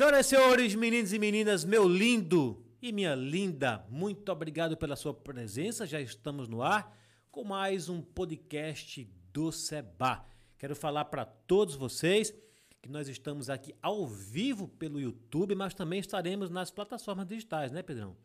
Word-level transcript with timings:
Senhoras 0.00 0.26
e 0.26 0.28
senhores, 0.30 0.74
meninos 0.74 1.12
e 1.12 1.18
meninas, 1.18 1.62
meu 1.62 1.86
lindo 1.86 2.64
e 2.80 2.90
minha 2.90 3.14
linda, 3.14 3.84
muito 3.90 4.32
obrigado 4.32 4.74
pela 4.74 4.96
sua 4.96 5.12
presença. 5.12 5.86
Já 5.86 6.00
estamos 6.00 6.48
no 6.48 6.62
ar 6.62 6.96
com 7.30 7.44
mais 7.44 7.90
um 7.90 8.00
podcast 8.00 9.04
do 9.30 9.52
Seba. 9.52 10.24
Quero 10.56 10.74
falar 10.74 11.04
para 11.04 11.26
todos 11.26 11.74
vocês 11.74 12.32
que 12.80 12.88
nós 12.88 13.08
estamos 13.08 13.50
aqui 13.50 13.74
ao 13.82 14.06
vivo 14.06 14.68
pelo 14.68 14.98
YouTube, 14.98 15.54
mas 15.54 15.74
também 15.74 16.00
estaremos 16.00 16.48
nas 16.48 16.70
plataformas 16.70 17.26
digitais, 17.26 17.70
né, 17.70 17.82
Pedrão? 17.82 18.16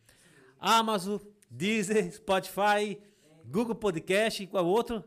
Amazon, 0.57 1.19
Deezer, 1.51 2.09
Spotify, 2.09 2.97
Google 3.43 3.75
Podcast 3.75 4.41
e 4.41 4.47
qual 4.47 4.65
outro? 4.65 5.03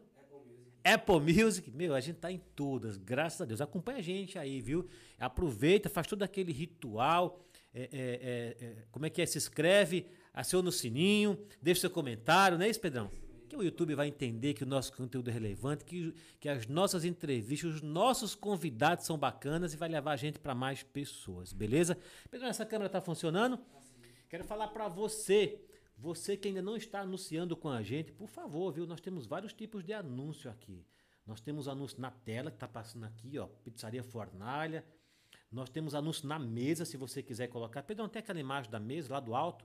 Apple 0.94 1.20
Music, 1.20 1.70
meu, 1.70 1.94
a 1.94 2.00
gente 2.00 2.16
tá 2.16 2.32
em 2.32 2.38
todas, 2.56 2.96
graças 2.96 3.40
a 3.40 3.44
Deus. 3.44 3.60
Acompanha 3.60 3.98
a 3.98 4.02
gente 4.02 4.38
aí, 4.38 4.60
viu? 4.60 4.86
Aproveita, 5.18 5.88
faz 5.88 6.06
todo 6.06 6.22
aquele 6.22 6.52
ritual. 6.52 7.44
É, 7.74 7.82
é, 7.82 7.86
é, 7.92 8.64
é 8.64 8.74
como 8.90 9.04
é 9.04 9.10
que 9.10 9.20
é? 9.20 9.26
Se 9.26 9.36
inscreve, 9.36 10.06
aciona 10.32 10.68
o 10.68 10.72
sininho, 10.72 11.38
deixa 11.60 11.82
seu 11.82 11.90
comentário, 11.90 12.56
não 12.56 12.64
é 12.64 12.68
isso, 12.68 12.80
Pedrão? 12.80 13.10
Que 13.48 13.56
o 13.56 13.62
YouTube 13.62 13.94
vai 13.94 14.08
entender 14.08 14.54
que 14.54 14.62
o 14.62 14.66
nosso 14.66 14.92
conteúdo 14.92 15.28
é 15.28 15.32
relevante, 15.32 15.84
que, 15.84 16.14
que 16.40 16.48
as 16.48 16.66
nossas 16.66 17.04
entrevistas, 17.04 17.76
os 17.76 17.82
nossos 17.82 18.34
convidados 18.34 19.04
são 19.04 19.18
bacanas 19.18 19.74
e 19.74 19.76
vai 19.76 19.88
levar 19.88 20.12
a 20.12 20.16
gente 20.16 20.38
para 20.38 20.54
mais 20.54 20.82
pessoas, 20.82 21.52
beleza? 21.52 21.98
Pedrão, 22.30 22.48
essa 22.48 22.64
câmera 22.64 22.88
tá 22.88 23.00
funcionando? 23.00 23.58
Quero 24.28 24.44
falar 24.44 24.68
para 24.68 24.88
você 24.88 25.58
você 25.98 26.36
que 26.36 26.46
ainda 26.46 26.62
não 26.62 26.76
está 26.76 27.00
anunciando 27.00 27.56
com 27.56 27.68
a 27.68 27.82
gente, 27.82 28.12
por 28.12 28.28
favor, 28.28 28.72
viu? 28.72 28.86
Nós 28.86 29.00
temos 29.00 29.26
vários 29.26 29.52
tipos 29.52 29.82
de 29.82 29.92
anúncio 29.92 30.48
aqui. 30.48 30.86
Nós 31.26 31.40
temos 31.40 31.66
anúncio 31.66 32.00
na 32.00 32.10
tela, 32.10 32.50
que 32.50 32.56
está 32.56 32.68
passando 32.68 33.04
aqui, 33.04 33.36
ó, 33.36 33.48
Pizzaria 33.64 34.02
Fornalha. 34.04 34.84
Nós 35.50 35.68
temos 35.68 35.94
anúncio 35.96 36.28
na 36.28 36.38
mesa, 36.38 36.84
se 36.84 36.96
você 36.96 37.22
quiser 37.22 37.48
colocar. 37.48 37.82
Pedro, 37.82 38.04
até 38.04 38.20
aquela 38.20 38.38
imagem 38.38 38.70
da 38.70 38.78
mesa 38.78 39.12
lá 39.12 39.20
do 39.20 39.34
alto. 39.34 39.64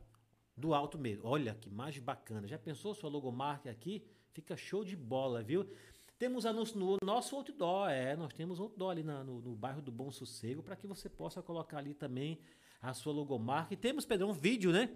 Do 0.58 0.74
alto 0.74 0.98
mesmo. 0.98 1.28
Olha 1.28 1.54
que 1.54 1.70
imagem 1.70 2.02
bacana. 2.02 2.48
Já 2.48 2.58
pensou 2.58 2.96
sua 2.96 3.10
logomarca 3.10 3.70
aqui? 3.70 4.04
Fica 4.32 4.58
show 4.58 4.84
de 4.84 4.96
bola, 4.96 5.44
viu? 5.44 5.70
Temos 6.18 6.46
anúncio 6.46 6.80
no 6.80 6.98
nosso 7.04 7.36
outdoor, 7.36 7.90
é. 7.90 8.16
Nós 8.16 8.34
temos 8.34 8.60
outdoor 8.60 8.92
ali 8.92 9.04
na, 9.04 9.24
no, 9.24 9.40
no 9.40 9.56
bairro 9.56 9.82
do 9.82 9.92
Bom 9.92 10.12
Sossego 10.12 10.64
para 10.64 10.76
que 10.76 10.88
você 10.88 11.08
possa 11.08 11.42
colocar 11.42 11.78
ali 11.78 11.94
também 11.94 12.40
a 12.82 12.94
sua 12.94 13.14
logomarca. 13.14 13.74
E 13.74 13.78
temos, 13.78 14.06
Pedro, 14.06 14.28
um 14.28 14.34
vídeo, 14.34 14.72
né? 14.72 14.90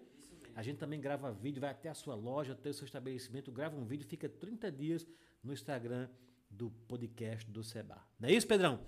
A 0.58 0.64
gente 0.64 0.80
também 0.80 1.00
grava 1.00 1.32
vídeo, 1.32 1.62
vai 1.62 1.70
até 1.70 1.88
a 1.88 1.94
sua 1.94 2.16
loja, 2.16 2.54
até 2.54 2.72
o 2.72 2.74
seu 2.74 2.84
estabelecimento, 2.84 3.52
grava 3.52 3.78
um 3.78 3.86
vídeo, 3.86 4.08
fica 4.08 4.28
30 4.28 4.72
dias 4.72 5.06
no 5.44 5.54
Instagram 5.54 6.10
do 6.50 6.72
podcast 6.88 7.48
do 7.48 7.64
Seba. 7.64 8.04
Não 8.20 8.28
é 8.28 8.32
isso, 8.32 8.48
Pedrão? 8.48 8.80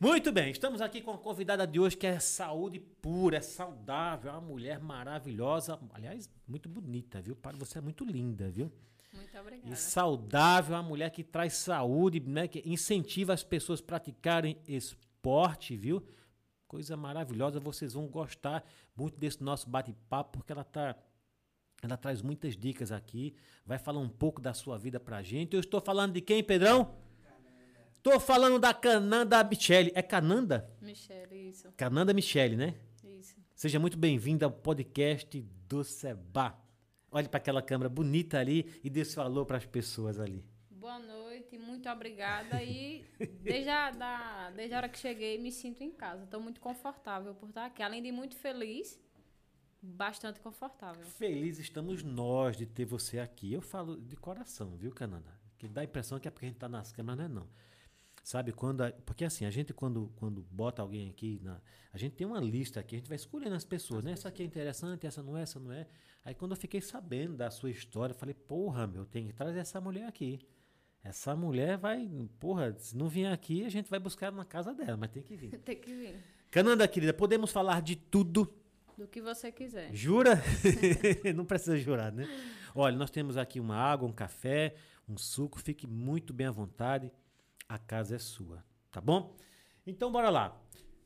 Muito 0.00 0.32
bem, 0.32 0.50
estamos 0.50 0.80
aqui 0.80 1.02
com 1.02 1.10
a 1.10 1.18
convidada 1.18 1.66
de 1.66 1.78
hoje 1.78 1.98
que 1.98 2.06
é 2.06 2.18
saúde 2.18 2.80
pura, 2.80 3.36
é 3.36 3.40
saudável, 3.42 4.30
é 4.30 4.32
uma 4.32 4.40
mulher 4.40 4.80
maravilhosa, 4.80 5.78
aliás, 5.92 6.30
muito 6.48 6.66
bonita, 6.66 7.20
viu? 7.20 7.36
Para 7.36 7.58
você 7.58 7.76
é 7.76 7.82
muito 7.82 8.06
linda, 8.06 8.48
viu? 8.48 8.72
Muito 9.12 9.38
obrigada. 9.38 9.70
E 9.70 9.76
saudável, 9.76 10.74
é 10.74 10.78
uma 10.78 10.88
mulher 10.88 11.10
que 11.10 11.22
traz 11.22 11.52
saúde, 11.52 12.20
né? 12.20 12.48
Que 12.48 12.62
incentiva 12.64 13.34
as 13.34 13.44
pessoas 13.44 13.80
a 13.80 13.84
praticarem 13.84 14.56
esporte, 14.66 15.76
viu? 15.76 16.02
Coisa 16.72 16.96
maravilhosa, 16.96 17.60
vocês 17.60 17.92
vão 17.92 18.06
gostar 18.06 18.66
muito 18.96 19.20
desse 19.20 19.44
nosso 19.44 19.68
bate-papo, 19.68 20.38
porque 20.38 20.52
ela 20.52 20.64
tá 20.64 20.96
ela 21.82 21.98
traz 21.98 22.22
muitas 22.22 22.56
dicas 22.56 22.90
aqui, 22.90 23.36
vai 23.66 23.76
falar 23.78 24.00
um 24.00 24.08
pouco 24.08 24.40
da 24.40 24.54
sua 24.54 24.78
vida 24.78 24.98
pra 24.98 25.22
gente. 25.22 25.52
Eu 25.52 25.60
estou 25.60 25.82
falando 25.82 26.14
de 26.14 26.22
quem, 26.22 26.42
Pedrão? 26.42 26.94
Estou 27.92 28.18
falando 28.18 28.58
da 28.58 28.72
Cananda 28.72 29.44
Michele. 29.44 29.92
É 29.94 30.00
Cananda? 30.00 30.66
Michele, 30.80 31.50
isso. 31.50 31.70
Cananda 31.76 32.14
Michele, 32.14 32.56
né? 32.56 32.74
Isso. 33.04 33.36
Seja 33.54 33.78
muito 33.78 33.98
bem-vinda 33.98 34.46
ao 34.46 34.50
podcast 34.50 35.42
do 35.68 35.84
Seba. 35.84 36.58
Olhe 37.10 37.28
para 37.28 37.36
aquela 37.36 37.60
câmera 37.60 37.90
bonita 37.90 38.38
ali 38.38 38.80
e 38.82 38.88
dê 38.88 39.04
seu 39.04 39.22
alô 39.22 39.44
para 39.44 39.58
as 39.58 39.66
pessoas 39.66 40.18
ali. 40.18 40.42
Boa 40.92 41.00
noite, 41.00 41.56
muito 41.56 41.88
obrigada. 41.88 42.62
E 42.62 43.02
desde 43.40 43.70
a, 43.70 43.90
da, 43.90 44.50
desde 44.50 44.74
a 44.74 44.76
hora 44.76 44.88
que 44.90 44.98
cheguei, 44.98 45.38
me 45.38 45.50
sinto 45.50 45.82
em 45.82 45.90
casa. 45.90 46.24
Estou 46.24 46.38
muito 46.38 46.60
confortável 46.60 47.34
por 47.34 47.48
estar 47.48 47.64
aqui. 47.64 47.82
Além 47.82 48.02
de 48.02 48.12
muito 48.12 48.36
feliz, 48.36 49.00
bastante 49.80 50.38
confortável. 50.38 51.02
Feliz 51.02 51.58
estamos 51.58 52.02
nós 52.02 52.58
de 52.58 52.66
ter 52.66 52.84
você 52.84 53.18
aqui. 53.18 53.54
Eu 53.54 53.62
falo 53.62 53.98
de 54.02 54.16
coração, 54.16 54.76
viu, 54.76 54.92
Cananda? 54.92 55.32
Que 55.56 55.66
dá 55.66 55.80
a 55.80 55.84
impressão 55.84 56.20
que 56.20 56.28
é 56.28 56.30
porque 56.30 56.44
a 56.44 56.48
gente 56.50 56.56
está 56.56 56.68
nas 56.68 56.92
câmeras, 56.92 57.18
não 57.20 57.24
é 57.24 57.28
não. 57.28 57.48
Sabe, 58.22 58.52
quando. 58.52 58.82
A, 58.82 58.92
porque 58.92 59.24
assim, 59.24 59.46
a 59.46 59.50
gente 59.50 59.72
quando, 59.72 60.12
quando 60.16 60.42
bota 60.42 60.82
alguém 60.82 61.08
aqui, 61.08 61.40
na, 61.42 61.58
a 61.90 61.96
gente 61.96 62.16
tem 62.16 62.26
uma 62.26 62.38
lista 62.38 62.80
aqui, 62.80 62.96
a 62.96 62.98
gente 62.98 63.08
vai 63.08 63.16
escolhendo 63.16 63.54
as 63.54 63.64
pessoas, 63.64 64.04
né? 64.04 64.12
Essa 64.12 64.28
aqui 64.28 64.42
é 64.42 64.46
interessante, 64.46 65.06
essa 65.06 65.22
não 65.22 65.38
é, 65.38 65.42
essa 65.42 65.58
não 65.58 65.72
é. 65.72 65.86
Aí 66.22 66.34
quando 66.34 66.50
eu 66.50 66.56
fiquei 66.58 66.82
sabendo 66.82 67.34
da 67.34 67.50
sua 67.50 67.70
história, 67.70 68.12
eu 68.12 68.18
falei, 68.18 68.34
porra, 68.34 68.86
meu, 68.86 69.06
tem 69.06 69.26
que 69.26 69.32
trazer 69.32 69.58
essa 69.58 69.80
mulher 69.80 70.06
aqui. 70.06 70.38
Essa 71.04 71.34
mulher 71.34 71.76
vai, 71.76 72.08
porra, 72.38 72.76
se 72.78 72.96
não 72.96 73.08
vier 73.08 73.32
aqui, 73.32 73.64
a 73.64 73.68
gente 73.68 73.90
vai 73.90 73.98
buscar 73.98 74.30
na 74.30 74.44
casa 74.44 74.72
dela, 74.72 74.96
mas 74.96 75.10
tem 75.10 75.22
que 75.22 75.34
vir. 75.34 75.58
tem 75.58 75.76
que 75.76 75.92
vir. 75.92 76.14
Cananda, 76.50 76.86
querida, 76.86 77.12
podemos 77.12 77.50
falar 77.50 77.82
de 77.82 77.96
tudo. 77.96 78.52
Do 78.96 79.08
que 79.08 79.20
você 79.20 79.50
quiser. 79.50 79.92
Jura? 79.92 80.40
não 81.34 81.44
precisa 81.44 81.76
jurar, 81.76 82.12
né? 82.12 82.28
Olha, 82.74 82.96
nós 82.96 83.10
temos 83.10 83.36
aqui 83.36 83.58
uma 83.58 83.76
água, 83.76 84.08
um 84.08 84.12
café, 84.12 84.76
um 85.08 85.16
suco, 85.16 85.58
fique 85.58 85.86
muito 85.86 86.32
bem 86.32 86.46
à 86.46 86.52
vontade. 86.52 87.10
A 87.68 87.78
casa 87.78 88.14
é 88.14 88.18
sua, 88.18 88.64
tá 88.90 89.00
bom? 89.00 89.34
Então 89.86 90.12
bora 90.12 90.30
lá. 90.30 90.61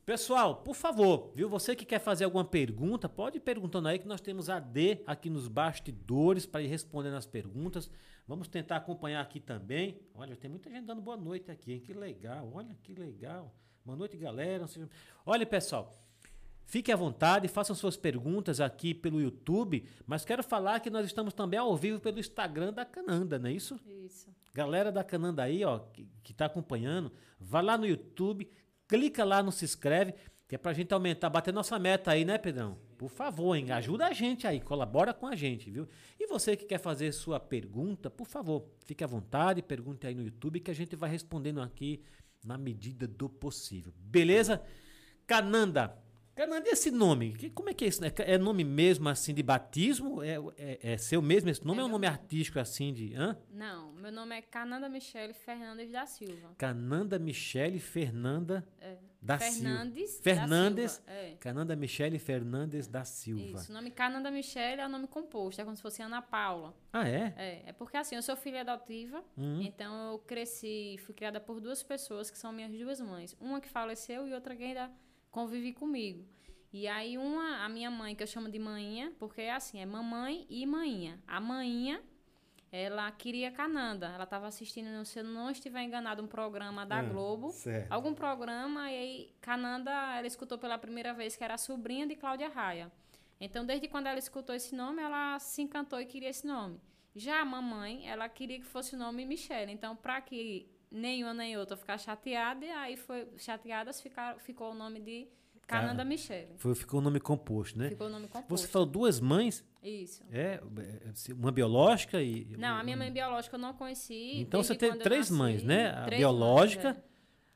Pessoal, 0.07 0.55
por 0.55 0.73
favor, 0.73 1.33
viu? 1.35 1.49
Você 1.49 1.75
que 1.75 1.83
quer 1.83 1.99
fazer 1.99 2.23
alguma 2.23 2.45
pergunta, 2.45 3.09
pode 3.09 3.39
ir 3.39 3.41
perguntando 3.41 3.89
aí 3.89 3.99
que 3.99 4.07
nós 4.07 4.21
temos 4.21 4.49
a 4.49 4.57
D 4.57 5.03
aqui 5.05 5.29
nos 5.29 5.49
bastidores 5.49 6.45
para 6.45 6.61
ir 6.61 6.67
respondendo 6.67 7.15
as 7.15 7.25
perguntas. 7.25 7.91
Vamos 8.25 8.47
tentar 8.47 8.77
acompanhar 8.77 9.19
aqui 9.19 9.41
também. 9.41 9.99
Olha, 10.15 10.33
tem 10.37 10.49
muita 10.49 10.69
gente 10.69 10.85
dando 10.85 11.01
boa 11.01 11.17
noite 11.17 11.51
aqui, 11.51 11.73
hein? 11.73 11.81
Que 11.81 11.93
legal, 11.93 12.49
olha 12.53 12.73
que 12.81 12.93
legal. 12.93 13.53
Boa 13.83 13.97
noite, 13.97 14.15
galera. 14.15 14.65
Olha, 15.25 15.45
pessoal, 15.45 15.93
fique 16.63 16.89
à 16.89 16.95
vontade, 16.95 17.49
façam 17.49 17.75
suas 17.75 17.97
perguntas 17.97 18.61
aqui 18.61 18.93
pelo 18.93 19.19
YouTube, 19.19 19.85
mas 20.05 20.23
quero 20.23 20.41
falar 20.41 20.79
que 20.79 20.89
nós 20.89 21.05
estamos 21.05 21.33
também 21.33 21.59
ao 21.59 21.75
vivo 21.75 21.99
pelo 21.99 22.17
Instagram 22.17 22.71
da 22.71 22.85
Cananda, 22.85 23.37
não 23.37 23.49
é 23.49 23.51
isso? 23.51 23.77
Isso. 24.05 24.29
Galera 24.53 24.89
da 24.89 25.03
Cananda 25.03 25.43
aí, 25.43 25.65
ó, 25.65 25.79
que 25.79 26.07
está 26.31 26.45
acompanhando, 26.45 27.11
vá 27.37 27.59
lá 27.59 27.77
no 27.77 27.85
YouTube, 27.85 28.49
clica 28.87 29.23
lá 29.23 29.43
no 29.43 29.51
se 29.51 29.65
inscreve, 29.65 30.13
que 30.47 30.55
é 30.55 30.57
pra 30.57 30.73
gente 30.73 30.93
aumentar, 30.93 31.29
bater 31.29 31.53
nossa 31.53 31.77
meta 31.77 32.11
aí, 32.11 32.23
né, 32.23 32.37
Pedrão? 32.37 32.77
Por 32.97 33.09
favor, 33.09 33.53
hein? 33.55 33.71
ajuda 33.71 34.07
a 34.07 34.13
gente 34.13 34.47
aí, 34.47 34.61
colabora 34.61 35.13
com 35.13 35.27
a 35.27 35.35
gente, 35.35 35.69
viu? 35.69 35.87
E 36.19 36.25
você 36.25 36.55
que 36.55 36.65
quer 36.65 36.79
fazer 36.79 37.11
sua 37.11 37.39
pergunta, 37.39 38.09
por 38.09 38.25
favor, 38.25 38.65
fique 38.85 39.03
à 39.03 39.07
vontade, 39.07 39.61
pergunte 39.61 40.07
aí 40.07 40.15
no 40.15 40.23
YouTube 40.23 40.61
que 40.61 40.71
a 40.71 40.73
gente 40.73 40.95
vai 40.95 41.09
respondendo 41.09 41.61
aqui 41.61 42.01
na 42.45 42.57
medida 42.57 43.05
do 43.05 43.27
possível. 43.27 43.93
Beleza? 43.97 44.61
Cananda, 45.27 45.97
Cananda, 46.37 46.69
esse 46.69 46.91
nome? 46.91 47.33
Que, 47.33 47.49
como 47.49 47.67
é 47.67 47.73
que 47.73 47.83
é 47.83 47.87
isso? 47.87 47.99
É 48.05 48.37
nome 48.37 48.63
mesmo 48.63 49.09
assim 49.09 49.33
de 49.33 49.41
batismo? 49.41 50.21
É, 50.21 50.35
é, 50.55 50.93
é 50.93 50.97
seu 50.97 51.19
mesmo 51.19 51.49
esse 51.49 51.65
nome 51.65 51.79
é, 51.79 51.81
é 51.81 51.85
um 51.85 51.89
nome 51.89 52.05
artístico 52.05 52.59
assim 52.59 52.93
de. 52.93 53.15
Hã? 53.15 53.35
Não, 53.49 53.91
meu 53.93 54.11
nome 54.11 54.37
é 54.37 54.41
Cananda 54.43 54.87
Michele 54.87 55.33
Fernandes 55.33 55.91
da 55.91 56.05
Silva. 56.05 56.53
Cananda 56.55 57.17
Michele 57.17 57.79
Fernanda 57.79 58.63
é. 58.79 58.97
da 59.19 59.39
Fernandes 59.39 60.11
Silva. 60.11 60.23
Fernandes. 60.23 60.97
Da 60.97 61.11
Silva. 61.11 61.11
É. 61.11 61.35
Cananda 61.39 61.75
Michele 61.75 62.19
Fernandes 62.19 62.87
da 62.87 63.03
Silva. 63.03 63.57
Isso, 63.59 63.71
o 63.71 63.73
nome 63.73 63.89
Cananda 63.89 64.29
Michele 64.29 64.81
é 64.81 64.85
o 64.85 64.89
nome 64.89 65.07
composto, 65.07 65.59
é 65.59 65.63
como 65.63 65.75
se 65.75 65.81
fosse 65.81 66.03
Ana 66.03 66.21
Paula. 66.21 66.75
Ah, 66.93 67.09
é? 67.09 67.33
É, 67.35 67.63
é 67.69 67.73
porque 67.73 67.97
assim, 67.97 68.15
eu 68.15 68.21
sou 68.21 68.35
filha 68.35 68.61
adotiva, 68.61 69.23
hum. 69.35 69.59
então 69.63 70.11
eu 70.11 70.19
cresci, 70.19 70.97
fui 70.99 71.15
criada 71.15 71.39
por 71.39 71.59
duas 71.59 71.81
pessoas 71.81 72.29
que 72.29 72.37
são 72.37 72.53
minhas 72.53 72.71
duas 72.71 73.01
mães. 73.01 73.35
Uma 73.41 73.59
que 73.59 73.67
faleceu 73.67 74.27
e 74.27 74.35
outra 74.35 74.55
que 74.55 74.63
ainda 74.63 74.91
convive 75.37 75.71
comigo. 75.71 76.25
E 76.73 76.87
aí 76.87 77.15
uma, 77.15 77.63
a 77.63 77.69
minha 77.69 77.91
mãe, 77.91 78.15
que 78.15 78.23
eu 78.23 78.27
chamo 78.27 78.49
de 78.49 78.57
manhinha, 78.57 79.13
porque 79.19 79.41
é 79.41 79.53
assim, 79.53 79.79
é 79.79 79.85
mamãe 79.85 80.47
e 80.49 80.65
manhinha. 80.65 81.21
A 81.27 81.39
manhinha, 81.39 82.01
ela 82.71 83.11
queria 83.11 83.51
Cananda. 83.51 84.07
Ela 84.07 84.23
estava 84.23 84.47
assistindo, 84.47 85.05
se 85.05 85.19
eu 85.19 85.23
não 85.23 85.51
estiver 85.51 85.83
enganado, 85.83 86.23
um 86.23 86.27
programa 86.27 86.87
da 86.87 87.01
hum, 87.01 87.09
Globo. 87.09 87.51
Certo. 87.51 87.91
Algum 87.91 88.15
programa, 88.15 88.91
e 88.91 88.95
aí 88.95 89.35
Cananda, 89.39 89.91
ela 90.17 90.25
escutou 90.25 90.57
pela 90.57 90.77
primeira 90.79 91.13
vez 91.13 91.35
que 91.35 91.43
era 91.43 91.53
a 91.53 91.57
sobrinha 91.59 92.07
de 92.07 92.15
Cláudia 92.15 92.49
Raia. 92.49 92.91
Então, 93.39 93.63
desde 93.63 93.87
quando 93.87 94.07
ela 94.07 94.17
escutou 94.17 94.55
esse 94.55 94.75
nome, 94.75 95.03
ela 95.03 95.37
se 95.37 95.61
encantou 95.61 96.01
e 96.01 96.05
queria 96.07 96.29
esse 96.29 96.47
nome. 96.47 96.81
Já 97.15 97.41
a 97.41 97.45
mamãe, 97.45 98.09
ela 98.09 98.27
queria 98.27 98.57
que 98.57 98.65
fosse 98.65 98.95
o 98.95 98.97
nome 98.97 99.23
Michelle. 99.23 99.71
Então, 99.71 99.95
para 99.95 100.19
que 100.19 100.67
nenhuma 100.91 101.33
nem 101.33 101.57
outra 101.57 101.75
ficar 101.75 101.97
chateada, 101.97 102.65
e 102.65 102.69
aí 102.69 102.97
foi 102.97 103.27
chateadas, 103.37 104.01
ficar, 104.01 104.39
ficou 104.39 104.71
o 104.71 104.73
nome 104.73 104.99
de 104.99 105.27
Cananda 105.67 106.05
Michele. 106.05 106.55
Foi, 106.57 106.73
ficou 106.73 107.01
o 107.01 107.03
nome 107.03 107.19
composto, 107.19 107.77
né? 107.77 107.89
Ficou 107.89 108.07
o 108.07 108.09
nome 108.09 108.27
composto. 108.27 108.49
Você 108.49 108.67
falou 108.67 108.87
duas 108.87 109.19
mães? 109.19 109.65
Isso. 109.83 110.23
É, 110.31 110.61
é 110.61 111.33
uma 111.33 111.51
biológica 111.51 112.21
e. 112.21 112.55
Não, 112.57 112.77
a 112.77 112.83
minha 112.83 112.95
mãe 112.95 113.11
biológica 113.11 113.57
eu 113.57 113.59
não 113.59 113.73
conheci. 113.73 114.39
Então 114.39 114.63
você 114.63 114.75
teve 114.75 114.97
três 114.99 115.29
mães, 115.29 115.63
né? 115.63 115.91
A 115.91 116.05
biológica. 116.05 116.93
Mães, 116.93 116.97
é. 116.97 117.03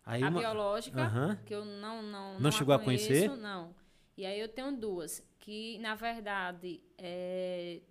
aí 0.06 0.24
a 0.24 0.30
uma... 0.30 0.40
biológica, 0.40 1.42
que 1.46 1.56
eu 1.56 1.64
não 1.64 2.04
não 2.04 2.34
não, 2.34 2.40
não 2.40 2.52
chegou 2.52 2.76
a, 2.76 2.80
conheço, 2.80 3.08
conhecer? 3.08 3.30
Não. 3.38 3.74
E 4.18 4.26
aí 4.26 4.40
eu 4.40 4.50
tenho 4.50 4.76
duas, 4.76 5.24
que 5.40 5.78
na 5.80 5.96
verdade 5.96 6.84
é, 6.98 7.82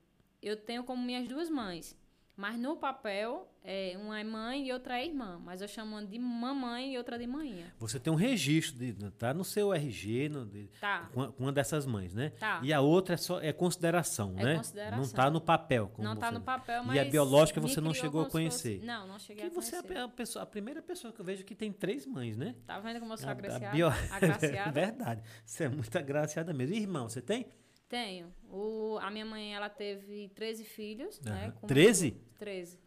eu 0.43 0.57
tenho 0.57 0.85
como 0.85 1.03
minhas 1.03 1.27
duas 1.27 1.49
mães. 1.49 1.99
Mas 2.41 2.59
no 2.59 2.75
papel, 2.75 3.47
é, 3.63 3.95
uma 4.01 4.19
é 4.19 4.25
mãe 4.25 4.67
e 4.69 4.73
outra 4.73 4.99
é 4.99 5.05
irmã. 5.05 5.39
Mas 5.45 5.61
eu 5.61 5.69
chamo 5.69 5.91
uma 5.97 6.07
de 6.07 6.19
mamãe 6.19 6.95
e 6.95 6.97
outra 6.97 7.19
de 7.19 7.27
manhã. 7.27 7.67
Você 7.79 8.01
tem 8.01 8.11
um 8.11 8.17
registro, 8.17 8.79
de, 8.79 8.95
tá 9.11 9.35
no 9.35 9.45
seu 9.45 9.75
RG, 9.75 10.31
no, 10.31 10.47
de, 10.47 10.67
Tá. 10.81 11.11
com, 11.13 11.21
a- 11.21 11.33
uma 11.39 11.53
dessas 11.53 11.85
mães, 11.85 12.15
né? 12.15 12.31
Tá. 12.41 12.59
E 12.63 12.73
a 12.73 12.81
outra 12.81 13.13
é 13.13 13.19
só 13.19 13.39
é 13.43 13.53
consideração, 13.53 14.33
É 14.39 14.43
né? 14.43 14.57
consideração. 14.57 14.99
Não 15.01 15.09
tá 15.11 15.31
no 15.31 15.39
papel. 15.39 15.89
Como 15.95 16.09
não 16.09 16.17
tá 16.17 16.29
você- 16.29 16.35
no 16.35 16.41
papel, 16.41 16.83
E 16.83 16.87
mas. 16.87 16.99
a 16.99 17.05
biológica 17.05 17.61
você 17.61 17.79
não 17.79 17.93
chegou 17.93 18.23
a 18.23 18.25
se 18.25 18.31
fosse- 18.31 18.33
conhecer. 18.33 18.85
Não, 18.87 19.07
não 19.07 19.19
cheguei 19.19 19.45
Que 19.45 19.51
a 19.59 19.61
você 19.61 19.77
é 19.77 19.83
conhecer. 19.83 19.99
a, 20.03 20.09
pessoa, 20.09 20.43
a 20.43 20.47
primeira 20.47 20.81
pessoa 20.81 21.13
que 21.13 21.21
eu 21.21 21.25
vejo 21.27 21.45
que 21.45 21.55
tem 21.55 21.71
três 21.71 22.07
mães, 22.07 22.39
né? 22.39 22.55
Tá 22.67 22.81
vendo 22.81 23.01
como 23.01 23.13
eu 23.13 23.19
sou 23.19 23.29
A- 23.29 23.33
a 23.33 23.35
agraciada? 23.35 23.77
bio- 23.77 23.89
agraciada? 24.11 24.71
Verdade. 24.73 25.23
Você 25.45 25.65
é 25.65 25.69
muito 25.69 25.95
agraciada 25.99 26.55
mesmo. 26.55 26.75
E 26.75 26.79
irmão, 26.79 27.07
você 27.07 27.21
tem? 27.21 27.47
Tenho. 27.91 28.33
O, 28.49 28.97
a 29.03 29.11
minha 29.11 29.25
mãe, 29.27 29.55
ela 29.55 29.69
teve 29.69 30.29
13 30.31 30.65
filhos, 30.65 31.21
né? 31.21 31.47
Aham. 31.47 31.51
com- 31.53 31.67
13? 31.67 32.13
13. 32.39 32.79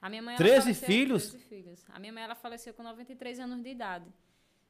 A 0.00 0.10
minha 0.10 0.20
mãe, 0.20 0.34
ela 0.34 0.38
13 0.44 0.60
faleceu- 0.74 0.86
filhos? 0.88 1.30
13 1.30 1.44
filhos. 1.46 1.84
A 1.88 1.98
minha 1.98 2.12
mãe, 2.12 2.22
ela 2.24 2.34
faleceu 2.34 2.74
com 2.74 2.82
93 2.82 3.38
anos 3.38 3.62
de 3.62 3.70
idade. 3.70 4.04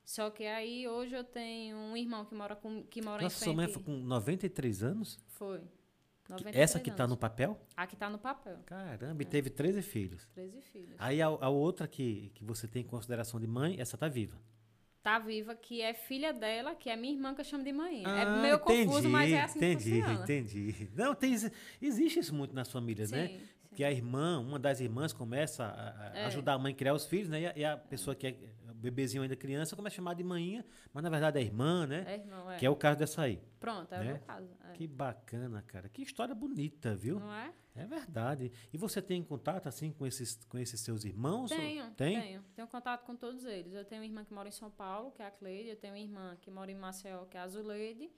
Só 0.04 0.28
que 0.30 0.44
aí, 0.44 0.86
hoje, 0.86 1.14
eu 1.14 1.24
tenho 1.24 1.76
um 1.76 1.96
irmão 1.96 2.24
que 2.24 2.34
mora, 2.34 2.54
com, 2.54 2.82
que 2.84 3.00
mora 3.00 3.22
Nossa, 3.22 3.36
em 3.36 3.44
sua 3.44 3.54
mãe 3.54 3.66
frente. 3.66 3.82
foi 3.82 3.94
com 3.94 4.00
93 4.02 4.82
anos? 4.82 5.18
Foi. 5.26 5.60
93 6.28 6.56
Essa 6.62 6.78
que 6.78 6.90
tá 6.90 7.04
anos. 7.04 7.14
no 7.14 7.16
papel? 7.16 7.58
A 7.76 7.86
que 7.86 7.96
tá 7.96 8.10
no 8.10 8.18
papel. 8.18 8.58
Caramba, 8.66 9.22
e 9.22 9.26
teve 9.26 9.48
13 9.50 9.80
filhos. 9.82 10.28
13 10.34 10.60
filhos. 10.60 10.94
Aí 10.98 11.20
a, 11.22 11.26
a 11.26 11.48
outra 11.48 11.88
que, 11.88 12.30
que 12.34 12.44
você 12.44 12.68
tem 12.68 12.82
em 12.82 12.86
consideração 12.86 13.40
de 13.40 13.46
mãe, 13.46 13.76
essa 13.80 13.96
tá 13.96 14.06
viva. 14.08 14.38
Tá 15.02 15.18
viva, 15.18 15.54
que 15.56 15.80
é 15.82 15.92
filha 15.92 16.32
dela, 16.32 16.74
que 16.76 16.88
é 16.88 16.94
minha 16.94 17.12
irmã, 17.12 17.34
que 17.34 17.40
eu 17.40 17.44
chamo 17.44 17.64
de 17.64 17.72
mãe. 17.72 18.04
é 18.04 18.22
Ah, 18.22 18.40
meio 18.40 18.58
confuso, 18.60 18.98
entendi, 18.98 19.08
mas 19.08 19.32
é 19.32 19.40
assim 19.40 19.58
entendi, 19.58 19.84
que 19.90 20.00
funciona. 20.00 20.22
entendi. 20.22 20.88
Não, 20.94 21.14
tem, 21.14 21.34
existe 21.80 22.20
isso 22.20 22.32
muito 22.34 22.54
nas 22.54 22.70
famílias, 22.70 23.10
né? 23.10 23.26
Sim, 23.26 23.38
sim. 23.38 23.74
Que 23.74 23.82
a 23.82 23.90
irmã, 23.90 24.38
uma 24.38 24.58
das 24.60 24.78
irmãs 24.80 25.12
começa 25.12 25.64
a, 25.64 26.12
a 26.12 26.18
É. 26.20 26.26
ajudar 26.26 26.52
a 26.54 26.58
mãe 26.58 26.72
a 26.72 26.76
criar 26.76 26.94
os 26.94 27.04
filhos, 27.04 27.28
né? 27.28 27.40
E 27.40 27.46
a, 27.46 27.52
e 27.56 27.64
a 27.64 27.76
pessoa 27.76 28.14
que 28.14 28.28
é 28.28 28.36
bebezinho 28.82 29.22
ainda 29.22 29.36
criança 29.36 29.74
começa 29.76 29.94
a 29.94 29.96
chamar 29.96 30.14
de 30.14 30.24
manhinha, 30.24 30.64
mas 30.92 31.02
na 31.02 31.08
verdade 31.08 31.38
é 31.38 31.42
irmã, 31.42 31.86
né? 31.86 32.04
É, 32.06 32.14
irmão, 32.16 32.50
é. 32.50 32.58
Que 32.58 32.66
é 32.66 32.70
o 32.70 32.76
caso 32.76 32.98
dessa 32.98 33.22
aí. 33.22 33.40
Pronto, 33.58 33.92
é 33.94 33.98
né? 33.98 34.04
o 34.04 34.06
meu 34.08 34.18
caso. 34.18 34.48
é. 34.68 34.72
Que 34.72 34.86
bacana, 34.86 35.62
cara. 35.62 35.88
Que 35.88 36.02
história 36.02 36.34
bonita, 36.34 36.94
viu? 36.94 37.20
Não 37.20 37.32
é? 37.32 37.52
É 37.74 37.86
verdade. 37.86 38.52
E 38.72 38.76
você 38.76 39.00
tem 39.00 39.22
contato 39.22 39.66
assim 39.66 39.92
com 39.92 40.06
esses, 40.06 40.44
com 40.44 40.58
esses 40.58 40.80
seus 40.80 41.04
irmãos? 41.04 41.50
Tenho, 41.50 41.90
Tem? 41.92 42.20
tenho. 42.20 42.44
Tenho 42.54 42.68
contato 42.68 43.04
com 43.04 43.16
todos 43.16 43.44
eles. 43.44 43.72
Eu 43.72 43.84
tenho 43.84 44.02
uma 44.02 44.06
irmã 44.06 44.24
que 44.24 44.34
mora 44.34 44.48
em 44.48 44.52
São 44.52 44.70
Paulo, 44.70 45.10
que 45.12 45.22
é 45.22 45.26
a 45.26 45.30
Cleide. 45.30 45.70
Eu 45.70 45.76
tenho 45.76 45.94
uma 45.94 46.00
irmã 46.00 46.36
que 46.40 46.50
mora 46.50 46.70
em 46.70 46.74
Maceió, 46.74 47.24
que 47.24 47.36
é 47.36 47.40
a 47.40 47.44
Azuleide. 47.44 48.10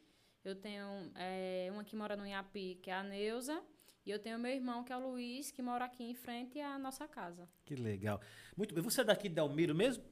Eu 0.44 0.56
tenho 0.56 0.84
é, 1.14 1.68
uma 1.72 1.84
que 1.84 1.94
mora 1.94 2.16
no 2.16 2.26
Inhapi, 2.26 2.80
que 2.82 2.90
é 2.90 2.94
a 2.94 3.02
Neuza. 3.02 3.62
E 4.04 4.10
eu 4.10 4.18
tenho 4.18 4.38
meu 4.38 4.52
irmão, 4.52 4.84
que 4.84 4.92
é 4.92 4.96
o 4.96 5.00
Luiz, 5.00 5.50
que 5.50 5.62
mora 5.62 5.86
aqui 5.86 6.04
em 6.04 6.14
frente 6.14 6.60
à 6.60 6.78
nossa 6.78 7.08
casa. 7.08 7.48
Que 7.64 7.74
legal. 7.74 8.20
Muito 8.54 8.74
bem. 8.74 8.84
Você 8.84 9.00
é 9.00 9.04
daqui 9.04 9.28
de 9.28 9.36
Delmiro 9.36 9.74
mesmo? 9.74 10.04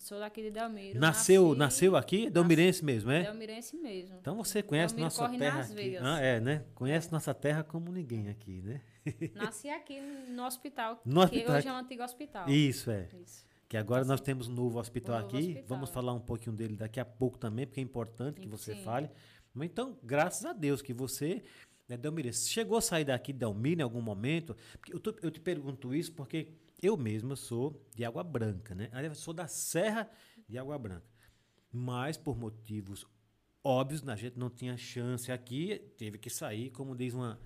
Sou 0.00 0.18
daqui 0.18 0.40
de 0.42 0.50
Delmiro. 0.50 0.98
nasceu, 0.98 1.48
nasci- 1.48 1.58
nasceu 1.58 1.96
aqui? 1.96 2.30
Delmirense 2.30 2.82
mesmo, 2.82 3.10
é? 3.10 3.24
Delmirense 3.24 3.76
mesmo. 3.76 4.16
Então 4.18 4.34
você 4.34 4.62
conhece 4.62 4.94
Delmiro 4.94 5.14
nossa 5.14 5.38
terra 5.38 5.60
aqui. 5.60 5.74
veias. 5.74 6.02
Ah, 6.04 6.18
é, 6.20 6.40
né? 6.40 6.64
Conhece 6.74 7.12
nossa 7.12 7.34
terra 7.34 7.62
como 7.62 7.92
ninguém 7.92 8.28
aqui, 8.30 8.62
né? 8.62 8.80
Nasci 9.34 9.68
aqui 9.68 10.00
no 10.30 10.44
hospital, 10.46 11.02
No 11.04 11.20
que 11.28 11.36
hospital 11.36 11.56
hoje 11.56 11.68
é 11.68 11.72
um 11.72 11.76
antigo 11.76 12.02
hospital. 12.02 12.48
Isso, 12.48 12.90
é. 12.90 13.08
Isso. 13.22 13.44
Que 13.68 13.76
agora 13.76 14.02
nós 14.06 14.20
temos 14.22 14.48
um 14.48 14.52
novo 14.54 14.78
hospital 14.80 15.16
Um 15.16 15.20
novo 15.22 15.36
aqui. 15.36 15.48
hospital, 15.48 15.64
Vamos 15.68 15.90
é. 15.90 15.92
falar 15.92 16.12
um 16.14 16.20
pouquinho 16.20 16.56
dele 16.56 16.76
daqui 16.76 16.98
a 16.98 17.04
pouco 17.04 17.38
também, 17.38 17.66
porque 17.66 17.80
é 17.80 17.82
importante 17.82 18.40
que 18.40 18.48
você 18.48 18.74
Sim. 18.74 18.82
fale. 18.82 19.10
Mas 19.52 19.68
então, 19.68 19.98
graças 20.02 20.44
a 20.46 20.52
Deus 20.54 20.80
que 20.80 20.94
você, 20.94 21.42
né, 21.86 21.96
Delmiro, 21.98 22.32
chegou 22.32 22.78
a 22.78 22.80
sair 22.80 23.04
daqui 23.04 23.32
de 23.34 23.38
Delmiro 23.40 23.80
em 23.80 23.84
algum 23.84 24.00
momento. 24.00 24.56
Eu, 24.88 24.98
tô- 24.98 25.14
eu 25.22 25.30
te 25.30 25.40
pergunto 25.40 25.94
isso 25.94 26.10
porque 26.12 26.48
eu 26.82 26.96
mesmo 26.96 27.36
sou 27.36 27.86
de 27.94 28.04
Água 28.04 28.22
Branca, 28.22 28.74
né? 28.74 28.90
Eu 29.02 29.14
sou 29.14 29.34
da 29.34 29.46
Serra 29.46 30.10
de 30.48 30.58
Água 30.58 30.78
Branca. 30.78 31.06
Mas 31.72 32.16
por 32.16 32.36
motivos 32.36 33.06
óbvios, 33.62 34.06
a 34.08 34.16
gente 34.16 34.38
não 34.38 34.50
tinha 34.50 34.76
chance 34.76 35.30
aqui, 35.30 35.78
teve 35.96 36.18
que 36.18 36.30
sair, 36.30 36.70
como 36.70 36.96
diz 36.96 37.14
uma, 37.14 37.40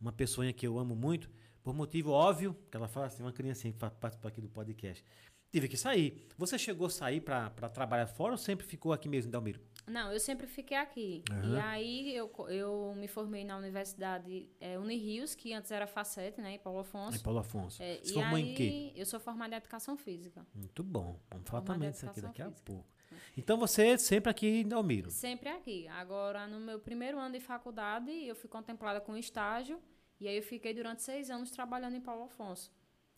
uma 0.00 0.12
pessoa 0.12 0.50
que 0.52 0.66
eu 0.66 0.78
amo 0.78 0.94
muito, 0.94 1.28
por 1.62 1.74
motivo 1.74 2.10
óbvio, 2.10 2.56
que 2.70 2.76
ela 2.76 2.88
fala 2.88 3.06
assim, 3.06 3.22
uma 3.22 3.32
criancinha 3.32 3.72
que 3.72 3.78
participa 3.78 4.28
aqui 4.28 4.40
do 4.40 4.48
podcast. 4.48 5.04
Tive 5.50 5.68
que 5.68 5.76
sair. 5.76 6.26
Você 6.38 6.58
chegou 6.58 6.86
a 6.86 6.90
sair 6.90 7.20
para 7.20 7.50
trabalhar 7.68 8.06
fora 8.06 8.32
ou 8.32 8.38
sempre 8.38 8.66
ficou 8.66 8.92
aqui 8.92 9.08
mesmo 9.08 9.28
em 9.28 9.32
Dalmiro? 9.32 9.60
Não, 9.86 10.12
eu 10.12 10.18
sempre 10.18 10.46
fiquei 10.46 10.76
aqui. 10.76 11.22
Aham. 11.30 11.54
E 11.54 11.60
aí 11.60 12.16
eu, 12.16 12.32
eu 12.48 12.94
me 12.96 13.06
formei 13.06 13.44
na 13.44 13.56
Universidade 13.56 14.48
é, 14.60 14.78
Unirios, 14.78 15.34
que 15.34 15.52
antes 15.52 15.70
era 15.70 15.86
Facete, 15.86 16.40
né, 16.40 16.54
em 16.54 16.58
Paulo 16.58 16.80
Afonso. 16.80 17.16
Em 17.16 17.20
Paulo 17.20 17.38
Afonso. 17.38 17.82
É, 17.82 18.00
Se 18.02 18.10
e 18.10 18.14
formou 18.14 18.36
aí 18.36 18.50
em 18.50 18.54
quê? 18.54 18.92
eu 18.96 19.06
sou 19.06 19.20
formada 19.20 19.54
em 19.54 19.58
Educação 19.58 19.96
Física. 19.96 20.44
Muito 20.54 20.82
bom. 20.82 21.20
Vamos 21.30 21.48
falar 21.48 21.62
também 21.62 21.90
disso 21.90 22.06
aqui 22.06 22.20
daqui 22.20 22.42
a 22.42 22.46
física. 22.46 22.62
pouco. 22.64 22.96
Então 23.36 23.58
você 23.58 23.88
é 23.88 23.98
sempre 23.98 24.30
aqui 24.30 24.46
em 24.46 24.68
Dalmiro. 24.68 25.10
Sempre 25.10 25.48
aqui. 25.48 25.86
Agora, 25.88 26.46
no 26.46 26.58
meu 26.58 26.80
primeiro 26.80 27.18
ano 27.18 27.34
de 27.34 27.40
faculdade, 27.40 28.10
eu 28.10 28.34
fui 28.34 28.48
contemplada 28.48 29.00
com 29.00 29.16
estágio. 29.16 29.80
E 30.18 30.26
aí 30.26 30.36
eu 30.36 30.42
fiquei 30.42 30.72
durante 30.72 31.02
seis 31.02 31.30
anos 31.30 31.50
trabalhando 31.50 31.94
em 31.94 32.00
Paulo 32.00 32.24
Afonso. 32.24 32.72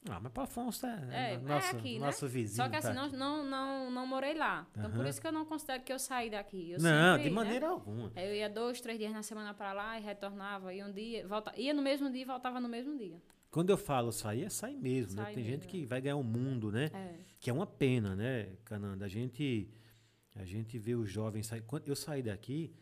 Ah, 0.09 0.21
mas 0.21 0.33
Paulo 0.33 0.49
Afonso 0.49 0.87
é, 0.87 1.09
É, 1.11 1.35
é 1.35 1.39
nosso, 1.39 1.77
aqui, 1.77 1.99
né? 1.99 2.07
nosso 2.07 2.29
vizinho. 2.29 2.65
Só 2.65 2.69
que 2.69 2.77
assim, 2.77 2.89
tá 2.89 2.95
não, 2.95 3.09
não, 3.11 3.45
não, 3.45 3.91
não 3.91 4.07
morei 4.07 4.35
lá. 4.35 4.67
Então, 4.71 4.91
por 4.91 5.01
Aham. 5.01 5.09
isso 5.09 5.21
que 5.21 5.27
eu 5.27 5.33
não 5.33 5.45
considero 5.45 5.83
que 5.83 5.93
eu 5.93 5.99
saí 5.99 6.31
daqui. 6.31 6.71
Eu 6.71 6.79
não, 6.81 7.17
sempre, 7.17 7.25
de 7.25 7.31
né, 7.31 7.35
maneira 7.35 7.69
alguma. 7.69 8.13
Eu 8.17 8.35
ia 8.35 8.49
dois, 8.49 8.81
três 8.81 8.99
dias 8.99 9.13
na 9.13 9.23
semana 9.23 9.53
pra 9.53 9.73
lá 9.73 9.99
e 9.99 10.03
retornava. 10.03 10.73
E 10.73 10.83
um 10.83 10.93
dia, 10.93 11.27
volta, 11.27 11.53
ia 11.57 11.75
no 11.75 11.83
mesmo 11.83 12.11
dia 12.11 12.23
e 12.23 12.25
voltava 12.25 12.61
no 12.61 12.69
mesmo 12.69 12.97
dia. 12.97 13.21
Quando 13.51 13.71
eu 13.71 13.77
falo 13.77 14.13
sair, 14.13 14.45
é 14.45 14.49
sair 14.49 14.77
mesmo, 14.77 15.17
né? 15.17 15.25
Sai 15.25 15.35
Tem 15.35 15.45
gente 15.45 15.67
mesmo, 15.67 15.71
que 15.71 15.87
vai 15.87 16.01
ganhar 16.01 16.17
o 16.17 16.23
mundo, 16.23 16.71
né? 16.71 16.91
É. 16.93 17.15
Que 17.41 17.51
é 17.51 17.53
uma 17.53 17.67
pena, 17.67 18.15
né, 18.15 18.51
Cananda? 18.65 19.05
A 19.05 19.09
gente, 19.09 19.69
a 20.37 20.45
gente 20.45 20.79
vê 20.79 20.95
os 20.95 21.11
jovens 21.11 21.47
sair. 21.47 21.63
Quando 21.63 21.89
eu 21.89 21.97
saí 21.97 22.23
daqui, 22.23 22.73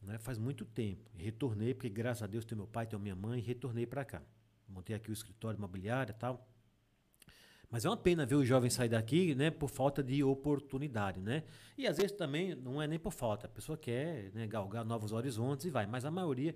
né, 0.00 0.18
faz 0.18 0.38
muito 0.38 0.64
tempo. 0.64 1.10
Retornei, 1.14 1.74
porque 1.74 1.90
graças 1.90 2.22
a 2.22 2.26
Deus 2.26 2.44
tem 2.44 2.56
meu 2.56 2.66
pai, 2.66 2.86
tem 2.86 2.98
minha 2.98 3.16
mãe, 3.16 3.38
e 3.38 3.42
retornei 3.42 3.86
para 3.86 4.04
cá. 4.04 4.22
Montei 4.68 4.94
aqui 4.96 5.10
o 5.10 5.12
escritório 5.12 5.58
imobiliário 5.58 6.12
e 6.12 6.14
tal. 6.14 6.48
Mas 7.70 7.84
é 7.84 7.88
uma 7.88 7.96
pena 7.96 8.24
ver 8.24 8.36
os 8.36 8.46
jovens 8.46 8.74
sair 8.74 8.88
daqui, 8.88 9.34
né, 9.34 9.50
por 9.50 9.68
falta 9.68 10.02
de 10.02 10.22
oportunidade, 10.22 11.20
né? 11.20 11.42
E 11.76 11.86
às 11.86 11.96
vezes 11.96 12.12
também 12.12 12.54
não 12.54 12.80
é 12.80 12.86
nem 12.86 12.98
por 12.98 13.12
falta, 13.12 13.46
a 13.46 13.50
pessoa 13.50 13.76
quer 13.76 14.30
né, 14.32 14.46
galgar 14.46 14.84
novos 14.84 15.12
horizontes 15.12 15.66
e 15.66 15.70
vai, 15.70 15.86
mas 15.86 16.04
a 16.04 16.10
maioria 16.10 16.54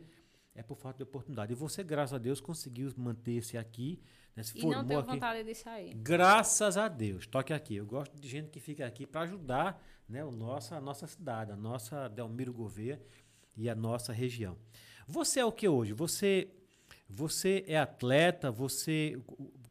é 0.55 0.63
por 0.63 0.77
falta 0.77 0.99
de 0.99 1.03
oportunidade. 1.05 1.53
E 1.53 1.57
você, 1.57 1.83
graças 1.83 2.15
a 2.15 2.19
Deus, 2.19 2.41
conseguiu 2.41 2.93
manter-se 2.97 3.57
aqui, 3.59 4.01
né, 4.37 4.43
se 4.45 4.57
E 4.59 4.63
não 4.63 4.71
formou 4.73 4.85
tenho 4.87 5.01
aqui. 5.01 5.11
vontade 5.11 5.45
de 5.45 5.55
sair. 5.55 5.95
Graças 5.95 6.77
a 6.77 6.87
Deus, 6.89 7.27
toque 7.27 7.53
aqui. 7.53 7.77
Eu 7.77 7.87
gosto 7.87 8.17
de 8.17 8.29
gente 8.29 8.49
que 8.51 8.61
fica 8.61 8.87
aqui 8.87 9.05
para 9.07 9.23
ajudar 9.23 9.83
né, 10.09 10.25
o 10.25 10.31
nossa, 10.31 10.77
a 10.77 10.81
nossa 10.81 11.07
cidade, 11.07 11.51
a 11.53 11.57
nossa 11.57 12.09
Delmiro 12.09 12.53
Gouveia 12.53 13.01
e 13.57 13.69
a 13.69 13.75
nossa 13.75 14.13
região. 14.13 14.57
Você 15.07 15.41
é 15.41 15.45
o 15.45 15.51
que 15.53 15.67
hoje? 15.69 15.93
Você, 15.95 16.49
você 17.09 17.65
é 17.67 17.77
atleta? 17.79 18.51
Você. 18.53 19.19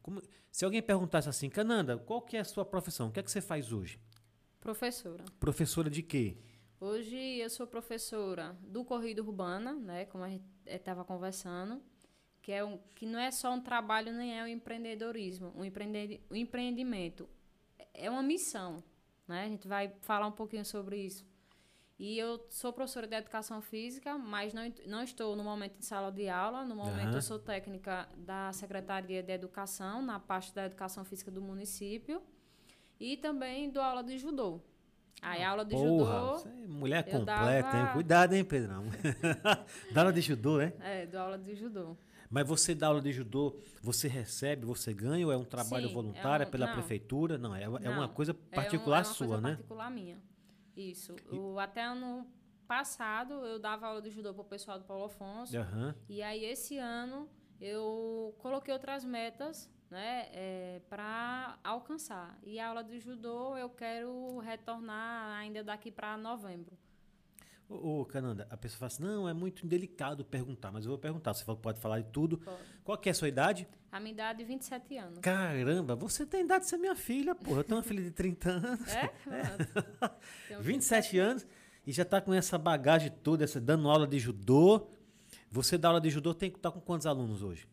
como- 0.02 0.20
se 0.58 0.64
alguém 0.64 0.82
perguntasse 0.82 1.28
assim, 1.28 1.48
Cananda, 1.48 1.96
qual 1.96 2.20
que 2.20 2.36
é 2.36 2.40
a 2.40 2.44
sua 2.44 2.64
profissão? 2.64 3.06
O 3.06 3.12
que 3.12 3.20
é 3.20 3.22
que 3.22 3.30
você 3.30 3.40
faz 3.40 3.72
hoje? 3.72 4.00
Professora. 4.58 5.24
Professora 5.38 5.88
de 5.88 6.02
quê? 6.02 6.36
Hoje 6.80 7.16
eu 7.16 7.48
sou 7.48 7.64
professora 7.64 8.58
do 8.60 8.84
Corrida 8.84 9.22
Urbana, 9.22 9.74
né? 9.74 10.06
Como 10.06 10.24
a 10.24 10.28
gente 10.28 10.42
estava 10.66 11.04
conversando. 11.04 11.80
Que, 12.42 12.50
é 12.50 12.64
um, 12.64 12.76
que 12.96 13.06
não 13.06 13.20
é 13.20 13.30
só 13.30 13.54
um 13.54 13.60
trabalho, 13.60 14.12
nem 14.12 14.36
é 14.36 14.42
um 14.42 14.48
empreendedorismo. 14.48 15.52
Um, 15.54 15.64
empreende, 15.64 16.20
um 16.28 16.34
empreendimento. 16.34 17.28
É 17.94 18.10
uma 18.10 18.20
missão. 18.20 18.82
Né? 19.28 19.44
A 19.44 19.48
gente 19.48 19.68
vai 19.68 19.94
falar 20.00 20.26
um 20.26 20.32
pouquinho 20.32 20.64
sobre 20.64 20.96
isso. 20.96 21.24
E 21.98 22.16
eu 22.16 22.46
sou 22.48 22.72
professora 22.72 23.08
de 23.08 23.16
educação 23.16 23.60
física, 23.60 24.16
mas 24.16 24.54
não, 24.54 24.72
não 24.86 25.02
estou 25.02 25.34
no 25.34 25.42
momento 25.42 25.76
em 25.78 25.82
sala 25.82 26.12
de 26.12 26.28
aula. 26.28 26.64
No 26.64 26.76
momento 26.76 27.08
Aham. 27.08 27.16
eu 27.16 27.22
sou 27.22 27.38
técnica 27.40 28.08
da 28.16 28.52
Secretaria 28.52 29.20
de 29.20 29.32
Educação, 29.32 30.00
na 30.00 30.20
parte 30.20 30.54
da 30.54 30.66
educação 30.66 31.04
física 31.04 31.28
do 31.30 31.42
município. 31.42 32.22
E 33.00 33.16
também 33.16 33.68
dou 33.70 33.82
aula 33.82 34.04
de 34.04 34.16
judô. 34.16 34.60
Aí 35.20 35.42
a 35.42 35.50
aula 35.50 35.64
de 35.64 35.74
Porra, 35.74 36.36
judô. 36.36 36.48
é 36.48 36.66
mulher 36.68 37.02
completa, 37.04 37.76
hein? 37.76 37.82
dava- 37.82 37.92
Cuidado, 37.94 38.32
hein, 38.34 38.44
Pedrão? 38.44 38.84
dá 39.92 40.02
aula 40.02 40.12
de 40.12 40.20
judô, 40.20 40.58
né? 40.58 40.72
É, 40.80 41.06
dou 41.06 41.20
aula 41.20 41.36
de 41.38 41.56
judô. 41.56 41.96
Mas 42.30 42.46
você 42.46 42.74
dá 42.76 42.86
aula 42.86 43.00
de 43.00 43.10
judô, 43.10 43.56
você 43.82 44.06
recebe, 44.06 44.64
você 44.64 44.94
ganha 44.94 45.26
ou 45.26 45.32
é 45.32 45.36
um 45.36 45.44
trabalho 45.44 45.88
Sim, 45.88 45.94
voluntário 45.94 46.44
é 46.44 46.46
um- 46.46 46.50
pela 46.50 46.66
não. 46.66 46.74
prefeitura? 46.74 47.36
Não, 47.38 47.56
é, 47.56 47.64
é 47.64 47.68
uma 47.68 48.06
Não, 48.06 48.08
coisa 48.08 48.30
É 48.32 48.34
um- 48.34 48.54
particular 48.54 48.98
é 48.98 49.00
uma 49.00 49.04
sua, 49.04 49.26
coisa 49.26 49.42
né? 49.42 49.50
particular 49.56 49.90
minha. 49.90 50.18
Isso. 50.78 51.16
O, 51.30 51.58
até 51.58 51.82
ano 51.82 52.26
passado 52.66 53.34
eu 53.46 53.58
dava 53.58 53.86
aula 53.86 54.00
de 54.00 54.10
judô 54.10 54.32
pro 54.32 54.44
pessoal 54.44 54.78
do 54.78 54.84
Paulo 54.84 55.04
Afonso. 55.04 55.56
Aham. 55.56 55.94
E 56.08 56.22
aí 56.22 56.44
esse 56.44 56.78
ano 56.78 57.28
eu 57.60 58.34
coloquei 58.38 58.72
outras 58.72 59.04
metas, 59.04 59.68
né, 59.90 60.28
é, 60.32 60.82
para 60.88 61.58
alcançar. 61.64 62.38
E 62.44 62.60
a 62.60 62.68
aula 62.68 62.84
de 62.84 63.00
judô 63.00 63.56
eu 63.56 63.70
quero 63.70 64.38
retornar 64.38 65.36
ainda 65.38 65.64
daqui 65.64 65.90
para 65.90 66.16
novembro. 66.16 66.78
Ô, 67.68 68.00
ô, 68.00 68.04
Cananda, 68.06 68.46
a 68.48 68.56
pessoa 68.56 68.78
fala 68.78 68.86
assim, 68.86 69.02
não, 69.02 69.28
é 69.28 69.34
muito 69.34 69.66
indelicado 69.66 70.24
perguntar, 70.24 70.72
mas 70.72 70.84
eu 70.84 70.90
vou 70.90 70.98
perguntar. 70.98 71.34
Você 71.34 71.44
pode 71.44 71.80
falar 71.80 72.00
de 72.00 72.10
tudo. 72.10 72.38
Pode. 72.38 72.62
Qual 72.88 72.96
que 72.96 73.10
é 73.10 73.12
a 73.12 73.14
sua 73.14 73.28
idade? 73.28 73.68
A 73.92 74.00
minha 74.00 74.12
idade 74.12 74.42
é 74.42 74.46
27 74.46 74.96
anos. 74.96 75.18
Caramba, 75.18 75.94
você 75.94 76.24
tem 76.24 76.40
idade 76.40 76.64
de 76.64 76.70
ser 76.70 76.78
minha 76.78 76.94
filha, 76.94 77.34
porra. 77.34 77.60
Eu 77.60 77.64
tenho 77.64 77.76
uma 77.76 77.82
filha 77.82 78.02
de 78.02 78.10
30 78.10 78.48
anos. 78.48 78.88
É? 78.88 79.10
Tenho 80.48 80.62
27 80.62 81.18
anos 81.18 81.46
e 81.86 81.92
já 81.92 82.02
tá 82.02 82.18
com 82.18 82.32
essa 82.32 82.56
bagagem 82.56 83.10
toda, 83.22 83.44
essa, 83.44 83.60
dando 83.60 83.90
aula 83.90 84.06
de 84.06 84.18
judô. 84.18 84.88
Você 85.50 85.76
dá 85.76 85.88
aula 85.88 86.00
de 86.00 86.08
judô, 86.08 86.32
tem 86.32 86.50
que 86.50 86.56
estar 86.56 86.70
com 86.70 86.80
quantos 86.80 87.06
alunos 87.06 87.42
hoje? 87.42 87.68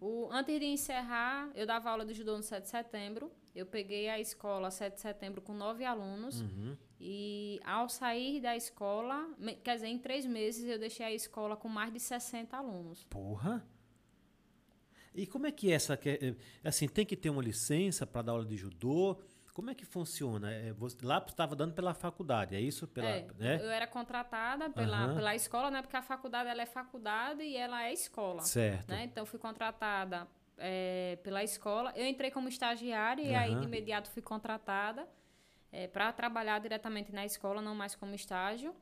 O, 0.00 0.28
antes 0.30 0.60
de 0.60 0.66
encerrar, 0.66 1.50
eu 1.56 1.66
dava 1.66 1.90
aula 1.90 2.06
de 2.06 2.14
judô 2.14 2.36
no 2.36 2.42
7 2.44 2.62
de 2.62 2.68
setembro. 2.68 3.32
Eu 3.56 3.66
peguei 3.66 4.08
a 4.08 4.20
escola 4.20 4.70
7 4.70 4.94
de 4.94 5.00
setembro 5.00 5.42
com 5.42 5.52
nove 5.52 5.84
alunos. 5.84 6.42
Uhum. 6.42 6.76
E 7.00 7.58
ao 7.64 7.88
sair 7.88 8.40
da 8.40 8.56
escola, 8.56 9.28
quer 9.64 9.74
dizer, 9.74 9.88
em 9.88 9.98
três 9.98 10.24
meses 10.24 10.64
eu 10.64 10.78
deixei 10.78 11.06
a 11.06 11.12
escola 11.12 11.56
com 11.56 11.68
mais 11.68 11.92
de 11.92 11.98
60 11.98 12.56
alunos. 12.56 13.02
Porra! 13.10 13.73
E 15.14 15.26
como 15.26 15.46
é 15.46 15.52
que 15.52 15.70
é 15.70 15.74
essa. 15.74 15.94
é- 15.94 16.28
é, 16.62 16.68
Assim, 16.68 16.88
tem 16.88 17.06
que 17.06 17.16
ter 17.16 17.30
uma 17.30 17.42
licença 17.42 18.06
para 18.06 18.22
dar 18.22 18.32
aula 18.32 18.44
de 18.44 18.56
judô? 18.56 19.18
Como 19.52 19.70
é 19.70 19.74
que 19.74 19.84
funciona? 19.84 20.50
É, 20.52 20.74
lá 21.00 21.24
estava 21.24 21.54
dando 21.54 21.74
pela 21.74 21.94
faculdade, 21.94 22.56
é 22.56 22.60
isso? 22.60 22.88
Pela, 22.88 23.08
é, 23.08 23.26
né? 23.38 23.60
Eu 23.62 23.70
era 23.70 23.86
contratada 23.86 24.68
pela, 24.70 25.04
Aham. 25.04 25.14
pela 25.14 25.34
escola, 25.36 25.70
né? 25.70 25.80
Porque 25.80 25.96
a 25.96 26.02
faculdade 26.02 26.48
ela 26.48 26.60
é 26.60 26.66
faculdade 26.66 27.42
e 27.44 27.56
ela 27.56 27.84
é 27.84 27.92
escola. 27.92 28.42
Certo. 28.42 28.88
Né? 28.90 29.04
Então, 29.04 29.24
fui 29.24 29.38
contratada 29.38 30.26
é, 30.58 31.16
pela 31.22 31.44
escola. 31.44 31.92
Eu 31.94 32.04
entrei 32.04 32.32
como 32.32 32.48
estagiária 32.48 33.22
e 33.22 33.32
aí, 33.32 33.54
de 33.54 33.64
imediato, 33.64 34.10
fui 34.10 34.22
contratada 34.22 35.06
para 35.92 36.12
trabalhar 36.12 36.58
diretamente 36.60 37.12
na 37.12 37.24
escola, 37.24 37.62
não 37.62 37.76
mais 37.76 37.94
como 37.94 38.12
estágio. 38.14 38.74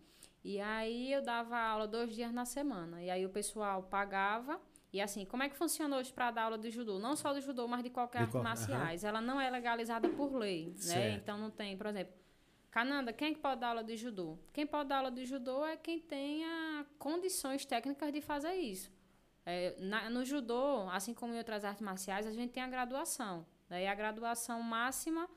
E 0.42 0.58
aí, 0.58 1.12
eu 1.12 1.22
dava 1.22 1.58
aula 1.58 1.86
dois 1.86 2.14
dias 2.14 2.32
na 2.32 2.46
semana. 2.46 3.02
E 3.02 3.10
aí, 3.10 3.26
o 3.26 3.30
pessoal 3.30 3.82
pagava. 3.82 4.58
E 4.92 5.00
assim, 5.00 5.24
como 5.24 5.42
é 5.42 5.48
que 5.48 5.56
funciona 5.56 5.96
hoje 5.96 6.12
para 6.12 6.30
dar 6.30 6.42
aula 6.44 6.58
de 6.58 6.70
judô? 6.70 6.98
Não 6.98 7.16
só 7.16 7.32
do 7.32 7.40
judô, 7.40 7.66
mas 7.66 7.82
de 7.82 7.88
qualquer 7.90 8.18
De 8.18 8.24
arte 8.24 8.32
qual- 8.32 8.44
marciais. 8.44 9.04
Ela 9.04 9.20
não 9.22 9.40
é 9.40 9.48
legalizada 9.48 10.08
por 10.10 10.34
lei, 10.34 10.74
né? 10.84 11.14
Então, 11.14 11.38
não 11.38 11.50
tem, 11.50 11.76
por 11.76 11.86
exemplo... 11.86 12.12
Cananda, 12.70 13.12
quem 13.12 13.28
é 13.28 13.34
que 13.34 13.40
pode 13.40 13.60
dar 13.60 13.68
aula 13.68 13.84
de 13.84 13.96
judô? 13.98 14.38
Quem 14.52 14.66
pode 14.66 14.88
dar 14.88 14.98
aula 14.98 15.10
de 15.10 15.26
judô 15.26 15.64
é 15.66 15.76
quem 15.76 15.98
tenha 16.00 16.86
condições 16.98 17.64
técnicas 17.66 18.10
de 18.12 18.20
fazer 18.22 18.54
isso. 18.54 18.90
É, 19.44 19.76
na- 19.78 20.08
no 20.08 20.24
judô, 20.24 20.88
assim 20.90 21.12
como 21.12 21.34
em 21.34 21.38
outras 21.38 21.64
artes 21.64 21.82
marciais, 21.82 22.26
a 22.26 22.32
gente 22.32 22.50
tem 22.52 22.62
a 22.62 22.68
graduação. 22.68 23.46
Daí 23.68 23.86
a 23.86 23.94
graduação 23.94 24.62
máxima, 24.62 25.28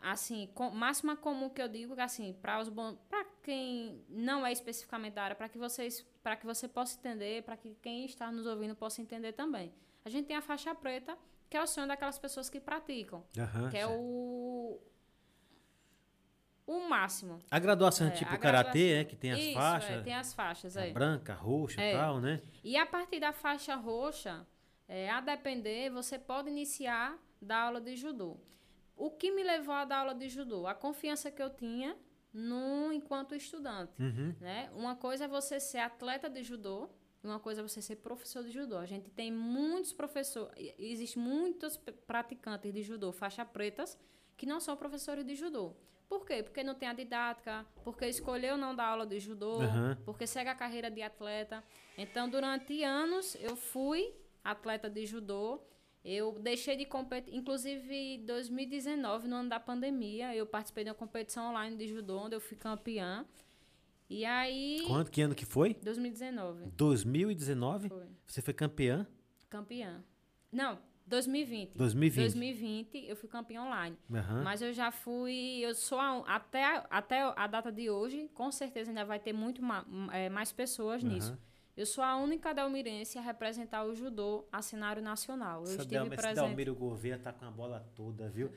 assim, 0.00 0.48
com, 0.54 0.70
máxima 0.70 1.16
comum 1.16 1.48
que 1.48 1.62
eu 1.62 1.68
digo, 1.68 1.94
que 1.94 2.00
assim, 2.00 2.32
para 2.34 2.60
os 2.60 2.68
para 3.08 3.24
quem 3.44 4.02
não 4.08 4.44
é 4.46 4.50
especificamente 4.50 5.14
da 5.14 5.22
área, 5.22 5.36
para 5.36 5.48
que 5.48 5.58
vocês, 5.58 6.00
para 6.22 6.34
que 6.36 6.46
você 6.46 6.66
possa 6.66 6.98
entender, 6.98 7.42
para 7.44 7.56
que 7.56 7.74
quem 7.82 8.04
está 8.06 8.32
nos 8.32 8.46
ouvindo 8.46 8.74
possa 8.74 9.00
entender 9.02 9.32
também. 9.32 9.72
A 10.04 10.08
gente 10.08 10.26
tem 10.26 10.36
a 10.36 10.42
faixa 10.42 10.74
preta, 10.74 11.16
que 11.48 11.56
é 11.56 11.62
o 11.62 11.66
sonho 11.66 11.86
daquelas 11.86 12.18
pessoas 12.18 12.48
que 12.50 12.58
praticam, 12.60 13.22
Aham, 13.38 13.70
que 13.70 13.76
é 13.76 13.86
o 13.86 14.80
o 16.66 16.88
máximo. 16.88 17.38
A 17.50 17.58
graduação 17.58 18.06
é, 18.06 18.10
É, 18.10 18.12
tipo 18.14 18.38
karatê, 18.38 18.92
é? 19.00 19.04
Que 19.04 19.14
tem 19.14 19.32
as 19.32 19.38
Isso, 19.38 19.52
faixas. 19.54 19.90
é, 19.90 20.02
tem 20.02 20.14
as 20.14 20.32
faixas, 20.32 20.76
é. 20.76 20.90
branca, 20.90 21.34
roxa 21.34 21.78
e 21.80 21.84
É. 21.84 21.92
tal, 21.92 22.20
né? 22.20 22.40
E 22.62 22.76
a 22.78 22.86
partir 22.86 23.20
da 23.20 23.32
faixa 23.34 23.74
roxa, 23.76 24.46
é, 24.88 25.10
a 25.10 25.20
depender, 25.20 25.90
você 25.90 26.18
pode 26.18 26.48
iniciar 26.48 27.18
da 27.40 27.58
aula 27.58 27.80
de 27.82 27.94
judô. 27.96 28.38
O 28.96 29.10
que 29.10 29.30
me 29.30 29.42
levou 29.42 29.74
a 29.74 29.84
dar 29.84 29.98
aula 29.98 30.14
de 30.14 30.28
judô? 30.30 30.66
A 30.66 30.74
confiança 30.74 31.30
que 31.30 31.42
eu 31.42 31.50
tinha 31.50 31.94
no 32.34 32.92
enquanto 32.92 33.34
estudante. 33.34 34.02
Uhum. 34.02 34.34
Né? 34.40 34.68
Uma 34.74 34.96
coisa 34.96 35.24
é 35.24 35.28
você 35.28 35.60
ser 35.60 35.78
atleta 35.78 36.28
de 36.28 36.42
judô, 36.42 36.90
uma 37.22 37.38
coisa 37.38 37.60
é 37.60 37.62
você 37.62 37.80
ser 37.80 37.96
professor 37.96 38.42
de 38.42 38.50
judô. 38.50 38.76
A 38.76 38.84
gente 38.84 39.08
tem 39.08 39.32
muitos 39.32 39.92
professores, 39.92 40.74
existem 40.78 41.22
muitos 41.22 41.76
praticantes 42.06 42.74
de 42.74 42.82
judô, 42.82 43.12
faixa 43.12 43.44
pretas, 43.44 43.96
que 44.36 44.44
não 44.44 44.58
são 44.58 44.76
professores 44.76 45.24
de 45.24 45.36
judô. 45.36 45.74
Por 46.08 46.26
quê? 46.26 46.42
Porque 46.42 46.62
não 46.62 46.74
tem 46.74 46.88
a 46.88 46.92
didática, 46.92 47.64
porque 47.82 48.06
escolheu 48.06 48.58
não 48.58 48.74
dar 48.74 48.88
aula 48.88 49.06
de 49.06 49.18
judô, 49.18 49.62
Aham. 49.62 49.96
porque 50.04 50.26
segue 50.26 50.50
a 50.50 50.54
carreira 50.54 50.90
de 50.90 51.02
atleta. 51.02 51.64
Então, 51.96 52.28
durante 52.28 52.82
anos, 52.82 53.36
eu 53.40 53.56
fui 53.56 54.14
atleta 54.42 54.90
de 54.90 55.06
judô. 55.06 55.62
Eu 56.04 56.38
deixei 56.38 56.76
de 56.76 56.84
competir, 56.84 57.34
inclusive 57.34 57.94
em 57.94 58.24
2019, 58.26 59.26
no 59.26 59.36
ano 59.36 59.48
da 59.48 59.58
pandemia, 59.58 60.34
eu 60.36 60.46
participei 60.46 60.84
de 60.84 60.90
uma 60.90 60.94
competição 60.96 61.48
online 61.50 61.76
de 61.76 61.88
judô, 61.88 62.18
onde 62.18 62.36
eu 62.36 62.40
fui 62.40 62.56
campeã. 62.56 63.24
E 64.10 64.24
aí. 64.24 64.82
Quanto, 64.86 65.10
que 65.10 65.22
ano 65.22 65.34
que 65.34 65.46
foi? 65.46 65.74
2019. 65.82 66.66
2019? 66.76 67.88
Foi. 67.88 68.06
Você 68.26 68.42
foi 68.42 68.52
campeã? 68.52 69.06
Campeã. 69.48 70.04
Não, 70.52 70.78
2020. 71.06 71.72
2020. 71.74 72.14
2020 72.20 73.08
eu 73.08 73.16
fui 73.16 73.28
campeã 73.28 73.62
online. 73.62 73.96
Aham. 74.12 74.42
Mas 74.44 74.60
eu 74.60 74.74
já 74.74 74.90
fui, 74.90 75.60
eu 75.62 75.74
sou 75.74 75.98
a, 75.98 76.18
até, 76.26 76.64
a- 76.64 76.86
até 76.90 77.22
a 77.22 77.46
data 77.46 77.72
de 77.72 77.88
hoje, 77.88 78.28
com 78.34 78.52
certeza 78.52 78.90
ainda 78.90 79.06
vai 79.06 79.18
ter 79.18 79.32
muito 79.32 79.62
ma, 79.62 79.86
é, 80.12 80.28
mais 80.28 80.52
pessoas 80.52 81.02
nisso. 81.02 81.36
Eu 81.76 81.86
sou 81.86 82.04
a 82.04 82.16
única 82.16 82.52
delmirense 82.54 83.18
a 83.18 83.20
representar 83.20 83.84
o 83.84 83.94
judô 83.94 84.46
a 84.52 84.62
cenário 84.62 85.02
nacional. 85.02 85.58
Eu 85.60 85.64
Essa 85.64 85.72
estive 85.82 85.88
Delma, 85.90 86.14
esse 86.14 86.22
presente. 86.22 86.46
Delmiro 86.46 86.74
Gouveia 86.74 87.18
tá 87.18 87.32
com 87.32 87.44
a 87.44 87.50
bola 87.50 87.84
toda, 87.96 88.28
viu? 88.28 88.52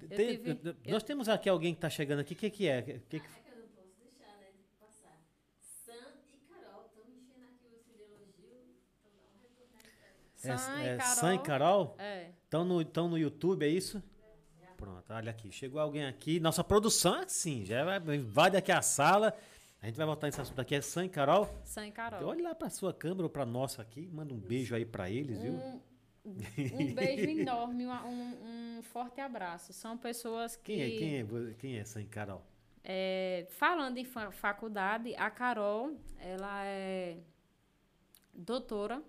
Eu 0.00 0.08
Tem- 0.08 0.36
tive- 0.38 0.76
nós 0.88 1.02
temos 1.02 1.28
aqui 1.28 1.48
alguém 1.48 1.74
que 1.74 1.80
tá 1.80 1.90
chegando 1.90 2.20
aqui. 2.20 2.32
O 2.34 2.36
que, 2.36 2.48
que 2.50 2.66
é? 2.68 2.80
Que, 2.82 2.98
que- 3.00 3.16
É 3.16 3.20
que 3.20 3.26
eu 3.50 3.58
não 3.60 3.68
posso 3.68 3.94
deixar, 4.00 4.36
né, 4.38 4.46
de 4.56 4.62
passar. 4.80 5.18
Sam 5.60 5.92
e 6.32 6.48
Carol 6.48 6.86
estão 6.86 7.04
me 7.04 7.16
enchendo 7.18 7.44
aqui 7.44 7.82
de 7.86 8.02
elogio, 8.02 8.58
então 8.96 9.10
dá 9.18 9.26
um 9.34 9.40
retorno 9.42 9.74
aí 9.76 9.90
pra 9.98 10.08
eles. 10.08 10.60
Sam 10.60 10.78
é, 10.80 10.84
e 10.84 10.88
é 10.88 10.96
Carol. 10.96 11.14
Sam 11.16 11.34
e 11.34 11.38
Carol? 11.38 11.94
É. 11.98 12.30
Estão 12.44 12.64
no, 12.64 12.84
tão 12.84 13.08
no 13.08 13.18
YouTube, 13.18 13.64
é 13.64 13.68
isso? 13.68 14.02
Pronto, 14.78 15.10
olha 15.12 15.30
aqui. 15.30 15.50
Chegou 15.50 15.80
alguém 15.80 16.04
aqui. 16.06 16.38
Nossa 16.38 16.62
produção, 16.62 17.22
sim, 17.26 17.64
já 17.64 17.82
vai, 17.84 17.98
invade 18.16 18.56
aqui 18.58 18.70
a 18.70 18.82
sala. 18.82 19.34
A 19.82 19.86
gente 19.86 19.96
vai 19.96 20.06
voltar 20.06 20.26
nesse 20.26 20.40
assunto 20.40 20.60
aqui. 20.60 20.74
É 20.74 20.80
Sam 20.80 21.04
e 21.04 21.08
Carol. 21.08 21.48
Sam 21.64 21.86
e 21.88 21.92
Carol. 21.92 22.24
Olha 22.28 22.42
lá 22.42 22.54
pra 22.54 22.70
sua 22.70 22.92
câmera 22.92 23.24
ou 23.24 23.30
pra 23.30 23.44
nossa 23.46 23.82
aqui. 23.82 24.08
Manda 24.12 24.34
um 24.34 24.38
beijo 24.40 24.74
aí 24.74 24.84
pra 24.84 25.10
eles, 25.10 25.40
viu? 25.40 25.52
Um, 25.54 25.80
um 26.24 26.94
beijo 26.94 27.30
enorme, 27.40 27.86
um, 27.86 28.78
um 28.78 28.82
forte 28.82 29.20
abraço. 29.20 29.72
São 29.72 29.96
pessoas 29.96 30.56
que. 30.56 30.74
Quem 30.74 30.82
é, 30.82 30.90
quem 30.98 31.16
é, 31.48 31.54
quem 31.54 31.78
é 31.78 31.84
Sam 31.84 32.02
e 32.02 32.06
Carol? 32.06 32.42
É, 32.82 33.46
falando 33.50 33.98
em 33.98 34.04
fa- 34.04 34.30
faculdade, 34.32 35.14
a 35.16 35.30
Carol, 35.30 35.96
ela 36.18 36.64
é 36.64 37.18
doutora 38.32 39.02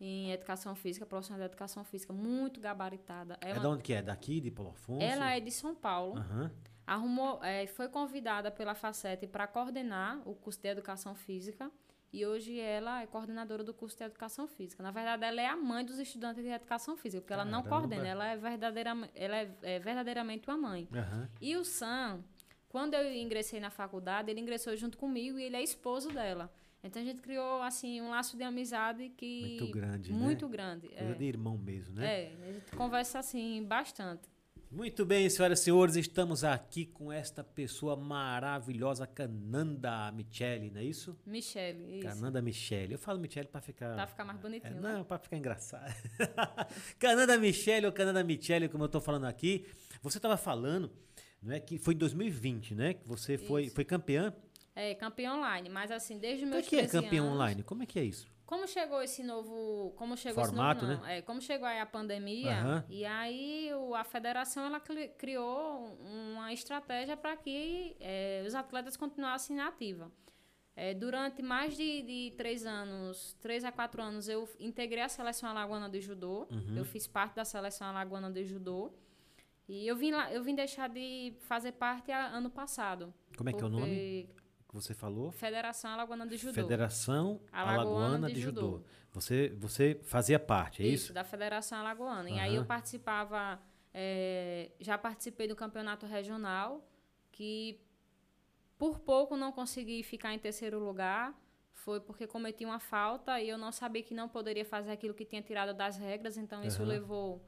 em 0.00 0.30
educação 0.32 0.74
física, 0.74 1.06
profissional 1.06 1.40
de 1.40 1.46
educação 1.46 1.82
física, 1.84 2.12
muito 2.12 2.60
gabaritada. 2.60 3.38
É, 3.40 3.50
É 3.50 3.52
uma- 3.54 3.60
de 3.60 3.66
onde 3.66 3.82
que 3.82 3.92
é? 3.92 4.02
Daqui, 4.02 4.40
de 4.40 4.50
Paulo 4.50 4.72
Afonso? 4.72 5.02
ela 5.04 5.34
é 5.34 5.40
de 5.40 5.50
São 5.50 5.74
Paulo. 5.74 6.18
Aham. 6.18 6.50
Arrumou, 6.86 7.42
é, 7.42 7.66
foi 7.66 7.88
convidada 7.88 8.50
pela 8.50 8.74
Facete 8.74 9.26
para 9.26 9.46
coordenar 9.46 10.20
o 10.28 10.34
curso 10.34 10.60
de 10.60 10.68
educação 10.68 11.14
física 11.14 11.70
e 12.12 12.24
hoje 12.24 12.58
ela 12.60 13.02
é 13.02 13.06
coordenadora 13.06 13.64
do 13.64 13.74
curso 13.74 13.96
de 13.98 14.04
educação 14.04 14.46
física. 14.46 14.82
Na 14.82 14.92
verdade, 14.92 15.24
ela 15.24 15.40
é 15.40 15.46
a 15.48 15.56
mãe 15.56 15.84
dos 15.84 15.98
estudantes 15.98 16.42
de 16.44 16.48
educação 16.50 16.96
física, 16.96 17.20
porque 17.20 17.32
ela 17.32 17.44
não 17.44 17.62
Caramba. 17.62 17.68
coordena, 17.88 18.08
ela 18.08 18.26
é, 18.28 18.36
verdadeiramente, 18.36 19.12
ela 19.16 19.36
é, 19.36 19.50
é 19.62 19.78
verdadeiramente 19.80 20.48
uma 20.48 20.56
mãe. 20.56 20.88
Aham. 20.94 21.28
E 21.40 21.56
o 21.56 21.64
Sam, 21.64 22.22
quando 22.68 22.94
eu 22.94 23.12
ingressei 23.12 23.58
na 23.58 23.68
faculdade, 23.70 24.30
ele 24.30 24.40
ingressou 24.40 24.76
junto 24.76 24.96
comigo 24.96 25.38
e 25.38 25.42
ele 25.42 25.56
é 25.56 25.62
esposo 25.62 26.08
dela. 26.10 26.50
Então 26.84 27.02
a 27.02 27.04
gente 27.04 27.20
criou 27.20 27.60
assim 27.62 28.00
um 28.00 28.10
laço 28.10 28.36
de 28.36 28.44
amizade 28.44 29.08
que 29.16 29.56
Muito 29.58 29.72
grande, 29.72 30.12
né? 30.12 30.18
muito 30.18 30.48
grande. 30.48 30.88
Coisa 30.88 31.02
É. 31.12 31.14
de 31.14 31.24
irmão 31.24 31.58
mesmo, 31.58 31.96
né? 31.96 32.06
É, 32.06 32.32
a 32.48 32.52
gente 32.52 32.70
conversa 32.76 33.18
assim 33.18 33.64
bastante. 33.64 34.28
Muito 34.70 35.06
bem, 35.06 35.30
senhoras 35.30 35.60
e 35.60 35.62
senhores, 35.64 35.96
estamos 35.96 36.42
aqui 36.42 36.84
com 36.86 37.10
esta 37.12 37.42
pessoa 37.44 37.96
maravilhosa, 37.96 39.06
Cananda 39.06 40.10
Michele, 40.12 40.70
não 40.70 40.80
é 40.80 40.84
isso? 40.84 41.16
Michele, 41.24 41.98
isso. 42.00 42.08
Cananda 42.08 42.42
Michele. 42.42 42.92
Eu 42.94 42.98
falo 42.98 43.18
Michele 43.20 43.46
para 43.46 43.60
ficar. 43.60 43.94
Pra 43.94 44.06
ficar 44.06 44.24
mais 44.24 44.38
É, 44.38 44.42
bonitinho, 44.42 44.80
né? 44.80 44.92
não, 44.94 45.04
para 45.04 45.18
ficar 45.18 45.36
engraçado. 45.36 45.94
Cananda 46.98 47.38
Michele 47.38 47.86
ou 47.86 47.92
Cananda 47.92 48.22
Michele, 48.24 48.68
como 48.68 48.84
eu 48.84 48.88
tô 48.88 49.00
falando 49.00 49.24
aqui. 49.26 49.64
Você 50.02 50.18
estava 50.18 50.36
falando, 50.36 50.90
não 51.40 51.54
é 51.54 51.60
que 51.60 51.78
foi 51.78 51.94
em 51.94 51.98
2020, 51.98 52.74
né? 52.74 52.94
Que 52.94 53.06
você 53.06 53.38
foi, 53.38 53.66
Isso. 53.66 53.74
foi 53.74 53.84
campeã. 53.84 54.34
É, 54.74 54.94
campeão 54.94 55.38
online, 55.38 55.68
mas 55.70 55.90
assim, 55.90 56.18
desde 56.18 56.44
O 56.44 56.48
que, 56.48 56.54
meus 56.54 56.68
que 56.68 56.76
é 56.76 56.78
13 56.80 56.92
campeã 56.92 57.22
anos- 57.22 57.34
online? 57.34 57.62
Como 57.62 57.82
é 57.82 57.86
que 57.86 57.98
é 57.98 58.04
isso? 58.04 58.26
Como 58.46 58.66
chegou 58.68 59.02
esse 59.02 59.24
novo, 59.24 59.92
como 59.96 60.16
chegou 60.16 60.44
Formato, 60.44 60.84
esse 60.84 60.86
novo, 60.92 61.02
não, 61.02 61.08
é, 61.10 61.20
como 61.20 61.40
chegou 61.42 61.66
aí 61.66 61.80
a 61.80 61.86
pandemia, 61.86 62.52
Aham. 62.60 62.84
e 62.88 63.04
aí 63.04 63.70
o- 63.74 63.92
a 63.94 64.04
federação 64.04 64.64
ela 64.64 64.78
cri- 64.78 65.08
criou 65.18 65.98
uma 66.00 66.52
estratégia 66.52 67.16
para 67.16 67.36
que 67.36 67.96
é, 67.98 68.44
os 68.46 68.54
atletas 68.54 68.96
continuassem 68.96 69.56
na 69.56 69.66
ativa. 69.68 70.12
É, 70.76 70.94
durante 70.94 71.42
mais 71.42 71.76
de, 71.76 72.02
de 72.02 72.34
três 72.36 72.64
anos, 72.66 73.34
três 73.40 73.64
a 73.64 73.72
quatro 73.72 74.00
anos, 74.02 74.28
eu 74.28 74.48
integrei 74.60 75.02
a 75.02 75.08
seleção 75.08 75.48
alagoana 75.48 75.88
de 75.88 76.00
judô. 76.00 76.46
Uhum. 76.50 76.76
Eu 76.76 76.84
fiz 76.84 77.06
parte 77.06 77.34
da 77.34 77.44
seleção 77.46 77.86
alagoana 77.88 78.30
de 78.30 78.44
judô. 78.44 78.92
E 79.68 79.86
eu 79.88 79.96
vim 79.96 80.12
lá, 80.12 80.30
eu 80.32 80.44
vim 80.44 80.54
deixar 80.54 80.88
de 80.88 81.34
fazer 81.40 81.72
parte 81.72 82.12
a- 82.12 82.26
ano 82.28 82.50
passado. 82.50 83.12
Como 83.36 83.48
é 83.50 83.52
que 83.54 83.60
é 83.62 83.66
o 83.66 83.68
nome? 83.70 84.28
Você 84.80 84.94
falou? 84.94 85.30
Federação 85.32 85.90
Alagoana 85.90 86.26
de 86.26 86.36
Judô. 86.36 86.54
Federação 86.54 87.40
Alagoana 87.52 87.80
Alagoana 87.80 88.28
de 88.28 88.34
de, 88.34 88.40
Judô. 88.40 88.60
Judô. 88.60 88.84
Você, 89.12 89.48
você 89.56 90.00
fazia 90.04 90.38
parte, 90.38 90.82
é 90.82 90.86
isso, 90.86 91.04
isso? 91.06 91.12
da 91.12 91.24
Federação 91.24 91.78
Alagoana. 91.78 92.28
E 92.30 92.38
aí 92.38 92.54
eu 92.56 92.64
participava, 92.64 93.58
eh, 93.94 94.70
já 94.78 94.98
participei 94.98 95.48
do 95.48 95.56
campeonato 95.56 96.04
regional, 96.06 96.86
que 97.32 97.80
por 98.78 98.98
pouco 99.00 99.36
não 99.36 99.52
consegui 99.52 100.02
ficar 100.02 100.34
em 100.34 100.38
terceiro 100.38 100.78
lugar. 100.78 101.34
Foi 101.72 102.00
porque 102.00 102.26
cometi 102.26 102.64
uma 102.64 102.80
falta 102.80 103.40
e 103.40 103.48
eu 103.48 103.56
não 103.56 103.70
sabia 103.70 104.02
que 104.02 104.12
não 104.14 104.28
poderia 104.28 104.64
fazer 104.64 104.90
aquilo 104.90 105.14
que 105.14 105.24
tinha 105.24 105.40
tirado 105.40 105.72
das 105.72 105.96
regras, 105.96 106.36
então 106.36 106.62
isso 106.64 106.82
Aham. 106.82 106.88
levou 106.88 107.42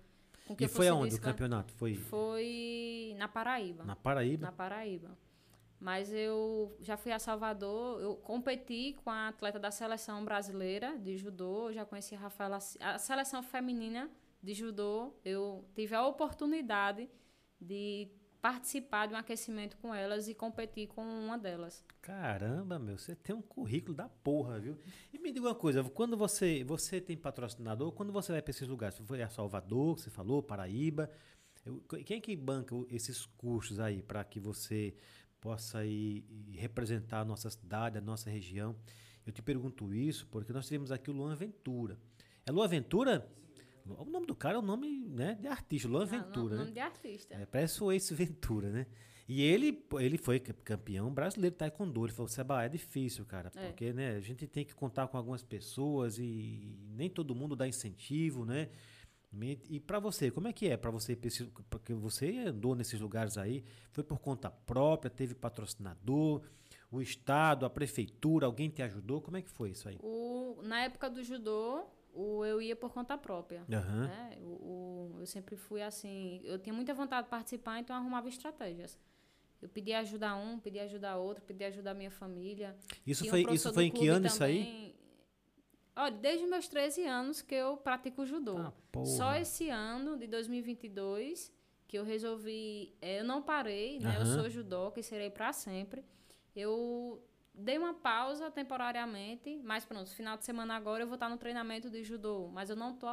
E 0.59 0.69
foi 0.69 0.89
aonde 0.89 1.17
o 1.17 1.21
campeonato? 1.21 1.73
Foi 1.75 1.95
Foi 1.95 3.15
na 3.19 3.29
Paraíba. 3.29 3.85
na 3.85 3.97
Paraíba? 3.97 4.47
Na 4.47 4.53
Paraíba. 4.53 5.19
Mas 5.81 6.13
eu 6.13 6.77
já 6.81 6.97
fui 6.97 7.13
a 7.13 7.19
Salvador, 7.19 8.01
eu 8.01 8.17
competi 8.17 8.97
com 9.05 9.11
a 9.11 9.29
atleta 9.29 9.59
da 9.61 9.71
seleção 9.71 10.25
brasileira 10.25 10.99
de 10.99 11.17
judô, 11.17 11.73
já 11.73 11.85
conheci 11.85 12.15
a 12.15 12.19
Rafaela, 12.19 12.59
a 12.81 12.99
seleção 12.99 13.43
feminina 13.43 14.11
de 14.43 14.55
judô, 14.55 15.15
eu 15.25 15.65
tive 15.75 15.95
a 15.95 16.05
oportunidade 16.07 17.09
de 17.61 18.09
participar 18.41 19.07
de 19.07 19.15
um 19.15 19.17
aquecimento 19.17 19.77
com 19.79 19.93
elas 19.95 20.29
e 20.29 20.35
competir 20.35 20.87
com 20.89 21.03
uma 21.03 21.37
delas. 21.37 21.85
Caramba, 22.01 22.79
meu, 22.79 22.97
você 22.97 23.15
tem 23.17 23.35
um 23.35 23.43
currículo 23.43 23.95
da 23.97 24.09
porra, 24.09 24.59
viu? 24.61 24.77
E 25.13 25.19
me 25.19 25.33
diga 25.33 25.47
uma 25.47 25.55
coisa, 25.55 25.83
quando 25.85 26.17
você, 26.17 26.63
você 26.65 27.01
tem 27.01 27.17
patrocinador, 27.17 27.93
quando 27.93 28.13
você 28.13 28.33
vai 28.33 28.41
para 28.43 28.51
esses 28.51 28.67
lugares, 28.67 28.99
foi 28.99 29.23
a 29.23 29.29
Salvador, 29.29 29.97
que 29.97 30.03
você 30.03 30.11
falou, 30.11 30.41
Paraíba, 30.43 31.11
eu- 31.67 31.81
quem 32.05 32.19
é 32.19 32.21
que 32.21 32.35
banca 32.37 32.75
esses 32.89 33.27
cursos 33.27 33.81
aí 33.81 34.03
para 34.03 34.23
que 34.25 34.39
você 34.39 34.95
possa 35.41 35.85
ir, 35.85 36.25
representar 36.53 37.21
a 37.21 37.25
nossa 37.25 37.49
cidade, 37.51 37.99
a 37.99 38.01
nossa 38.01 38.29
região? 38.31 38.75
Eu 39.27 39.33
te 39.33 39.43
pergunto 39.43 39.93
isso 39.95 40.27
porque 40.29 40.53
nós 40.53 40.67
tivemos 40.67 40.91
aqui 40.91 41.11
o 41.11 41.13
Luan 41.15 41.35
Ventura. 41.37 41.99
É 42.47 42.51
Luan 42.51 42.67
Ventura? 42.69 43.31
O 43.87 44.05
nome 44.05 44.27
do 44.27 44.35
cara 44.35 44.57
é 44.57 44.59
o 44.59 44.63
nome 44.63 45.01
né, 45.09 45.35
de 45.41 45.47
artista, 45.49 45.89
Luan 45.89 46.03
Ah, 46.03 46.07
Ventura, 46.07 46.57
nome 46.57 46.69
né? 46.69 46.73
de 46.75 46.81
artista. 46.81 47.35
É, 47.35 47.47
parece 47.47 47.83
o 47.83 47.91
Ace 47.91 48.13
Ventura, 48.15 48.71
né? 48.71 48.87
E 49.27 49.43
ele, 49.43 49.83
ele 49.99 50.17
foi 50.17 50.41
ca- 50.41 50.55
campeão 50.65 51.13
brasileiro 51.13 51.55
de 51.55 51.59
taekwondo. 51.59 52.05
Ele 52.05 52.13
falou, 52.13 52.29
Seba, 52.29 52.65
é 52.65 52.69
difícil, 52.69 53.25
cara, 53.27 53.51
É. 53.57 53.67
porque 53.69 53.93
né, 53.93 54.17
a 54.17 54.21
gente 54.21 54.47
tem 54.47 54.65
que 54.65 54.75
contar 54.75 55.07
com 55.09 55.17
algumas 55.19 55.43
pessoas 55.43 56.19
e 56.19 56.75
nem 56.97 57.09
todo 57.11 57.35
mundo 57.35 57.55
dá 57.55 57.67
incentivo, 57.69 58.45
né? 58.47 58.69
E 59.69 59.79
pra 59.79 59.99
você, 60.01 60.31
como 60.31 60.49
é 60.49 60.53
que 60.53 60.69
é 60.69 60.77
para 60.77 60.91
você? 60.91 61.15
Porque 61.69 61.93
você 61.93 62.39
andou 62.47 62.75
nesses 62.75 62.99
lugares 63.01 63.37
aí, 63.37 63.63
foi 63.93 64.03
por 64.03 64.19
conta 64.19 64.51
própria, 64.51 65.11
teve 65.11 65.35
patrocinador, 65.35 66.43
o 66.91 67.03
estado, 67.03 67.67
a 67.67 67.71
prefeitura, 67.71 68.47
alguém 68.47 68.71
te 68.71 68.81
ajudou? 68.83 69.21
Como 69.21 69.37
é 69.37 69.43
que 69.43 69.51
foi 69.51 69.71
isso 69.71 69.89
aí? 69.89 69.99
O, 70.03 70.61
na 70.63 70.81
época 70.81 71.11
do 71.11 71.23
judô, 71.23 71.85
o, 72.15 72.45
eu 72.45 72.63
ia 72.63 72.75
por 72.75 72.91
conta 72.93 73.19
própria. 73.19 73.65
Aham. 73.71 74.07
né? 74.07 74.39
O, 74.41 74.47
o- 75.15 75.17
eu 75.21 75.27
sempre 75.27 75.57
fui 75.57 75.83
assim, 75.83 76.41
eu 76.45 76.59
tinha 76.59 76.75
muita 76.75 76.95
vontade 76.95 77.25
de 77.27 77.31
participar, 77.31 77.79
então 77.81 77.95
eu 77.95 78.01
arrumava 78.01 78.29
estratégias. 78.29 78.99
Eu 79.61 79.69
pedia 79.69 79.99
ajuda 79.99 80.31
a 80.31 80.37
um, 80.37 80.59
pedia 80.59 80.85
ajuda 80.85 81.11
a 81.11 81.17
outro, 81.17 81.45
pedia 81.45 81.67
ajuda 81.67 81.91
à 81.91 81.95
minha 81.95 82.11
família. 82.11 82.75
Isso 83.07 83.25
Tinha 83.25 83.33
um 83.33 83.37
foi, 83.37 83.43
professor 83.43 83.69
isso 83.69 83.75
foi 83.75 83.85
em 83.85 83.91
que 83.91 84.09
ano 84.09 84.27
isso 84.27 84.43
aí? 84.43 84.95
Olha, 86.01 86.13
desde 86.13 86.47
meus 86.47 86.69
13 86.69 87.05
anos 87.05 87.43
que 87.43 87.55
eu 87.57 87.77
pratico 87.77 88.25
judô. 88.25 88.57
Ah, 88.59 88.73
Só 89.05 89.35
esse 89.35 89.69
ano, 89.69 90.17
de 90.17 90.29
2022, 90.29 91.53
que 91.89 91.99
eu 91.99 92.05
resolvi. 92.05 92.95
eh, 93.03 93.19
Eu 93.21 93.25
não 93.25 93.43
parei, 93.43 93.99
né? 93.99 94.15
Eu 94.17 94.23
Aham. 94.23 94.35
sou 94.37 94.49
judoca 94.49 95.01
e 95.01 95.03
serei 95.03 95.29
para 95.29 95.53
sempre. 95.53 96.05
Eu 96.55 97.21
dei 97.53 97.77
uma 97.79 97.95
pausa 97.95 98.49
temporariamente, 98.49 99.61
mas 99.65 99.85
pronto, 99.85 100.09
final 100.11 100.37
de 100.37 100.45
semana 100.45 100.77
agora 100.77 101.03
eu 101.03 101.09
vou 101.09 101.15
estar 101.15 101.29
no 101.29 101.37
treinamento 101.37 101.91
de 101.91 102.05
judô. 102.05 102.47
Mas 102.47 102.71
eu 102.71 102.77
não 102.77 102.95
tô 102.95 103.09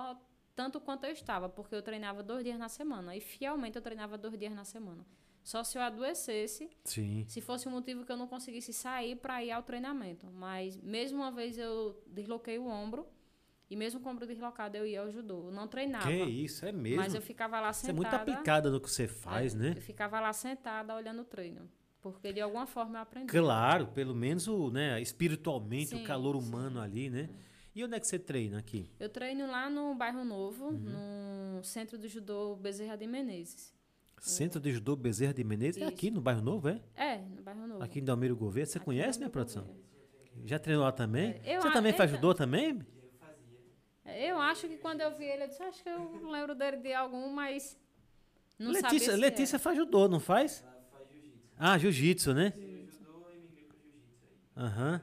tanto 0.56 0.80
quanto 0.80 1.06
eu 1.06 1.12
estava, 1.12 1.50
porque 1.50 1.74
eu 1.74 1.82
treinava 1.82 2.22
dois 2.22 2.44
dias 2.44 2.60
na 2.60 2.70
semana. 2.70 3.16
E 3.16 3.20
fielmente 3.20 3.78
eu 3.78 3.82
treinava 3.82 4.16
dois 4.16 4.38
dias 4.38 4.54
na 4.54 4.64
semana. 4.64 5.04
Só 5.46 5.64
se 5.64 5.78
eu 5.78 5.82
adoecesse, 5.84 6.68
Sim. 6.84 7.24
se 7.28 7.40
fosse 7.40 7.68
um 7.68 7.72
motivo 7.72 8.04
que 8.04 8.12
eu 8.12 8.18
não 8.18 8.28
conseguisse 8.28 8.74
sair 8.74 9.16
para 9.16 9.44
ir 9.44 9.52
ao 9.52 9.62
treinamento. 9.62 10.26
Mas 10.34 10.76
mesmo 10.82 11.20
uma 11.20 11.32
vez 11.32 11.56
eu 11.58 12.02
desloquei 12.08 12.58
o 12.58 12.66
ombro. 12.66 13.06
E 13.70 13.76
mesmo 13.76 14.00
com 14.00 14.10
o 14.10 14.12
ombro 14.12 14.26
deslocado, 14.28 14.76
eu 14.76 14.86
ia 14.88 15.02
ao 15.02 15.10
judô. 15.12 15.46
Eu 15.50 15.52
não 15.52 15.68
treinava. 15.68 16.08
Que 16.08 16.14
isso, 16.24 16.66
é 16.66 16.72
mesmo. 16.72 16.98
Mas 16.98 17.14
eu 17.14 17.22
ficava 17.22 17.60
lá 17.62 17.72
Você 17.72 17.86
é 17.92 17.94
sentada. 17.94 17.96
muito 18.18 18.32
aplicada 18.32 18.70
no 18.72 18.80
que 18.82 18.90
você 18.90 19.08
faz, 19.08 19.54
é, 19.54 19.58
né? 19.58 19.74
Eu 19.76 19.82
ficava 19.82 20.20
lá 20.20 20.34
sentada 20.34 20.96
olhando 20.96 21.22
o 21.22 21.26
treino. 21.26 21.70
Porque 22.02 22.34
de 22.34 22.42
alguma 22.42 22.66
forma 22.66 22.98
eu 22.98 23.02
aprendi. 23.04 23.28
Claro, 23.28 23.88
pelo 23.88 24.14
menos 24.16 24.48
o, 24.48 24.70
né, 24.72 25.00
espiritualmente, 25.02 25.94
o 25.96 25.98
Sim, 26.00 26.04
calor 26.04 26.40
sim. 26.42 26.48
humano 26.48 26.80
ali, 26.82 27.10
né? 27.10 27.30
E 27.74 27.84
onde 27.84 27.96
é 27.96 28.00
que 28.00 28.08
você 28.08 28.18
treina 28.18 28.58
aqui? 28.60 28.90
Eu 29.00 29.10
treino 29.10 29.46
lá 29.48 29.70
no 29.70 29.94
Bairro 29.96 30.24
Novo, 30.24 30.66
Uhum. 30.70 31.56
no 31.58 31.64
Centro 31.64 31.98
do 31.98 32.08
Judô 32.08 32.56
Bezerra 32.56 32.96
de 32.96 33.06
Menezes. 33.08 33.75
Centro 34.26 34.60
de 34.60 34.72
Judô 34.72 34.96
Bezerra 34.96 35.34
de 35.34 35.44
Menezes? 35.44 35.78
É 35.82 35.86
Isso. 35.86 35.94
aqui 35.94 36.10
no 36.10 36.20
Bairro 36.20 36.42
Novo, 36.42 36.68
é? 36.68 36.82
É, 36.96 37.18
no 37.20 37.44
Bairro 37.44 37.68
Novo. 37.68 37.84
Aqui 37.84 38.00
em 38.00 38.04
Dalmiro 38.04 38.36
Gouveia. 38.36 38.66
Você 38.66 38.78
Aqui 38.80 38.86
conhece, 38.86 39.20
no 39.20 39.26
minha 39.26 39.30
produção? 39.30 39.64
Gouveia. 39.66 39.86
Já 40.46 40.58
treinou 40.58 40.84
lá 40.84 40.92
também? 40.92 41.40
É, 41.44 41.58
eu 41.58 41.62
você 41.62 41.72
também 41.72 41.94
faz 41.94 42.10
judô 42.10 42.34
também? 42.34 42.82
É, 44.04 44.32
Eu 44.32 44.40
acho 44.40 44.68
que 44.68 44.78
quando 44.78 45.02
eu 45.02 45.16
vi 45.16 45.26
ele, 45.26 45.44
eu 45.44 45.48
disse, 45.48 45.62
acho 45.62 45.84
que 45.84 45.90
eu 45.90 46.28
lembro 46.32 46.56
dele 46.56 46.78
de 46.78 46.92
algum, 46.94 47.32
mas 47.34 47.78
não 48.58 48.74
sabia 48.74 48.90
Letícia, 48.92 49.14
se 49.14 49.20
Letícia 49.20 49.60
faz 49.60 49.78
judô, 49.78 50.08
não 50.08 50.20
faz? 50.20 50.66
Ah, 51.58 51.78
jiu-jitsu, 51.78 52.34
né? 52.34 52.52
Aham. 54.58 55.02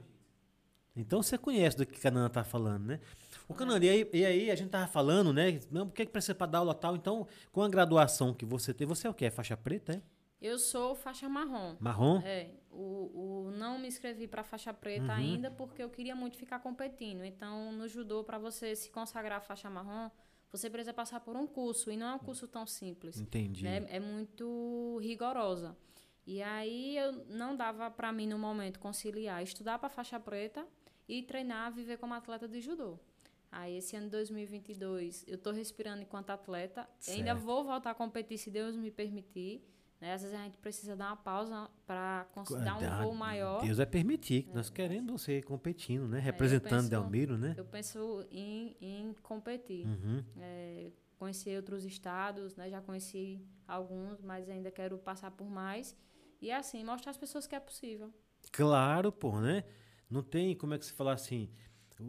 Então 0.97 1.23
você 1.23 1.39
conhece 1.39 1.77
do 1.77 1.87
que 1.87 1.97
a 1.97 2.03
Canana 2.03 2.29
tá 2.29 2.43
falando, 2.45 2.85
né? 2.87 3.01
O 3.49 3.55
Canana, 3.55 3.85
e 3.85 3.89
aí, 3.89 4.11
e 4.13 4.25
aí 4.25 4.51
a 4.51 4.55
gente 4.55 4.71
tava 4.71 4.87
falando, 4.87 5.33
né? 5.33 5.61
Não, 5.71 5.87
por 5.89 5.95
que 5.95 6.07
que 6.07 6.13
precisa 6.13 6.35
pra 6.35 6.47
dar 6.47 6.59
aula 6.59 6.75
tal? 6.75 6.97
Então, 6.97 7.27
com 7.51 7.63
a 7.63 7.69
graduação 7.69 8.33
que 8.33 8.45
você 8.45 8.73
tem, 8.73 8.87
você 8.87 9.07
é 9.07 9.11
o 9.11 9.15
quê? 9.15 9.27
É 9.27 9.31
faixa 9.31 9.57
preta, 9.57 9.93
é? 9.95 10.03
Eu 10.41 10.59
sou 10.59 10.95
faixa 10.97 11.29
marrom. 11.29 11.77
Marrom? 11.79 12.21
É, 12.25 12.51
o, 12.71 13.47
o 13.47 13.51
não 13.53 13.79
me 13.79 13.87
inscrevi 13.87 14.27
para 14.27 14.43
faixa 14.43 14.73
preta 14.75 15.05
Uhum. 15.05 15.11
ainda 15.13 15.51
porque 15.53 15.83
eu 15.83 15.89
queria 15.89 16.17
muito 16.17 16.37
ficar 16.37 16.59
competindo. 16.59 17.23
Então, 17.25 17.71
no 17.73 17.87
judô, 17.87 18.25
para 18.25 18.39
você 18.39 18.75
se 18.75 18.91
consagrar 18.91 19.41
faixa 19.41 19.71
marrom, 19.71 20.11
você 20.51 20.69
precisa 20.69 20.93
passar 20.93 21.21
por 21.21 21.37
um 21.37 21.47
curso 21.47 21.91
e 21.93 21.97
não 21.97 22.09
é 22.09 22.15
um 22.15 22.19
curso 22.19 22.49
tão 22.49 22.67
simples. 22.67 23.21
Entendi. 23.21 23.63
né? 23.63 23.87
É 23.89 24.01
muito 24.01 24.99
rigorosa. 25.01 25.77
E 26.27 26.43
aí 26.43 26.97
eu 26.97 27.13
não 27.29 27.57
dava 27.57 27.91
para 27.91 28.13
mim 28.13 28.27
no 28.27 28.39
momento 28.39 28.79
conciliar 28.81 29.43
estudar 29.43 29.79
para 29.79 29.89
faixa 29.89 30.19
preta 30.21 30.67
e 31.09 31.23
treinar, 31.23 31.73
viver 31.73 31.99
como 31.99 32.15
atleta 32.15 32.49
de 32.49 32.61
judô. 32.61 32.99
Aí 33.53 33.77
esse 33.77 33.95
ano 33.95 34.07
de 34.07 34.13
2022 34.13 35.27
eu 35.29 35.37
tô 35.37 35.51
respirando 35.51 36.01
enquanto 36.01 36.31
atleta, 36.31 36.89
ainda 37.07 37.35
vou 37.35 37.63
voltar 37.65 37.91
a 37.91 37.95
competir 37.95 38.39
se 38.39 38.51
Deus 38.51 38.75
me 38.75 38.91
permitir. 38.91 39.63
Né? 40.01 40.15
Às 40.15 40.23
vezes 40.23 40.37
a 40.37 40.43
gente 40.43 40.57
precisa 40.57 40.97
dar 40.97 41.09
uma 41.11 41.17
pausa 41.17 41.71
para 41.87 42.27
dar 42.65 42.79
um 42.79 43.05
voo 43.05 43.15
maior. 43.15 43.63
Deus 43.63 43.77
vai 43.77 43.87
permitir, 43.87 44.45
que 44.45 44.53
nós 44.53 44.69
queremos 44.71 45.23
você 45.23 45.43
competindo, 45.43 46.09
né? 46.09 46.19
É, 46.19 46.23
Representando 46.23 46.71
penso- 46.71 46.91
Delmiro, 46.91 47.39
né? 47.39 47.55
Eu 47.57 47.65
penso 47.65 48.27
em, 48.31 48.75
em 48.81 49.15
competir. 49.23 49.87
Uhum. 49.87 50.25
É, 50.39 50.91
conhecer 51.19 51.55
outros 51.57 51.85
estados, 51.85 52.57
né? 52.57 52.69
Já 52.69 52.81
conheci 52.81 53.47
alguns, 53.69 54.21
mas 54.23 54.49
ainda 54.49 54.73
quero 54.73 54.99
passar 54.99 55.31
por 55.31 55.49
mais. 55.49 55.95
E 56.41 56.51
assim, 56.51 56.83
mostrar 56.83 57.11
às 57.11 57.17
pessoas 57.17 57.47
que 57.47 57.55
é 57.55 57.61
possível. 57.61 58.13
Claro, 58.51 59.13
pô, 59.13 59.41
né? 59.41 59.63
Não 60.11 60.23
tem, 60.23 60.57
como 60.57 60.75
é 60.75 60.79
que 60.79 60.85
se 60.85 60.93
fala 60.93 61.13
assim, 61.13 61.49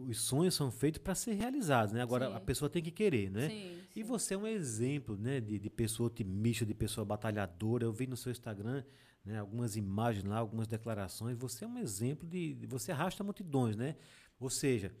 os 0.08 0.20
sonhos 0.20 0.54
são 0.54 0.70
feitos 0.70 1.00
para 1.02 1.14
ser 1.14 1.32
realizados, 1.34 1.92
né? 1.92 2.02
Agora 2.02 2.28
Sim. 2.28 2.34
a 2.34 2.40
pessoa 2.40 2.68
tem 2.68 2.82
que 2.82 2.90
querer, 2.90 3.30
né? 3.30 3.48
Sim, 3.48 3.78
E 3.96 4.00
sim. 4.00 4.02
você 4.02 4.34
é 4.34 4.38
um 4.38 4.46
exemplo, 4.46 5.16
né, 5.16 5.40
de, 5.40 5.58
de 5.58 5.70
pessoa 5.70 6.06
otimista, 6.08 6.64
de 6.66 6.74
pessoa 6.74 7.04
batalhadora. 7.04 7.84
Eu 7.84 7.92
vi 7.92 8.06
no 8.06 8.16
seu 8.16 8.30
Instagram, 8.32 8.84
né, 9.24 9.38
algumas 9.38 9.76
imagens 9.76 10.24
lá, 10.24 10.38
algumas 10.38 10.66
declarações. 10.66 11.36
Você 11.38 11.64
é 11.64 11.68
um 11.68 11.78
exemplo 11.78 12.28
de, 12.28 12.54
de- 12.54 12.66
você 12.66 12.92
arrasta 12.92 13.22
multidões, 13.24 13.76
né? 13.76 13.96
Ou 14.40 14.50
seja, 14.50 14.92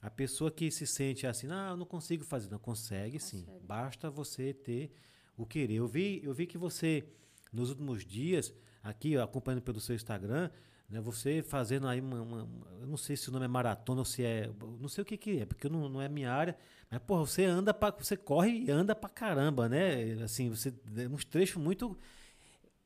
a 0.00 0.10
pessoa 0.10 0.50
que 0.50 0.70
se 0.70 0.86
sente 0.86 1.26
assim, 1.26 1.46
ah, 1.50 1.68
eu 1.70 1.76
não 1.76 1.86
consigo 1.86 2.24
fazer, 2.24 2.50
não 2.50 2.58
consegue, 2.58 3.18
sim. 3.20 3.44
Consegue. 3.44 3.66
Basta 3.66 4.10
você 4.10 4.52
ter 4.52 4.92
o 5.36 5.46
querer. 5.46 5.74
Eu 5.74 5.86
vi, 5.86 6.20
eu 6.24 6.32
vi 6.34 6.46
que 6.46 6.58
você 6.58 7.04
nos 7.52 7.70
últimos 7.70 8.04
dias 8.04 8.52
aqui, 8.82 9.16
acompanhando 9.16 9.62
pelo 9.62 9.80
seu 9.80 9.94
Instagram, 9.94 10.50
né, 10.92 11.00
você 11.00 11.42
fazendo 11.42 11.88
aí 11.88 12.00
uma, 12.00 12.20
uma- 12.22 12.48
eu 12.80 12.86
não 12.86 12.96
sei 12.96 13.16
se 13.16 13.28
o 13.28 13.32
nome 13.32 13.46
é 13.46 13.48
maratona 13.48 14.00
ou 14.00 14.04
se 14.04 14.22
é, 14.24 14.48
não 14.78 14.88
sei 14.88 15.02
o 15.02 15.04
que 15.04 15.16
que 15.16 15.40
é, 15.40 15.46
porque 15.46 15.68
não, 15.68 15.88
não 15.88 16.00
é 16.02 16.08
minha 16.08 16.30
área, 16.30 16.56
mas 16.90 17.00
porra, 17.02 17.24
você 17.26 17.44
anda 17.44 17.72
para, 17.72 17.94
você 17.98 18.16
corre 18.16 18.50
e 18.66 18.70
anda 18.70 18.94
pra 18.94 19.08
caramba, 19.08 19.68
né? 19.68 20.22
Assim, 20.22 20.50
você 20.50 20.72
uns 21.10 21.24
trechos 21.24 21.56
muito 21.60 21.98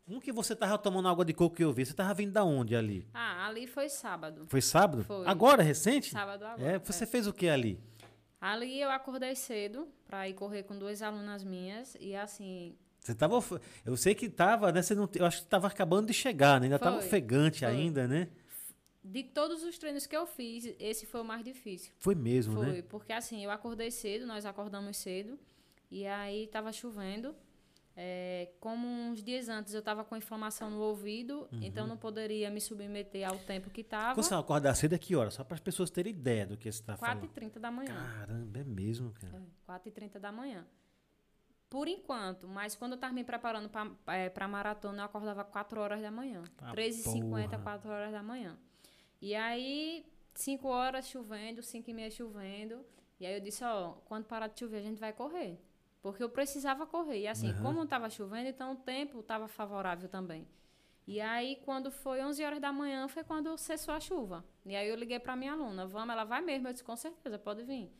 um 0.09 0.21
que 0.21 0.31
você 0.33 0.55
tava 0.55 0.79
tomando 0.79 1.09
água 1.09 1.25
de 1.25 1.33
coco 1.35 1.57
que 1.57 1.64
eu 1.64 1.73
vi, 1.73 1.85
você 1.85 1.92
tava 1.92 2.14
vindo 2.14 2.31
da 2.33 2.45
onde 2.45 2.77
ali? 2.77 3.09
Ah, 3.12 3.47
ali 3.49 3.66
foi 3.66 3.88
sábado. 3.88 4.47
Foi 4.49 4.61
sábado? 4.61 5.03
Foi. 5.03 5.27
Agora, 5.27 5.62
recente? 5.64 6.11
Sábado 6.12 6.45
agora. 6.47 6.62
É, 6.75 6.79
você 6.79 7.05
fez 7.05 7.27
o 7.27 7.33
que 7.33 7.49
ali? 7.49 7.81
Ali 8.40 8.81
eu 8.81 8.90
acordei 8.90 9.35
cedo 9.35 9.88
para 10.07 10.29
ir 10.29 10.35
correr 10.35 10.62
com 10.62 10.79
duas 10.79 11.03
alunas 11.03 11.42
minhas. 11.42 11.97
E 11.99 12.14
assim, 12.14 12.77
Você 13.07 13.14
tava, 13.14 13.38
eu 13.85 13.97
sei 13.97 14.14
que 14.16 14.29
tava, 14.29 14.73
né? 14.73 14.83
Você 14.83 14.95
não, 14.95 15.09
eu 15.14 15.25
acho 15.25 15.42
que 15.42 15.49
tava 15.49 15.69
acabando 15.69 16.09
de 16.09 16.12
chegar, 16.12 16.61
né? 16.61 16.66
Ainda 16.66 16.79
tava 16.79 16.97
Foi, 16.99 17.07
ofegante 17.07 17.61
foi. 17.61 17.69
ainda, 17.69 18.09
né? 18.09 18.29
de 19.05 19.23
todos 19.23 19.62
os 19.62 19.79
treinos 19.79 20.05
que 20.05 20.16
eu 20.16 20.27
fiz, 20.27 20.75
esse 20.81 21.07
foi 21.07 21.21
o 21.21 21.25
mais 21.25 21.45
difícil. 21.45 21.92
Foi 22.01 22.16
mesmo, 22.16 22.55
Foi, 22.55 22.66
né? 22.66 22.83
porque 22.88 23.12
assim, 23.12 23.45
eu 23.45 23.53
acordei 23.53 23.88
cedo, 23.88 24.27
nós 24.27 24.45
acordamos 24.45 24.97
cedo, 24.97 25.38
e 25.88 26.05
aí 26.05 26.49
tava 26.49 26.73
chovendo. 26.73 27.33
É, 27.99 28.51
como 28.61 28.87
uns 28.87 29.23
dias 29.23 29.49
antes 29.49 29.73
eu 29.73 29.81
tava 29.81 30.05
com 30.05 30.16
inflamação 30.16 30.69
no 30.71 30.81
ouvido, 30.81 31.49
Uhum. 31.53 31.61
então 31.62 31.87
não 31.87 31.97
poderia 31.97 32.51
me 32.51 32.61
submeter 32.61 33.27
ao 33.27 33.38
tempo 33.38 33.71
que 33.71 33.85
tava. 33.85 34.14
Quando 34.16 34.27
você 34.27 34.35
acordar 34.35 34.75
cedo 34.75 34.95
é 34.95 34.99
que 34.99 35.14
hora? 35.14 35.31
Só 35.31 35.45
para 35.45 35.55
as 35.55 35.61
pessoas 35.61 35.88
terem 35.88 36.12
ideia 36.12 36.45
do 36.45 36.57
que 36.57 36.64
você 36.71 36.81
está 36.81 36.97
falando. 36.97 37.21
4h30 37.29 37.61
da 37.61 37.71
manhã. 37.71 37.95
Caramba, 37.95 38.59
é 38.59 38.64
mesmo, 38.64 39.12
cara. 39.12 39.40
4h30 39.66 40.19
da 40.19 40.33
manhã. 40.33 40.66
Por 41.69 41.89
enquanto, 41.89 42.47
mas 42.47 42.77
quando 42.77 42.93
eu 42.93 42.99
tava 42.99 43.13
me 43.13 43.25
preparando 43.25 43.69
para 43.69 44.45
a 44.45 44.49
maratona, 44.49 45.03
eu 45.03 45.07
acordava 45.07 45.45
4 45.45 45.81
horas 45.81 46.01
da 46.01 46.11
manhã. 46.11 46.45
Ah, 46.59 46.73
3h50, 46.73 47.51
porra. 47.51 47.59
4 47.59 47.91
horas 47.91 48.13
da 48.13 48.23
manhã. 48.23 48.57
E 49.21 49.35
aí, 49.35 50.07
5 50.35 50.69
horas 50.69 51.09
chovendo, 51.09 51.63
5 51.63 51.91
e 51.91 51.95
meia 51.95 52.11
chovendo. 52.11 52.85
E 53.19 53.27
aí 53.27 53.35
eu 53.35 53.41
disse, 53.41 53.65
ó, 53.65 53.93
quando 54.05 54.27
parar 54.27 54.47
de 54.47 54.61
chover, 54.61 54.79
a 54.79 54.83
gente 54.83 55.01
vai 55.01 55.13
correr. 55.13 55.59
Porque 56.01 56.23
eu 56.23 56.29
precisava 56.29 56.87
correr. 56.87 57.23
E 57.23 57.27
assim, 57.27 57.51
Aham. 57.51 57.63
como 57.63 57.79
não 57.79 57.87
tava 57.87 58.09
chovendo, 58.09 58.49
então 58.49 58.73
o 58.75 58.77
tempo 58.77 59.23
tava 59.23 59.49
favorável 59.49 60.09
também. 60.09 60.47
E 61.05 61.21
aí, 61.21 61.57
quando 61.65 61.91
foi 61.91 62.23
11 62.23 62.45
horas 62.45 62.61
da 62.61 62.73
manhã, 62.73 63.09
foi 63.09 63.25
quando 63.25 63.57
cessou 63.59 63.95
a 63.95 63.99
chuva. 63.99 64.45
E 64.65 64.77
aí 64.77 64.89
eu 64.89 64.95
liguei 64.95 65.19
para 65.19 65.35
minha 65.35 65.53
aluna, 65.53 65.87
vamos, 65.87 66.11
ela 66.11 66.25
vai 66.25 66.41
mesmo. 66.43 66.69
Eu 66.69 66.73
disse, 66.73 66.85
com 66.85 66.95
certeza, 66.95 67.39
pode 67.39 67.65
vir. 67.65 67.91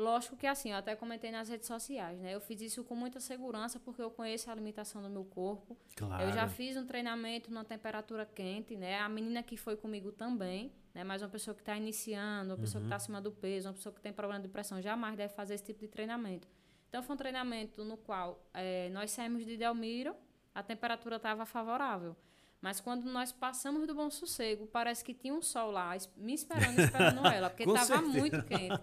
Lógico 0.00 0.34
que 0.34 0.46
assim, 0.46 0.70
eu 0.70 0.78
até 0.78 0.96
comentei 0.96 1.30
nas 1.30 1.50
redes 1.50 1.66
sociais, 1.66 2.18
né? 2.20 2.34
Eu 2.34 2.40
fiz 2.40 2.58
isso 2.62 2.82
com 2.82 2.94
muita 2.94 3.20
segurança 3.20 3.78
porque 3.78 4.00
eu 4.00 4.10
conheço 4.10 4.50
a 4.50 4.54
limitação 4.54 5.02
do 5.02 5.10
meu 5.10 5.24
corpo. 5.24 5.76
Claro. 5.94 6.22
Eu 6.22 6.32
já 6.32 6.48
fiz 6.48 6.74
um 6.78 6.86
treinamento 6.86 7.50
numa 7.50 7.64
temperatura 7.64 8.24
quente, 8.24 8.76
né? 8.76 8.98
A 8.98 9.08
menina 9.10 9.42
que 9.42 9.58
foi 9.58 9.76
comigo 9.76 10.10
também, 10.10 10.72
né? 10.94 11.04
Mas 11.04 11.20
uma 11.20 11.28
pessoa 11.28 11.54
que 11.54 11.60
está 11.60 11.76
iniciando, 11.76 12.54
uma 12.54 12.58
pessoa 12.58 12.80
que 12.80 12.86
está 12.86 12.96
acima 12.96 13.20
do 13.20 13.30
peso, 13.30 13.68
uma 13.68 13.74
pessoa 13.74 13.94
que 13.94 14.00
tem 14.00 14.10
problema 14.10 14.42
de 14.42 14.48
pressão, 14.48 14.80
jamais 14.80 15.16
deve 15.16 15.34
fazer 15.34 15.54
esse 15.54 15.64
tipo 15.64 15.80
de 15.80 15.88
treinamento. 15.88 16.48
Então, 16.88 17.02
foi 17.02 17.14
um 17.14 17.18
treinamento 17.18 17.84
no 17.84 17.98
qual 17.98 18.42
eh, 18.54 18.88
nós 18.90 19.10
saímos 19.10 19.44
de 19.44 19.56
Delmiro, 19.56 20.16
a 20.54 20.62
temperatura 20.62 21.16
estava 21.16 21.44
favorável. 21.44 22.16
Mas 22.62 22.78
quando 22.78 23.04
nós 23.10 23.32
passamos 23.32 23.86
do 23.86 23.94
Bom 23.94 24.10
Sossego, 24.10 24.66
parece 24.66 25.02
que 25.02 25.14
tinha 25.14 25.32
um 25.32 25.40
sol 25.40 25.70
lá 25.70 25.96
me 26.14 26.34
esperando, 26.34 26.78
esperando 26.78 27.24
ela, 27.32 27.48
porque 27.48 27.62
estava 27.62 28.02
muito 28.02 28.42
quente. 28.42 28.78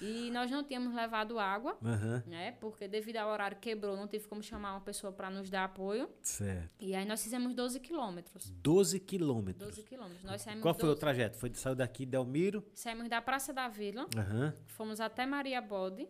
E 0.00 0.30
nós 0.30 0.48
não 0.48 0.62
tínhamos 0.62 0.94
levado 0.94 1.36
água, 1.38 1.76
Aham, 1.84 2.22
né? 2.24 2.52
Porque 2.52 2.86
devido 2.86 3.16
ao 3.16 3.28
horário 3.30 3.56
quebrou, 3.58 3.96
não 3.96 4.06
tive 4.06 4.28
como 4.28 4.40
chamar 4.44 4.74
uma 4.74 4.80
pessoa 4.80 5.12
para 5.12 5.28
nos 5.28 5.50
dar 5.50 5.64
apoio. 5.64 6.08
certo. 6.22 6.70
E 6.84 6.94
aí 6.94 7.04
nós 7.04 7.20
fizemos 7.20 7.52
12 7.52 7.80
quilômetros. 7.80 8.48
12 8.62 9.00
quilômetros. 9.00 9.68
12 9.70 9.82
quilômetros. 9.82 10.22
Nós 10.22 10.42
saímos, 10.42 10.62
Qual 10.62 10.74
foi 10.74 10.84
o 10.84 10.92
12 10.92 11.00
trajeto? 11.00 11.36
Foi 11.36 11.52
saiu 11.54 11.74
daqui 11.74 12.04
de 12.04 12.12
Delmiro? 12.12 12.64
saímos 12.74 13.08
da 13.08 13.20
Praça 13.20 13.52
da 13.52 13.66
Vila, 13.68 14.06
Aham. 14.16 14.54
fomos 14.66 15.00
até 15.00 15.26
Maria 15.26 15.60
Bode 15.60 16.06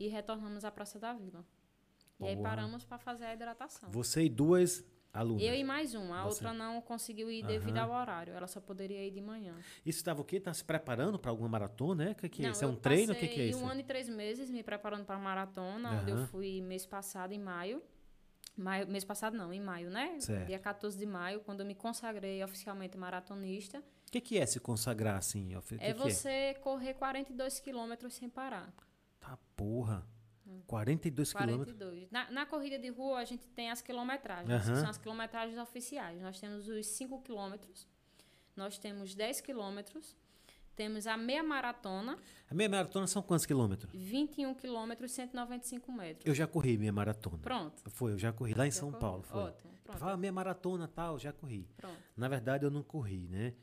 e 0.00 0.08
retornamos 0.08 0.64
à 0.64 0.70
Praça 0.70 0.98
da 0.98 1.12
Vila. 1.12 1.44
E 2.18 2.26
aí 2.28 2.36
Boa. 2.36 2.48
paramos 2.48 2.82
para 2.84 2.96
fazer 2.96 3.24
a 3.26 3.34
hidratação. 3.34 3.90
Você 3.90 4.22
e 4.24 4.28
duas 4.30 4.82
alunas. 5.14 5.42
Eu 5.42 5.54
e 5.54 5.62
mais 5.64 5.94
uma. 5.94 6.20
A 6.20 6.24
Você. 6.24 6.44
outra 6.44 6.52
não 6.52 6.80
conseguiu 6.82 7.30
ir 7.30 7.46
devido 7.46 7.78
Aham. 7.78 7.92
ao 7.92 8.00
horário. 8.00 8.34
Ela 8.34 8.46
só 8.48 8.60
poderia 8.60 9.06
ir 9.06 9.12
de 9.12 9.20
manhã. 9.20 9.54
Isso 9.86 9.98
estava 9.98 10.20
o 10.20 10.24
quê? 10.24 10.40
Tá 10.40 10.52
se 10.52 10.64
preparando 10.64 11.18
para 11.18 11.30
alguma 11.30 11.48
maratona, 11.48 12.06
né? 12.06 12.14
Que, 12.14 12.28
que 12.28 12.42
é 12.42 12.46
Não, 12.46 12.52
isso? 12.52 12.64
É 12.64 12.66
um 12.66 12.76
treino? 12.76 13.12
O 13.12 13.16
que, 13.16 13.28
que 13.28 13.40
é 13.40 13.46
isso? 13.46 13.58
um 13.60 13.68
ano 13.68 13.80
e 13.80 13.84
três 13.84 14.08
meses 14.08 14.50
me 14.50 14.62
preparando 14.62 15.04
para 15.04 15.14
a 15.16 15.18
maratona, 15.18 16.00
onde 16.00 16.10
eu 16.10 16.26
fui 16.26 16.60
mês 16.60 16.84
passado, 16.84 17.32
em 17.32 17.38
maio. 17.38 17.80
maio. 18.56 18.88
Mês 18.88 19.04
passado 19.04 19.36
não, 19.36 19.52
em 19.52 19.60
maio, 19.60 19.88
né? 19.88 20.18
Certo. 20.18 20.46
Dia 20.46 20.58
14 20.58 20.98
de 20.98 21.06
maio, 21.06 21.40
quando 21.40 21.60
eu 21.60 21.66
me 21.66 21.74
consagrei 21.74 22.42
oficialmente 22.42 22.98
maratonista. 22.98 23.78
O 23.78 24.10
que, 24.10 24.20
que 24.20 24.38
é 24.38 24.46
se 24.46 24.60
consagrar 24.60 25.16
assim? 25.16 25.56
O 25.56 25.62
que, 25.62 25.74
é 25.78 25.92
que 25.92 25.98
você 25.98 26.54
correr 26.60 26.94
42 26.94 27.60
quilômetros 27.60 28.14
sem 28.14 28.28
parar. 28.28 28.72
Tá 29.18 29.38
porra. 29.56 30.06
42 30.66 31.32
quilômetros. 31.32 31.76
42. 31.76 32.10
Na, 32.10 32.30
na 32.30 32.46
corrida 32.46 32.78
de 32.78 32.88
rua, 32.88 33.18
a 33.18 33.24
gente 33.24 33.46
tem 33.48 33.70
as 33.70 33.80
quilometragens, 33.80 34.64
que 34.64 34.70
Aham. 34.70 34.80
são 34.80 34.90
as 34.90 34.98
quilometragens 34.98 35.58
oficiais. 35.58 36.20
Nós 36.20 36.38
temos 36.40 36.68
os 36.68 36.86
5 36.86 37.22
quilômetros, 37.22 37.86
nós 38.56 38.78
temos 38.78 39.14
10 39.14 39.40
quilômetros, 39.40 40.16
temos 40.76 41.06
a 41.06 41.16
meia 41.16 41.42
maratona, 41.42 42.18
A 42.50 42.54
minha 42.54 42.68
maratona 42.68 43.06
são 43.06 43.22
quantos 43.22 43.46
quilômetros? 43.46 43.90
21 43.94 44.54
quilômetros, 44.54 45.12
195 45.12 45.92
metros. 45.92 46.26
Eu 46.26 46.34
já 46.34 46.46
corri 46.46 46.76
minha 46.76 46.92
maratona. 46.92 47.38
Pronto. 47.38 47.82
Foi, 47.90 48.12
eu 48.12 48.18
já 48.18 48.32
corri 48.32 48.54
lá 48.54 48.66
em 48.66 48.70
Já 48.70 48.78
São 48.80 48.88
correu? 48.88 49.00
Paulo. 49.00 49.22
Foi. 49.22 49.42
Ótimo. 49.42 49.72
Pronto. 49.84 49.98
Fala, 49.98 50.16
minha 50.16 50.32
maratona 50.32 50.88
tal, 50.88 51.18
já 51.18 51.32
corri. 51.32 51.68
Pronto. 51.76 51.96
Na 52.16 52.26
verdade, 52.26 52.64
eu 52.64 52.70
não 52.70 52.82
corri, 52.82 53.28
né? 53.28 53.54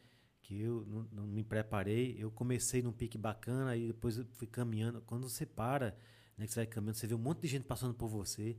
Que 0.41 0.62
eu 0.62 0.86
não, 0.88 1.08
não 1.12 1.28
me 1.28 1.44
preparei. 1.44 2.15
Eu 2.17 2.32
comecei 2.32 2.82
num 2.82 2.91
pique 2.94 3.17
bacana, 3.17 3.72
aí 3.72 3.88
depois 3.88 4.17
fui 4.34 4.48
caminhando. 4.48 5.02
Quando 5.02 5.28
você 5.28 5.46
para, 5.46 5.96
né, 6.41 6.47
que 6.47 6.54
você 6.54 6.60
vai 6.62 6.67
caminhando, 6.67 6.97
você 6.97 7.08
vê 7.08 7.13
um 7.13 7.19
monte 7.19 7.41
de 7.41 7.47
gente 7.47 7.63
passando 7.65 7.93
por 7.93 8.08
você. 8.10 8.58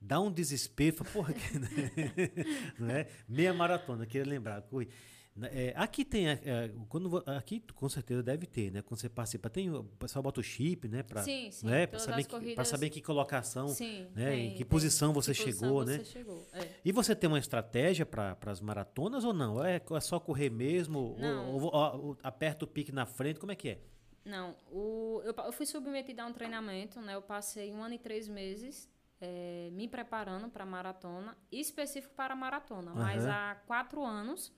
Dá 0.00 0.20
um 0.20 0.30
desespero, 0.30 0.96
fala, 0.96 1.10
porra, 1.10 1.32
que, 1.32 1.58
não 2.78 2.90
é? 2.90 3.06
Meia 3.28 3.54
maratona, 3.54 4.04
queria 4.04 4.26
lembrar, 4.28 4.60
corri. 4.62 4.88
Na- 5.36 5.48
é, 5.48 5.72
aqui 5.76 6.04
tem, 6.04 6.28
é, 6.28 6.40
é, 6.44 6.70
quando, 6.88 7.22
aqui 7.26 7.60
com 7.74 7.88
certeza 7.88 8.22
deve 8.22 8.46
ter, 8.46 8.70
né? 8.70 8.82
Quando 8.82 9.00
você 9.00 9.08
participa, 9.08 9.48
tem, 9.50 9.68
o 9.70 9.82
pessoal 9.82 10.22
bota 10.22 10.40
o 10.40 10.42
chip, 10.44 10.86
né? 10.88 11.02
Pra, 11.02 11.22
Sim, 11.24 11.50
sim, 11.50 11.66
Né? 11.66 11.86
Pra 11.88 11.98
saber, 11.98 12.24
que, 12.24 12.54
pra 12.54 12.64
saber 12.64 12.90
que 12.90 13.00
colocação, 13.00 13.66
Sim. 13.68 14.06
né? 14.14 14.30
tem- 14.30 14.46
em 14.46 14.50
que 14.50 14.58
tem- 14.58 14.66
posição 14.66 15.12
você 15.12 15.32
que 15.32 15.42
posição 15.42 15.68
chegou, 15.68 15.84
você 15.84 15.98
né? 15.98 16.04
chegou, 16.04 16.46
é. 16.52 16.68
E 16.84 16.92
você 16.92 17.16
tem 17.16 17.26
uma 17.28 17.38
estratégia 17.38 18.04
para 18.06 18.36
as 18.46 18.60
maratonas 18.60 19.24
ou 19.24 19.32
não? 19.32 19.64
É, 19.64 19.80
é 19.90 20.00
só 20.00 20.20
correr 20.20 20.50
mesmo? 20.50 20.98
Ou, 20.98 21.18
ou- 21.24 21.62
ou- 21.62 22.04
ou 22.08 22.18
aperta 22.22 22.64
o 22.64 22.68
pique 22.68 22.92
na 22.92 23.06
frente? 23.06 23.40
Como 23.40 23.50
é 23.50 23.56
que 23.56 23.70
é? 23.70 23.78
Não, 24.24 24.56
o, 24.70 25.20
eu, 25.24 25.34
eu 25.36 25.52
fui 25.52 25.66
submetida 25.66 26.22
a 26.22 26.26
um 26.26 26.32
treinamento, 26.32 27.00
né? 27.00 27.14
Eu 27.14 27.22
passei 27.22 27.70
um 27.72 27.82
ano 27.82 27.94
e 27.94 27.98
três 27.98 28.26
meses 28.26 28.88
eh, 29.20 29.68
me 29.72 29.86
preparando 29.86 30.48
para 30.48 30.64
maratona, 30.64 31.36
específico 31.52 32.14
para 32.14 32.32
a 32.32 32.36
maratona. 32.36 32.94
Mas 32.94 33.24
Aham. 33.24 33.32
há 33.32 33.54
quatro 33.66 34.02
anos 34.02 34.52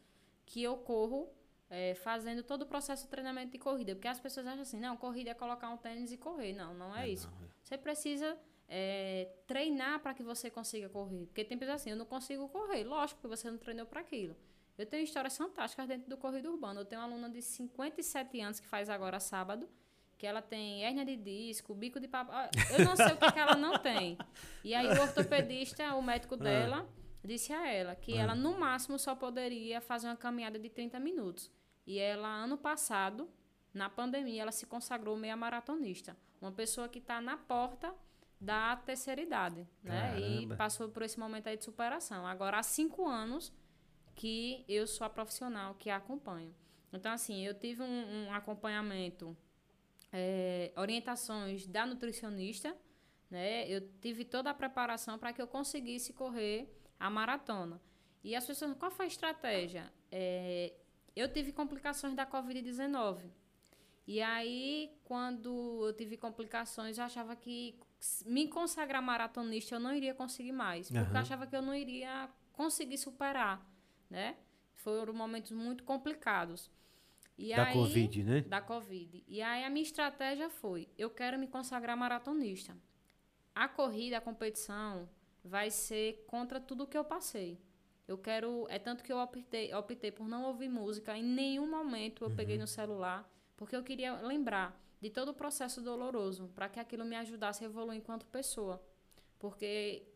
que 0.45 0.63
eu 0.63 0.77
corro 0.77 1.29
eh, 1.69 1.95
fazendo 1.97 2.43
todo 2.43 2.63
o 2.63 2.67
processo 2.67 3.05
de 3.05 3.09
treinamento 3.09 3.53
de 3.53 3.59
corrida. 3.59 3.95
Porque 3.95 4.09
as 4.09 4.21
pessoas 4.21 4.47
acham 4.47 4.63
assim, 4.63 4.79
não, 4.79 4.97
corrida 4.97 5.31
é 5.31 5.35
colocar 5.35 5.69
um 5.69 5.77
tênis 5.77 6.13
e 6.13 6.17
correr. 6.17 6.53
Não, 6.53 6.73
não 6.75 6.97
é, 6.97 7.09
isso. 7.09 7.29
não, 7.29 7.47
é. 7.47 7.51
Você 7.63 7.77
precisa 7.77 8.39
eh, 8.69 9.29
treinar 9.47 10.01
para 10.01 10.15
que 10.15 10.23
você 10.23 10.49
consiga 10.49 10.89
correr. 10.89 11.27
Porque 11.27 11.45
tem 11.45 11.59
pessoas 11.59 11.81
assim, 11.81 11.91
eu 11.91 11.97
não 11.97 12.07
consigo 12.07 12.49
correr. 12.49 12.85
Lógico, 12.85 13.21
porque 13.21 13.37
você 13.37 13.51
não 13.51 13.59
treinou 13.59 13.87
para 13.87 14.01
aquilo. 14.01 14.37
Eu 14.79 14.87
tenho 14.87 15.05
histórias 15.05 15.37
fantásticas 15.37 15.89
dentro 15.89 16.09
do 16.09 16.17
corrido 16.17 16.51
urbano. 16.51 16.81
Eu 16.81 16.85
tenho 16.85 17.01
uma 17.01 17.07
aluna 17.09 17.31
de 17.31 17.41
57 17.41 18.41
anos 18.41 18.61
que 18.61 18.67
faz 18.67 18.91
agora 18.91 19.19
sábado, 19.19 19.69
que 20.19 20.27
ela 20.27 20.43
tem 20.43 20.85
hérnia 20.85 21.05
de 21.05 21.17
disco, 21.17 21.75
bico 21.75 21.99
de 21.99 22.09
papo. 22.09 22.31
Ah, 22.33 22.51
Eu 22.77 22.85
não 22.85 22.97
sei 22.97 23.13
o 23.13 23.17
que, 23.17 23.33
que 23.33 23.39
ela 23.39 23.55
não 23.57 23.79
tem. 23.79 24.19
E 24.63 24.75
aí 24.75 24.87
o 24.87 25.03
ortopedista, 25.03 25.95
o 25.95 26.03
médico 26.03 26.37
dela, 26.37 26.87
disse 27.25 27.53
a 27.53 27.67
ela 27.67 27.95
que 27.95 28.17
ela 28.17 28.35
no 28.35 28.59
máximo 28.59 28.99
só 28.99 29.15
poderia 29.15 29.81
fazer 29.81 30.09
uma 30.09 30.17
caminhada 30.17 30.59
de 30.59 30.69
30 30.69 30.99
minutos. 31.01 31.51
E 31.87 31.99
ela, 31.99 32.29
ano 32.29 32.59
passado, 32.59 33.31
na 33.73 33.89
pandemia, 33.89 34.43
ela 34.43 34.53
se 34.53 34.67
consagrou 34.67 35.17
meia 35.17 35.37
maratonista. 35.37 36.17
Uma 36.41 36.53
pessoa 36.53 36.89
que 36.89 36.99
está 36.99 37.21
na 37.21 37.37
porta 37.37 37.95
da 38.41 38.77
terceira 38.77 39.21
idade, 39.21 39.67
né? 39.83 40.19
E 40.19 40.35
Caramba. 40.35 40.57
passou 40.57 40.89
por 40.91 41.03
esse 41.03 41.19
momento 41.19 41.47
aí 41.47 41.57
de 41.57 41.65
superação. 41.65 42.27
Agora, 42.27 42.59
há 42.59 42.63
cinco 42.63 43.07
anos 43.07 43.53
que 44.17 44.65
eu 44.67 44.87
sou 44.87 45.07
a 45.07 45.11
profissional 45.11 45.75
que 45.75 45.91
a 45.91 45.97
acompanho. 45.97 46.53
Então, 46.93 47.13
assim, 47.13 47.47
eu 47.47 47.55
tive 47.55 47.83
um, 47.83 48.27
um 48.27 48.33
acompanhamento, 48.33 49.37
eh, 50.13 50.73
orientações 50.77 51.67
da 51.67 51.85
nutricionista, 51.87 52.75
né? 53.31 53.69
Eu 53.69 53.81
tive 54.01 54.25
toda 54.25 54.51
a 54.51 54.55
preparação 54.55 55.19
para 55.19 55.33
que 55.33 55.43
eu 55.43 55.47
conseguisse 55.47 56.13
correr 56.13 56.67
a 56.99 57.11
maratona. 57.11 57.81
E 58.25 58.35
as 58.35 58.47
pessoas, 58.47 58.75
qual 58.79 58.91
foi 58.91 59.05
a 59.05 59.09
estratégia? 59.09 59.93
Eh, 60.11 60.73
eu 61.15 61.31
tive 61.31 61.53
complicações 61.53 62.15
da 62.15 62.27
Covid-19. 62.27 63.31
E 64.07 64.23
aí, 64.23 64.97
quando 65.05 65.87
eu 65.87 65.93
tive 65.93 66.17
complicações, 66.17 66.97
eu 66.97 67.05
achava 67.05 67.37
que 67.37 67.79
me 68.25 68.49
consagrar 68.49 69.03
maratonista 69.03 69.75
eu 69.75 69.81
não 69.81 69.93
iria 69.95 70.15
conseguir 70.15 70.53
mais. 70.53 70.89
Porque 70.89 71.01
eu 71.01 71.05
Aham. 71.11 71.21
achava 71.21 71.47
que 71.47 71.57
eu 71.57 71.63
não 71.63 71.75
iria 71.75 72.31
conseguir 72.53 72.97
superar, 72.97 73.61
né? 74.09 74.37
Foram 74.75 75.13
momentos 75.13 75.53
muito 75.53 75.85
complicados. 75.85 76.71
E 77.39 77.55
Da 77.55 77.67
aí, 77.67 77.73
Covid, 77.73 78.25
né? 78.25 78.41
Da 78.43 78.61
Covid. 78.61 79.25
E 79.27 79.43
aí, 79.43 79.65
a 79.65 79.71
minha 79.71 79.83
estratégia 79.83 80.49
foi, 80.49 80.89
eu 80.97 81.11
quero 81.11 81.39
me 81.39 81.47
consagrar 81.47 81.97
maratonista. 81.97 82.77
A 83.55 83.69
corrida, 83.69 84.19
a 84.19 84.21
competição, 84.21 85.09
vai 85.45 85.71
ser 85.71 86.25
contra 86.27 86.61
tudo 86.61 86.87
que 86.87 86.97
eu 86.97 87.05
passei. 87.05 87.59
Eu 88.07 88.17
quero. 88.19 88.67
É 88.69 88.79
tanto 88.79 89.03
que 89.03 89.13
eu 89.13 89.19
optei, 89.19 89.75
optei 89.75 90.13
por 90.13 90.29
não 90.29 90.45
ouvir 90.45 90.69
música. 90.69 91.17
Em 91.17 91.23
nenhum 91.23 91.69
momento 91.69 92.25
eu 92.25 92.31
peguei 92.31 92.57
no 92.59 92.67
celular, 92.67 93.29
porque 93.57 93.75
eu 93.75 93.83
queria 93.83 94.15
lembrar 94.21 94.81
de 95.01 95.11
todo 95.11 95.31
o 95.31 95.35
processo 95.35 95.83
doloroso, 95.83 96.49
para 96.55 96.69
que 96.69 96.81
aquilo 96.81 97.05
me 97.05 97.17
ajudasse 97.17 97.65
a 97.65 97.67
evoluir 97.67 97.99
enquanto 97.99 98.27
pessoa. 98.27 98.83
Porque 99.39 100.07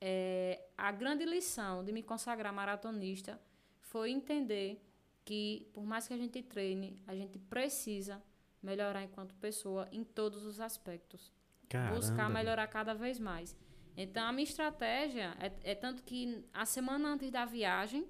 é, 0.00 0.60
a 0.76 0.92
grande 0.92 1.24
lição 1.24 1.84
de 1.84 1.92
me 1.92 2.02
consagrar 2.02 2.52
maratonista 2.52 3.40
foi 3.80 4.10
entender 4.10 4.84
que, 5.24 5.68
por 5.72 5.84
mais 5.84 6.06
que 6.06 6.14
a 6.14 6.16
gente 6.16 6.42
treine, 6.42 7.02
a 7.06 7.14
gente 7.14 7.38
precisa 7.38 8.22
melhorar 8.62 9.02
enquanto 9.02 9.34
pessoa 9.36 9.88
em 9.92 10.04
todos 10.04 10.44
os 10.44 10.60
aspectos. 10.60 11.32
Caramba. 11.68 11.96
Buscar 11.96 12.30
melhorar 12.30 12.66
cada 12.66 12.94
vez 12.94 13.18
mais. 13.18 13.56
Então, 13.96 14.24
a 14.26 14.32
minha 14.32 14.44
estratégia 14.44 15.36
é, 15.40 15.72
é 15.72 15.74
tanto 15.74 16.02
que 16.02 16.44
a 16.54 16.64
semana 16.64 17.08
antes 17.08 17.30
da 17.30 17.44
viagem, 17.44 18.06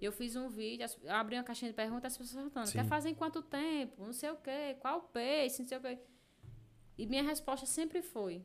eu 0.00 0.12
fiz 0.12 0.36
um 0.36 0.48
vídeo, 0.48 0.86
abri 1.08 1.36
uma 1.36 1.42
caixinha 1.42 1.70
de 1.70 1.76
perguntas, 1.76 2.12
as 2.12 2.18
pessoas 2.18 2.36
perguntando, 2.36 2.70
quer 2.72 2.84
fazer 2.84 3.10
em 3.10 3.14
quanto 3.14 3.42
tempo? 3.42 4.04
Não 4.04 4.12
sei 4.12 4.30
o 4.30 4.36
quê, 4.36 4.76
qual 4.80 4.98
o 4.98 5.02
pace, 5.02 5.62
não 5.62 5.68
sei 5.68 5.78
o 5.78 5.80
quê. 5.80 5.98
E 6.96 7.06
minha 7.06 7.22
resposta 7.22 7.66
sempre 7.66 8.02
foi, 8.02 8.44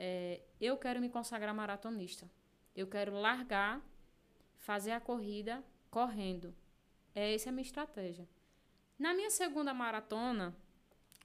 é, 0.00 0.40
eu 0.60 0.76
quero 0.76 1.00
me 1.00 1.08
consagrar 1.08 1.52
maratonista. 1.52 2.30
Eu 2.74 2.86
quero 2.86 3.12
largar, 3.12 3.82
fazer 4.56 4.92
a 4.92 5.00
corrida 5.00 5.62
correndo. 5.90 6.54
É, 7.14 7.34
essa 7.34 7.48
é 7.48 7.50
a 7.50 7.52
minha 7.52 7.64
estratégia. 7.64 8.28
Na 8.96 9.12
minha 9.12 9.28
segunda 9.30 9.74
maratona, 9.74 10.56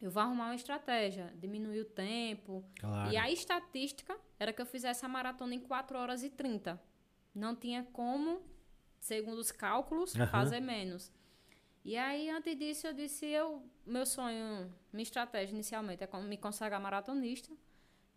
eu 0.01 0.09
vou 0.09 0.21
arrumar 0.23 0.45
uma 0.45 0.55
estratégia, 0.55 1.31
diminuir 1.37 1.81
o 1.81 1.85
tempo, 1.85 2.63
Claro. 2.79 3.11
e 3.11 3.17
a 3.17 3.29
estatística 3.29 4.17
era 4.39 4.51
que 4.51 4.61
eu 4.61 4.65
fizesse 4.65 5.05
a 5.05 5.07
maratona 5.07 5.53
em 5.53 5.59
4 5.59 5.97
horas 5.97 6.23
e 6.23 6.29
30. 6.31 6.81
Não 7.33 7.55
tinha 7.55 7.83
como, 7.93 8.41
segundo 8.99 9.37
os 9.37 9.51
cálculos, 9.51 10.15
Aham. 10.15 10.27
fazer 10.27 10.59
menos. 10.59 11.11
E 11.85 11.95
aí, 11.97 12.29
antes 12.29 12.57
disso, 12.57 12.87
eu 12.87 12.93
disse, 12.93 13.25
eu, 13.25 13.61
meu 13.85 14.05
sonho, 14.05 14.73
minha 14.91 15.03
estratégia 15.03 15.53
inicialmente 15.53 16.03
é 16.03 16.07
me 16.21 16.37
consagrar 16.37 16.81
maratonista, 16.81 17.51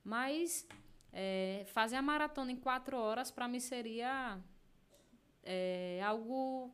mas 0.06 0.64
é, 1.12 1.64
fazer 1.66 1.96
a 1.96 2.02
maratona 2.02 2.52
em 2.52 2.56
4 2.56 2.96
horas, 2.96 3.30
para 3.32 3.48
mim, 3.48 3.58
seria 3.58 4.38
é, 5.42 6.00
algo 6.04 6.72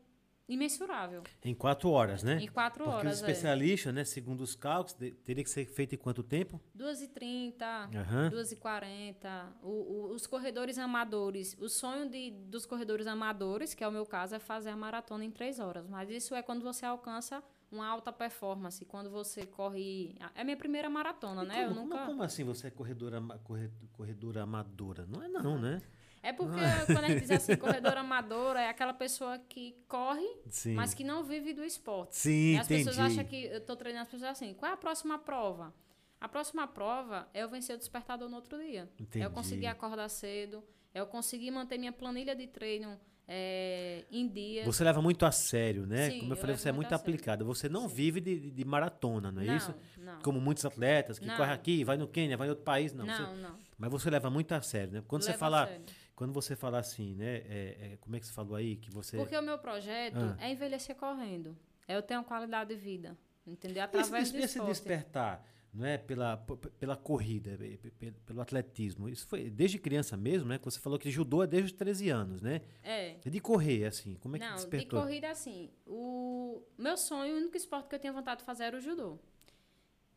imensurável. 0.49 1.23
Em 1.43 1.55
quatro 1.55 1.89
horas, 1.89 2.23
né? 2.23 2.39
Em 2.43 2.47
4 2.49 2.85
Porque 2.85 2.91
os 2.91 2.95
horas, 3.07 3.23
é. 3.23 3.31
especialistas, 3.31 3.95
né, 3.95 4.05
segundo 4.05 4.43
os 4.43 4.55
cálculos, 4.55 4.93
de- 4.99 5.13
teria 5.13 5.43
que 5.43 5.49
ser 5.49 5.65
feito 5.65 5.95
em 5.95 5.99
quanto 5.99 6.23
tempo? 6.23 6.61
2h30, 6.77 7.63
Aham. 7.97 8.31
2h40. 8.31 9.47
O, 9.63 9.69
o, 9.69 10.11
os 10.13 10.27
corredores 10.27 10.77
amadores, 10.77 11.57
o 11.59 11.69
sonho 11.71 12.09
de, 12.11 12.33
dos 12.33 12.67
corredores 12.67 13.07
amadores, 13.07 13.73
que 13.73 13.83
é 13.83 13.89
o 13.89 13.93
meu 13.93 14.05
caso, 14.05 14.35
é 14.35 14.39
fazer 14.39 14.69
a 14.71 14.77
maratona 14.77 15.25
em 15.25 15.31
3 15.31 15.59
horas. 15.59 15.87
Mas 15.89 16.11
isso 16.11 16.35
é 16.35 16.43
quando 16.43 16.63
você 16.63 16.85
alcança 16.85 17.43
uma 17.73 17.87
alta 17.89 18.13
performance, 18.13 18.85
quando 18.85 19.11
você 19.11 19.47
corre. 19.47 20.15
É 20.35 20.45
minha 20.45 20.57
primeira 20.57 20.89
maratona, 20.91 21.43
E 21.45 21.47
né? 21.49 21.69
como, 21.69 21.81
Eu 21.81 21.85
nunca. 21.87 22.07
como 22.07 22.23
assim 22.23 22.45
você 22.45 22.67
é 22.69 22.71
corredora, 22.71 23.17
ama- 23.19 23.39
corre- 23.43 23.71
corredora 23.93 24.43
amadora? 24.43 25.07
Não 25.07 25.23
é 25.23 25.29
não, 25.29 25.59
né? 25.59 25.81
É 26.23 26.33
porque 26.33 26.61
quando 26.87 27.05
a 27.05 27.09
gente 27.09 27.23
diz 27.23 27.31
assim, 27.33 27.57
corredora 27.59 28.01
amadora, 28.01 28.61
é 28.61 28.69
aquela 28.69 28.95
pessoa 28.95 29.39
que 29.41 29.75
corre, 29.89 30.25
Sim. 30.49 30.75
mas 30.75 30.95
que 30.95 31.03
não 31.03 31.25
vive 31.25 31.53
do 31.53 31.65
esporte. 31.65 32.15
Sim, 32.17 32.55
E 32.55 32.59
as 32.59 32.69
pessoas 32.69 32.97
entendi. 32.97 33.13
acham 33.21 33.25
que 33.29 33.45
eu 33.47 33.61
tô 33.61 33.75
treinando 33.75 34.03
as 34.05 34.09
pessoas 34.09 34.31
assim, 34.31 34.55
qual 34.55 34.71
é 34.71 34.75
a 34.75 34.77
próxima 34.77 35.19
prova? 35.19 35.75
A 36.21 36.29
próxima 36.29 36.69
prova 36.69 37.29
é 37.35 37.43
eu 37.43 37.49
vencer 37.49 37.75
o 37.75 37.79
despertador 37.79 38.29
no 38.29 38.37
outro 38.37 38.57
dia. 38.63 38.89
É 38.99 39.03
Entendi. 39.03 39.25
eu 39.25 39.31
conseguir 39.33 39.67
acordar 39.67 40.09
cedo, 40.09 40.63
é 40.95 41.01
eu 41.01 41.07
conseguir 41.09 41.51
manter 41.51 41.77
minha 41.79 41.91
planilha 41.93 42.37
de 42.37 42.47
treino 42.47 43.01
é, 43.27 44.05
em 44.11 44.29
dias. 44.29 44.67
Você 44.67 44.83
leva 44.85 45.01
muito 45.01 45.25
a 45.25 45.33
sério, 45.33 45.87
né? 45.87 46.11
Sim, 46.11 46.19
Como 46.21 46.33
eu 46.33 46.37
eu 46.37 46.41
falei, 46.41 46.57
você 46.57 46.69
é 46.69 46.73
muito 46.73 46.77
muito 46.87 46.95
a 46.95 46.99
sério. 46.99 47.15
aplicado. 47.15 47.45
Você 47.45 47.69
não 47.69 47.89
Sim. 47.89 47.95
vive 47.95 48.21
de, 48.21 48.51
de- 48.51 48.65
maratona, 48.65 49.31
não 49.33 49.43
é 49.43 49.47
não, 49.47 49.57
isso? 49.57 49.75
Não, 49.99 50.21
Como 50.21 50.41
muitos 50.41 50.65
atletas 50.65 51.19
que 51.19 51.27
Não. 51.27 51.37
correm 51.37 51.53
aqui, 51.53 51.85
vai 51.85 51.97
no 51.97 52.09
Quênia, 52.09 52.37
vai 52.37 52.47
em 52.49 52.51
outro 52.51 52.65
país. 52.65 52.93
Não, 52.93 53.05
não, 53.07 53.15
você- 53.17 53.41
não. 53.41 53.59
mas 53.79 53.91
você 53.91 54.11
leva 54.11 54.29
muito 54.31 54.53
a 54.53 54.61
sério, 54.61 54.93
né? 54.95 55.03
Quando 55.07 55.23
você 55.23 55.31
Levo 55.31 55.37
a 55.37 55.39
fala, 55.41 55.67
sério. 55.67 55.85
quando 56.15 56.33
você 56.33 56.57
fala 56.57 56.79
assim, 56.79 57.15
né? 57.15 57.37
é- 57.49 57.77
é, 57.93 57.97
como 58.01 58.17
é 58.17 58.21
que 58.21 58.27
você 58.27 58.33
falou 58.33 58.55
aí 58.57 58.77
que 58.77 58.91
você 58.91 59.17
Porque 59.17 59.37
o 59.37 59.43
meu 59.43 59.59
projeto 59.59 60.17
Ah. 60.19 60.37
é 60.41 60.51
envelhecer 60.53 60.97
correndo. 60.97 61.57
É 61.89 61.97
eu 61.97 62.03
ter 62.03 62.15
uma 62.15 62.25
qualidade 62.25 62.75
de 62.75 62.81
vida. 62.81 63.17
Entendeu? 63.47 63.83
esse, 63.85 63.97
Através 63.99 64.31
do 64.31 64.39
esse 64.39 64.47
esporte. 64.47 64.69
despertar, 64.69 65.45
não 65.73 65.87
é 65.87 65.97
pela 65.97 66.37
pela 66.79 66.97
corrida, 66.97 67.57
pe- 67.57 67.91
pe- 67.93 68.13
pelo 68.27 68.41
atletismo. 68.43 69.09
Isso 69.09 69.27
foi 69.27 69.49
desde 69.49 69.79
criança 69.79 70.17
mesmo, 70.17 70.49
né? 70.49 70.59
Que 70.59 70.65
você 70.65 70.79
falou 70.79 70.99
que 70.99 71.11
judô 71.11 71.43
é 71.43 71.47
desde 71.47 71.73
os 71.73 71.79
13 71.79 72.11
anos, 72.11 72.43
né? 72.43 72.61
É. 72.83 73.17
E 73.25 73.31
de 73.31 73.41
correr, 73.41 73.87
assim, 73.87 74.15
como 74.17 74.37
é 74.37 74.39
que 74.39 74.45
não, 74.45 74.53
de 74.57 74.61
despertou? 74.63 75.01
corrida 75.01 75.31
assim. 75.31 75.71
O 75.87 76.63
meu 76.77 76.97
sonho, 76.97 77.35
o 77.35 77.39
único 77.39 77.57
esporte 77.57 77.89
que 77.89 77.95
eu 77.95 77.99
tinha 77.99 78.13
vontade 78.13 78.41
de 78.41 78.45
fazer 78.47 78.65
era 78.65 78.77
o 78.77 78.81
judô. 78.81 79.19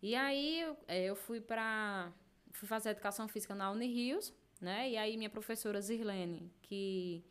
E 0.02 0.14
aí 0.14 0.60
eu, 0.62 0.78
é, 0.88 1.04
eu 1.06 1.16
fui 1.16 1.40
para 1.40 2.12
fui 2.52 2.68
fazer 2.68 2.90
educação 2.90 3.28
física 3.28 3.56
na 3.56 3.72
Unirios, 3.72 4.34
né? 4.62 4.90
E 4.90 4.98
aí 4.98 5.16
minha 5.18 5.30
professora 5.30 5.80
Zirlene, 5.82 6.52
que 6.62 7.24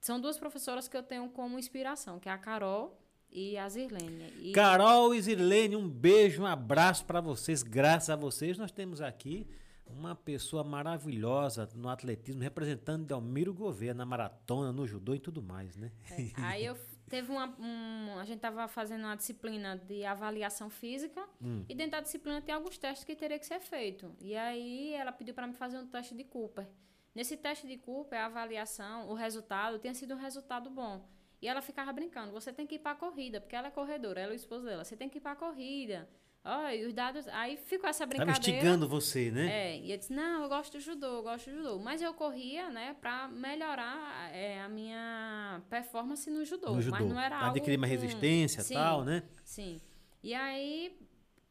são 0.00 0.20
duas 0.20 0.38
professoras 0.38 0.86
que 0.88 0.96
eu 0.96 1.02
tenho 1.02 1.28
como 1.30 1.58
inspiração, 1.58 2.18
que 2.20 2.28
é 2.28 2.32
a 2.32 2.38
Carol 2.38 2.96
e 3.30 3.56
a 3.58 3.68
Zirlene. 3.68 4.32
E 4.40 4.52
Carol 4.52 5.14
e 5.14 5.20
Zirlene, 5.20 5.76
um 5.76 5.88
beijo, 5.88 6.42
um 6.42 6.46
abraço 6.46 7.04
para 7.04 7.20
vocês. 7.20 7.62
Graças 7.62 8.10
a 8.10 8.16
vocês, 8.16 8.56
nós 8.58 8.70
temos 8.72 9.00
aqui 9.00 9.46
uma 9.86 10.14
pessoa 10.14 10.62
maravilhosa 10.62 11.68
no 11.74 11.88
atletismo, 11.88 12.42
representando 12.42 13.06
Delmiro 13.06 13.54
Gouveia 13.54 13.94
na 13.94 14.04
maratona, 14.04 14.72
no 14.72 14.86
judô 14.86 15.14
e 15.14 15.18
tudo 15.18 15.42
mais, 15.42 15.76
né? 15.76 15.90
É, 16.10 16.30
Aí 16.42 16.64
eu 16.66 16.76
teve 17.08 17.30
uma. 17.30 17.46
um- 17.58 18.18
a 18.18 18.24
gente 18.24 18.40
tava 18.40 18.68
fazendo 18.68 19.04
uma 19.04 19.16
disciplina 19.16 19.76
de 19.78 20.04
avaliação 20.04 20.68
física 20.68 21.26
Hum. 21.40 21.64
e 21.68 21.74
dentro 21.74 21.92
da 21.92 22.00
disciplina 22.00 22.42
tem 22.42 22.54
alguns 22.54 22.76
testes 22.76 23.04
que 23.04 23.16
teria 23.16 23.38
que 23.38 23.46
ser 23.46 23.60
feito. 23.60 24.14
E 24.20 24.36
aí 24.36 24.92
ela 24.92 25.10
pediu 25.12 25.32
para 25.34 25.46
me 25.46 25.54
fazer 25.54 25.78
um 25.78 25.86
teste 25.86 26.14
de 26.14 26.24
Cooper. 26.24 26.66
Nesse 27.14 27.36
teste 27.36 27.66
de 27.66 27.78
Cooper, 27.78 28.18
a 28.20 28.26
avaliação, 28.26 29.08
o 29.08 29.14
resultado 29.14 29.78
tinha 29.78 29.94
sido 29.94 30.14
um 30.14 30.18
resultado 30.18 30.68
bom. 30.70 31.08
E 31.40 31.46
ela 31.48 31.62
ficava 31.62 31.92
brincando, 31.92 32.32
você 32.32 32.52
tem 32.52 32.66
que 32.66 32.74
ir 32.76 32.78
para 32.80 32.92
a 32.92 32.96
corrida, 32.96 33.40
porque 33.40 33.54
ela 33.54 33.68
é 33.68 33.70
corredora, 33.70 34.20
ela 34.20 34.32
é 34.32 34.34
o 34.34 34.36
esposo 34.36 34.64
dela, 34.66 34.84
você 34.84 34.96
tem 34.96 35.08
que 35.08 35.18
ir 35.18 35.20
para 35.20 35.32
a 35.32 35.36
corrida. 35.36 36.08
Ó, 36.44 36.68
e 36.70 36.86
os 36.86 36.94
dados. 36.94 37.26
Aí 37.28 37.56
ficou 37.56 37.90
essa 37.90 38.06
brincadeira. 38.06 38.38
instigando 38.38 38.88
você, 38.88 39.30
né? 39.30 39.48
É, 39.74 39.78
e 39.80 39.92
eu 39.92 39.98
disse, 39.98 40.12
não, 40.12 40.42
eu 40.44 40.48
gosto 40.48 40.72
do 40.72 40.80
judô, 40.80 41.06
eu 41.06 41.22
gosto 41.22 41.50
do 41.50 41.56
judô. 41.56 41.78
Mas 41.78 42.00
eu 42.00 42.14
corria, 42.14 42.70
né, 42.70 42.96
pra 43.00 43.28
melhorar 43.28 44.32
é, 44.34 44.60
a 44.62 44.68
minha 44.68 45.60
performance 45.68 46.30
no 46.30 46.44
judô. 46.44 46.74
no 46.74 46.80
judô. 46.80 46.96
Mas 46.96 47.08
não 47.08 47.20
era 47.20 47.36
algo 47.36 47.50
Adquirir 47.50 47.76
mais 47.76 47.92
com- 47.94 48.00
resistência 48.00 48.62
e 48.62 48.74
tal, 48.74 49.04
né? 49.04 49.22
Sim. 49.44 49.80
E 50.22 50.32
aí, 50.32 50.96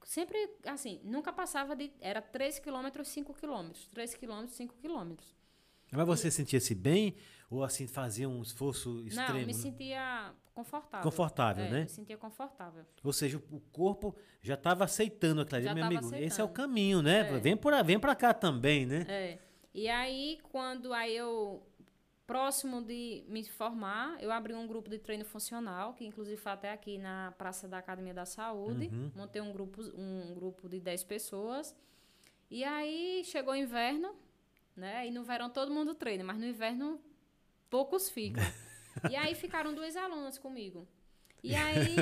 sempre, 0.03 0.37
assim, 0.65 0.99
nunca 1.03 1.31
passava 1.31 1.75
de... 1.75 1.91
Era 2.01 2.21
3 2.21 2.57
km, 2.59 3.03
5 3.03 3.33
km. 3.33 3.71
3 3.93 4.15
km, 4.15 4.47
5 4.47 4.73
km. 4.81 5.15
Mas 5.91 6.07
você 6.07 6.31
sentia-se 6.31 6.73
bem 6.73 7.15
ou 7.49 7.63
assim 7.63 7.87
fazia 7.87 8.27
um 8.27 8.41
esforço 8.41 9.03
extremo? 9.05 9.29
Não, 9.29 9.39
me 9.39 9.45
né? 9.47 9.53
sentia 9.53 10.33
confortável. 10.53 11.03
Confortável, 11.03 11.65
É, 11.65 11.69
né? 11.69 11.81
me 11.81 11.89
sentia 11.89 12.17
confortável. 12.17 12.85
Ou 13.03 13.13
seja, 13.13 13.37
o 13.51 13.59
corpo 13.71 14.15
já 14.41 14.55
estava 14.55 14.83
aceitando 14.83 15.41
aquilo 15.41 15.57
ali, 15.57 15.73
meu 15.73 15.85
amigo. 15.85 16.07
Esse 16.07 16.15
é 16.15 16.17
o 16.17 16.27
aceitando. 16.27 16.53
caminho, 16.53 17.01
né? 17.01 17.19
É. 17.19 17.39
Vem 17.39 17.55
por 17.55 17.73
vem 17.83 17.99
para 17.99 18.15
cá 18.15 18.33
também, 18.33 18.85
né? 18.85 19.05
É. 19.07 19.39
E 19.73 19.87
aí, 19.87 20.39
quando 20.49 20.91
aí 20.91 21.15
eu, 21.15 21.61
próximo 22.25 22.81
de 22.81 23.23
me 23.29 23.43
formar, 23.47 24.21
eu 24.21 24.31
abri 24.31 24.53
um 24.53 24.67
grupo 24.67 24.89
de 24.89 24.99
treino 24.99 25.23
funcional, 25.23 25.93
que 25.93 26.05
inclusive 26.05 26.35
foi 26.35 26.51
até 26.51 26.71
aqui 26.73 26.97
na 26.97 27.33
Praça 27.37 27.67
da 27.67 27.77
Academia 27.77 28.13
da 28.13 28.25
Saúde. 28.25 28.87
Uhum. 28.91 29.11
Montei 29.15 29.41
um 29.41 29.53
grupo, 29.53 29.81
um 29.95 30.33
grupo 30.33 30.67
de 30.67 30.79
10 30.81 31.03
pessoas. 31.05 31.73
E 32.49 32.63
aí 32.63 33.21
chegou 33.25 33.53
o 33.53 33.55
inverno, 33.55 34.13
né? 34.75 35.07
E 35.07 35.11
no 35.11 35.23
verão 35.23 35.49
todo 35.49 35.71
mundo 35.71 35.93
treina, 35.95 36.23
mas 36.23 36.37
no 36.37 36.45
inverno 36.45 36.99
poucos 37.69 38.09
ficam. 38.09 38.43
e 39.11 39.15
aí 39.15 39.35
ficaram 39.35 39.73
duas 39.73 39.95
alunas 39.95 40.37
comigo. 40.37 40.87
E 41.43 41.53
aí. 41.55 41.95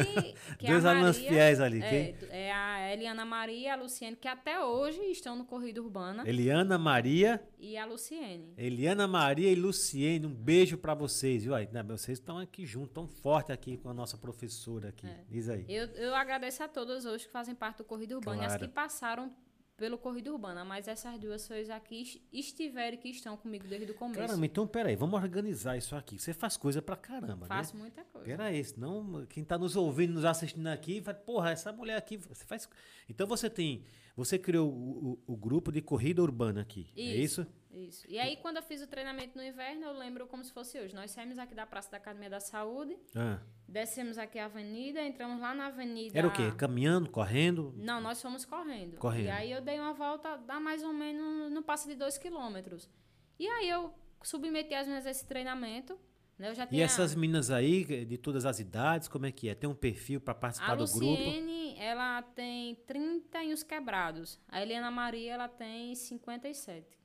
é 0.61 0.67
a 0.67 0.71
Dois 0.71 0.85
alunos 0.85 1.17
Maria- 1.17 1.29
fiéis 1.29 1.59
ali. 1.59 1.81
É, 1.81 1.89
quem? 2.13 2.29
é 2.31 2.53
a 2.53 2.93
Eliana 2.93 3.25
Maria 3.25 3.67
e 3.67 3.69
a 3.69 3.75
Luciene, 3.75 4.15
que 4.15 4.29
até 4.29 4.63
hoje 4.63 5.01
estão 5.11 5.35
no 5.35 5.43
Corrida 5.43 5.81
Urbana. 5.81 6.23
Eliana 6.25 6.77
Maria, 6.77 7.43
E 7.59 7.77
a 7.77 7.85
Luciene. 7.85 8.53
Eliana 8.57 9.05
Maria 9.07 9.51
e 9.51 9.55
Luciene, 9.55 10.25
um 10.25 10.33
beijo 10.33 10.77
para 10.77 10.93
vocês, 10.93 11.43
viu? 11.43 11.53
Aí, 11.53 11.67
né, 11.69 11.83
vocês 11.83 12.17
estão 12.17 12.37
aqui 12.39 12.65
juntos, 12.65 12.93
tão 12.93 13.07
forte 13.07 13.51
aqui 13.51 13.75
com 13.75 13.89
a 13.89 13.93
nossa 13.93 14.17
professora 14.17 14.87
aqui. 14.89 15.05
É. 15.05 15.23
Diz 15.29 15.49
aí. 15.49 15.65
Eu, 15.67 15.87
eu 15.95 16.15
agradeço 16.15 16.63
a 16.63 16.67
todas 16.69 17.05
hoje 17.05 17.25
que 17.25 17.31
fazem 17.31 17.53
parte 17.53 17.79
do 17.79 17.83
Corrida 17.83 18.15
Urbana 18.15 18.43
e 18.43 18.45
as 18.45 18.53
Claro. 18.53 18.67
que 18.67 18.73
passaram 18.73 19.33
pelo 19.77 19.97
Corrida 19.97 20.31
Urbana, 20.31 20.63
mas 20.63 20.87
essas 20.87 21.19
duas 21.19 21.41
pessoas 21.41 21.69
aqui 21.69 22.01
est- 22.01 22.21
estiveram 22.31 22.97
que 22.97 23.09
estão 23.09 23.35
comigo 23.35 23.67
desde 23.67 23.91
o 23.91 23.93
começo. 23.95 24.19
Caramba, 24.19 24.45
então 24.45 24.65
peraí, 24.65 24.95
vamos 24.95 25.21
organizar 25.21 25.75
isso 25.77 25.95
aqui. 25.95 26.17
Você 26.17 26.33
faz 26.33 26.55
coisa 26.55 26.81
pra 26.81 26.95
caramba, 26.95 27.45
Faço 27.45 27.75
né? 27.75 27.81
muita 27.81 28.03
coisa. 28.05 28.25
Peraí, 28.25 28.63
senão 28.63 29.25
quem 29.27 29.43
tá 29.43 29.57
nos 29.57 29.75
ouvindo, 29.75 30.13
nos 30.13 30.23
assistindo 30.25 30.67
aqui, 30.67 31.01
vai, 31.01 31.13
porra, 31.13 31.51
essa 31.51 31.73
mulher 31.73 31.97
aqui, 31.97 32.15
você 32.17 32.45
faz. 32.45 32.69
Então 33.09 33.27
você 33.27 33.49
tem. 33.49 33.83
Você 34.15 34.39
criou 34.39 34.71
o, 34.71 35.11
o- 35.27 35.33
o 35.33 35.35
grupo 35.35 35.73
de 35.73 35.81
corrida 35.81 36.21
urbana 36.21 36.61
aqui. 36.61 36.87
É 36.95 37.01
isso? 37.01 37.45
Isso. 37.75 38.05
E 38.09 38.17
aí, 38.17 38.37
quando 38.37 38.57
eu 38.57 38.63
fiz 38.63 38.81
o 38.81 38.87
treinamento 38.87 39.37
no 39.37 39.43
inverno, 39.43 39.83
eu 39.85 39.91
lembro 39.93 40.25
como 40.27 40.43
se 40.43 40.51
fosse 40.53 40.79
hoje. 40.79 40.95
Nós 40.95 41.11
saímos 41.11 41.37
aqui 41.37 41.53
da 41.53 41.65
Praça 41.65 41.91
da 41.91 41.97
Academia 41.97 42.29
da 42.29 42.39
Saúde, 42.39 42.97
Ah. 43.15 43.39
descemos 43.67 44.17
aqui 44.17 44.39
a 44.39 44.45
avenida, 44.45 45.01
entramos 45.01 45.41
lá 45.41 45.53
na 45.53 45.65
avenida. 45.67 46.17
Era 46.17 46.27
o 46.27 46.31
quê? 46.31 46.51
Caminhando, 46.57 47.09
correndo? 47.09 47.73
Não, 47.77 47.99
nós 47.99 48.21
fomos 48.21 48.45
correndo. 48.45 48.97
Correndo. 48.97 49.25
E 49.25 49.29
aí 49.29 49.51
eu 49.51 49.61
dei 49.61 49.77
uma 49.79 49.93
volta, 49.93 50.37
dá 50.37 50.59
mais 50.59 50.83
ou 50.83 50.93
menos, 50.93 51.51
não 51.51 51.61
passa 51.61 51.87
de 51.89 51.95
dois 51.95 52.17
quilômetros. 52.17 52.89
E 53.37 53.47
aí 53.47 53.67
eu 53.69 53.93
submeti 54.23 54.73
as 54.73 54.87
minhas 54.87 55.05
a 55.05 55.11
esse 55.11 55.25
treinamento, 55.27 55.99
Né? 56.37 56.49
Eu 56.49 56.53
já 56.53 56.65
E 56.65 56.67
tinha... 56.67 56.83
essas 56.83 57.15
meninas 57.15 57.49
aí, 57.49 57.85
de 58.05 58.17
todas 58.17 58.45
as 58.45 58.59
idades, 58.59 59.07
como 59.07 59.25
é 59.25 59.31
que 59.31 59.47
é? 59.47 59.55
Tem 59.55 59.69
um 59.69 59.73
perfil 59.73 60.19
para 60.19 60.35
participar 60.35 60.73
A 60.73 60.75
do 60.75 60.83
grupo? 60.85 61.05
Luciene, 61.05 61.77
ela 61.79 62.21
tem 62.21 62.75
30 62.85 63.41
e 63.45 63.53
uns 63.53 63.63
quebrados. 63.63 64.37
A 64.49 64.61
Helena 64.61 64.91
Maria, 64.91 65.33
ela 65.35 65.47
tem 65.47 65.95
57. 65.95 66.99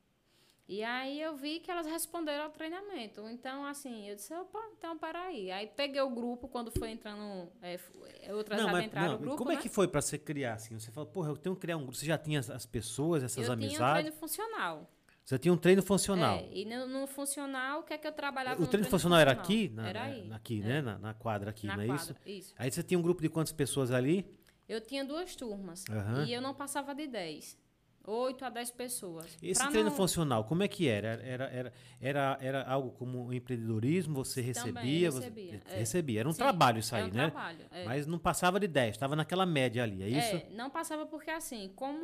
E 0.70 0.84
aí 0.84 1.20
eu 1.20 1.34
vi 1.36 1.58
que 1.58 1.68
elas 1.68 1.84
responderam 1.84 2.44
ao 2.44 2.50
treinamento. 2.50 3.28
Então, 3.28 3.64
assim, 3.66 4.08
eu 4.08 4.14
disse, 4.14 4.32
opa, 4.32 4.60
então 4.78 4.96
peraí. 4.96 5.50
Aí 5.50 5.66
peguei 5.66 6.00
o 6.00 6.08
grupo, 6.08 6.46
quando 6.46 6.70
foi 6.70 6.90
entrando, 6.92 7.50
é, 7.60 7.76
é, 8.22 8.32
outras 8.32 8.62
Não, 8.62 8.70
mas 8.70 8.84
entraram 8.84 9.14
não, 9.14 9.18
grupo, 9.18 9.36
como 9.36 9.50
é 9.50 9.56
né? 9.56 9.60
que 9.62 9.68
foi 9.68 9.88
para 9.88 10.00
você 10.00 10.16
criar 10.16 10.54
assim? 10.54 10.78
Você 10.78 10.92
falou, 10.92 11.10
porra, 11.10 11.30
eu 11.30 11.36
tenho 11.36 11.56
que 11.56 11.62
criar 11.62 11.76
um 11.76 11.80
grupo. 11.80 11.96
Você 11.96 12.06
já 12.06 12.16
tinha 12.16 12.38
as- 12.38 12.50
as 12.50 12.66
pessoas, 12.66 13.24
essas 13.24 13.38
eu 13.38 13.42
tinha 13.42 13.50
um 13.50 13.64
amizades? 13.64 14.00
treino 14.04 14.16
funcional. 14.16 14.88
Você 15.24 15.38
tinha 15.40 15.52
um 15.52 15.56
treino 15.56 15.82
funcional. 15.82 16.36
É, 16.38 16.48
e 16.52 16.64
no, 16.64 16.86
no 16.86 17.06
funcional, 17.08 17.80
o 17.80 17.82
que 17.82 17.92
é 17.92 17.98
que 17.98 18.06
eu 18.06 18.12
trabalhava 18.12 18.58
o 18.58 18.64
no 18.64 18.70
treino 18.70 18.88
funcional 18.88 19.18
era 19.18 19.34
funcional? 19.34 19.44
aqui? 19.60 19.68
Na, 19.74 19.88
era 19.88 19.98
na- 20.00 20.06
aí. 20.06 20.32
aqui, 20.32 20.60
é, 20.62 20.64
né? 20.66 20.82
Na, 20.82 20.98
na 20.98 21.14
quadra 21.14 21.50
aqui, 21.50 21.66
na 21.66 21.76
não 21.78 21.82
é 21.82 21.86
quadra, 21.88 22.02
isso? 22.04 22.16
isso. 22.48 22.54
Aí 22.56 22.70
você 22.70 22.80
tinha 22.84 22.96
um 22.96 23.02
grupo 23.02 23.20
de 23.20 23.28
quantas 23.28 23.52
pessoas 23.52 23.90
ali? 23.90 24.24
Eu 24.68 24.80
tinha 24.80 25.04
duas 25.04 25.34
turmas. 25.34 25.84
Aham. 25.90 26.26
E 26.26 26.32
eu 26.32 26.40
não 26.40 26.54
passava 26.54 26.94
de 26.94 27.08
10. 27.08 27.58
8 28.06 28.44
a 28.44 28.48
10 28.48 28.70
pessoas. 28.70 29.36
Esse 29.42 29.60
Pra 29.60 29.70
treino 29.70 29.90
não- 29.90 29.96
funcional, 29.96 30.44
como 30.44 30.62
é 30.62 30.68
que 30.68 30.88
era? 30.88 31.08
Era, 31.22 31.44
era, 31.44 31.72
era, 32.00 32.38
era 32.40 32.62
algo 32.64 32.90
como 32.92 33.26
um 33.26 33.32
empreendedorismo? 33.32 34.14
Você 34.24 34.40
recebia? 34.40 35.10
recebia, 35.10 35.60
Você, 35.66 35.74
é. 35.74 35.78
recebia. 35.78 36.20
Era 36.20 36.28
um 36.28 36.32
Sim, 36.32 36.38
trabalho 36.38 36.78
isso 36.78 36.94
é 36.94 36.98
aí, 37.02 37.04
um 37.10 37.12
né? 37.14 37.30
trabalho, 37.30 37.66
é. 37.70 37.84
Mas 37.84 38.06
não 38.06 38.18
passava 38.18 38.58
de 38.58 38.66
10, 38.66 38.96
estava 38.96 39.14
naquela 39.14 39.44
média 39.46 39.82
ali, 39.82 40.02
é 40.02 40.08
isso? 40.08 40.36
É, 40.36 40.46
não 40.52 40.70
passava 40.70 41.04
porque 41.06 41.30
assim, 41.30 41.70
como 41.76 42.00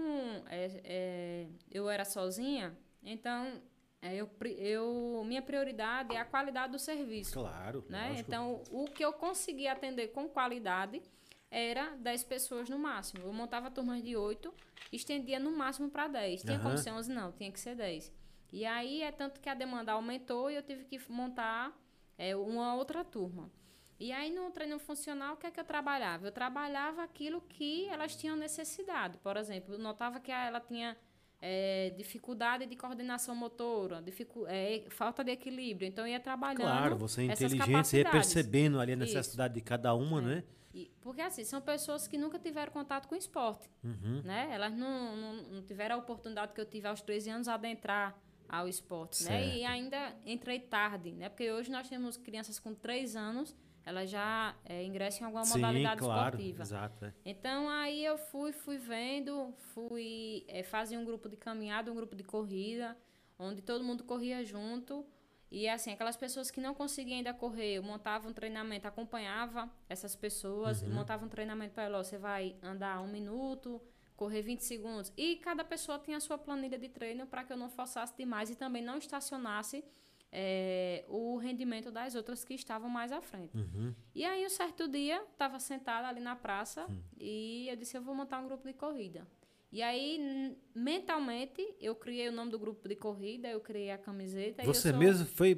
é, 0.49 0.81
é, 0.85 1.47
eu 1.73 1.89
era 1.89 2.05
sozinha, 2.05 2.77
então 3.03 3.61
eu, 4.03 4.29
eu, 4.59 5.23
minha 5.27 5.43
prioridade 5.43 6.15
é 6.15 6.21
a 6.21 6.25
qualidade 6.25 6.73
do 6.73 6.79
serviço. 6.79 7.33
Claro. 7.33 7.85
Né? 7.89 8.09
lógico. 8.11 8.29
Então, 8.29 8.63
o 8.71 8.85
que 8.85 9.05
eu 9.05 9.13
conseguia 9.13 9.73
atender 9.73 10.09
com 10.09 10.29
qualidade 10.29 11.03
era 11.51 11.97
10 11.97 12.25
pessoas 12.25 12.69
no 12.69 12.79
máximo. 12.79 13.23
Eu 13.25 13.33
montava 13.33 13.71
turmas 13.71 14.03
de 14.03 14.17
8, 14.17 14.53
estendia 14.93 15.39
no 15.39 15.51
máximo 15.51 15.89
para 15.91 16.09
10. 16.09 16.43
Tinha 16.43 16.59
como 16.59 16.71
Aham. 16.71 16.77
ser 16.77 16.91
11? 16.93 17.13
Não, 17.13 17.33
tinha 17.33 17.51
que 17.51 17.61
ser 17.61 17.75
10. 17.75 18.13
E 18.53 18.65
aí 18.65 19.03
é 19.03 19.11
tanto 19.13 19.41
que 19.41 19.49
a 19.49 19.55
demanda 19.55 19.93
aumentou 19.93 20.51
e 20.51 20.55
eu 20.57 20.63
tive 20.63 20.85
que 20.85 21.01
montar 21.11 21.73
é, 22.17 22.35
uma 22.37 22.75
outra 22.75 23.05
turma. 23.05 23.51
E 23.99 24.13
aí 24.13 24.31
no 24.31 24.51
treino 24.51 24.79
funcional, 24.79 25.35
o 25.35 25.37
que 25.37 25.47
é 25.47 25.51
que 25.51 25.59
eu 25.59 25.65
trabalhava? 25.65 26.27
Eu 26.27 26.33
trabalhava 26.33 27.03
aquilo 27.03 27.41
que 27.41 27.87
elas 27.89 28.15
tinham 28.15 28.37
necessidade. 28.37 29.19
Por 29.19 29.37
exemplo, 29.37 29.75
eu 29.75 29.79
notava 29.79 30.21
que 30.21 30.31
ela 30.31 30.61
tinha 30.61 30.97
é, 31.41 31.91
dificuldade 31.97 32.67
de 32.67 32.77
coordenação 32.77 33.35
motora, 33.35 34.03
dificu 34.03 34.47
é, 34.49 34.85
falta 34.91 35.25
de 35.25 35.33
equilíbrio. 35.33 35.87
Então, 35.89 36.07
eu 36.07 36.13
ia 36.13 36.21
trabalhando 36.21 36.61
Claro, 36.63 36.97
você 36.97 37.23
é 37.23 37.25
inteligente, 37.25 37.87
você 37.87 37.99
ia 37.99 38.11
percebendo 38.11 38.81
ali 38.81 38.93
a 38.93 38.97
Isso. 38.97 39.05
necessidade 39.05 39.55
de 39.55 39.61
cada 39.61 39.95
uma, 39.95 40.19
É. 40.19 40.23
né? 40.23 40.45
E- 40.77 40.91
porque 41.01 41.23
assim, 41.23 41.43
são 41.45 41.61
pessoas 41.61 42.07
que 42.07 42.19
nunca 42.19 42.39
tiveram 42.39 42.71
contato 42.71 43.09
com 43.09 43.15
esporte, 43.17 43.71
Uhum. 43.83 44.21
né? 44.23 44.49
Elas 44.53 44.75
não, 44.75 45.17
não, 45.17 45.33
não 45.55 45.63
tiveram 45.63 45.97
a 45.97 45.99
oportunidade 45.99 46.53
que 46.53 46.61
eu 46.61 46.67
tive 46.67 46.87
aos 46.87 47.01
13 47.01 47.31
anos 47.31 47.49
a 47.49 47.55
adentrar 47.55 48.15
ao 48.49 48.69
esporte, 48.69 49.25
né? 49.25 49.57
E 49.57 49.65
ainda 49.65 50.15
entrei 50.25 50.61
tarde, 50.61 51.13
né? 51.13 51.29
Porque 51.31 51.51
hoje 51.51 51.71
nós 51.71 51.89
temos 51.89 52.17
crianças 52.17 52.59
com 52.59 52.75
3 52.75 53.17
anos, 53.17 53.57
elas 53.85 54.11
já 54.11 54.55
é, 54.65 54.85
ingressam 54.85 55.23
em 55.23 55.25
alguma 55.27 55.45
Sim, 55.45 55.55
modalidade 55.59 56.01
claro. 56.01 56.37
esportiva. 56.37 56.63
Exato. 56.63 57.05
é. 57.07 57.13
Então 57.25 57.69
aí 57.71 58.05
eu 58.05 58.19
fui, 58.19 58.53
fui 58.53 58.77
vendo, 58.77 59.53
fui 59.73 60.45
eh, 60.49 60.63
fazer 60.63 60.97
um 60.99 61.05
grupo 61.05 61.29
de 61.29 61.37
caminhada, 61.37 61.91
um 61.91 61.95
grupo 61.95 62.15
de 62.15 62.23
corrida, 62.25 62.97
onde 63.39 63.63
todo 63.63 63.83
mundo 63.83 64.05
corria 64.05 64.45
junto. 64.45 65.07
E 65.51 65.69
assim, 65.69 65.93
aquelas 65.93 66.17
pessoas 66.17 66.51
que 66.51 66.61
não 66.61 66.75
conseguiam 66.75 67.19
ainda 67.19 67.33
correr, 67.33 67.75
eu 67.75 67.83
montava 67.83 68.29
um 68.29 68.33
treinamento, 68.33 68.87
acompanhava 68.89 69.71
essas 69.89 70.17
pessoas, 70.17 70.83
Uhum. 70.83 70.91
montava 70.95 71.25
um 71.25 71.29
treinamento 71.29 71.73
para 71.75 71.85
ela, 71.85 72.03
você 72.03 72.19
vai 72.19 72.57
andar 72.63 73.01
um 73.01 73.07
minuto, 73.09 73.81
correr 74.17 74.43
20 74.43 74.61
segundos. 74.65 75.13
E 75.17 75.37
cada 75.37 75.63
pessoa 75.65 75.99
tinha 75.99 76.17
a 76.17 76.21
sua 76.21 76.37
planilha 76.39 76.79
de 76.79 76.89
treino 76.89 77.27
para 77.27 77.45
que 77.45 77.53
eu 77.53 77.57
não 77.57 77.69
forçasse 77.69 78.17
demais 78.17 78.51
e 78.51 78.57
também 78.57 78.83
não 78.83 78.99
estacionasse 78.99 79.85
eh, 80.33 81.05
o 81.09 81.37
rendimento 81.37 81.91
das 81.91 82.15
outras 82.15 82.45
que 82.45 82.55
estavam 82.55 82.89
mais 82.91 83.13
à 83.13 83.21
frente. 83.21 83.57
Uhum. 83.57 83.95
E 84.15 84.25
aí, 84.25 84.45
um 84.45 84.51
certo 84.51 84.89
dia, 84.89 85.23
estava 85.33 85.59
sentada 85.61 86.09
ali 86.09 86.21
na 86.21 86.35
praça 86.35 86.87
e 87.19 87.69
eu 87.69 87.77
disse: 87.77 87.97
Eu 87.97 88.03
vou 88.03 88.15
montar 88.15 88.41
um 88.41 88.47
grupo 88.47 88.67
de 88.67 88.75
corrida. 88.75 89.27
E 89.73 89.83
aí, 89.83 90.57
mentalmente, 90.75 91.75
eu 91.81 91.95
criei 91.95 92.29
o 92.29 92.33
nome 92.33 92.51
do 92.51 92.59
grupo 92.59 92.89
de 92.89 92.95
corrida, 92.97 93.49
eu 93.49 93.61
criei 93.61 93.91
a 93.91 93.99
camiseta. 93.99 94.63
e 94.63 94.67
eu 94.67 94.73
Você 94.73 94.91
sou- 94.91 94.99
mesmo 94.99 95.27
foi, 95.27 95.55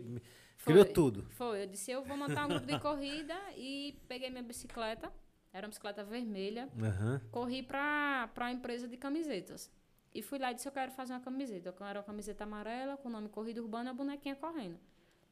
Foi. 0.56 0.72
criou 0.72 0.84
tudo. 0.86 1.26
Foi, 1.30 1.62
eu 1.62 1.66
disse: 1.66 1.90
Eu 1.90 2.02
vou 2.04 2.16
montar 2.16 2.46
um 2.46 2.48
grupo 2.48 2.66
de 2.66 2.78
corrida 2.80 3.34
e 3.56 3.96
peguei 4.08 4.30
minha 4.30 4.42
bicicleta, 4.42 5.12
era 5.52 5.66
uma 5.66 5.68
bicicleta 5.70 6.02
vermelha, 6.02 6.68
Aham. 6.82 7.20
corri 7.30 7.62
para 7.62 8.30
a 8.36 8.52
empresa 8.52 8.88
de 8.88 8.96
camisetas. 8.96 9.70
E 10.14 10.22
fui 10.22 10.38
lá 10.38 10.50
e 10.50 10.54
disse: 10.54 10.66
Eu 10.66 10.72
quero 10.72 10.90
fazer 10.92 11.12
uma 11.12 11.20
camiseta. 11.20 11.68
Eu 11.68 11.72
quero 11.74 11.98
uma 11.98 12.04
camiseta 12.04 12.44
amarela 12.44 12.96
com 12.96 13.08
o 13.08 13.12
nome 13.12 13.28
Corrida 13.28 13.60
Urbana 13.60 13.90
e 13.90 13.92
a 13.92 13.94
bonequinha 13.94 14.34
correndo. 14.34 14.78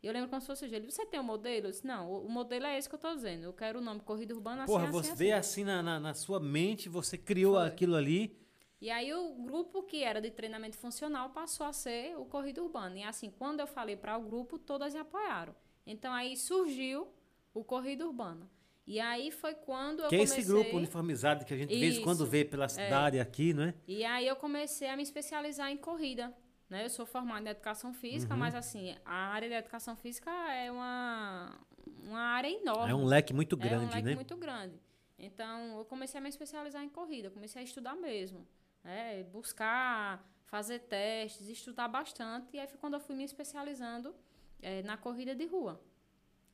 E 0.02 0.06
eu 0.06 0.12
lembro 0.12 0.28
como 0.28 0.40
se 0.40 0.46
fosse 0.46 0.66
hoje. 0.66 0.74
Ele, 0.76 0.90
você 0.90 1.06
tem 1.06 1.18
um 1.18 1.22
modelo? 1.24 1.66
Eu 1.66 1.70
disse, 1.70 1.86
não, 1.86 2.12
o, 2.12 2.28
modelo 2.28 2.66
é 2.66 2.76
esse 2.78 2.86
que 2.88 2.94
eu 2.94 2.98
tô 2.98 3.12
dizendo. 3.14 3.44
Eu 3.44 3.52
quero 3.54 3.78
o 3.78 3.82
nome 3.82 4.00
Corrida 4.00 4.34
Urbana 4.34 4.64
assim, 4.64 4.72
Porra, 4.72 4.84
assim, 4.84 4.92
você 4.92 5.08
assim. 5.08 5.18
veio 5.18 5.36
assim 5.36 5.64
na, 5.64 5.82
na, 5.82 5.98
na 5.98 6.12
sua 6.14 6.38
mente, 6.38 6.88
você 6.90 7.16
criou 7.16 7.54
Foi. 7.54 7.66
aquilo 7.66 7.96
ali. 7.96 8.36
E 8.80 8.90
aí 8.90 9.12
o 9.14 9.34
grupo 9.34 9.82
que 9.82 10.02
era 10.02 10.20
de 10.20 10.30
treinamento 10.30 10.76
funcional 10.76 11.30
passou 11.30 11.66
a 11.66 11.72
ser 11.72 12.16
o 12.18 12.24
Corrida 12.26 12.62
Urbana. 12.62 12.98
E 12.98 13.02
assim, 13.02 13.30
quando 13.30 13.60
eu 13.60 13.66
falei 13.66 13.96
para 13.96 14.16
o 14.18 14.22
grupo, 14.22 14.58
todas 14.58 14.94
apoiaram. 14.94 15.54
Então 15.86 16.12
aí 16.12 16.36
surgiu 16.36 17.08
o 17.54 17.64
Corrida 17.64 18.06
Urbana. 18.06 18.48
E 18.86 19.00
aí 19.00 19.30
foi 19.32 19.54
quando 19.54 20.00
eu 20.02 20.08
que 20.08 20.14
é 20.14 20.18
comecei... 20.18 20.38
esse 20.40 20.48
grupo 20.48 20.76
uniformizado 20.76 21.44
que 21.44 21.52
a 21.52 21.56
gente 21.56 21.76
vez 21.76 21.96
em 21.98 22.02
quando. 22.02 22.24
É. 22.24 22.28
vê 22.28 22.44
pela 22.44 22.68
cidade 22.68 23.18
aqui, 23.18 23.52
não 23.52 23.64
é? 23.64 23.74
E 23.86 24.04
aí 24.04 24.26
eu 24.26 24.36
comecei 24.36 24.88
a 24.88 24.96
me 24.96 25.02
especializar 25.02 25.70
em 25.70 25.76
corrida. 25.76 26.32
Né? 26.68 26.84
Eu 26.84 26.90
sou 26.90 27.06
formada 27.06 27.48
em 27.48 27.50
educação 27.50 27.92
física, 27.94 28.34
Uhum. 28.34 28.40
mas 28.40 28.54
assim, 28.54 28.94
a 29.04 29.14
área 29.28 29.48
da 29.48 29.56
educação 29.58 29.96
física 29.96 30.30
é 30.52 30.70
uma, 30.70 31.58
uma 32.04 32.18
área 32.20 32.48
enorme. 32.48 32.90
É 32.90 32.94
um 32.94 33.04
leque 33.04 33.32
muito 33.32 33.54
É 33.54 33.58
um 33.58 33.60
grande, 33.68 33.94
leque 33.94 34.02
né? 34.02 34.14
muito 34.16 34.36
grande. 34.36 34.80
Então, 35.18 35.78
eu 35.78 35.84
comecei 35.84 36.18
a 36.18 36.20
me 36.20 36.28
especializar 36.28 36.82
em 36.82 36.88
corrida, 36.88 37.30
comecei 37.30 37.62
a 37.62 37.64
estudar 37.64 37.94
mesmo. 37.94 38.46
Né? 38.86 39.22
buscar, 39.24 40.24
fazer 40.46 40.78
testes, 40.80 41.48
estudar 41.48 41.88
bastante. 41.88 42.56
E 42.56 42.60
aí 42.60 42.66
foi 42.66 42.78
quando 42.78 42.94
eu 42.94 43.00
fui 43.00 43.14
me 43.14 43.24
especializando 43.24 44.14
eh, 44.62 44.82
na 44.82 44.96
corrida 44.96 45.34
de 45.34 45.46
rua. 45.46 45.80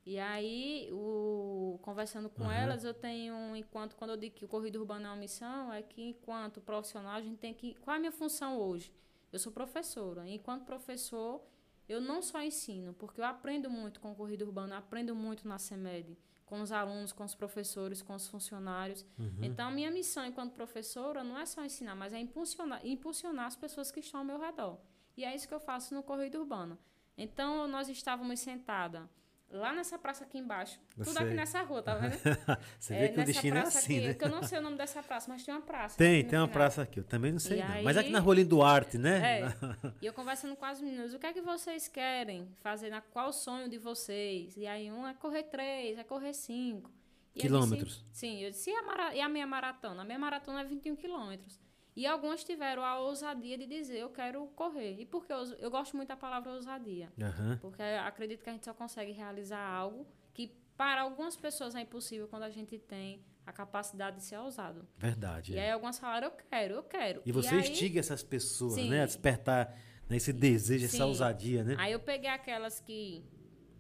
E 0.04 0.18
aí, 0.18 0.88
o, 0.90 1.78
conversando 1.82 2.28
com 2.28 2.44
Aham. 2.44 2.54
elas, 2.54 2.82
eu 2.82 2.92
tenho, 2.92 3.34
um 3.34 3.54
enquanto, 3.54 3.94
quando 3.94 4.10
eu 4.10 4.16
digo 4.16 4.34
que 4.34 4.44
o 4.44 4.48
corrida 4.48 4.76
urbana 4.78 5.08
é 5.08 5.10
uma 5.10 5.16
missão, 5.16 5.72
é 5.72 5.80
que 5.80 6.02
enquanto 6.02 6.60
profissional, 6.60 7.14
a 7.14 7.20
gente 7.20 7.38
tem 7.38 7.54
que. 7.54 7.74
Qual 7.74 7.94
é 7.94 7.98
a 7.98 8.00
minha 8.00 8.10
função 8.10 8.58
hoje? 8.58 8.92
Eu 9.30 9.38
sou 9.38 9.52
professora. 9.52 10.26
E 10.26 10.34
enquanto 10.34 10.64
professor, 10.64 11.40
eu 11.88 12.00
não 12.00 12.20
só 12.20 12.42
ensino, 12.42 12.92
porque 12.94 13.20
eu 13.20 13.24
aprendo 13.24 13.70
muito 13.70 14.00
com 14.00 14.12
corrida 14.14 14.44
urbana, 14.44 14.74
eu 14.74 14.78
aprendo 14.78 15.14
muito 15.14 15.46
na 15.46 15.58
CEMED, 15.58 16.18
com 16.52 16.60
os 16.60 16.70
alunos, 16.70 17.14
com 17.14 17.24
os 17.24 17.34
professores, 17.34 18.02
com 18.02 18.14
os 18.14 18.28
funcionários. 18.28 19.06
Uhum. 19.18 19.38
Então, 19.40 19.68
a 19.68 19.70
minha 19.70 19.90
missão 19.90 20.26
enquanto 20.26 20.52
professora 20.52 21.24
não 21.24 21.38
é 21.38 21.46
só 21.46 21.64
ensinar, 21.64 21.94
mas 21.94 22.12
é 22.12 22.18
impulsionar, 22.18 22.86
impulsionar 22.86 23.46
as 23.46 23.56
pessoas 23.56 23.90
que 23.90 24.00
estão 24.00 24.20
ao 24.20 24.26
meu 24.26 24.38
redor. 24.38 24.78
E 25.16 25.24
é 25.24 25.34
isso 25.34 25.48
que 25.48 25.54
eu 25.54 25.58
faço 25.58 25.94
no 25.94 26.02
Corrida 26.02 26.38
Urbana. 26.38 26.78
Então, 27.16 27.66
nós 27.66 27.88
estávamos 27.88 28.38
sentadas 28.40 29.08
lá 29.52 29.72
nessa 29.72 29.98
praça 29.98 30.24
aqui 30.24 30.38
embaixo, 30.38 30.80
Eu 30.96 31.04
tudo 31.04 31.16
sei. 31.16 31.26
aqui 31.26 31.34
nessa 31.34 31.62
rua, 31.62 31.82
tá 31.82 31.94
vendo? 31.94 32.12
Você 32.80 32.94
É, 32.94 32.98
vê 33.00 33.08
que 33.08 33.14
o 33.14 33.16
nessa 33.18 33.32
destino 33.32 33.56
é 33.56 33.60
praça 33.60 33.78
assim, 33.78 33.96
aqui, 33.98 34.06
né? 34.08 34.14
que 34.14 34.24
eu 34.24 34.28
não 34.30 34.42
sei 34.42 34.58
o 34.58 34.62
nome 34.62 34.76
dessa 34.76 35.02
praça, 35.02 35.30
mas 35.30 35.44
tem 35.44 35.54
uma 35.54 35.60
praça. 35.60 35.96
Tem, 35.98 36.24
tem 36.24 36.38
uma 36.38 36.46
final. 36.46 36.48
praça 36.48 36.82
aqui, 36.82 37.00
eu 37.00 37.04
também 37.04 37.30
não 37.32 37.38
sei 37.38 37.60
E 37.60 37.62
não. 37.62 37.82
Mas 37.84 37.96
aqui 37.96 38.06
aí- 38.08 38.12
na 38.12 38.18
Rolim 38.20 38.44
Duarte, 38.44 38.98
né? 38.98 39.40
É. 39.40 39.52
E 40.02 40.06
eu 40.06 40.12
conversando 40.12 40.56
com 40.56 40.64
as 40.64 40.80
meninas, 40.80 41.12
o 41.14 41.18
que 41.18 41.26
é 41.26 41.32
que 41.32 41.40
vocês 41.40 41.86
querem 41.88 42.48
fazer? 42.60 42.90
Na, 42.90 43.00
qual 43.00 43.28
o 43.28 43.32
sonho 43.32 43.68
de 43.68 43.78
vocês? 43.78 44.56
E 44.56 44.66
aí 44.66 44.90
um 44.90 45.06
é 45.06 45.14
correr 45.14 45.44
três, 45.44 45.98
é 45.98 46.04
correr 46.04 46.32
cinco. 46.32 46.90
E 47.34 47.38
eu 47.38 47.42
Quilômetros. 47.42 47.94
disse- 47.96 48.04
sim, 48.12 48.40
eu 48.42 48.50
disse, 48.50 48.70
e 48.70 48.74
a, 48.74 48.82
mara- 48.82 49.14
e 49.14 49.20
a 49.20 49.28
minha 49.28 49.46
maratona? 49.46 50.02
A 50.02 50.04
minha 50.04 50.18
maratona 50.18 50.60
é 50.60 50.64
21 50.64 50.94
quilômetros. 50.96 51.58
E 51.94 52.06
algumas 52.06 52.42
tiveram 52.42 52.84
a 52.84 52.98
ousadia 52.98 53.58
de 53.58 53.66
dizer, 53.66 53.98
eu 53.98 54.08
quero 54.08 54.46
correr. 54.56 54.98
E 54.98 55.04
por 55.04 55.26
que 55.26 55.32
eu, 55.32 55.44
eu 55.58 55.70
gosto 55.70 55.94
muito 55.96 56.08
da 56.08 56.16
palavra 56.16 56.52
ousadia? 56.52 57.12
Aham. 57.20 57.58
Porque 57.60 57.82
acredito 57.82 58.42
que 58.42 58.48
a 58.48 58.52
gente 58.52 58.64
só 58.64 58.72
consegue 58.72 59.12
realizar 59.12 59.62
algo 59.62 60.06
que 60.32 60.56
para 60.76 61.02
algumas 61.02 61.36
pessoas 61.36 61.74
é 61.74 61.80
impossível 61.82 62.26
quando 62.28 62.44
a 62.44 62.50
gente 62.50 62.78
tem 62.78 63.22
a 63.44 63.52
capacidade 63.52 64.16
de 64.16 64.24
ser 64.24 64.38
ousado. 64.38 64.86
Verdade. 64.96 65.52
E 65.52 65.58
é. 65.58 65.64
aí 65.64 65.70
algumas 65.70 65.98
falaram, 65.98 66.28
eu 66.28 66.32
quero, 66.32 66.74
eu 66.74 66.82
quero. 66.82 67.22
E 67.26 67.32
você 67.32 67.54
aí, 67.54 67.60
instiga 67.60 68.00
essas 68.00 68.22
pessoas, 68.22 68.74
Sim. 68.74 68.88
né? 68.88 69.02
A 69.02 69.06
despertar 69.06 69.76
né, 70.08 70.16
esse 70.16 70.32
desejo, 70.32 70.84
essa 70.86 70.96
Sim. 70.96 71.02
ousadia, 71.02 71.62
né? 71.62 71.76
Aí 71.78 71.92
eu 71.92 72.00
peguei 72.00 72.30
aquelas 72.30 72.80
que 72.80 73.22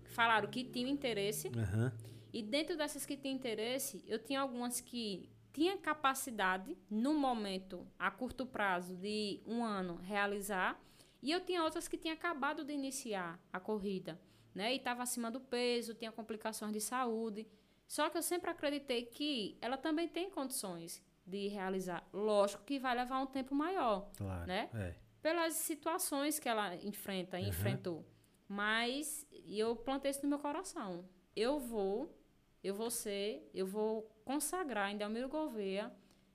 falaram 0.04 0.48
que 0.50 0.64
tinham 0.64 0.90
interesse. 0.90 1.50
Aham. 1.56 1.92
E 2.32 2.42
dentro 2.42 2.76
dessas 2.76 3.06
que 3.06 3.16
tinham 3.16 3.36
interesse, 3.36 4.04
eu 4.06 4.18
tinha 4.18 4.40
algumas 4.40 4.80
que 4.80 5.30
tinham 5.52 5.76
capacidade, 5.78 6.76
no 6.90 7.14
momento, 7.14 7.86
a 7.98 8.10
curto 8.10 8.46
prazo, 8.46 8.96
de 8.96 9.40
um 9.46 9.62
ano, 9.64 9.96
realizar. 9.96 10.80
E 11.22 11.30
eu 11.30 11.40
tinha 11.40 11.62
outras 11.62 11.86
que 11.88 11.96
tinham 11.96 12.14
acabado 12.14 12.64
de 12.64 12.72
iniciar 12.72 13.38
a 13.52 13.60
corrida. 13.60 14.20
né? 14.54 14.72
E 14.74 14.76
estava 14.76 15.02
acima 15.02 15.30
do 15.30 15.40
peso, 15.40 15.94
tinha 15.94 16.12
complicações 16.12 16.72
de 16.74 16.80
saúde. 16.80 17.46
Só 17.86 18.10
que 18.10 18.18
eu 18.18 18.22
sempre 18.22 18.50
acreditei 18.50 19.06
que 19.06 19.56
ela 19.62 19.78
também 19.78 20.06
tem 20.06 20.28
condições 20.28 21.02
de 21.26 21.48
realizar. 21.48 22.06
Lógico 22.12 22.62
que 22.62 22.78
vai 22.78 22.94
levar 22.94 23.18
um 23.20 23.26
tempo 23.26 23.54
maior, 23.54 24.10
Claro. 24.14 24.46
né? 24.46 24.68
É. 24.74 24.94
Pelas 25.22 25.54
situações 25.54 26.38
que 26.38 26.48
ela 26.50 26.74
enfrenta, 26.76 27.38
Uhum. 27.38 27.46
enfrentou. 27.48 28.04
Mas 28.46 29.26
eu 29.46 29.74
plantei 29.74 30.10
isso 30.10 30.22
no 30.22 30.28
meu 30.28 30.38
coração. 30.38 31.08
Eu 31.34 31.58
vou, 31.58 32.14
eu 32.62 32.74
vou 32.74 32.90
ser, 32.90 33.48
eu 33.54 33.66
vou 33.66 34.11
consagrar 34.32 34.90
em 34.90 34.96
Delmiro 34.96 35.28
Gouveia 35.28 35.92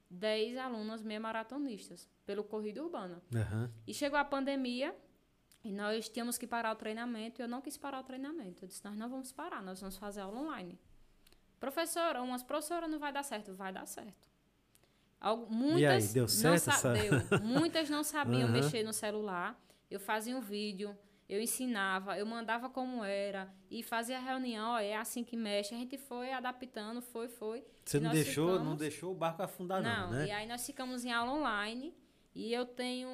10 0.09 0.57
alunas 0.57 1.01
meia 1.01 1.19
maratonistas 1.19 2.07
pelo 2.25 2.43
Corrida 2.43 2.81
Urbana. 2.83 3.21
Aham. 3.33 3.71
E 3.85 3.93
chegou 3.93 4.17
a 4.19 4.23
pandemia 4.23 4.95
e 5.63 5.71
nós 5.71 6.07
tínhamos 6.07 6.37
que 6.37 6.45
parar 6.47 6.71
o 6.71 6.75
treinamento 6.75 7.41
e 7.41 7.43
eu 7.43 7.47
não 7.47 7.59
quis 7.61 7.75
parar 7.77 7.99
o 7.99 8.03
treinamento. 8.03 8.63
Eu 8.63 8.67
disse, 8.67 8.83
nós 8.85 8.95
não 8.95 9.09
vamos 9.09 9.31
parar, 9.31 9.61
nós 9.63 9.79
vamos 9.81 9.97
fazer 9.97 10.21
aula 10.21 10.39
online. 10.39 10.79
Professora, 11.59 12.21
umas 12.21 12.43
professoras 12.43 12.89
não 12.89 12.99
vai 12.99 13.11
dar 13.11 13.23
certo. 13.23 13.53
Vai 13.53 13.73
dar 13.73 13.85
certo. 13.87 14.29
Algu- 15.19 15.51
muitas 15.51 16.13
deu 16.13 16.21
não 16.23 16.27
certo 16.27 16.63
sa- 16.65 16.71
essa- 16.73 16.93
deu. 16.93 17.11
Muitas 17.41 17.89
não 17.89 18.03
sabiam 18.03 18.43
Aham. 18.43 18.51
mexer 18.51 18.83
no 18.83 18.93
celular. 18.93 19.59
Eu 19.89 19.99
fazia 19.99 20.37
um 20.37 20.41
vídeo, 20.41 20.95
eu 21.29 21.41
ensinava, 21.41 22.17
eu 22.17 22.25
mandava 22.25 22.69
como 22.69 23.03
era 23.03 23.53
e 23.69 23.83
fazia 23.83 24.19
reunião, 24.19 24.71
ó, 24.75 24.79
é 24.79 24.95
assim 24.95 25.23
que 25.23 25.35
mexe. 25.35 25.73
A 25.75 25.77
gente 25.77 25.97
foi 25.97 26.31
adaptando, 26.31 27.01
foi, 27.01 27.27
foi. 27.27 27.65
Você 27.83 27.99
não 27.99 28.11
deixou, 28.11 28.47
não 28.47 28.53
ficamos- 28.59 28.77
deixou 28.79 29.11
o 29.11 29.15
barco 29.15 29.41
afundar, 29.43 29.81
não, 29.81 30.07
não, 30.07 30.11
né? 30.19 30.27
e 30.27 30.31
aí 30.31 30.47
nós 30.47 30.65
ficamos 30.65 31.03
em 31.03 31.11
aula 31.11 31.33
online 31.33 31.93
e 32.33 32.53
eu 32.53 32.65
tenho 32.65 33.09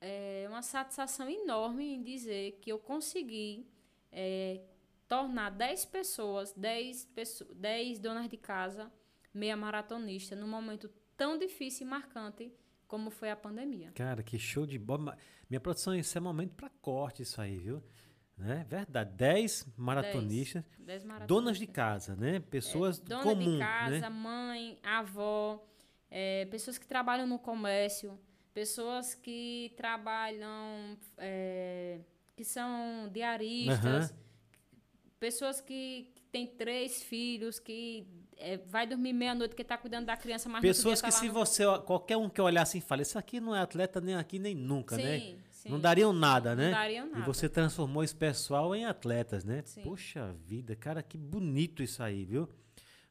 é, 0.00 0.46
uma 0.48 0.62
satisfação 0.62 1.28
enorme 1.28 1.94
em 1.94 2.02
dizer 2.02 2.58
que 2.60 2.70
eu 2.70 2.78
consegui 2.78 3.66
é, 4.10 4.60
tornar 5.08 5.50
10 5.50 5.84
pessoas, 5.84 6.52
10, 6.52 7.04
pessoas, 7.06 7.50
10 7.54 7.98
donas 7.98 8.28
de 8.28 8.36
casa 8.36 8.92
meia 9.32 9.56
maratonista 9.56 10.34
num 10.34 10.48
momento 10.48 10.90
tão 11.16 11.38
difícil 11.38 11.86
e 11.86 11.90
marcante 11.90 12.52
como 12.86 13.10
foi 13.10 13.30
a 13.30 13.36
pandemia. 13.36 13.90
Cara, 13.94 14.22
que 14.22 14.38
show 14.38 14.66
de 14.66 14.78
bola. 14.78 15.16
Minha 15.48 15.60
produção, 15.60 15.94
isso 15.94 16.16
é 16.16 16.20
momento 16.20 16.54
pra 16.54 16.70
corte, 16.80 17.22
isso 17.22 17.40
aí, 17.40 17.58
viu? 17.58 17.82
Né? 18.36 18.66
Verdade. 18.68 19.12
10 19.14 19.74
maratonistas, 19.76 20.62
10 20.78 21.04
maratonistas. 21.04 21.26
donas 21.26 21.58
de 21.58 21.66
casa, 21.66 22.14
né? 22.16 22.40
Pessoas 22.40 22.98
Dona 22.98 23.22
comuns, 23.22 23.52
de 23.54 23.58
casa, 23.58 24.00
né? 24.00 24.08
mãe, 24.08 24.78
avó, 24.82 25.64
é, 26.10 26.44
pessoas 26.46 26.76
que 26.76 26.86
trabalham 26.86 27.26
no 27.26 27.38
comércio, 27.38 28.18
pessoas 28.52 29.14
que 29.14 29.72
trabalham, 29.76 30.98
é, 31.16 32.00
que 32.36 32.44
são 32.44 33.08
diaristas, 33.10 34.14
pessoas 35.18 35.60
que, 35.60 36.12
que 36.14 36.22
têm 36.24 36.46
três 36.46 37.02
filhos, 37.02 37.58
que 37.58 38.06
é, 38.38 38.56
vai 38.58 38.86
dormir 38.86 39.12
meia-noite, 39.12 39.54
que 39.54 39.62
está 39.62 39.76
cuidando 39.78 40.06
da 40.06 40.16
criança, 40.16 40.48
mas 40.48 40.60
Pessoas 40.60 41.00
que 41.00 41.08
tá 41.08 41.12
se 41.12 41.26
no- 41.28 41.32
você, 41.32 41.64
qualquer 41.84 42.16
um 42.16 42.28
que 42.28 42.40
olhar 42.40 42.62
assim, 42.62 42.80
fala, 42.80 43.02
isso 43.02 43.18
aqui 43.18 43.40
não 43.40 43.54
é 43.54 43.60
atleta 43.60 44.00
nem 44.00 44.14
aqui 44.14 44.38
nem 44.38 44.54
nunca, 44.54 44.96
né? 44.96 45.18
Sim, 45.20 45.38
sim. 45.50 45.68
Não 45.70 45.80
dariam 45.80 46.12
nada, 46.12 46.54
Não 46.54 46.62
né? 46.64 46.70
dariam 46.70 47.06
nada. 47.06 47.18
E 47.20 47.22
você 47.26 47.48
transformou 47.48 48.04
esse 48.04 48.14
pessoal 48.14 48.74
em 48.74 48.84
atletas, 48.84 49.44
né? 49.44 49.62
Sim. 49.64 49.82
Poxa 49.82 50.34
vida, 50.46 50.76
cara, 50.76 51.02
que 51.02 51.16
bonito 51.16 51.82
isso 51.82 52.02
aí, 52.02 52.24
viu? 52.24 52.48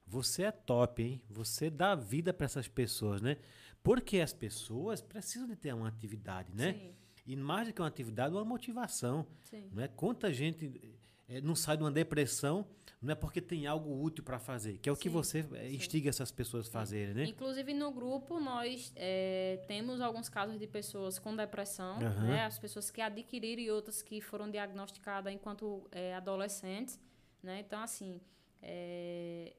Você 0.07 0.43
é 0.43 0.51
top, 0.51 1.01
hein? 1.01 1.21
Você 1.29 1.69
dá 1.69 1.95
vida 1.95 2.31
para 2.31 2.45
essas 2.45 2.67
pessoas, 2.67 3.21
né? 3.21 3.37
Porque 3.81 4.19
as 4.19 4.31
pessoas 4.33 5.01
precisam 5.01 5.47
de 5.47 5.55
ter 5.55 5.73
uma 5.73 5.87
atividade, 5.87 6.51
né? 6.53 6.73
Sim, 6.73 6.91
E 7.27 7.35
mais 7.35 7.67
do 7.67 7.73
que 7.73 7.81
uma 7.81 7.87
atividade, 7.87 8.33
uma 8.33 8.45
motivação. 8.45 9.25
sim. 9.43 9.67
Não 9.73 9.81
é? 9.83 9.87
Quanta 9.87 10.31
gente 10.31 10.95
eh, 11.27 11.41
não 11.41 11.55
sai 11.55 11.75
de 11.77 11.83
uma 11.83 11.91
depressão, 11.91 12.65
não 13.05 13.11
é 13.11 13.15
porque 13.15 13.39
tem 13.39 13.67
algo 13.67 14.01
útil 14.03 14.23
para 14.23 14.39
fazer, 14.39 14.77
que 14.79 14.89
é 14.89 14.91
o 14.91 14.95
que 14.97 15.09
Sim, 15.09 15.13
você 15.13 15.39
eh, 15.53 15.69
sim. 15.69 15.75
instiga 15.75 16.09
essas 16.09 16.31
pessoas 16.31 16.67
a 16.67 16.71
fazerem, 16.71 17.13
né? 17.13 17.23
Inclusive 17.25 17.73
no 17.73 17.91
grupo 17.91 18.39
nós 18.39 18.91
é, 18.95 19.63
temos 19.67 20.01
alguns 20.01 20.27
casos 20.27 20.57
de 20.59 20.67
pessoas 20.67 21.17
com 21.19 21.35
depressão, 21.35 21.97
Aham. 22.01 22.27
né? 22.27 22.43
As 22.45 22.57
pessoas 22.59 22.89
que 22.91 22.99
adquiriram 23.01 23.61
e 23.61 23.69
outras 23.71 24.01
que 24.01 24.19
foram 24.21 24.49
diagnosticadas 24.49 25.31
enquanto 25.33 25.87
é, 25.91 26.15
adolescentes, 26.15 26.99
né? 27.43 27.59
Então 27.59 27.79
assim, 27.81 28.19
é, 28.61 29.53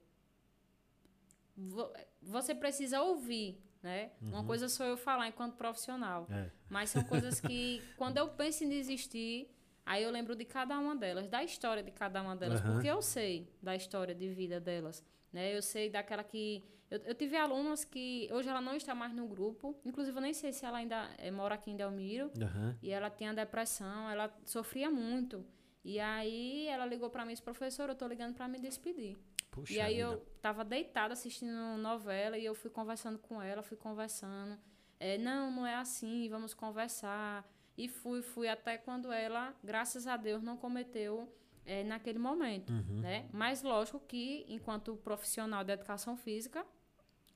vo- 1.57 1.93
você 2.23 2.55
precisa 2.55 3.01
ouvir, 3.03 3.63
né? 3.83 4.11
Uma 4.21 4.45
coisa 4.45 4.69
sou 4.69 4.85
eu 4.87 4.97
falar 4.97 5.29
enquanto 5.29 5.55
profissional, 5.57 6.27
É. 6.31 6.51
mas 6.69 6.91
são 6.91 7.05
coisas 7.05 7.41
que 7.41 7.83
quando 7.97 8.17
eu 8.19 8.29
penso 8.31 8.65
em 8.65 8.69
desistir 8.69 9.49
Aí 9.87 10.03
eu 10.03 10.11
lembro 10.11 10.35
de 10.35 10.45
cada 10.45 10.77
uma 10.81 10.97
delas, 10.97 11.29
da 11.29 11.45
história 11.45 11.81
de 11.83 11.93
cada 11.93 12.21
uma 12.21 12.35
delas, 12.35 12.61
Aham. 12.61 12.73
porque 12.73 12.89
eu 12.89 13.01
sei 13.01 13.49
da 13.63 13.77
história 13.77 14.13
de 14.15 14.29
vida 14.29 14.59
delas. 14.61 15.03
Né? 15.33 15.57
Eu 15.57 15.63
sei 15.63 15.89
daquela 15.89 16.25
que. 16.25 16.65
Eu, 16.91 16.99
eu 17.05 17.15
tive 17.15 17.37
alunas 17.37 17.85
que 17.85 18.29
hoje 18.33 18.49
ela 18.49 18.61
não 18.61 18.75
está 18.75 18.95
mais 18.97 19.13
no 19.13 19.27
grupo, 19.29 19.77
inclusive 19.85 20.17
eu 20.19 20.23
nem 20.23 20.35
sei 20.35 20.53
se 20.53 20.65
ela 20.67 20.79
ainda 20.79 21.09
eh, 21.19 21.31
mora 21.31 21.55
aqui 21.55 21.71
em 21.71 21.77
Delmiro, 21.77 22.31
Aham. 22.41 22.77
e 22.83 22.91
ela 22.91 23.09
tinha 23.11 23.33
depressão, 23.33 24.11
ela 24.11 24.29
sofria 24.45 24.91
muito. 24.91 25.45
E 25.85 26.01
aí 26.01 26.67
ela 26.67 26.85
ligou 26.85 27.09
para 27.09 27.25
mim 27.25 27.31
e 27.31 27.35
disse: 27.35 27.43
professor, 27.43 27.89
eu 27.89 27.95
tô 27.95 28.07
ligando 28.09 28.35
para 28.35 28.49
me 28.49 28.59
despedir. 28.59 29.17
Puxa 29.53 29.73
E 29.73 29.81
aí 29.81 29.95
vida. 29.97 30.09
eu 30.09 30.19
tava 30.43 30.65
deitada 30.65 31.13
assistindo 31.13 31.77
novela 31.79 32.37
e 32.37 32.45
eu 32.45 32.55
fui 32.57 32.71
conversando 32.71 33.19
com 33.21 33.41
ela, 33.41 33.63
fui 33.63 33.77
conversando. 33.77 34.59
É, 34.99 35.17
não, 35.19 35.51
não 35.51 35.67
é 35.67 35.77
assim, 35.77 36.29
vamos 36.29 36.55
conversar. 36.55 37.45
E 37.77 37.89
fui, 37.89 38.23
fui 38.23 38.49
até 38.49 38.79
quando 38.79 39.13
ela, 39.13 39.55
graças 39.63 40.07
a 40.07 40.17
Deus, 40.17 40.43
não 40.43 40.57
cometeu 40.57 41.31
é, 41.65 41.83
naquele 41.85 42.19
momento, 42.19 42.73
Uhum. 42.73 43.01
né? 43.01 43.29
Mas 43.33 43.63
lógico 43.63 43.99
que, 44.01 44.45
enquanto 44.49 44.97
profissional 44.97 45.63
de 45.65 45.73
educação 45.73 46.17
física, 46.17 46.65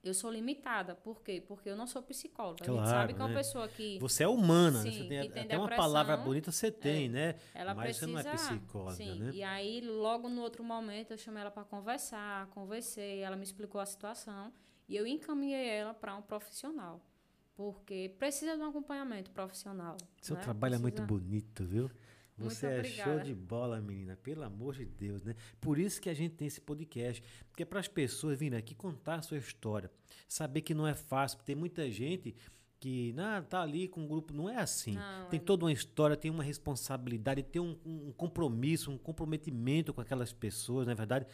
eu 0.02 0.14
sou 0.14 0.30
limitada. 0.30 0.94
Por 0.94 1.20
quê? 1.22 1.42
Porque 1.46 1.68
eu 1.68 1.76
não 1.76 1.86
sou 1.86 2.02
psicóloga. 2.02 2.62
a 2.62 2.66
gente 2.66 2.74
Claro, 2.74 2.88
sabe 2.88 3.12
que 3.12 3.20
é 3.20 3.22
uma 3.24 3.28
né? 3.28 3.34
pessoa 3.34 3.68
que 3.68 3.98
Você 3.98 4.22
é 4.22 4.28
humana, 4.28 4.82
né? 4.82 4.90
Sim, 4.90 5.02
Você 5.02 5.08
tem 5.08 5.30
tem 5.30 5.42
até 5.42 5.58
uma 5.58 5.68
palavra 5.68 6.16
bonita, 6.16 6.50
você 6.50 6.70
tem, 6.70 7.04
é, 7.04 7.08
né? 7.08 7.34
ela 7.52 7.74
Mas 7.74 7.96
você 7.96 8.06
precisa. 8.06 8.22
não 8.24 8.30
é 8.32 8.36
psicóloga, 8.36 8.94
sim. 8.94 9.18
né? 9.20 9.30
E 9.34 9.42
aí, 9.42 9.80
logo 9.82 10.28
no 10.30 10.40
outro 10.40 10.64
momento, 10.64 11.10
eu 11.10 11.18
chamei 11.18 11.42
ela 11.42 11.50
para 11.50 11.64
conversar, 11.64 12.46
conversei, 12.46 13.18
ela 13.20 13.36
me 13.36 13.42
explicou 13.42 13.78
a 13.78 13.84
situação 13.84 14.50
e 14.88 14.96
eu 14.96 15.06
encaminhei 15.06 15.68
ela 15.68 15.92
para 15.92 16.16
um 16.16 16.22
profissional. 16.22 17.04
Porque 17.60 18.14
precisa 18.18 18.56
de 18.56 18.62
um 18.62 18.70
acompanhamento 18.70 19.30
profissional. 19.32 19.98
Seu 20.22 20.34
né? 20.34 20.40
trabalho 20.40 20.76
é 20.76 20.78
muito 20.78 21.02
Precisa- 21.02 21.06
bonito, 21.20 21.62
viu? 21.62 21.90
Você 22.38 22.66
é 22.66 22.84
show 22.84 23.20
de 23.20 23.34
bola, 23.34 23.82
menina. 23.82 24.16
Pelo 24.16 24.44
amor 24.44 24.74
de 24.76 24.86
Deus, 24.86 25.22
né? 25.22 25.34
Por 25.60 25.78
isso 25.78 26.00
que 26.00 26.08
a 26.08 26.14
gente 26.14 26.36
tem 26.36 26.48
esse 26.48 26.58
podcast. 26.58 27.22
Porque 27.50 27.64
é 27.64 27.66
para 27.66 27.78
as 27.78 27.86
pessoas 27.86 28.38
virem 28.38 28.58
aqui 28.58 28.74
contar 28.74 29.16
a 29.16 29.22
sua 29.22 29.36
história. 29.36 29.90
Saber 30.26 30.62
que 30.62 30.72
não 30.72 30.86
é 30.86 30.94
fácil. 30.94 31.36
Porque 31.36 31.52
tem 31.52 31.54
muita 31.54 31.90
gente 31.90 32.34
que 32.78 33.14
ah, 33.18 33.42
tá 33.42 33.60
ali 33.60 33.88
com 33.88 34.04
um 34.04 34.08
grupo. 34.08 34.32
Não 34.32 34.48
é 34.48 34.56
assim. 34.56 34.94
Não, 34.94 35.28
tem 35.28 35.38
é- 35.38 35.42
toda 35.42 35.66
uma 35.66 35.72
história, 35.72 36.16
tem 36.16 36.30
uma 36.30 36.42
responsabilidade, 36.42 37.42
tem 37.42 37.60
um, 37.60 37.78
um 37.84 38.10
compromisso, 38.12 38.90
um 38.90 38.96
comprometimento 38.96 39.92
com 39.92 40.00
aquelas 40.00 40.32
pessoas, 40.32 40.86
não 40.86 40.92
é 40.92 40.96
verdade? 40.96 41.26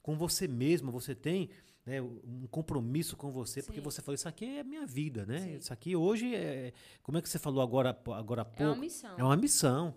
Com 0.00 0.16
você 0.16 0.46
mesmo, 0.46 0.92
você 0.92 1.12
tem 1.12 1.50
né, 1.84 2.00
um 2.00 2.46
compromisso 2.50 3.16
com 3.16 3.30
você, 3.30 3.62
porque 3.62 3.80
Sim. 3.80 3.84
você 3.84 4.00
falou, 4.00 4.14
isso 4.14 4.28
aqui 4.28 4.58
é 4.58 4.62
minha 4.62 4.86
vida, 4.86 5.26
né? 5.26 5.38
Sim. 5.40 5.56
Isso 5.56 5.72
aqui 5.72 5.96
hoje 5.96 6.34
é. 6.34 6.72
Como 7.02 7.18
é 7.18 7.22
que 7.22 7.28
você 7.28 7.38
falou 7.38 7.62
agora, 7.62 7.90
agora 8.14 8.42
há 8.42 8.44
pouco? 8.44 8.62
É 8.62 8.66
uma 8.66 8.76
missão. 8.76 9.18
É 9.18 9.24
uma 9.24 9.36
missão. 9.36 9.94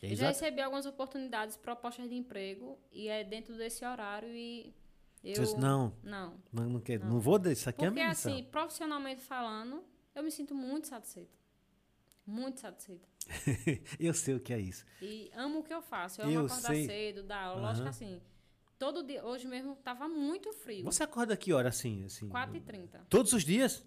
É 0.00 0.12
Eu 0.12 0.16
já 0.16 0.28
recebi 0.28 0.60
algumas 0.60 0.86
oportunidades, 0.86 1.56
propostas 1.56 2.08
de 2.08 2.14
emprego, 2.14 2.78
e 2.92 3.08
é 3.08 3.24
dentro 3.24 3.56
desse 3.56 3.84
horário 3.84 4.28
e 4.34 4.72
eu... 5.22 5.34
Você 5.34 5.40
disse, 5.42 5.56
não, 5.58 5.92
Não. 6.02 6.34
não, 6.52 6.70
não, 6.70 6.80
quer, 6.80 7.00
não. 7.00 7.10
Não. 7.10 7.20
vou 7.20 7.38
isso 7.48 7.68
aqui 7.68 7.84
é 7.84 7.88
a 7.88 7.90
Porque 7.90 8.00
minha 8.00 8.08
missão. 8.10 8.32
assim, 8.32 8.44
profissionalmente 8.44 9.20
falando, 9.22 9.82
eu 10.14 10.22
me 10.22 10.30
sinto 10.30 10.54
muito 10.54 10.86
satisfeita. 10.86 11.36
Muito 12.24 12.60
satisfeita. 12.60 13.08
eu 13.98 14.14
sei 14.14 14.34
o 14.34 14.40
que 14.40 14.52
é 14.52 14.60
isso. 14.60 14.84
E 15.02 15.30
amo 15.34 15.60
o 15.60 15.62
que 15.64 15.74
eu 15.74 15.82
faço. 15.82 16.20
Eu 16.20 16.26
amo 16.26 16.34
Eu 16.34 16.46
acordar 16.46 16.68
sei. 16.68 16.86
cedo, 16.86 17.22
dar 17.22 17.42
aula. 17.42 17.60
Lógico 17.62 17.82
Aham. 17.88 17.98
que 17.98 18.04
assim, 18.04 18.22
todo 18.78 19.02
dia, 19.02 19.24
hoje 19.24 19.46
mesmo 19.46 19.76
tava 19.76 20.08
muito 20.08 20.52
frio. 20.52 20.84
Você 20.84 21.02
acorda 21.02 21.36
que 21.36 21.52
hora 21.52 21.68
assim? 21.68 22.04
assim 22.04 22.28
4h30. 22.28 23.00
Todos 23.08 23.32
os 23.32 23.44
dias? 23.44 23.84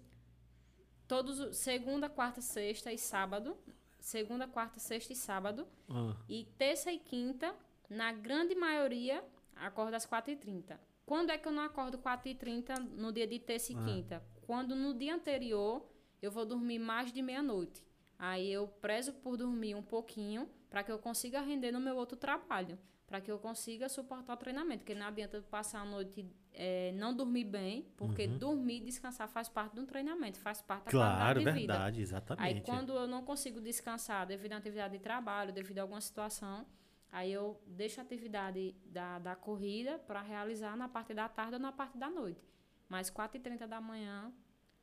Todos, 1.08 1.40
os- 1.40 1.56
segunda, 1.56 2.08
quarta, 2.08 2.40
sexta 2.40 2.92
e 2.92 2.98
sábado. 2.98 3.56
Segunda, 3.98 4.46
quarta, 4.48 4.80
sexta 4.80 5.12
e 5.12 5.16
sábado. 5.16 5.66
Ah, 5.88 6.16
E 6.28 6.44
terça 6.58 6.90
e 6.92 6.98
quinta, 6.98 7.54
na 7.88 8.12
grande 8.12 8.54
maioria, 8.54 9.22
acordo 9.54 9.94
às 9.94 10.04
4h30. 10.06 10.78
Quando 11.06 11.30
é 11.30 11.38
que 11.38 11.46
eu 11.46 11.52
não 11.52 11.62
acordo 11.62 11.98
4h30 11.98 12.78
no 12.78 13.12
dia 13.12 13.26
de 13.26 13.38
terça 13.38 13.72
e 13.72 13.76
Ah. 13.76 13.84
quinta? 13.84 14.22
Quando 14.46 14.74
no 14.74 14.94
dia 14.94 15.14
anterior 15.14 15.86
eu 16.20 16.30
vou 16.30 16.44
dormir 16.44 16.78
mais 16.78 17.12
de 17.12 17.20
meia-noite. 17.22 17.84
Aí 18.18 18.50
eu 18.52 18.68
prezo 18.68 19.12
por 19.14 19.36
dormir 19.36 19.74
um 19.74 19.82
pouquinho 19.82 20.48
para 20.70 20.82
que 20.82 20.90
eu 20.92 20.98
consiga 20.98 21.40
render 21.40 21.72
no 21.72 21.80
meu 21.80 21.96
outro 21.96 22.16
trabalho. 22.16 22.78
Para 23.12 23.20
que 23.20 23.30
eu 23.30 23.38
consiga 23.38 23.90
suportar 23.90 24.32
o 24.32 24.36
treinamento. 24.38 24.78
Porque 24.78 24.94
não 24.94 25.06
adianta 25.06 25.36
eu 25.36 25.42
passar 25.42 25.80
a 25.80 25.84
noite 25.84 26.24
eh, 26.54 26.92
não 26.94 27.14
dormir 27.14 27.44
bem, 27.44 27.86
porque 27.94 28.26
dormir 28.26 28.78
e 28.78 28.80
descansar 28.86 29.28
faz 29.28 29.50
parte 29.50 29.76
do 29.76 29.84
treinamento, 29.84 30.38
faz 30.38 30.62
parte 30.62 30.84
da 30.84 30.90
Uhum. 30.90 31.04
claro, 31.04 31.18
qualidade 31.18 31.38
de 31.44 31.60
vida. 31.60 31.72
verdade, 31.74 32.00
exatamente. 32.00 32.42
Aí 32.42 32.60
quando 32.62 32.94
eu 32.94 33.06
não 33.06 33.22
consigo 33.22 33.60
descansar 33.60 34.26
devido 34.26 34.54
a 34.54 34.56
atividade 34.56 34.96
de 34.96 34.98
trabalho, 34.98 35.52
devido 35.52 35.80
a 35.80 35.82
alguma 35.82 36.00
situação, 36.00 36.66
Aí 37.12 37.30
eu 37.30 37.60
deixo 37.66 38.00
a 38.00 38.02
atividade 38.02 38.74
da, 38.86 39.18
da 39.18 39.36
corrida 39.36 39.98
para 39.98 40.22
realizar 40.22 40.74
na 40.78 40.88
parte 40.88 41.12
da 41.12 41.28
tarde 41.28 41.56
ou 41.56 41.60
na 41.60 41.70
parte 41.70 41.98
da 41.98 42.08
noite. 42.08 42.40
Mas 42.88 43.10
4h30 43.10 43.66
da 43.66 43.82
manhã, 43.82 44.32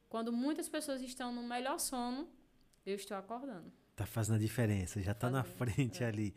quando 0.08 0.32
muitas 0.32 0.70
pessoas 0.70 1.02
estão 1.02 1.34
no 1.34 1.42
melhor 1.42 1.80
sono, 1.80 2.30
eu 2.86 2.94
estou 2.94 3.18
acordando. 3.18 3.74
Tá 3.96 4.06
fazendo 4.06 4.36
a 4.36 4.40
diferença, 4.40 5.02
já 5.02 5.16
tá 5.16 5.32
na 5.32 5.44
frente 5.44 6.04
é. 6.04 6.08
ali. 6.08 6.36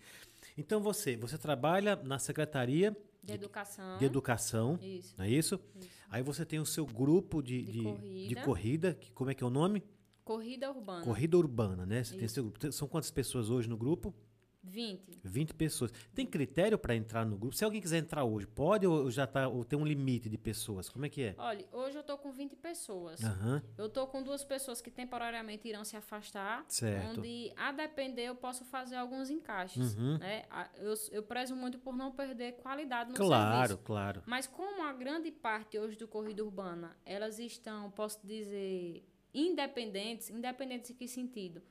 Então 0.57 0.81
você, 0.81 1.17
você 1.17 1.39
trabalha 1.39 1.97
na 1.97 2.19
Secretaria 2.19 2.97
De 3.23 3.33
educação. 3.35 3.99
de 3.99 4.05
Educação, 4.05 4.79
Isso. 4.83 5.15
não 5.17 5.25
é 5.25 5.31
isso? 5.31 5.61
Isso. 5.77 5.89
Aí 6.11 6.23
você 6.23 6.45
tem 6.45 6.59
o 6.59 6.67
seu 6.67 6.85
grupo 6.87 7.43
de, 7.43 7.63
De 7.63 7.73
de, 7.73 7.79
de 7.81 7.85
corrida. 7.85 8.43
corrida, 8.43 8.95
que, 8.95 9.11
como 9.13 9.31
é 9.31 9.35
que 9.35 9.43
é 9.43 9.47
o 9.47 9.51
nome? 9.51 9.83
Corrida 10.25 10.71
urbana. 10.71 11.05
Corrida 11.05 11.37
Urbana, 11.37 11.85
né? 11.85 12.05
Você 12.05 12.17
tem 12.17 12.29
seu 12.29 12.45
grupo. 12.45 12.71
São 12.73 12.87
quantas 12.87 13.11
pessoas 13.11 13.51
hoje 13.51 13.69
no 13.69 13.77
grupo? 13.77 14.15
20. 14.63 15.19
20 15.25 15.55
pessoas. 15.55 15.93
Tem 16.15 16.25
critério 16.25 16.79
para 16.79 16.95
entrar 16.95 17.27
no 17.27 17.37
grupo? 17.37 17.55
Se 17.57 17.65
alguém 17.65 17.81
quiser 17.81 17.99
entrar 17.99 18.25
hoje, 18.25 18.47
pode 18.47 18.87
ou 18.87 19.11
já 19.11 19.27
tá, 19.27 19.49
ou 19.49 19.65
tem 19.65 19.79
um 19.79 19.85
limite 19.85 20.29
de 20.31 20.39
pessoas? 20.39 20.89
Como 20.89 21.05
é 21.05 21.09
que 21.09 21.23
é? 21.23 21.35
Olha, 21.39 21.65
hoje 21.73 21.97
eu 21.99 22.03
tô 22.03 22.17
com 22.17 22.31
20 22.33 22.57
pessoas. 22.57 23.23
Aham, 23.23 23.63
Eu 23.77 23.89
tô 23.89 24.07
com 24.07 24.23
duas 24.23 24.45
pessoas 24.45 24.81
que 24.81 24.91
temporariamente 24.91 25.67
irão 25.69 25.85
se 25.85 25.97
afastar. 25.97 26.65
certo. 26.69 27.19
Onde, 27.19 27.53
a 27.57 27.73
depender, 27.73 28.23
eu 28.23 28.37
posso 28.37 28.65
fazer 28.65 28.97
alguns 28.97 29.31
encaixes. 29.31 29.95
Uhum. 29.97 30.19
Né? 30.19 30.45
Eu, 30.77 30.95
eu 31.11 31.23
prezo 31.23 31.57
muito 31.57 31.79
por 31.79 31.97
não 31.97 32.13
perder 32.13 32.53
qualidade 32.53 33.11
no 33.11 33.17
Claro, 33.17 33.69
serviço. 33.69 33.79
claro. 33.79 34.23
Mas 34.27 34.47
como 34.47 34.83
a 34.85 34.93
grande 34.93 35.31
parte 35.31 35.79
hoje 35.79 35.97
do 35.97 36.07
Corrida 36.07 36.45
Urbana, 36.45 36.97
elas 37.05 37.39
estão, 37.39 37.91
posso 37.91 38.25
dizer, 38.25 39.05
independentes, 39.35 40.31
independentes 40.31 40.91
em 40.91 40.95
que 40.95 41.09
sentido? 41.09 41.63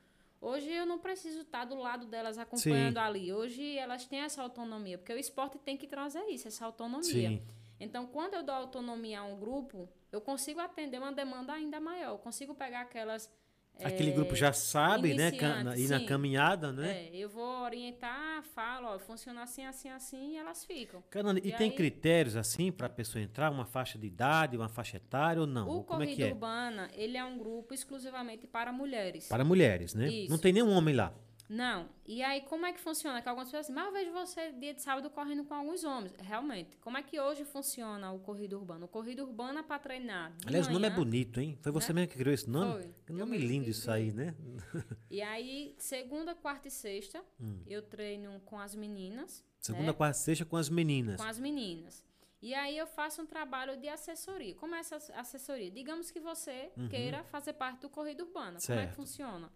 Hoje 0.42 0.68
eu 0.72 0.84
não 0.84 0.98
preciso 0.98 1.42
estar 1.42 1.64
do 1.64 1.76
lado 1.76 2.04
delas 2.04 2.36
acompanhando 2.36 2.98
ali. 2.98 3.32
Hoje 3.32 3.78
elas 3.78 4.06
têm 4.06 4.18
essa 4.18 4.42
autonomia, 4.42 4.98
porque 4.98 5.12
o 5.12 5.18
esporte 5.18 5.56
tem 5.56 5.76
que 5.76 5.86
trazer 5.86 6.24
isso, 6.24 6.48
essa 6.48 6.66
autonomia. 6.66 7.28
Sim. 7.28 7.42
Então, 7.78 8.06
quando 8.06 8.34
eu 8.34 8.42
dou 8.42 8.54
autonomia 8.54 9.20
a 9.20 9.24
um 9.24 9.38
grupo, 9.38 9.88
eu 10.10 10.20
consigo 10.20 10.58
atender 10.58 10.98
uma 10.98 11.12
demanda 11.12 11.52
ainda 11.52 11.80
maior. 11.80 12.10
Eu 12.10 12.18
consigo 12.18 12.56
pegar 12.56 12.80
aquelas. 12.80 13.30
Aquele 13.82 14.12
grupo 14.12 14.36
já 14.36 14.52
sabe, 14.52 15.14
né? 15.14 15.28
iniciante, 15.28 16.02
na- 16.02 16.08
caminhada, 16.08 16.72
né? 16.72 17.08
É, 17.08 17.10
eu 17.16 17.28
vou 17.28 17.62
orientar, 17.62 18.42
falo, 18.54 18.86
ó, 18.88 18.98
funciona 18.98 19.42
assim, 19.42 19.64
assim, 19.64 19.88
assim, 19.88 20.34
e 20.34 20.36
elas 20.36 20.64
ficam. 20.64 21.02
Caramba, 21.10 21.40
e, 21.40 21.48
E 21.48 21.52
tem 21.52 21.70
aí- 21.70 21.76
critérios 21.76 22.36
assim 22.36 22.70
para 22.70 22.86
a 22.86 22.90
pessoa 22.90 23.22
entrar? 23.22 23.50
Uma 23.50 23.64
faixa 23.66 23.98
de 23.98 24.06
idade, 24.06 24.56
uma 24.56 24.68
faixa 24.68 24.98
etária 24.98 25.40
ou 25.40 25.46
não? 25.46 25.68
o 25.68 25.82
Como 25.82 26.02
é 26.02 26.06
Corrida 26.06 26.16
que 26.16 26.28
é? 26.28 26.32
Urbana, 26.32 26.90
ele 26.94 27.16
é 27.16 27.24
um 27.24 27.36
grupo 27.38 27.74
exclusivamente 27.74 28.46
para 28.46 28.72
mulheres. 28.72 29.26
Para 29.28 29.44
mulheres, 29.44 29.94
né? 29.94 30.08
Isso. 30.08 30.30
Não 30.30 30.38
tem 30.38 30.52
nenhum 30.52 30.70
homem 30.70 30.94
lá. 30.94 31.12
Não. 31.48 31.88
E 32.06 32.22
aí, 32.22 32.40
como 32.42 32.64
é 32.64 32.72
que 32.72 32.80
funciona? 32.80 33.20
Que 33.20 33.28
algumas 33.28 33.48
pessoas 33.48 33.66
assim, 33.66 33.72
mas 33.74 33.86
eu 33.86 33.92
vejo 33.92 34.12
você 34.12 34.52
dia 34.52 34.72
de 34.72 34.80
sábado 34.80 35.10
correndo 35.10 35.44
com 35.44 35.52
alguns 35.54 35.84
homens. 35.84 36.14
Realmente. 36.18 36.76
Como 36.78 36.96
é 36.96 37.02
que 37.02 37.20
hoje 37.20 37.44
funciona 37.44 38.10
o 38.12 38.18
Corrida 38.20 38.56
Urbana? 38.56 38.84
O 38.86 38.88
Corrida 38.88 39.22
Urbana 39.22 39.62
para 39.62 39.78
treinar. 39.78 40.32
Aliás, 40.46 40.66
o 40.66 40.72
nome 40.72 40.86
é 40.86 40.90
manhã, 40.90 41.02
bonito, 41.02 41.40
hein? 41.40 41.58
Foi 41.60 41.70
você 41.72 41.92
né? 41.92 42.00
mesmo 42.00 42.12
que 42.12 42.18
criou 42.18 42.32
esse 42.32 42.48
nome? 42.48 42.82
Foi. 42.82 42.94
Que 43.06 43.12
nome 43.12 43.36
lindo 43.36 43.68
isso 43.68 43.90
aí, 43.90 44.12
né? 44.12 44.34
E 45.10 45.20
aí, 45.20 45.74
segunda, 45.78 46.34
quarta 46.34 46.68
e 46.68 46.70
sexta, 46.70 47.22
Hum. 47.40 47.62
eu 47.66 47.82
treino 47.82 48.40
com 48.46 48.58
as 48.58 48.74
meninas. 48.74 49.44
Segunda, 49.60 49.88
né? 49.88 49.92
quarta, 49.92 50.14
sexta 50.18 50.44
com 50.44 50.56
as 50.56 50.68
meninas. 50.70 51.20
Com 51.20 51.26
as 51.28 51.38
meninas. 51.38 52.04
E 52.40 52.54
aí 52.54 52.76
eu 52.76 52.88
faço 52.88 53.22
um 53.22 53.26
trabalho 53.26 53.76
de 53.76 53.88
assessoria. 53.88 54.54
Como 54.56 54.74
é 54.74 54.78
essa 54.80 54.96
assessoria? 55.14 55.70
Digamos 55.70 56.10
que 56.10 56.18
você 56.18 56.72
queira 56.90 57.22
fazer 57.24 57.52
parte 57.52 57.82
do 57.82 57.88
Corrida 57.88 58.24
Urbana. 58.24 58.58
Como 58.58 58.72
é 58.72 58.74
Uhum. 58.74 58.80
Certo. 58.80 58.90
que 58.90 58.96
funciona? 58.96 59.52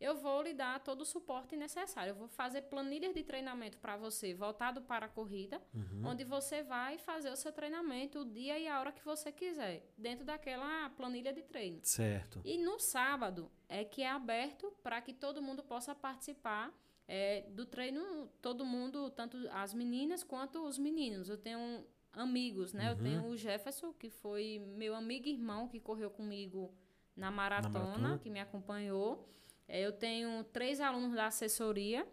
Eu 0.00 0.14
vou 0.16 0.42
lhe 0.42 0.54
dar 0.54 0.78
todo 0.80 1.00
o 1.00 1.04
suporte 1.04 1.56
necessário. 1.56 2.12
Eu 2.12 2.14
vou 2.14 2.28
fazer 2.28 2.62
planilhas 2.62 3.12
de 3.14 3.22
treinamento 3.24 3.78
para 3.78 3.96
você, 3.96 4.32
voltado 4.32 4.80
para 4.82 5.06
a 5.06 5.08
corrida, 5.08 5.60
Uhum. 5.74 6.06
onde 6.06 6.22
você 6.24 6.62
vai 6.62 6.98
fazer 6.98 7.30
o 7.30 7.36
seu 7.36 7.52
treinamento 7.52 8.20
o 8.20 8.24
dia 8.24 8.58
e 8.58 8.68
a 8.68 8.78
hora 8.78 8.92
que 8.92 9.04
você 9.04 9.32
quiser, 9.32 9.84
dentro 9.96 10.24
daquela 10.24 10.88
planilha 10.90 11.32
de 11.32 11.42
treino. 11.42 11.80
Certo. 11.82 12.40
E 12.44 12.56
no 12.58 12.78
sábado 12.78 13.50
é 13.68 13.84
que 13.84 14.02
é 14.02 14.08
aberto 14.08 14.72
para 14.82 15.00
que 15.00 15.12
todo 15.12 15.42
mundo 15.42 15.62
possa 15.64 15.94
participar 15.94 16.72
é, 17.08 17.40
do 17.50 17.64
treino, 17.66 18.28
todo 18.40 18.64
mundo, 18.64 19.10
tanto 19.10 19.36
as 19.50 19.72
meninas 19.74 20.22
quanto 20.22 20.64
os 20.64 20.78
meninos. 20.78 21.28
Eu 21.28 21.38
tenho 21.38 21.84
amigos, 22.12 22.72
né? 22.72 22.90
Eu 22.92 22.96
tenho 22.96 23.24
o 23.26 23.36
Jefferson, 23.36 23.92
que 23.92 24.10
foi 24.10 24.58
meu 24.76 24.94
amigo 24.94 25.26
e 25.26 25.32
irmão, 25.32 25.66
que 25.68 25.80
correu 25.80 26.10
comigo 26.10 26.72
na 27.16 27.30
maratona, 27.30 27.78
maratona. 27.80 28.18
que 28.18 28.28
me 28.30 28.40
acompanhou. 28.40 29.26
É, 29.68 29.80
eu 29.80 29.92
tenho 29.92 30.42
três 30.44 30.80
alunos 30.80 31.14
da 31.14 31.26
assessoria 31.26 32.06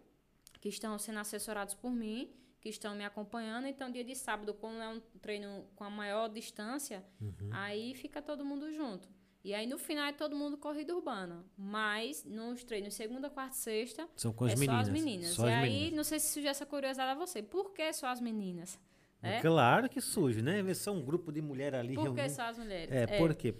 que 0.60 0.68
estão 0.68 0.98
sendo 0.98 1.18
assessorados 1.18 1.74
por 1.74 1.90
mim, 1.90 2.30
que 2.60 2.68
estão 2.68 2.94
me 2.94 3.04
acompanhando. 3.04 3.66
Então, 3.66 3.90
dia 3.90 4.04
de 4.04 4.14
sábado, 4.14 4.52
como 4.54 4.78
é 4.80 4.88
um 4.88 5.00
treino 5.22 5.64
com 5.74 5.84
a 5.84 5.90
maior 5.90 6.28
distância, 6.28 7.04
Uhum. 7.20 7.48
aí 7.52 7.94
fica 7.94 8.20
todo 8.20 8.44
mundo 8.44 8.70
junto. 8.72 9.08
E 9.44 9.54
aí, 9.54 9.64
no 9.66 9.78
final, 9.78 10.06
é 10.06 10.12
todo 10.12 10.34
mundo 10.34 10.56
corrida 10.58 10.92
urbana. 10.94 11.44
Mas, 11.56 12.24
nos 12.24 12.64
treinos 12.64 12.94
segunda, 12.94 13.30
quarta 13.30 13.54
e 13.54 13.58
sexta, 13.58 14.08
São 14.16 14.32
com 14.32 14.44
as 14.44 14.52
é 14.52 14.56
meninas. 14.56 14.74
só 14.76 14.80
as 14.82 14.88
meninas. 14.88 15.28
Só 15.30 15.48
e 15.48 15.52
as 15.52 15.62
aí, 15.62 15.70
meninas. 15.72 15.92
não 15.96 16.04
sei 16.04 16.18
se 16.18 16.32
surgiu 16.32 16.50
essa 16.50 16.66
curiosidade 16.66 17.12
a 17.12 17.14
você. 17.14 17.42
Por 17.42 17.72
que 17.72 17.92
só 17.92 18.08
as 18.08 18.20
meninas? 18.20 18.76
É? 19.22 19.40
Claro 19.40 19.88
que 19.88 20.00
surge, 20.00 20.42
né? 20.42 20.74
Só 20.74 20.92
um 20.92 21.04
grupo 21.04 21.30
de 21.32 21.40
mulher 21.40 21.74
ali 21.76 21.94
Por 21.94 22.02
que 22.02 22.08
reunido. 22.20 22.34
só 22.34 22.42
as 22.42 22.58
mulheres? 22.58 22.92
É, 22.92 23.06
por 23.18 23.34
quê? 23.36 23.54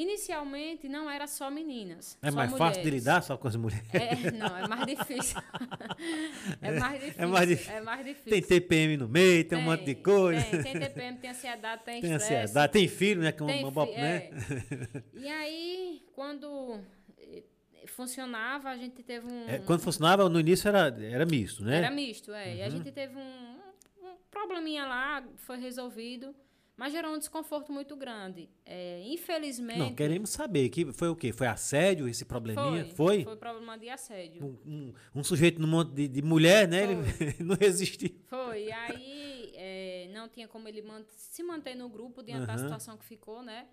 Inicialmente, 0.00 0.88
não 0.88 1.10
era 1.10 1.26
só 1.26 1.50
meninas. 1.50 2.16
É 2.22 2.30
só 2.30 2.36
mais 2.36 2.50
fácil 2.52 2.82
de 2.82 2.86
mulheres. 2.88 3.04
lidar 3.04 3.22
só 3.22 3.36
com 3.36 3.48
as 3.48 3.56
mulheres. 3.56 3.86
É, 3.92 4.30
não, 4.30 4.56
é 4.56 4.66
mais 4.66 4.86
difícil. 4.86 5.38
é 6.62 6.80
mais 6.80 7.00
difícil. 7.00 7.22
É 7.22 7.26
mais 7.26 7.48
difícil. 7.48 7.72
É 7.74 7.80
mais 7.82 8.06
difícil. 8.06 8.30
Tem 8.30 8.42
TPM 8.42 8.96
no 8.96 9.08
meio, 9.08 9.44
tem, 9.46 9.58
um 9.58 9.62
monte 9.62 9.84
de 9.84 9.94
coisa. 9.96 10.42
Tem, 10.42 10.62
tem 10.62 10.72
TPM, 10.80 11.18
tem 11.18 11.30
ansiedade, 11.30 11.82
tem 11.84 12.00
Tem 12.00 12.12
estresse. 12.12 12.34
ansiedade, 12.44 12.72
tem 12.72 12.88
filho, 12.88 13.20
né? 13.20 13.30
Que 13.30 13.42
é 13.42 13.46
Tem 13.46 13.62
uma, 13.62 13.68
uma, 13.70 13.86
fi- 13.86 13.92
né? 13.92 14.16
é. 14.16 15.02
E 15.12 15.28
aí, 15.28 16.02
quando 16.14 16.80
eh, 17.18 17.42
funcionava, 17.86 18.70
a 18.70 18.76
gente 18.78 19.02
teve 19.02 19.26
um. 19.30 19.48
É, 19.50 19.58
quando 19.58 19.80
funcionava, 19.82 20.28
no 20.30 20.40
início 20.40 20.66
era, 20.66 20.96
era 21.02 21.26
misto, 21.26 21.62
né? 21.62 21.76
Era 21.76 21.90
misto, 21.90 22.32
é. 22.32 22.46
Uhum. 22.46 22.54
E 22.56 22.62
a 22.62 22.68
gente 22.70 22.90
teve 22.90 23.16
um, 23.18 23.58
um 24.02 24.14
probleminha 24.30 24.86
lá, 24.86 25.22
foi 25.36 25.58
resolvido, 25.58 26.34
mas 26.80 26.92
gerou 26.94 27.12
um 27.14 27.18
desconforto 27.18 27.70
muito 27.70 27.94
grande. 27.94 28.48
É, 28.64 29.02
infelizmente. 29.06 29.78
Não, 29.78 29.94
queremos 29.94 30.30
saber. 30.30 30.70
Que 30.70 30.90
foi 30.94 31.08
o 31.10 31.14
quê? 31.14 31.30
Foi 31.30 31.46
assédio, 31.46 32.08
esse 32.08 32.24
probleminha? 32.24 32.86
Foi? 32.94 33.22
Foi 33.22 33.36
problema 33.36 33.76
de 33.76 33.90
assédio. 33.90 34.42
Um, 34.42 34.70
um- 34.72 34.94
um 35.16 35.22
sujeito 35.22 35.60
num 35.60 35.68
monte 35.68 35.92
de, 35.92 36.08
de 36.08 36.22
mulher, 36.22 36.66
né? 36.66 36.84
Ele 36.84 36.94
não 37.44 37.54
resistiu. 37.54 38.18
Foi. 38.28 38.64
E 38.64 38.72
aí 38.72 39.52
é, 39.54 40.08
não 40.14 40.26
tinha 40.26 40.48
como 40.48 40.66
ele 40.68 40.80
man- 40.80 41.04
se 41.08 41.42
manter 41.42 41.74
no 41.74 41.88
grupo 41.90 42.22
diante 42.22 42.46
da 42.46 42.54
Aham. 42.54 42.62
situação 42.62 42.96
que 42.96 43.04
ficou, 43.04 43.42
né? 43.42 43.68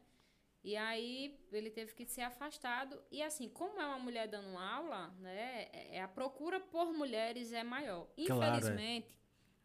E 0.63 0.75
aí 0.75 1.39
ele 1.53 1.69
teve 1.69 1.93
que 1.93 2.05
ser 2.05 2.21
afastado. 2.23 2.99
E 3.09 3.21
assim, 3.23 3.47
como 3.47 3.79
é 3.79 3.85
uma 3.85 3.99
mulher 3.99 4.27
dando 4.27 4.57
aula, 4.57 5.15
né? 5.21 5.67
é- 5.71 5.95
é 5.97 6.01
a 6.01 6.09
procura 6.09 6.59
por 6.59 6.91
mulheres 6.93 7.53
é 7.53 7.63
maior. 7.63 8.05
Claro, 8.25 8.43
é. 8.43 8.57
Infelizmente, 8.57 9.16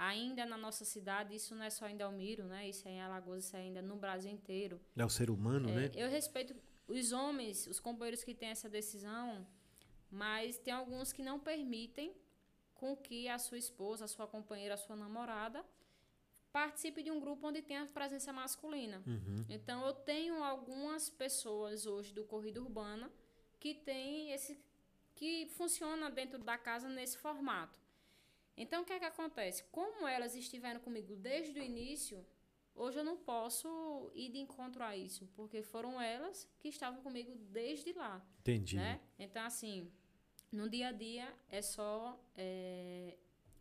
ainda 0.09 0.45
na 0.45 0.57
nossa 0.57 0.85
cidade, 0.85 1.35
isso 1.35 1.55
não 1.55 1.65
é 1.65 1.71
só 1.71 1.89
em 1.89 1.97
Delmiro, 1.97 2.45
né? 2.45 2.69
Isso 2.69 2.87
é 2.89 2.93
em 2.93 3.01
Alagoas, 3.01 3.45
isso 3.45 3.57
é 3.57 3.61
ainda 3.61 3.81
no 3.81 3.97
Brasil 3.97 4.31
inteiro. 4.31 4.81
É 4.97 5.05
o 5.05 5.09
ser 5.09 5.31
humano, 5.31 5.69
É, 5.71 5.73
né? 5.75 5.91
Eu 5.95 6.09
respeito 6.09 6.55
os 6.89 7.13
homens, 7.13 7.67
os 7.67 7.79
companheiros 7.79 8.25
que 8.25 8.35
têm 8.35 8.49
essa 8.51 8.69
decisão, 8.69 9.47
mas 10.11 10.59
tem 10.59 10.73
alguns 10.73 11.13
que 11.13 11.23
não 11.23 11.39
permitem 11.39 12.15
com 12.75 12.97
que 12.97 13.29
a 13.29 13.39
sua 13.39 13.59
esposa, 13.59 14.05
a 14.05 14.09
sua 14.09 14.27
companheira, 14.27 14.75
a 14.75 14.77
sua 14.77 14.97
namorada 14.97 15.65
participe 16.53 17.03
de 17.03 17.11
um 17.11 17.19
grupo 17.19 17.47
onde 17.47 17.63
tem 17.63 17.79
a 17.79 17.87
presença 17.87 18.33
masculina. 18.33 19.03
Uhum. 19.07 19.47
Então 19.49 19.87
eu 19.87 19.95
tenho 19.95 20.43
algumas 20.43 21.09
pessoas 21.09 21.87
hoje 21.87 22.13
do 22.13 22.25
corrida 22.25 22.61
urbana 22.61 23.11
que 23.59 23.73
tem 23.75 24.33
esse 24.33 24.59
que 25.15 25.47
funciona 25.51 26.11
dentro 26.11 26.39
da 26.43 26.59
casa 26.59 26.89
nesse 26.89 27.17
formato. 27.17 27.79
Então 28.57 28.83
o 28.83 28.85
que 28.85 28.93
é 28.93 28.99
que 28.99 29.05
acontece? 29.05 29.65
Como 29.71 30.07
elas 30.07 30.35
estiveram 30.35 30.81
comigo 30.81 31.17
desde 31.17 31.59
o 31.59 31.63
início, 31.63 32.25
hoje 32.75 32.99
eu 32.99 33.05
não 33.05 33.17
posso 33.17 34.11
ir 34.15 34.31
de 34.31 34.39
encontro 34.39 34.83
a 34.83 34.97
isso, 34.97 35.27
porque 35.35 35.63
foram 35.63 36.01
elas 36.01 36.49
que 36.59 36.69
estavam 36.69 37.03
comigo 37.03 37.35
desde 37.51 37.93
lá, 37.93 38.25
Entendi. 38.41 38.77
né? 38.77 39.01
Então 39.19 39.45
assim, 39.45 39.91
no 40.51 40.69
dia 40.69 40.89
a 40.89 40.93
dia 40.93 41.33
é 41.49 41.63
só 41.63 42.21
é, 42.37 43.17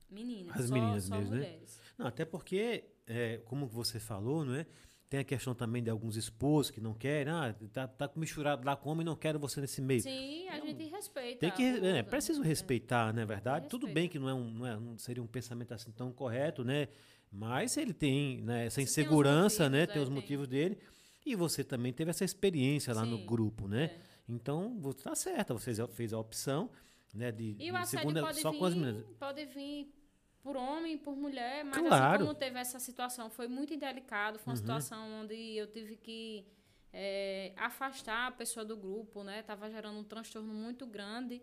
meninas, 0.10 0.60
As 0.60 0.68
só, 0.68 0.74
meninas 0.74 1.04
só 1.06 1.16
mesmo, 1.18 1.32
né? 1.32 1.38
mulheres. 1.38 1.82
Não, 1.98 2.06
até 2.08 2.26
porque, 2.26 2.84
é, 3.08 3.38
como 3.46 3.66
você 3.68 4.00
falou, 4.00 4.44
não 4.44 4.56
é? 4.56 4.66
Tem 5.12 5.20
a 5.20 5.24
questão 5.26 5.54
também 5.54 5.84
de 5.84 5.90
alguns 5.90 6.16
esposos 6.16 6.72
que 6.72 6.80
não 6.80 6.94
querem, 6.94 7.34
ah, 7.34 7.54
tá, 7.74 7.86
tá 7.86 8.10
misturado 8.16 8.66
lá 8.66 8.78
com 8.78 8.90
homem, 8.92 9.06
não 9.06 9.14
quero 9.14 9.38
você 9.38 9.60
nesse 9.60 9.82
meio. 9.82 10.00
Sim, 10.02 10.48
a 10.48 10.58
gente 10.62 10.86
respeita. 10.86 11.40
Tem 11.42 11.52
que, 11.52 11.82
o- 11.82 11.86
é, 11.86 12.02
preciso 12.02 12.42
respeitar, 12.42 13.14
não 13.14 13.22
é 13.22 13.26
verdade? 13.26 13.68
Tudo 13.68 13.90
bem 13.90 14.08
que 14.08 14.18
não 14.18 14.30
é 14.30 14.34
um, 14.34 14.50
não 14.54 14.66
é, 14.66 14.80
não 14.80 14.98
seria 14.98 15.22
um 15.22 15.28
pensamento 15.28 15.74
assim 15.74 15.92
tão 15.92 16.14
correto, 16.14 16.64
né? 16.64 16.88
Mas 17.30 17.76
ele 17.76 17.94
tem 17.94 18.40
né, 18.42 18.68
essa 18.68 18.76
Tem 18.78 18.86
insegurança, 18.86 19.70
né? 19.70 19.80
motivos, 19.82 19.94
Tem 19.94 20.00
é, 20.00 20.04
os 20.04 20.08
tem. 20.10 20.16
motivos 20.16 20.48
dele. 20.48 20.78
E 21.26 21.36
você 21.36 21.62
também 21.62 21.92
teve 21.92 22.10
essa 22.10 22.24
experiência 22.24 22.94
lá 22.94 23.06
no 23.06 23.18
Sim, 23.18 23.26
grupo, 23.26 23.68
né? 23.68 23.84
é. 23.84 24.00
Então, 24.30 24.80
você 24.80 24.98
está 25.00 25.14
certa, 25.14 25.54
você 25.54 25.74
fez 25.90 26.14
a- 26.14 26.18
opção, 26.20 26.70
né? 27.14 27.34
De, 27.34 27.58
E 27.60 27.70
o 27.70 27.78
de 27.78 27.86
segunda 27.90 28.22
pode 28.22 28.40
só 28.40 28.50
vir, 28.52 28.58
com 28.60 28.64
as 28.66 28.74
meninas. 28.74 29.04
pode 29.20 29.46
vir 29.48 29.94
por 30.42 30.58
homem, 30.58 30.98
por 30.98 31.16
mulher, 31.16 31.64
mas 31.64 31.80
Claro. 31.86 32.16
assim 32.16 32.24
como 32.26 32.34
teve 32.38 32.60
essa 32.60 32.80
situação, 32.80 33.30
foi 33.30 33.48
muito 33.48 33.74
indelicado, 33.74 34.40
foi 34.40 34.52
uma 34.54 34.58
situação 34.58 35.22
onde 35.22 35.36
eu 35.56 35.68
tive 35.68 35.96
que 35.96 36.46
eh, 36.94 37.54
afastar 37.56 38.28
a 38.28 38.32
pessoa 38.32 38.66
do 38.66 38.76
grupo, 38.76 39.24
né? 39.24 39.42
Tava 39.44 39.70
gerando 39.70 39.98
um 40.00 40.04
transtorno 40.04 40.54
muito 40.54 40.86
grande. 40.86 41.42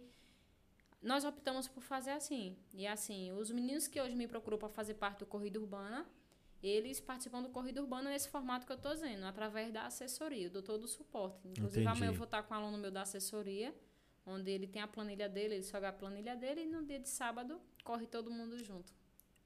Nós 1.00 1.24
optamos 1.24 1.66
por 1.68 1.80
fazer 1.82 2.10
assim. 2.10 2.56
E 2.74 2.86
assim, 2.86 3.32
os 3.32 3.50
meninos 3.50 3.86
que 3.88 4.00
hoje 4.00 4.14
me 4.14 4.26
procuram 4.28 4.58
para 4.58 4.68
fazer 4.68 4.94
parte 4.94 5.20
do 5.20 5.26
Corrida 5.26 5.58
Urbana, 5.60 6.04
eles 6.62 6.98
participam 7.00 7.40
do 7.40 7.48
Corrida 7.50 7.80
Urbana 7.80 8.10
nesse 8.10 8.28
formato 8.28 8.66
que 8.66 8.72
eu 8.72 8.76
estou 8.76 8.92
dizendo, 8.92 9.24
através 9.24 9.72
da 9.72 9.86
assessoria, 9.86 10.46
eu 10.46 10.50
dou 10.50 10.62
todo 10.62 10.84
o 10.84 10.88
suporte. 10.88 11.46
Inclusive, 11.48 11.82
Entendi. 11.82 11.96
amanhã 11.96 12.10
eu 12.10 12.14
vou 12.16 12.24
estar 12.24 12.42
com 12.42 12.52
um 12.52 12.56
aluno 12.56 12.76
meu 12.78 12.90
da 12.90 13.02
assessoria, 13.02 13.72
onde 14.28 14.50
ele 14.50 14.66
tem 14.66 14.82
a 14.82 14.86
planilha 14.86 15.28
dele, 15.28 15.54
ele 15.56 15.62
joga 15.62 15.88
a 15.88 15.92
planilha 15.92 16.36
dele, 16.36 16.62
e 16.62 16.66
no 16.66 16.84
dia 16.84 16.98
de 17.00 17.08
sábado 17.08 17.60
corre 17.84 18.06
todo 18.06 18.30
mundo 18.30 18.62
junto. 18.64 18.92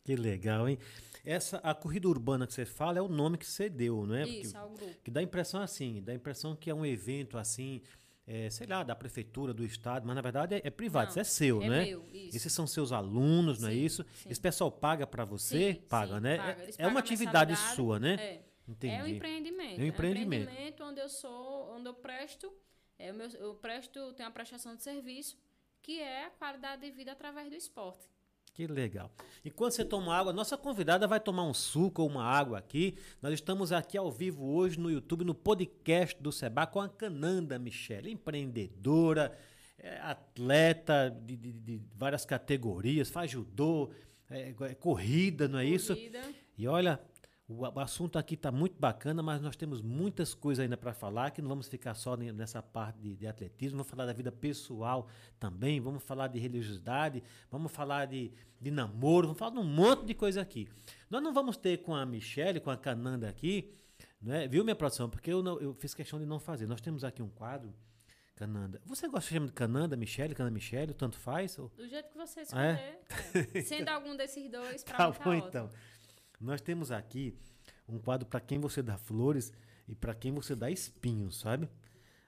Que 0.04 0.16
legal, 0.16 0.68
hein? 0.68 0.78
Essa, 1.24 1.58
a 1.58 1.72
corrida 1.74 2.08
urbana 2.08 2.46
que 2.46 2.52
você 2.52 2.64
fala 2.64 2.98
é 2.98 3.02
o 3.02 3.08
nome 3.08 3.38
que 3.38 3.46
você 3.46 3.68
deu, 3.68 4.04
não 4.04 4.14
é? 4.16 4.22
Porque- 4.24 4.40
Isso, 4.40 4.56
é 4.56 4.62
o 4.64 4.68
grupo. 4.70 4.94
que 5.04 5.10
dá 5.10 5.20
a 5.20 5.22
impressão 5.22 5.62
assim, 5.62 6.02
dá 6.02 6.10
a 6.12 6.14
impressão 6.16 6.56
que 6.56 6.68
é 6.68 6.74
um 6.74 6.84
evento 6.84 7.38
assim, 7.38 7.80
é, 8.26 8.50
sei 8.50 8.66
lá, 8.66 8.82
da 8.82 8.96
prefeitura, 8.96 9.54
do 9.54 9.64
estado, 9.64 10.04
mas 10.04 10.16
na 10.16 10.22
verdade 10.22 10.56
é, 10.56 10.60
é 10.64 10.70
privado, 10.70 11.04
Não, 11.06 11.10
isso 11.12 11.20
é 11.20 11.24
seu, 11.24 11.62
é 11.62 11.68
né? 11.68 11.84
meu, 11.86 12.04
isso. 12.12 12.36
Esses 12.36 12.52
são 12.52 12.66
seus 12.66 12.90
alunos, 12.90 13.60
não 13.60 13.68
é 13.68 13.72
Sim, 13.72 13.84
isso? 13.84 14.04
sim. 14.14 14.28
Esse 14.30 14.40
pessoal 14.40 14.72
paga 14.72 15.06
para 15.06 15.24
você? 15.24 15.74
Sim, 15.74 15.80
paga, 15.88 16.14
sim, 16.16 16.20
né? 16.20 16.36
paga. 16.36 16.62
É- 16.64 16.70
É, 16.78 16.86
uma 16.88 16.98
atividade 17.00 17.56
sua, 17.76 18.00
né? 18.00 18.14
É. 18.14 18.42
Entendi. 18.66 18.94
É 18.94 19.02
um 19.02 19.06
empreendimento. 19.08 19.80
É 19.80 19.84
um 19.84 19.86
empreendimento. 19.86 20.82
onde 20.84 21.00
eu 21.00 21.08
sou, 21.08 21.74
onde 21.74 21.88
eu 21.88 21.94
presto, 21.94 22.52
é, 23.06 23.12
o 23.12 23.14
meu- 23.14 23.28
eu 23.30 23.54
presto, 23.54 24.12
tenho 24.14 24.28
uma 24.28 24.32
prestação 24.34 24.74
de 24.76 24.82
serviço, 24.82 25.36
que 25.82 26.00
é 26.00 26.26
a 26.26 26.30
qualidade 26.30 26.82
de 26.82 26.90
vida 26.90 27.12
através 27.12 27.48
do 27.48 27.54
esporte. 27.56 28.06
Que 28.54 28.66
legal. 28.66 29.10
E 29.42 29.50
quando 29.50 29.72
você 29.72 29.82
toma 29.84 30.14
água, 30.14 30.30
nossa 30.32 30.58
convidada 30.58 31.06
vai 31.08 31.18
tomar 31.18 31.44
um 31.44 31.54
suco 31.54 32.02
ou 32.02 32.08
uma 32.08 32.22
água 32.22 32.58
aqui. 32.58 32.98
Nós 33.22 33.32
estamos 33.32 33.72
aqui 33.72 33.96
ao 33.96 34.10
vivo 34.10 34.44
hoje 34.44 34.78
no 34.78 34.90
YouTube, 34.90 35.24
no 35.24 35.34
podcast 35.34 36.22
do 36.22 36.30
Seba, 36.30 36.66
com 36.66 36.78
a 36.78 36.88
Cananda 36.88 37.58
Michele, 37.58 38.10
empreendedora, 38.10 39.36
é, 39.78 39.98
atleta 40.00 41.10
de, 41.24 41.36
de- 41.36 41.52
de 41.52 41.80
várias 41.96 42.24
categorias, 42.26 43.08
faz 43.10 43.30
judô, 43.30 43.90
é, 44.30 44.50
é 44.60 44.74
corrida, 44.74 45.48
não 45.48 45.58
é 45.58 45.64
isso? 45.64 45.94
Corrida. 45.94 46.20
E 46.58 46.68
olha, 46.68 47.00
o, 47.58 47.78
assunto 47.80 48.18
aqui 48.18 48.34
está 48.34 48.50
muito 48.50 48.78
bacana, 48.78 49.22
mas 49.22 49.40
nós 49.40 49.56
temos 49.56 49.80
muitas 49.82 50.34
coisas 50.34 50.62
ainda 50.62 50.76
para 50.76 50.92
falar, 50.92 51.30
que 51.30 51.40
não 51.42 51.48
vamos 51.48 51.68
ficar 51.68 51.94
só 51.94 52.16
ne- 52.16 52.32
nessa 52.32 52.62
parte 52.62 52.98
de, 53.00 53.16
de 53.16 53.26
atletismo, 53.26 53.78
vamos 53.78 53.90
falar 53.90 54.06
da 54.06 54.12
vida 54.12 54.30
pessoal 54.32 55.08
também, 55.38 55.80
vamos 55.80 56.02
falar 56.02 56.28
de 56.28 56.38
religiosidade, 56.38 57.22
vamos 57.50 57.70
falar 57.72 58.06
de, 58.06 58.32
de 58.60 58.70
namoro, 58.70 59.26
vamos 59.28 59.38
falar 59.38 59.52
de 59.52 59.58
um 59.58 59.64
monte 59.64 60.04
de 60.04 60.14
coisa 60.14 60.40
aqui. 60.40 60.68
Nós 61.10 61.22
não 61.22 61.32
vamos 61.32 61.56
ter 61.56 61.78
com 61.78 61.94
a 61.94 62.04
Michelle, 62.06 62.60
com 62.60 62.70
a 62.70 62.76
Cananda 62.76 63.28
aqui, 63.28 63.70
né? 64.20 64.46
viu, 64.48 64.62
minha 64.64 64.76
produção? 64.76 65.08
Porque 65.10 65.32
eu, 65.32 65.42
não- 65.42 65.58
eu 65.60 65.74
fiz 65.74 65.94
questão 65.94 66.18
de 66.18 66.26
não 66.26 66.38
fazer. 66.38 66.66
Nós 66.66 66.80
temos 66.80 67.04
aqui 67.04 67.22
um 67.22 67.28
quadro, 67.28 67.74
Cananda. 68.34 68.80
Você 68.86 69.06
gosta 69.06 69.28
de 69.28 69.34
chamar 69.34 69.46
de 69.46 69.52
Cananda, 69.52 69.96
Michelle, 69.96 70.34
Cananda, 70.34 70.54
Michelle, 70.54 70.94
tanto 70.94 71.16
faz? 71.18 71.58
Ou... 71.58 71.68
Do 71.76 71.86
jeito 71.86 72.08
que 72.10 72.16
você 72.16 72.40
Ah, 72.40 72.42
escolher. 72.42 72.64
é? 72.64 73.00
é. 73.58 73.62
Sendo 73.62 73.88
algum 73.90 74.16
desses 74.16 74.50
dois, 74.50 74.82
pra 74.82 74.96
Tá 74.96 75.12
tá 75.12 75.24
bom, 75.24 75.36
ótimo. 75.38 75.70
Nós 76.42 76.60
temos 76.60 76.90
aqui 76.90 77.34
um 77.88 77.98
quadro 77.98 78.26
para 78.26 78.40
quem 78.40 78.58
você 78.58 78.82
dá 78.82 78.96
flores 78.96 79.52
e 79.86 79.94
para 79.94 80.14
quem 80.14 80.32
você 80.32 80.54
dá 80.54 80.70
espinhos, 80.70 81.38
sabe? 81.38 81.68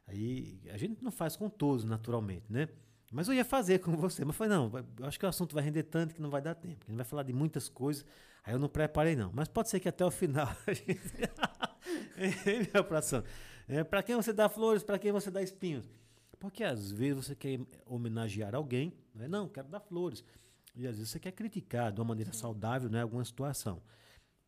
Aí 0.07 0.61
a 0.71 0.77
gente 0.77 1.03
não 1.03 1.11
faz 1.11 1.37
com 1.37 1.49
todos, 1.49 1.85
naturalmente, 1.85 2.45
né? 2.49 2.69
Mas 3.13 3.29
eu 3.29 3.35
ia 3.35 3.45
fazer 3.45 3.79
com 3.79 3.97
você, 3.97 4.25
mas 4.25 4.35
foi 4.37 4.49
não, 4.49 4.71
eu 4.99 5.07
acho 5.07 5.19
que 5.19 5.25
o 5.25 5.29
assunto 5.29 5.55
vai 5.55 5.63
render 5.63 5.85
tanto 5.85 6.15
que 6.15 6.21
não 6.21 6.31
vai 6.31 6.43
dar 6.43 6.55
tempo. 6.55 6.85
A 6.87 6.91
gente 6.91 6.97
vai 6.97 7.05
falar 7.05 7.23
de 7.23 7.33
muitas 7.33 7.69
coisas, 7.69 8.05
aí 8.43 8.55
eu 8.55 8.59
não 8.59 8.69
preparei 8.69 9.15
não. 9.15 9.31
Mas 9.33 9.49
pode 9.49 9.69
ser 9.69 9.81
que 9.81 9.89
até 9.89 10.05
o 10.05 10.11
final 10.11 10.49
a 10.67 10.73
gente... 10.73 11.01
Minha 12.73 12.85
pração? 12.85 13.23
É, 13.69 13.83
para 13.83 14.03
quem 14.03 14.17
você 14.17 14.33
dá 14.33 14.49
flores, 14.49 14.83
para 14.83 14.99
quem 14.99 15.13
você 15.13 15.31
dá 15.31 15.43
espinhos? 15.43 15.89
Porque 16.39 16.63
às 16.63 16.91
vezes 16.91 17.25
você 17.25 17.35
quer 17.35 17.61
homenagear 17.87 18.55
alguém, 18.55 18.93
não 19.15 19.25
é? 19.25 19.29
Não, 19.29 19.49
quero 19.49 19.69
dar 19.69 19.81
flores. 19.81 20.25
E 20.75 20.87
às 20.87 20.97
vezes 20.97 21.11
você 21.11 21.21
quer 21.21 21.33
criticar 21.33 21.93
de 21.93 22.01
uma 22.01 22.09
maneira 22.09 22.33
saudável, 22.33 22.91
né, 22.91 23.01
alguma 23.01 23.25
situação. 23.25 23.81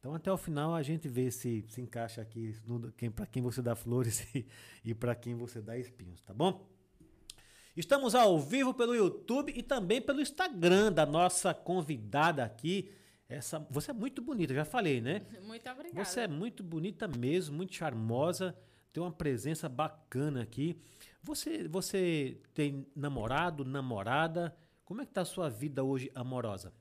Então 0.07 0.15
até 0.15 0.31
o 0.31 0.37
final 0.37 0.73
a 0.73 0.85
gente 0.85 1.09
vê 1.09 1.33
se 1.33 1.65
se 1.67 1.81
encaixa 1.81 2.23
aqui 2.23 2.55
quem, 2.97 3.11
para 3.11 3.27
quem 3.27 3.43
você 3.43 3.61
dá 3.61 3.75
flores 3.75 4.25
e, 4.33 4.47
e 4.85 4.95
para 4.95 5.17
quem 5.17 5.35
você 5.35 5.61
dá 5.61 5.77
espinhos, 5.77 6.23
tá 6.23 6.33
bom? 6.33 6.65
Estamos 7.77 8.15
ao 8.15 8.39
vivo 8.39 8.73
pelo 8.73 8.95
YouTube 8.95 9.53
e 9.57 9.65
também 9.65 10.01
pelo 10.01 10.21
Instagram 10.21 10.93
da 10.93 11.05
nossa 11.05 11.53
convidada 11.53 12.45
aqui. 12.45 12.89
Essa, 13.29 13.59
você 13.69 13.91
é 13.91 13.95
muito 13.95 14.23
bonita, 14.23 14.55
já 14.55 14.65
falei, 14.65 15.01
né? 15.01 15.23
Muito 15.43 15.69
obrigada. 15.69 16.05
Você 16.05 16.21
é 16.21 16.29
muito 16.29 16.63
bonita 16.63 17.09
mesmo, 17.09 17.57
muito 17.57 17.75
charmosa, 17.75 18.57
tem 18.93 19.03
uma 19.03 19.11
presença 19.11 19.69
bacana 19.69 20.41
aqui. 20.41 20.81
Você, 21.21 21.67
você 21.67 22.41
tem 22.55 22.87
namorado, 22.95 23.65
namorada? 23.65 24.57
Como 24.85 25.03
é 25.03 25.05
que 25.05 25.13
tá 25.13 25.23
a 25.23 25.25
sua 25.25 25.51
vida 25.51 25.83
hoje 25.83 26.13
amorosa? 26.15 26.73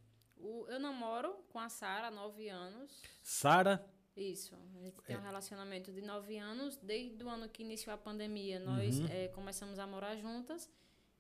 O- 0.46 0.68
eu 0.70 0.80
namoro 0.80 1.34
com 1.52 1.60
a 1.60 1.70
Sara 1.70 2.08
há 2.08 2.12
nove 2.12 2.48
anos. 2.50 3.02
Sara, 3.24 3.84
Isso. 4.16 4.56
A 4.56 4.80
gente 4.82 4.98
É. 5.00 5.02
tem 5.08 5.18
um 5.18 5.22
relacionamento 5.22 5.92
de 5.92 6.02
nove 6.02 6.38
anos. 6.38 6.78
Desde 6.78 7.22
o 7.22 7.30
ano 7.30 7.50
que 7.50 7.64
iniciou 7.64 7.94
a 7.94 7.98
pandemia, 7.98 8.60
nós 8.62 8.98
Uhum. 9.00 9.08
eh, 9.10 9.28
começamos 9.30 9.78
a 9.78 9.86
morar 9.86 10.16
juntas. 10.16 10.70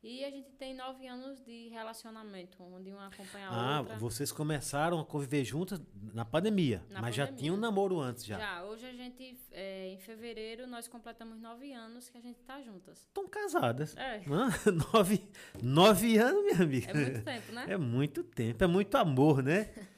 E 0.08 0.24
a 0.24 0.30
gente 0.30 0.52
tem 0.52 0.76
nove 0.76 1.08
anos 1.08 1.44
de 1.44 1.70
relacionamento, 1.70 2.62
onde 2.62 2.92
uma 2.92 3.08
acompanha 3.08 3.48
a 3.50 3.78
ah, 3.78 3.80
outra. 3.80 3.98
vocês 3.98 4.32
começaram 4.32 5.00
a 5.00 5.04
conviver 5.04 5.44
juntas 5.44 5.82
na 6.14 6.24
pandemia, 6.24 6.86
Na 6.92 7.02
mas 7.02 7.16
já 7.16 7.24
pandemia. 7.26 7.42
tinha 7.42 7.54
um 7.54 7.58
namoro 7.58 8.00
antes 8.00 8.24
já. 8.24 8.38
Já, 8.38 8.64
hoje 8.66 8.86
a 8.86 8.94
gente, 8.94 9.36
eh, 9.52 9.94
em 9.94 9.98
fevereiro, 9.98 10.68
nós 10.68 10.88
completamos 10.88 11.42
nove 11.42 11.74
anos 11.74 12.08
que 12.08 12.20
a 12.20 12.22
gente 12.22 12.40
tá 12.44 12.62
juntas. 12.62 13.00
Estão 13.00 13.28
casadas. 13.28 13.98
É, 13.98 14.22
nove, 14.94 15.28
nove 15.64 16.18
anos, 16.20 16.44
minha 16.44 16.62
amiga. 16.62 16.92
é 16.92 16.94
muito 16.94 17.24
tempo, 17.24 17.52
né? 17.52 17.66
É 17.68 17.78
muito 17.78 18.24
tempo, 18.24 18.64
é 18.64 18.68
muito 18.68 18.96
amor, 18.98 19.42
né? 19.42 19.74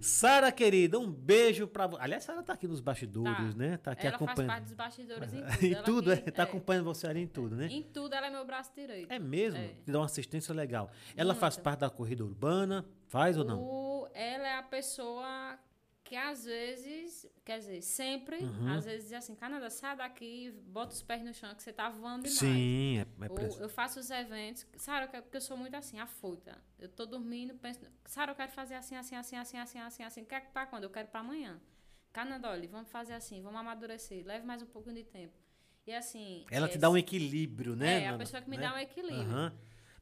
Sara, 0.00 0.50
querida, 0.52 0.98
um 0.98 1.10
beijo 1.10 1.66
pra 1.66 1.86
você. 1.86 2.02
Aliás, 2.02 2.24
Sara 2.24 2.42
tá 2.42 2.52
aqui 2.52 2.66
nos 2.68 2.80
bastidores, 2.80 3.52
Tá. 3.54 3.58
né? 3.58 3.76
Tá 3.78 3.92
aqui 3.92 4.06
ela 4.06 4.18
faz 4.18 4.22
acompanhando. 4.30 4.48
parte 4.50 4.64
dos 4.64 4.72
bastidores 4.74 5.32
em 5.34 5.40
tudo. 5.42 5.48
em 5.64 5.72
Ela 5.74 5.82
tudo, 5.82 6.16
que- 6.16 6.28
é? 6.28 6.32
Tá 6.32 6.42
acompanhando 6.44 6.84
você 6.84 7.06
ali 7.06 7.20
em 7.22 7.26
tudo, 7.26 7.56
né? 7.56 7.66
Em 7.70 7.82
tudo 7.82 8.14
ela 8.14 8.26
é 8.26 8.30
meu 8.30 8.44
braço 8.44 8.70
direito. 8.74 9.10
É 9.12 9.18
mesmo? 9.18 9.58
É. 9.60 9.68
Te 9.84 9.90
dá 9.90 9.98
uma 9.98 10.06
assistência 10.06 10.54
legal. 10.54 10.90
Ela 11.16 11.34
faz 11.34 11.54
Muito. 11.56 11.64
parte 11.64 11.80
da 11.80 11.90
corrida 11.90 12.24
urbana? 12.24 12.84
Faz 13.08 13.36
ou 13.36 13.44
não? 13.44 14.08
Ela 14.14 14.46
é 14.48 14.58
a 14.58 14.62
pessoa 14.62 15.58
que 16.08 16.16
às 16.16 16.46
vezes, 16.46 17.26
quer 17.44 17.58
dizer, 17.58 17.82
sempre, 17.82 18.38
Uhum. 18.38 18.72
às 18.72 18.86
vezes 18.86 19.04
diz 19.10 19.12
assim, 19.12 19.34
Canada, 19.34 19.68
sai 19.68 19.94
daqui, 19.94 20.50
bota 20.68 20.94
os 20.94 21.02
pés 21.02 21.22
no 21.22 21.34
chão 21.34 21.54
que 21.54 21.62
você 21.62 21.70
tá 21.70 21.90
voando 21.90 22.22
demais. 22.22 22.38
Sim, 22.38 22.98
é, 22.98 23.02
é 23.02 23.30
Ou 23.30 23.60
eu 23.60 23.68
faço 23.68 24.00
os 24.00 24.08
eventos, 24.10 24.66
Sara, 24.78 25.04
eu 25.04 25.08
quero- 25.10 25.22
porque 25.24 25.36
eu 25.36 25.40
sou 25.42 25.54
muito 25.56 25.74
assim, 25.74 26.00
afoita. 26.00 26.56
Eu 26.78 26.88
tô 26.88 27.04
dormindo, 27.04 27.54
penso, 27.56 27.80
Sara, 28.06 28.32
eu 28.32 28.34
quero 28.36 28.50
fazer 28.52 28.76
assim, 28.76 28.96
assim, 28.96 29.16
assim, 29.16 29.36
assim, 29.36 29.58
assim, 29.58 29.78
assim, 29.80 30.02
assim. 30.02 30.24
Quer 30.24 30.50
pra 30.50 30.64
quando? 30.64 30.84
Eu 30.84 30.90
quero 30.90 31.08
pra 31.08 31.20
amanhã. 31.20 31.60
Canada, 32.10 32.48
olha, 32.48 32.66
vamos 32.68 32.88
fazer 32.90 33.12
assim, 33.12 33.42
vamos 33.42 33.60
amadurecer, 33.60 34.24
leve 34.24 34.46
mais 34.46 34.62
um 34.62 34.66
pouquinho 34.66 34.94
de 34.96 35.04
tempo. 35.04 35.34
E 35.86 35.92
assim. 35.92 36.46
Ela 36.50 36.66
é, 36.66 36.70
te 36.70 36.78
dá 36.78 36.88
um 36.88 36.96
equilíbrio, 36.96 37.76
né? 37.76 38.04
É, 38.04 38.08
a 38.08 38.16
pessoa 38.16 38.40
que 38.40 38.48
me 38.48 38.56
Né? 38.56 38.62
dá 38.62 38.74
um 38.74 38.78
equilíbrio. 38.78 39.52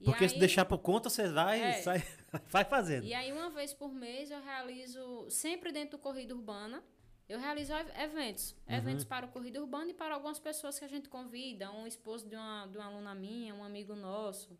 E 0.01 0.05
Porque 0.05 0.29
se 0.29 0.35
aí- 0.35 0.41
deixar 0.41 0.65
por 0.67 0.79
conta, 0.79 1.09
você 1.11 1.27
vai 1.29 1.61
É. 1.61 1.81
e 1.81 1.83
sai, 1.83 2.05
vai 2.49 2.65
fazendo. 2.65 3.05
E 3.05 3.15
aí, 3.15 3.33
uma 3.33 3.51
vez 3.51 3.73
por 3.75 3.93
mês, 3.93 4.31
eu 4.31 4.41
realizo, 4.43 5.27
sempre 5.31 5.73
dentro 5.73 5.99
do 5.99 6.03
Corrida 6.03 6.35
Urbana, 6.35 6.83
eu 7.29 7.39
realizo 7.41 7.73
ev- 7.73 7.91
eventos. 8.01 8.53
Uhum. 8.69 8.75
Eventos 8.77 9.05
para 9.05 9.27
o 9.27 9.29
Corrida 9.29 9.61
Urbana 9.61 9.91
e 9.91 9.95
para 9.95 10.15
algumas 10.15 10.39
pessoas 10.39 10.79
que 10.79 10.85
a 10.85 10.89
gente 10.89 11.09
convida, 11.09 11.71
um 11.73 11.87
esposo 11.87 12.29
de 12.29 12.37
uma, 12.37 12.67
de 12.67 12.79
uma 12.79 12.87
aluna 12.87 13.15
minha, 13.15 13.55
um 13.55 13.65
amigo 13.65 13.95
nosso. 13.97 14.59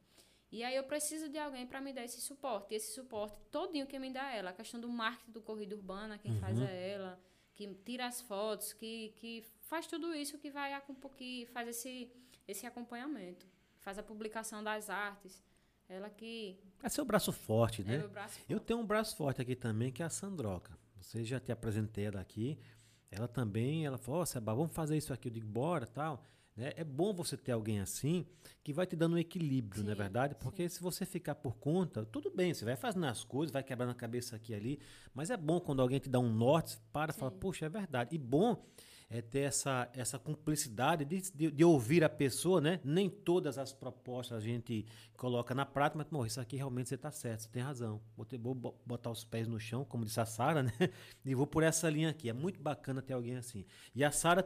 E 0.51 0.63
aí 0.65 0.75
eu 0.77 0.85
preciso 0.85 1.29
de 1.29 1.39
alguém 1.39 1.67
para 1.67 1.81
me 1.81 1.93
dar 1.93 2.05
esse 2.05 2.21
suporte. 2.21 2.73
E 2.73 2.77
esse 2.77 2.93
suporte 2.93 3.37
todinho 3.51 3.87
quem 3.87 3.99
me 3.99 4.11
dá 4.11 4.33
ela. 4.33 4.51
A 4.51 4.53
questão 4.53 4.81
do 4.81 4.89
marketing 4.89 5.33
do 5.33 5.43
Corrida 5.43 5.75
Urbana, 5.77 6.19
quem 6.19 6.35
faz 6.41 6.59
Uhum. 6.59 6.65
é 6.67 6.91
ela. 6.91 7.21
Que 7.55 7.67
tira 7.85 8.07
as 8.07 8.21
fotos, 8.21 8.73
que, 8.73 9.13
que 9.17 9.45
faz 9.63 9.87
tudo 9.87 10.15
isso 10.15 10.39
que 10.39 10.51
vai 10.51 10.73
que 11.17 11.47
faz 11.53 11.69
esse, 11.69 12.11
esse 12.47 12.67
acompanhamento. 12.67 13.47
Faz 13.79 13.99
a 13.99 14.03
publicação 14.03 14.63
das 14.63 14.89
artes. 14.91 15.43
Ela 15.89 16.11
que 16.11 16.59
É 16.83 16.89
seu 16.89 17.05
braço 17.05 17.33
forte, 17.33 17.83
é 17.83 17.85
né? 17.85 17.99
meu 17.99 18.09
braço 18.09 18.41
Eu 18.49 18.61
tenho 18.61 18.81
um 18.81 18.87
braço 18.87 19.17
forte 19.17 19.41
aqui 19.41 19.55
também, 19.55 19.93
que 19.93 20.03
é 20.03 20.07
a 20.07 20.11
Sandroca. 20.11 20.77
Você 21.01 21.25
já 21.25 21.39
te 21.39 21.53
apresentei 21.53 22.07
ela 22.07 22.21
aqui. 22.21 22.59
Ela 23.11 23.29
também, 23.29 23.87
ela 23.87 23.97
falou, 23.97 24.21
ó, 24.21 24.25
Seba, 24.25 24.53
vamos 24.55 24.73
fazer 24.73 24.97
isso 24.97 25.13
aqui. 25.13 25.29
Eu 25.29 25.33
digo, 25.33 25.47
bora, 25.47 25.87
tal. 25.87 26.25
Né? 26.57 26.73
É 26.75 26.83
bom 26.83 27.13
você 27.13 27.37
ter 27.37 27.53
alguém 27.53 27.81
assim, 27.81 28.27
que 28.65 28.73
vai 28.73 28.87
te 28.87 28.97
dando 28.97 29.15
um 29.15 29.19
equilíbrio, 29.19 29.85
não 29.85 29.93
é 29.93 29.95
Sim, 29.95 30.01
verdade? 30.01 30.35
Porque 30.37 30.69
se 30.69 30.81
você 30.81 31.05
ficar 31.05 31.35
por 31.35 31.57
conta, 31.59 32.05
tudo 32.07 32.31
bem, 32.31 32.55
você 32.55 32.65
vai 32.65 32.77
fazendo 32.77 33.05
as 33.05 33.23
coisas, 33.23 33.53
vai 33.53 33.63
quebrando 33.63 33.91
a 33.91 33.95
cabeça 33.95 34.35
aqui 34.37 34.53
e 34.53 34.55
ali, 34.55 34.81
mas 35.13 35.29
é 35.31 35.37
bom 35.37 35.61
quando 35.61 35.83
alguém 35.83 35.99
te 36.01 36.09
dá 36.09 36.19
um 36.19 36.33
norte, 36.33 36.79
para 36.93 37.13
e 37.13 37.15
fala, 37.15 37.31
Sim. 37.31 37.39
poxa, 37.39 37.67
é 37.67 37.69
verdade. 37.69 38.15
E 38.15 38.19
bom 38.19 38.65
é 39.09 39.23
ter 39.23 39.41
essa, 39.41 39.89
essa 39.95 40.19
cumplicidade 40.19 41.05
de, 41.05 41.31
de, 41.33 41.51
de 41.51 41.65
ouvir 41.65 42.03
a 42.03 42.09
pessoa, 42.09 42.61
né? 42.61 42.81
Nem 42.85 43.09
todas 43.09 43.57
as 43.57 43.73
propostas 43.73 44.39
a 44.39 44.41
gente 44.41 44.85
coloca 45.17 45.55
na 45.55 45.65
prática, 45.65 45.99
mas, 45.99 46.09
pô, 46.09 46.27
isso 46.27 46.41
aqui 46.41 46.57
realmente 46.57 46.89
você 46.89 46.97
está 46.97 47.11
certo, 47.11 47.43
você 47.43 47.49
tem 47.49 47.63
razão. 47.63 48.01
Vou, 48.17 48.27
ter, 48.27 48.39
vou 48.39 48.55
botar 48.85 49.11
os 49.11 49.25
pés 49.25 49.47
no 49.47 49.61
chão, 49.61 49.85
como 49.85 50.05
disse 50.05 50.21
a 50.21 50.27
Sara, 50.27 50.63
né? 50.65 50.73
E 51.25 51.35
vou 51.35 51.47
por 51.47 51.63
essa 51.63 51.89
linha 51.89 52.11
aqui. 52.11 52.29
É 52.29 52.33
muito 52.33 52.61
bacana 52.61 53.01
ter 53.01 53.13
alguém 53.13 53.37
assim. 53.37 53.65
E 53.95 54.03
a 54.03 54.11
Sara 54.11 54.45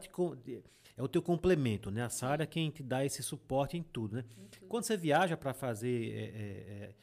é 0.97 1.03
o 1.03 1.09
teu 1.09 1.23
complemento, 1.23 1.91
né? 1.91 2.03
A 2.03 2.11
Sara 2.11 2.43
é 2.43 2.47
quem 2.47 2.71
te 2.71 2.83
dá 2.83 3.05
esse 3.05 3.23
suporte 3.23 3.79
em 3.79 3.83
tudo, 3.83 4.17
né? 4.17 4.25
Quando 4.69 4.85
você 4.85 4.97
viaja 4.97 5.37
para 5.37 5.55
fazer 5.55 6.13
é, 6.13 6.25
é, 6.25 6.95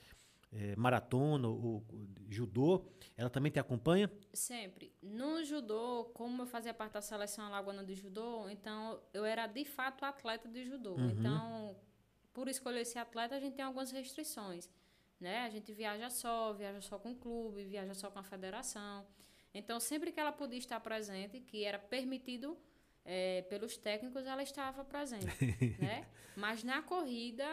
é, 0.51 0.75
maratona 0.75 1.47
ou, 1.47 1.83
judô, 2.29 2.85
ela 3.15 3.29
também 3.29 3.51
te 3.51 3.59
acompanha? 3.59 4.11
Sempre. 4.33 4.93
No 5.01 5.43
judô, 5.43 6.05
como 6.13 6.43
eu 6.43 6.47
fazia 6.47 6.73
parte 6.73 6.93
da 6.93 7.01
seleção 7.01 7.45
alagoana 7.45 7.83
de 7.83 7.95
judô, 7.95 8.49
então 8.49 9.01
eu 9.13 9.25
era 9.25 9.47
de 9.47 9.65
fato 9.65 10.03
atleta 10.05 10.47
de 10.47 10.65
judô. 10.65 10.95
Uhum. 10.95 11.09
Então, 11.09 11.75
por 12.33 12.47
escolher 12.47 12.81
esse 12.81 12.97
atleta, 12.97 13.35
a 13.35 13.39
gente 13.39 13.55
tem 13.55 13.65
algumas 13.65 13.91
restrições. 13.91 14.69
Né? 15.19 15.39
A 15.39 15.49
gente 15.49 15.73
viaja 15.73 16.09
só, 16.09 16.53
viaja 16.53 16.81
só 16.81 16.99
com 16.99 17.11
o 17.11 17.15
clube, 17.15 17.65
viaja 17.65 17.93
só 17.93 18.11
com 18.11 18.19
a 18.19 18.23
federação. 18.23 19.05
Então, 19.53 19.79
sempre 19.79 20.11
que 20.11 20.19
ela 20.19 20.31
podia 20.31 20.59
estar 20.59 20.79
presente, 20.79 21.39
que 21.39 21.63
era 21.63 21.79
permitido 21.79 22.57
é, 23.03 23.41
pelos 23.43 23.77
técnicos, 23.77 24.25
ela 24.25 24.43
estava 24.43 24.83
presente. 24.85 25.25
né? 25.81 26.07
Mas 26.35 26.63
na 26.63 26.83
corrida, 26.83 27.47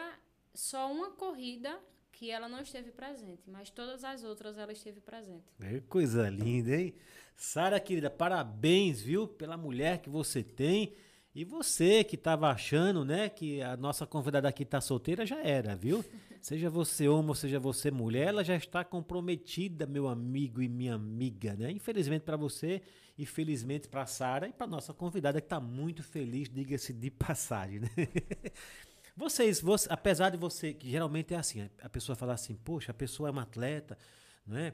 só 0.53 0.91
uma 0.91 1.11
corrida 1.11 1.81
que 2.15 2.31
ela 2.31 2.47
não 2.47 2.61
esteve 2.61 2.91
presente, 2.91 3.43
mas 3.49 3.69
todas 3.69 4.03
as 4.03 4.23
outras 4.23 4.57
ela 4.57 4.71
esteve 4.71 5.01
presente. 5.01 5.43
É 5.59 5.81
coisa 5.81 6.29
linda, 6.29 6.75
hein? 6.75 6.93
Sara, 7.35 7.79
querida, 7.79 8.09
parabéns, 8.09 9.01
viu, 9.01 9.27
pela 9.27 9.57
mulher 9.57 9.99
que 9.99 10.09
você 10.09 10.41
tem. 10.41 10.93
E 11.33 11.43
você 11.43 12.01
que 12.01 12.15
estava 12.15 12.49
achando, 12.49 13.03
né, 13.03 13.27
que 13.27 13.61
a 13.61 13.75
nossa 13.75 14.07
convidada 14.07 14.47
aqui 14.47 14.63
tá 14.63 14.79
solteira, 14.79 15.25
já 15.25 15.43
era, 15.43 15.75
viu? 15.75 16.03
Seja 16.41 16.69
você 16.69 17.09
homem 17.09 17.29
ou 17.29 17.35
seja 17.35 17.59
você 17.59 17.89
mulher, 17.89 18.27
ela 18.27 18.43
já 18.43 18.55
está 18.55 18.83
comprometida, 18.83 19.87
meu 19.87 20.07
amigo 20.07 20.61
e 20.61 20.69
minha 20.69 20.93
amiga, 20.93 21.55
né? 21.55 21.71
Infelizmente 21.71 22.21
para 22.21 22.37
você 22.37 22.83
e 23.17 23.25
felizmente 23.25 23.87
para 23.87 24.05
Sara 24.05 24.47
e 24.47 24.53
para 24.53 24.67
nossa 24.67 24.93
convidada 24.93 25.41
que 25.41 25.47
está 25.47 25.59
muito 25.59 26.03
feliz, 26.03 26.47
diga-se 26.47 26.93
de 26.93 27.09
passagem, 27.09 27.79
né? 27.79 27.89
Vocês, 29.15 29.61
você, 29.61 29.87
apesar 29.91 30.29
de 30.29 30.37
você, 30.37 30.73
que 30.73 30.89
geralmente 30.89 31.33
é 31.33 31.37
assim, 31.37 31.69
a 31.81 31.89
pessoa 31.89 32.15
fala 32.15 32.33
assim, 32.33 32.55
poxa, 32.55 32.91
a 32.91 32.93
pessoa 32.93 33.29
é 33.29 33.31
uma 33.31 33.43
atleta, 33.43 33.97
não 34.45 34.57
é? 34.57 34.73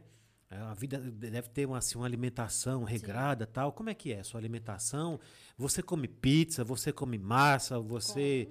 A 0.49 0.73
vida 0.73 0.99
deve 0.99 1.47
ter 1.49 1.65
uma, 1.65 1.77
assim, 1.77 1.97
uma 1.97 2.05
alimentação 2.05 2.83
regrada 2.83 3.45
Sim. 3.45 3.51
tal. 3.53 3.71
Como 3.71 3.89
é 3.89 3.93
que 3.93 4.11
é 4.11 4.19
a 4.19 4.23
sua 4.23 4.39
alimentação? 4.39 5.17
Você 5.57 5.81
come 5.81 6.09
pizza, 6.09 6.63
você 6.63 6.91
come 6.91 7.17
massa, 7.17 7.79
você 7.79 8.49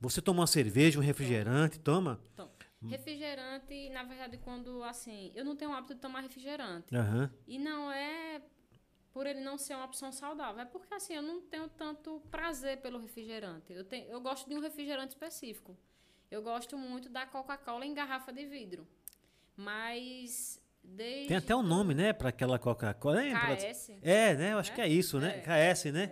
você 0.00 0.20
toma 0.20 0.40
uma 0.40 0.46
cerveja, 0.46 0.98
um 0.98 1.02
refrigerante, 1.02 1.78
toma? 1.78 2.20
Toma. 2.34 2.50
Refrigerante, 2.84 3.90
na 3.90 4.02
verdade, 4.02 4.36
quando 4.38 4.82
assim, 4.82 5.30
eu 5.34 5.44
não 5.44 5.54
tenho 5.54 5.70
o 5.70 5.74
hábito 5.74 5.94
de 5.94 6.00
tomar 6.00 6.20
refrigerante. 6.20 6.92
Uhum. 6.92 7.30
E 7.46 7.58
não 7.58 7.92
é 7.92 8.42
por 9.12 9.26
ele 9.26 9.40
não 9.40 9.58
ser 9.58 9.74
uma 9.74 9.84
opção 9.84 10.10
saudável. 10.10 10.62
É 10.62 10.64
porque 10.64 10.92
assim, 10.94 11.14
eu 11.14 11.22
não 11.22 11.40
tenho 11.40 11.68
tanto 11.68 12.20
prazer 12.30 12.78
pelo 12.78 12.98
refrigerante. 12.98 13.72
Eu, 13.72 13.84
tenho, 13.84 14.08
eu 14.08 14.20
gosto 14.20 14.48
de 14.48 14.56
um 14.56 14.60
refrigerante 14.60 15.10
específico. 15.10 15.76
Eu 16.30 16.42
gosto 16.42 16.78
muito 16.78 17.08
da 17.10 17.26
Coca-Cola 17.26 17.84
em 17.84 17.92
garrafa 17.92 18.32
de 18.32 18.46
vidro. 18.46 18.86
Mas 19.54 20.60
desde 20.82 21.28
Tem 21.28 21.36
até 21.36 21.54
um 21.54 21.62
nome, 21.62 21.94
né, 21.94 22.12
para 22.12 22.30
aquela 22.30 22.58
Coca-Cola. 22.58 23.20
KS. 23.22 23.90
É, 24.00 24.34
né? 24.34 24.52
Eu 24.54 24.58
acho 24.58 24.72
é? 24.72 24.74
que 24.74 24.80
é 24.80 24.88
isso, 24.88 25.20
né? 25.20 25.42
É. 25.44 25.72
KS, 25.72 25.84
né? 25.92 26.06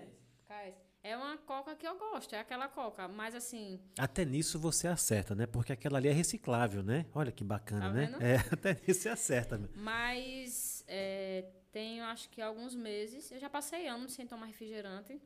KS. 0.47 0.91
É 1.03 1.17
uma 1.17 1.39
coca 1.39 1.75
que 1.75 1.89
eu 1.89 1.99
gosto, 1.99 2.35
é 2.35 2.41
aquela 2.41 2.69
coca, 2.69 3.09
mas 3.09 3.35
assim. 3.35 3.81
Até 3.99 4.23
nisso 4.23 4.59
você 4.59 4.87
acerta, 4.87 5.35
né? 5.35 5.47
Porque 5.47 5.73
aquela 5.73 5.97
ali 5.97 6.09
é 6.09 6.13
reciclável, 6.13 6.83
né? 6.83 7.07
Olha 7.15 7.33
que 7.33 7.43
bacana, 7.43 7.87
tá 7.87 7.93
né? 7.93 8.17
É, 8.21 8.37
até 8.53 8.75
nisso 8.75 9.01
você 9.01 9.09
acerta. 9.09 9.59
Mas 9.75 10.70
é, 10.91 11.45
tenho 11.71 12.03
acho 12.05 12.29
que 12.29 12.43
alguns 12.43 12.75
meses. 12.75 13.31
Eu 13.31 13.39
já 13.39 13.49
passei 13.49 13.87
anos 13.87 14.13
sem 14.13 14.27
tomar 14.27 14.47
refrigerante. 14.47 15.21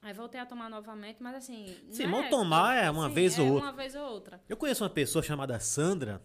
Aí 0.00 0.12
voltei 0.12 0.40
a 0.40 0.46
tomar 0.46 0.70
novamente, 0.70 1.22
mas 1.22 1.34
assim. 1.34 1.76
Sim, 1.90 2.06
não 2.06 2.22
é, 2.22 2.28
tomar 2.28 2.76
é 2.76 2.90
uma 2.90 3.06
assim, 3.06 3.14
vez 3.14 3.38
ou 3.38 3.46
é 3.46 3.50
outra. 3.50 3.66
uma 3.66 3.72
vez 3.72 3.94
ou 3.94 4.02
outra. 4.04 4.40
Eu 4.48 4.56
conheço 4.56 4.84
uma 4.84 4.90
pessoa 4.90 5.22
chamada 5.22 5.58
Sandra, 5.58 6.22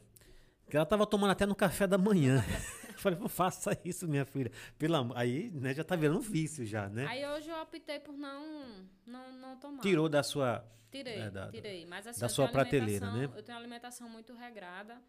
que 0.69 0.77
ela 0.77 0.85
tava 0.85 1.07
tomando 1.07 1.31
até 1.31 1.45
no 1.45 1.55
café 1.55 1.87
da 1.87 1.97
manhã. 1.97 2.43
Eu 2.99 3.01
falei, 3.01 3.17
não 3.17 3.29
faça 3.29 3.79
isso, 3.85 4.05
minha 4.09 4.25
filha. 4.25 4.51
Pela, 4.77 5.09
aí, 5.15 5.49
né, 5.51 5.73
já 5.73 5.85
tá 5.85 5.95
virando 5.95 6.19
um 6.19 6.21
vício 6.21 6.65
já, 6.65 6.89
né? 6.89 7.05
Aí 7.07 7.25
hoje 7.25 7.49
eu 7.49 7.55
optei 7.61 7.97
por 7.97 8.17
não, 8.17 8.85
não, 9.07 9.31
não 9.31 9.55
tomar. 9.55 9.81
Tirou 9.81 10.09
da 10.09 10.21
sua. 10.21 10.65
Tirei, 10.91 11.17
é, 11.17 11.31
da, 11.31 11.49
tirei. 11.49 11.85
Mas 11.85 12.05
assim, 12.05 12.19
da 12.19 12.27
sua 12.27 12.49
prateleira, 12.49 13.09
né? 13.09 13.29
Eu 13.33 13.41
tenho 13.41 13.57
uma 13.57 13.61
alimentação 13.61 14.09
muito 14.09 14.33
regrada, 14.33 15.01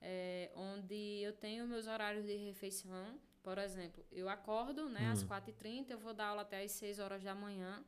é, 0.00 0.50
onde 0.54 1.22
eu 1.22 1.32
tenho 1.32 1.66
meus 1.66 1.86
horários 1.86 2.24
de 2.24 2.36
refeição. 2.36 3.18
Por 3.42 3.58
exemplo, 3.58 4.04
eu 4.10 4.28
acordo 4.28 4.88
né, 4.88 5.08
hum. 5.08 5.12
às 5.12 5.24
4h30, 5.24 5.90
eu 5.90 5.98
vou 5.98 6.12
dar 6.12 6.26
aula 6.26 6.42
até 6.42 6.62
às 6.62 6.72
6 6.72 6.98
horas 6.98 7.22
da 7.22 7.34
manhã. 7.34 7.84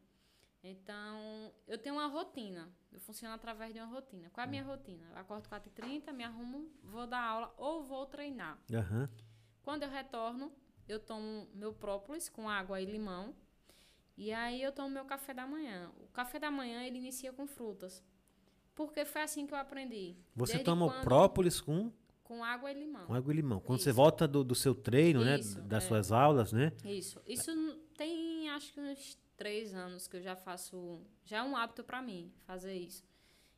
Então, 0.62 1.52
eu 1.66 1.78
tenho 1.78 1.94
uma 1.94 2.06
rotina. 2.06 2.70
Eu 2.92 3.00
funciono 3.00 3.34
através 3.34 3.72
de 3.72 3.80
uma 3.80 3.86
rotina. 3.86 4.28
Qual 4.30 4.44
é 4.44 4.46
a 4.46 4.50
minha 4.50 4.62
hum. 4.62 4.68
rotina? 4.68 5.06
Eu 5.11 5.18
acordo 5.18 5.48
4h30, 5.48 6.12
me 6.12 6.24
arrumo, 6.24 6.70
vou 6.82 7.06
dar 7.06 7.22
aula 7.22 7.54
ou 7.56 7.82
vou 7.82 8.06
treinar. 8.06 8.58
Uhum. 8.70 9.08
Quando 9.62 9.82
eu 9.82 9.90
retorno, 9.90 10.52
eu 10.88 10.98
tomo 10.98 11.48
meu 11.54 11.72
própolis 11.72 12.28
com 12.28 12.48
água 12.48 12.80
e 12.80 12.84
limão. 12.84 13.34
E 14.16 14.32
aí 14.32 14.62
eu 14.62 14.72
tomo 14.72 14.90
meu 14.90 15.04
café 15.04 15.32
da 15.32 15.46
manhã. 15.46 15.90
O 15.98 16.08
café 16.08 16.38
da 16.38 16.50
manhã 16.50 16.82
ele 16.84 16.98
inicia 16.98 17.32
com 17.32 17.46
frutas. 17.46 18.04
Porque 18.74 19.04
foi 19.04 19.22
assim 19.22 19.46
que 19.46 19.54
eu 19.54 19.58
aprendi. 19.58 20.16
Você 20.34 20.54
Desde 20.54 20.64
toma 20.64 20.86
o 20.86 21.00
própolis 21.02 21.61
com 21.61 21.92
com 22.31 22.45
água 22.45 22.70
e 22.70 22.74
limão. 22.74 23.07
Com 23.07 23.14
água 23.14 23.33
e 23.33 23.37
limão. 23.37 23.59
Quando 23.59 23.81
Isso. 23.81 23.87
você 23.87 23.93
volta 23.93 24.28
do, 24.28 24.45
do 24.45 24.55
seu 24.55 24.72
treino, 24.72 25.24
né, 25.24 25.41
Isso, 25.41 25.59
né? 25.59 25.66
Das 25.66 25.83
é. 25.83 25.89
suas 25.89 26.12
aulas, 26.12 26.53
né? 26.53 26.72
Isso. 26.85 27.20
Isso 27.26 27.51
tem, 27.99 28.49
acho 28.51 28.72
que 28.72 28.78
uns 28.78 29.18
três 29.37 29.74
anos 29.74 30.07
que 30.07 30.16
eu 30.16 30.22
já 30.22 30.37
faço. 30.37 31.01
Já 31.24 31.39
é 31.39 31.43
um 31.43 31.57
hábito 31.57 31.83
para 31.83 32.01
mim 32.01 32.33
fazer 32.47 32.72
isso. 32.72 33.03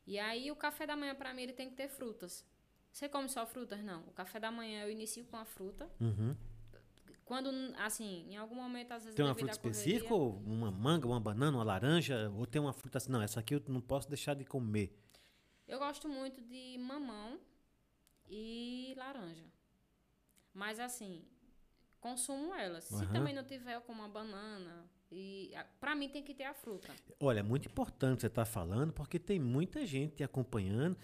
E 0.07 0.17
aí 0.17 0.49
o 0.49 0.55
café 0.55 0.87
da 0.87 0.95
manhã 0.95 1.13
para 1.13 1.35
mim 1.35 1.43
ele 1.43 1.53
tem 1.53 1.69
que 1.69 1.75
ter 1.75 1.87
frutas. 1.87 2.43
Você 2.91 3.07
come 3.07 3.29
só 3.29 3.45
frutas? 3.45 3.83
Não. 3.83 4.01
O 4.07 4.11
café 4.11 4.39
da 4.39 4.51
manhã 4.51 4.85
eu 4.85 4.89
inicio 4.89 5.23
com 5.25 5.37
a 5.37 5.45
fruta. 5.45 5.87
Uhum. 6.01 6.35
Quando, 7.23 7.51
assim, 7.77 8.25
em 8.27 8.37
algum 8.37 8.55
momento, 8.55 8.91
às 8.91 9.03
vezes. 9.03 9.15
Tem 9.15 9.23
uma 9.23 9.35
fruta 9.35 9.51
específica? 9.51 10.11
Ou 10.11 10.41
uma 10.47 10.71
manga, 10.71 11.05
uma 11.05 11.19
banana, 11.19 11.57
uma 11.57 11.63
laranja? 11.63 12.31
Ou 12.35 12.47
tem 12.47 12.59
uma 12.59 12.73
fruta 12.73 12.97
assim? 12.97 13.11
Não, 13.11 13.21
essa 13.21 13.39
aqui 13.39 13.53
eu 13.53 13.61
não 13.67 13.81
posso 13.81 14.09
deixar 14.09 14.33
de 14.33 14.43
comer. 14.43 14.97
Eu 15.67 15.77
gosto 15.77 16.09
muito 16.09 16.41
de 16.41 16.75
mamão 16.79 17.39
e 18.33 18.95
laranja. 18.97 19.45
Mas 20.53 20.79
assim, 20.79 21.23
consumo 21.99 22.53
elas. 22.55 22.89
Uhum. 22.89 22.99
Se 22.99 23.07
também 23.07 23.33
não 23.33 23.43
tiver, 23.43 23.75
eu 23.75 23.81
como 23.81 24.01
uma 24.01 24.09
banana. 24.09 24.89
E 25.11 25.53
para 25.79 25.95
mim 25.95 26.09
tem 26.09 26.23
que 26.23 26.33
ter 26.33 26.45
a 26.45 26.53
fruta. 26.53 26.91
Olha, 27.19 27.41
é 27.41 27.43
muito 27.43 27.67
importante 27.67 28.21
você 28.21 28.27
estar 28.27 28.45
tá 28.45 28.51
falando, 28.51 28.91
porque 28.91 29.19
tem 29.19 29.39
muita 29.39 29.85
gente 29.85 30.15
te 30.15 30.23
acompanhando 30.23 30.97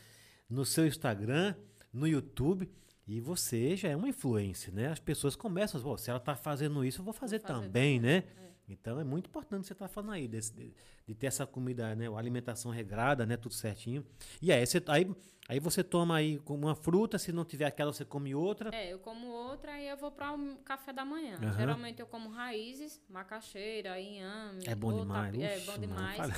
no 0.50 0.66
seu 0.66 0.88
Instagram, 0.88 1.56
no 1.94 2.08
YouTube. 2.08 2.68
E 3.06 3.20
você 3.20 3.76
já 3.76 3.90
é 3.90 3.96
uma 3.96 4.10
influência, 4.10 4.72
né? 4.72 4.88
As 4.88 5.00
pessoas 5.00 5.36
começam, 5.36 5.98
se 5.98 6.10
ela 6.10 6.20
está 6.20 6.36
fazendo 6.36 6.86
isso, 6.86 7.02
eu 7.02 7.06
vou 7.06 7.14
fazer, 7.14 7.40
vou 7.40 7.48
fazer 7.48 7.64
também, 7.64 8.00
também, 8.00 8.00
né? 8.00 8.24
É. 8.38 8.49
Então 8.70 9.00
é 9.00 9.04
muito 9.04 9.28
importante 9.28 9.66
você 9.66 9.74
estar 9.74 9.88
tá 9.88 9.94
falando 9.94 10.14
aí 10.14 10.28
desse, 10.28 10.54
de, 10.54 10.74
de, 11.08 11.16
ter 11.16 11.28
essa 11.28 11.46
comida, 11.46 11.96
né? 11.96 12.08
A 12.08 12.18
alimentação 12.18 12.72
regrada, 12.72 13.26
né? 13.26 13.36
Tudo 13.36 13.54
certinho. 13.54 14.06
E 14.42 14.52
aí 14.52 14.66
você, 14.66 14.82
aí, 14.88 15.10
aí 15.48 15.60
você 15.60 15.84
toma 15.84 16.18
aí 16.18 16.40
uma 16.46 16.76
fruta, 16.76 17.18
se 17.18 17.32
não 17.32 17.44
tiver 17.44 17.66
aquela, 17.66 17.92
você 17.92 18.06
come 18.06 18.36
outra. 18.36 18.70
É, 18.74 18.94
eu 18.94 19.00
como 19.00 19.28
outra 19.28 19.80
e 19.80 19.88
eu 19.88 19.98
vou 19.98 20.12
para 20.12 20.32
o 20.32 20.36
um 20.36 20.56
café 20.58 20.94
da 20.94 21.04
manhã. 21.04 21.38
Uhum. 21.42 21.54
Geralmente 21.54 22.00
eu 22.00 22.08
como 22.08 22.30
raízes, 22.30 23.02
macaxeira, 23.10 24.00
inhame. 24.00 24.64
É 24.68 24.76
bom 24.76 25.00
demais. 25.00 25.32
Tapi, 25.32 25.44
é 25.44 25.60
bom 25.62 25.78
demais. 25.78 26.32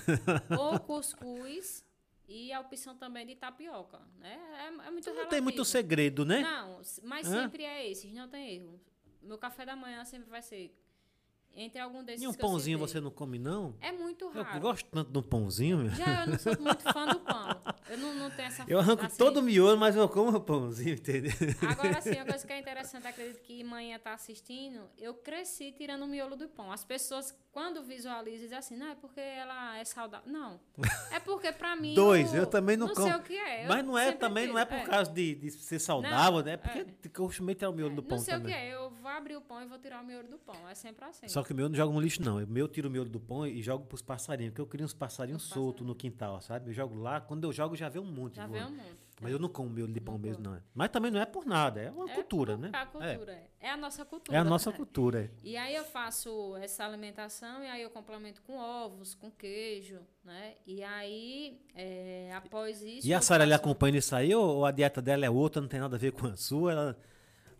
ou 0.58 0.80
cuscuz. 0.80 1.86
E 2.34 2.54
a 2.54 2.62
opção 2.62 2.96
também 2.96 3.26
de 3.26 3.36
tapioca, 3.36 4.00
né? 4.18 4.40
É, 4.54 4.68
é 4.68 4.92
muito 4.92 5.06
Não 5.06 5.14
relativo. 5.14 5.30
tem 5.30 5.42
muito 5.42 5.66
segredo, 5.66 6.24
né? 6.24 6.40
Não, 6.40 6.80
mas 7.04 7.28
Hã? 7.28 7.44
sempre 7.44 7.66
é 7.66 7.92
esse, 7.92 8.08
não 8.08 8.30
tem 8.30 8.56
erro. 8.56 8.80
Meu 9.22 9.38
café 9.38 9.66
da 9.66 9.76
manhã 9.76 10.06
sempre 10.06 10.30
vai 10.30 10.42
ser 10.42 10.74
entre 11.56 11.80
algum 11.80 12.04
desses 12.04 12.24
E 12.24 12.28
um 12.28 12.34
pãozinho 12.34 12.80
você 12.80 13.00
não 13.00 13.12
come, 13.12 13.38
não? 13.38 13.76
É 13.82 13.92
muito 13.92 14.30
raro. 14.30 14.58
Eu 14.58 14.62
gosto 14.62 14.86
tanto 14.90 15.12
do 15.12 15.22
pãozinho. 15.22 15.78
Meu. 15.78 15.90
Já 15.90 16.22
eu 16.22 16.32
não 16.32 16.40
sou 16.40 16.58
muito 16.62 16.84
fã 16.84 17.06
do 17.08 17.20
pão. 17.20 17.62
Eu 17.90 17.98
não, 17.98 18.14
não 18.16 18.30
tenho 18.32 18.48
essa 18.48 18.64
Eu 18.68 18.80
arranco 18.80 19.06
assim, 19.06 19.18
todo 19.18 19.38
o 19.38 19.42
miolo, 19.42 19.78
mas 19.78 19.96
eu 19.96 20.08
como 20.08 20.36
o 20.36 20.42
pãozinho, 20.42 20.94
entendeu? 20.96 21.32
Agora, 21.70 21.98
assim, 21.98 22.16
uma 22.16 22.26
coisa 22.26 22.48
que 22.48 22.54
é 22.54 22.60
interessante, 22.62 23.08
acredito 23.08 23.42
que 23.42 23.64
manhã 23.64 24.00
tá 24.00 24.14
assistindo, 24.14 24.90
eu 24.98 25.14
cresci 25.14 25.72
tirando 25.72 26.04
o 26.04 26.08
miolo 26.08 26.36
do 26.36 26.48
pão. 26.48 26.72
As 26.72 26.84
pessoas, 26.84 27.36
quando 27.52 27.84
visualizam, 27.84 28.42
dizem 28.42 28.58
assim, 28.58 28.78
não, 28.78 28.88
é 28.88 28.96
porque 28.96 29.20
ela 29.20 29.78
é 29.78 29.84
saudável. 29.84 30.32
Não. 30.32 30.60
É 31.12 31.20
porque 31.20 31.52
pra 31.52 31.76
mim. 31.76 31.94
Dois, 31.94 32.34
eu 32.34 32.48
também 32.48 32.78
não 32.78 32.88
Não 32.88 32.94
como. 32.96 33.08
sei 33.08 33.18
o 33.18 33.22
que 33.24 33.36
é. 33.38 33.66
eu 33.66 33.68
Mas 33.68 33.84
não 33.86 33.98
é 33.98 34.12
também, 34.14 34.48
não 34.48 34.58
é 34.58 34.64
por 34.66 34.82
causa 34.84 35.12
de, 35.12 35.36
de 35.36 35.52
ser 35.52 35.80
saudável, 35.80 36.40
Não, 36.40 36.46
né? 36.46 36.54
É 36.54 36.58
porque 36.58 36.80
é. 36.80 36.86
eu 37.04 37.12
costumei 37.12 37.54
tirar 37.54 37.70
o 37.70 37.74
miolo 37.74 37.96
do 37.96 38.02
Não 38.02 38.08
pão 38.10 38.20
sei 38.20 38.36
o 38.36 38.38
também. 38.38 38.54
que 38.54 38.60
é. 38.60 38.74
Eu 38.74 38.90
vou 38.90 39.12
abrir 39.12 39.36
o 39.36 39.42
pão 39.42 39.62
e 39.62 39.66
vou 39.66 39.78
tirar 39.80 40.02
o 40.02 40.06
miolo 40.06 40.28
do 40.30 40.38
pão. 40.38 40.56
É 40.70 40.74
sempre 40.76 41.04
assim. 41.06 41.28
Só 41.28 41.44
que 41.44 41.52
o 41.52 41.56
meu 41.56 41.66
eu 41.66 41.70
não 41.70 41.76
jogo 41.76 41.94
no 41.94 42.00
lixo, 42.00 42.22
não. 42.22 42.38
O 42.42 42.48
meu 42.48 42.66
eu 42.66 42.70
tiro 42.70 42.88
o 42.88 42.92
miolo 42.92 43.10
do 43.10 43.20
pão 43.20 43.46
e 43.46 43.62
jogo 43.62 43.86
pros 43.86 44.02
passarinhos, 44.02 44.52
porque 44.52 44.62
eu 44.62 44.68
crio 44.68 44.86
uns 44.86 44.94
passarinhos 44.94 45.44
Os 45.44 45.50
soltos 45.50 45.86
no 45.86 45.94
quintal, 45.94 46.40
sabe? 46.42 46.70
Eu 46.70 46.74
jogo 46.74 46.96
lá, 46.96 47.20
quando 47.20 47.44
eu 47.44 47.52
jogo 47.52 47.76
já 47.76 47.90
vê 47.90 48.00
um 48.00 48.06
monte. 48.06 48.36
Já 48.38 48.48
vê 48.48 48.64
um 48.64 48.72
monte. 48.72 49.11
Mas 49.22 49.32
eu 49.32 49.40
não 49.40 49.48
como 49.50 49.70
miolo 49.70 49.94
de 49.94 50.02
pão 50.02 50.18
mesmo, 50.18 50.44
não. 50.44 50.56
é. 50.56 50.62
Mas 50.74 50.90
também 50.90 51.12
não 51.12 51.20
é 51.22 51.26
por 51.26 51.46
nada, 51.46 51.80
é 51.80 51.92
uma 51.92 52.10
É 52.10 52.16
cultura, 52.16 52.58
né? 52.58 52.72
É 52.74 52.78
a 52.78 52.86
cultura. 52.86 53.32
É. 53.34 53.48
É 53.68 53.70
a 53.70 53.78
nossa 53.78 54.02
É, 54.02 54.06
cultura. 54.06 54.38
é 54.38 54.40
a 54.40 54.44
nossa 54.44 54.72
né? 54.72 54.76
cultura. 54.78 55.22
é. 55.26 55.30
E 55.44 55.56
aí 55.56 55.76
eu 55.76 55.84
faço 55.86 56.56
essa 56.58 56.84
alimentação 56.84 57.64
e 57.64 57.68
aí 57.68 57.82
eu 57.84 57.90
complemento 57.92 58.42
com 58.42 58.58
ovos, 58.58 59.14
com 59.14 59.30
queijo, 59.30 60.00
né? 60.24 60.56
E 60.66 60.84
aí, 60.84 61.62
é, 61.76 62.32
após 62.34 62.82
isso... 62.82 63.08
E 63.08 63.14
a 63.14 63.22
Sara, 63.22 63.44
ela 63.44 63.52
faço- 63.58 63.64
acompanha 63.70 63.98
isso 64.00 64.16
aí 64.16 64.34
ou 64.34 64.58
ou 64.58 64.66
a 64.66 64.72
dieta 64.72 65.02
dela 65.02 65.26
é 65.26 65.30
outra, 65.30 65.62
não 65.62 65.70
tem 65.70 65.80
nada 65.80 65.96
a 65.96 66.00
ver 66.00 66.12
com 66.12 66.26
a 66.28 66.36
sua? 66.36 66.72
Ela, 66.72 66.98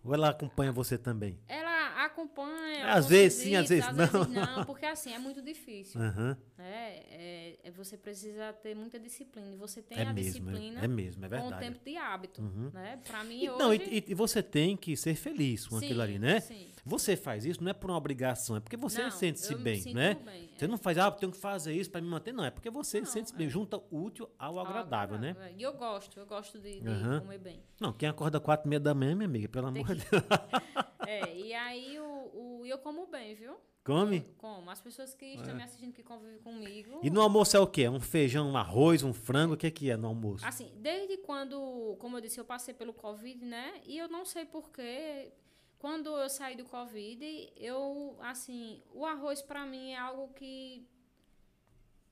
ou 0.04 0.14
ela 0.14 0.30
acompanha 0.30 0.72
você 0.72 0.98
também? 0.98 1.38
Ela 1.48 2.06
acompanha. 2.06 2.88
Às 2.94 3.08
vezes 3.08 3.40
sim, 3.44 3.56
às 3.56 3.70
vezes 3.70 3.86
às 3.88 3.96
não. 3.96 4.24
não, 4.26 4.66
porque 4.66 4.86
assim, 4.86 5.14
é 5.14 5.20
muito 5.20 5.42
difícil. 5.42 6.00
Né? 6.00 6.38
É, 6.58 7.58
é- 7.68 7.72
você 7.72 7.98
precisa 7.98 8.52
ter 8.54 8.76
muita 8.76 9.00
disciplina. 9.00 9.48
E 9.52 9.56
você 9.56 9.82
tem 9.82 9.98
É 9.98 10.02
a 10.04 10.14
mesmo, 10.14 10.50
é- 10.50 10.52
disciplina 10.54 10.84
é 10.84 10.88
mesmo, 10.88 11.26
é 11.26 11.30
com 11.30 11.36
o 11.36 11.40
verdade. 11.42 11.62
tempo 11.66 11.80
de 11.86 11.98
hábito. 11.98 12.42
Uhum. 12.42 12.70
Né? 12.74 13.00
Pra 13.06 13.24
mim, 13.24 13.44
E, 13.44 13.50
hoje... 13.50 13.60
não, 13.60 13.74
e, 13.74 14.04
e 14.08 14.14
você 14.14 14.44
tem 14.44 14.76
que 14.76 14.96
ser 14.98 15.16
feliz 15.16 15.68
com 15.68 15.78
aquilo 15.78 15.96
Sim, 15.96 16.02
ali, 16.02 16.20
né? 16.20 16.40
sim. 16.40 16.68
Você 16.86 17.16
faz 17.16 17.46
isso 17.46 17.64
não 17.64 17.70
é 17.70 17.74
por 17.74 17.90
uma 17.92 17.98
obrigação, 17.98 18.56
é 18.56 18.60
porque 18.60 18.76
você 18.76 19.10
sente-se 19.12 19.54
bem, 19.56 19.84
né? 19.94 20.16
bem, 20.16 20.50
Você 20.58 20.66
é. 20.66 20.68
não 20.68 20.78
faz, 20.80 20.98
ah, 20.98 21.06
eu 21.06 21.12
tenho 21.12 21.32
que 21.32 21.38
fazer 21.38 21.74
isso 21.74 21.92
para 21.92 22.02
me 22.02 22.08
manter, 22.08 22.34
não. 22.34 22.44
É 22.44 22.50
porque 22.50 22.70
você 22.72 23.06
sente-se 23.06 23.36
bem, 23.36 23.48
junta 23.50 23.78
o 23.78 24.02
útil 24.04 24.28
ao 24.38 24.58
Ao 24.60 24.66
agradável, 24.66 25.18
né? 25.20 25.36
é. 25.40 25.54
E 25.58 25.62
eu 25.62 25.74
gosto, 25.74 26.20
eu 26.20 26.26
gosto 26.26 26.60
de, 26.60 26.80
de 26.82 26.88
Aham. 26.88 27.20
comer 27.22 27.38
bem. 27.38 27.62
Não, 27.80 27.94
quem 27.94 28.10
acorda 28.10 28.40
quatro 28.40 28.68
e 28.68 28.70
meia 28.70 28.80
da 28.80 28.94
manhã, 28.96 29.16
minha 29.16 29.28
amiga, 29.28 29.48
pelo 29.48 29.72
Tem 29.72 29.82
amor 29.84 29.84
de 29.84 29.86
que- 29.86 29.88
Deus. 29.88 29.91
É, 31.08 31.36
e 31.36 31.54
aí 31.54 32.00
o, 32.00 32.60
o, 32.62 32.66
eu 32.66 32.78
como 32.78 33.08
bem, 33.08 33.36
viu? 33.36 33.58
Come. 33.84 34.22
Como? 34.38 34.70
As 34.70 34.80
pessoas 34.80 35.14
que 35.16 35.26
estão 35.26 35.56
me 35.56 35.64
assistindo, 35.64 35.92
que 35.92 36.04
convivem 36.04 36.38
comigo. 36.40 37.00
E 37.02 37.10
no 37.10 37.20
almoço 37.20 37.58
é 37.58 37.60
o 37.60 37.66
quê? 37.66 37.90
Um 37.90 38.00
feijão, 38.00 38.52
um 38.52 38.56
arroz, 38.56 39.04
um 39.04 39.14
frango? 39.14 39.56
O 39.56 39.58
que, 39.58 39.70
que 39.72 39.90
é 39.90 39.98
no 39.98 40.08
almoço? 40.08 40.46
Assim, 40.46 40.72
desde 40.78 41.18
quando, 41.18 41.98
como 42.00 42.18
eu 42.18 42.22
disse, 42.22 42.40
eu 42.40 42.46
passei 42.46 42.74
pelo 42.74 42.94
Covid, 42.94 43.44
né? 43.44 43.82
E 43.86 43.98
eu 43.98 44.08
não 44.08 44.24
sei 44.24 44.46
porquê. 44.46 45.34
Quando 45.80 46.16
eu 46.16 46.30
saí 46.30 46.56
do 46.56 46.66
Covid, 46.66 47.52
eu, 47.58 48.16
assim, 48.22 48.84
o 48.94 49.04
arroz 49.04 49.42
pra 49.42 49.66
mim 49.66 49.94
é 49.94 49.98
algo 49.98 50.32
que 50.34 50.88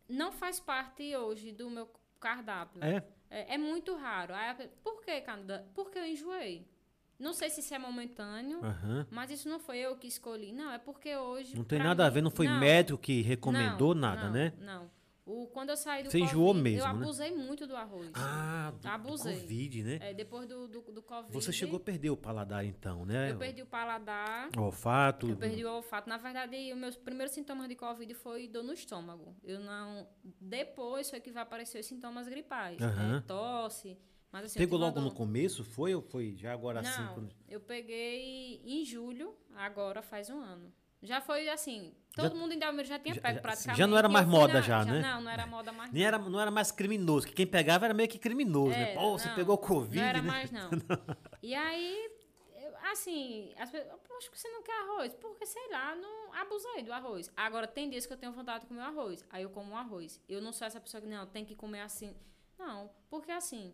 não 0.08 0.32
faz 0.32 0.60
parte 0.60 1.16
hoje 1.16 1.52
do 1.52 1.70
meu 1.70 1.88
cardápio. 2.20 2.84
É? 2.84 3.04
É, 3.30 3.54
é 3.54 3.58
muito 3.60 3.96
raro. 3.96 4.34
Por 4.84 5.04
que, 5.04 5.22
Canada? 5.22 5.70
Porque 5.76 6.00
eu 6.00 6.06
enjoei. 6.06 6.68
Não 7.20 7.34
sei 7.34 7.50
se 7.50 7.60
isso 7.60 7.74
é 7.74 7.80
momentâneo, 7.80 8.64
Aham. 8.64 9.06
mas 9.12 9.30
isso 9.30 9.50
não 9.50 9.60
foi 9.60 9.78
eu 9.80 9.96
que 9.98 10.08
escolhi. 10.08 10.54
Não, 10.54 10.72
é 10.72 10.78
porque 10.78 11.16
hoje. 11.18 11.56
Não 11.56 11.66
tem 11.66 11.80
nada 11.80 12.06
a 12.06 12.08
mim- 12.08 12.14
ver, 12.14 12.22
não 12.22 12.32
foi 12.32 12.48
médico 12.48 12.98
que 12.98 13.22
recomendou 13.22 13.94
não, 13.94 14.02
nada, 14.02 14.24
não, 14.26 14.32
né? 14.32 14.54
Não. 14.60 14.90
O, 15.26 15.46
quando 15.46 15.70
eu 15.70 15.78
saí 15.78 16.02
do 16.02 16.10
Você 16.10 16.18
Covid, 16.18 16.34
enjoou 16.36 16.56
eu 16.56 16.62
mesmo, 16.64 16.84
né? 16.86 16.90
abusei 16.90 17.36
muito 17.36 17.68
do 17.68 17.76
arroz. 17.76 18.10
Ah, 18.16 18.72
do, 18.74 18.80
do 18.80 18.88
Abusei. 18.88 19.40
Covid, 19.42 19.84
né? 19.84 20.00
É, 20.02 20.12
depois 20.12 20.48
do, 20.48 20.68
do, 20.68 20.82
do 20.82 21.02
Covid. 21.04 21.32
Você 21.32 21.52
chegou 21.52 21.78
a 21.78 21.80
perder 21.80 22.10
o 22.10 22.18
paladar 22.18 22.66
então, 22.66 23.06
né? 23.06 23.30
Eu 23.30 23.38
perdi 23.38 23.62
o 23.62 23.66
paladar. 23.68 24.50
O 24.58 24.62
olfato. 24.62 25.30
Eu 25.30 25.36
perdi 25.36 25.64
o 25.64 25.72
olfato. 25.72 26.10
Na 26.10 26.18
verdade, 26.18 26.74
os 26.74 26.80
meus 26.80 26.96
primeiros 26.96 27.32
sintomas 27.36 27.68
de 27.70 27.76
Covid 27.76 28.12
foi 28.16 28.48
dor 28.48 28.64
no 28.64 28.74
estômago. 28.74 29.36
Eu 29.44 29.60
não. 29.60 30.08
Depois 30.42 31.12
foi 31.12 31.20
que 31.20 31.30
vai 31.32 31.44
aparecer 31.44 31.80
os 31.80 31.86
sintomas 31.86 32.28
gripais. 32.28 32.82
Aham. 32.82 33.14
né? 33.18 33.24
Tosse. 33.28 34.00
Mas 34.32 34.46
assim, 34.46 34.60
Pegou 34.60 34.78
logo 34.78 35.00
no 35.02 35.12
começo, 35.12 35.64
foi 35.64 35.96
ou 35.96 36.02
foi 36.02 36.36
já 36.36 36.54
agora 36.54 36.82
assim? 36.82 37.02
Não, 37.02 37.14
quando- 37.16 37.36
eu 37.48 37.60
peguei 37.60 38.62
em 38.64 38.86
julho, 38.86 39.36
agora 39.56 40.02
faz 40.02 40.30
um 40.30 40.40
ano. 40.40 40.72
Já 41.02 41.20
foi 41.22 41.48
assim, 41.50 41.94
todo 42.14 42.34
Já- 42.34 42.36
mundo 42.36 42.54
em 42.54 42.60
Delmiro 42.60 42.86
já 42.88 43.00
tinha 43.00 43.16
já- 43.16 43.22
pego 43.22 43.36
já- 43.36 43.42
praticamente. 43.42 43.78
já 43.80 43.88
não 43.88 43.98
era 43.98 44.10
mais 44.10 44.26
fui 44.26 44.36
moda 44.36 44.54
na- 44.56 44.62
já, 44.62 44.84
né? 44.86 45.02
Não, 45.02 45.22
não 45.22 45.32
era 45.32 45.48
moda 45.48 45.72
mais 45.72 45.92
Nem 45.92 46.02
não. 46.04 46.08
era, 46.08 46.18
não 46.20 46.40
era 46.40 46.52
mais 46.52 46.72
criminoso, 46.72 47.26
que 47.26 47.34
quem 47.34 47.48
pegava 47.48 47.86
era 47.86 47.94
meio 47.94 48.10
que 48.10 48.20
criminoso, 48.20 48.72
né? 48.72 48.92
Era, 48.92 49.00
Pô, 49.00 49.18
você 49.18 49.30
pegou 49.30 49.58
Covid, 49.58 49.98
Não 49.98 50.04
era 50.06 50.22
né? 50.22 50.28
mais, 50.28 50.52
não. 50.52 50.70
E 51.42 51.56
aí, 51.56 52.12
assim, 52.92 53.54
as 53.58 53.72
pessoas, 53.72 54.00
poxa, 54.08 54.30
você 54.34 54.50
não 54.50 54.62
quer 54.62 54.78
arroz? 54.84 55.14
Porque, 55.16 55.46
sei 55.46 55.70
lá, 55.72 55.96
não 55.96 56.34
abusei 56.34 56.84
do 56.84 56.92
arroz. 56.92 57.32
Agora, 57.36 57.66
tem 57.68 57.90
dias 57.90 58.06
que 58.06 58.14
eu 58.14 58.18
tenho 58.18 58.32
vontade 58.34 58.62
de 58.62 58.68
comer 58.68 58.82
arroz. 58.82 59.26
Aí 59.30 59.44
eu 59.44 59.50
como 59.50 59.72
um 59.72 59.78
arroz. 59.78 60.22
Eu 60.28 60.42
não 60.42 60.52
sou 60.52 60.68
essa 60.68 60.80
pessoa 60.80 61.00
que, 61.02 61.08
não, 61.08 61.26
tem 61.26 61.46
que 61.46 61.56
comer 61.56 61.82
assim. 61.82 62.14
Não, 62.58 62.90
porque 63.10 63.32
assim, 63.32 63.74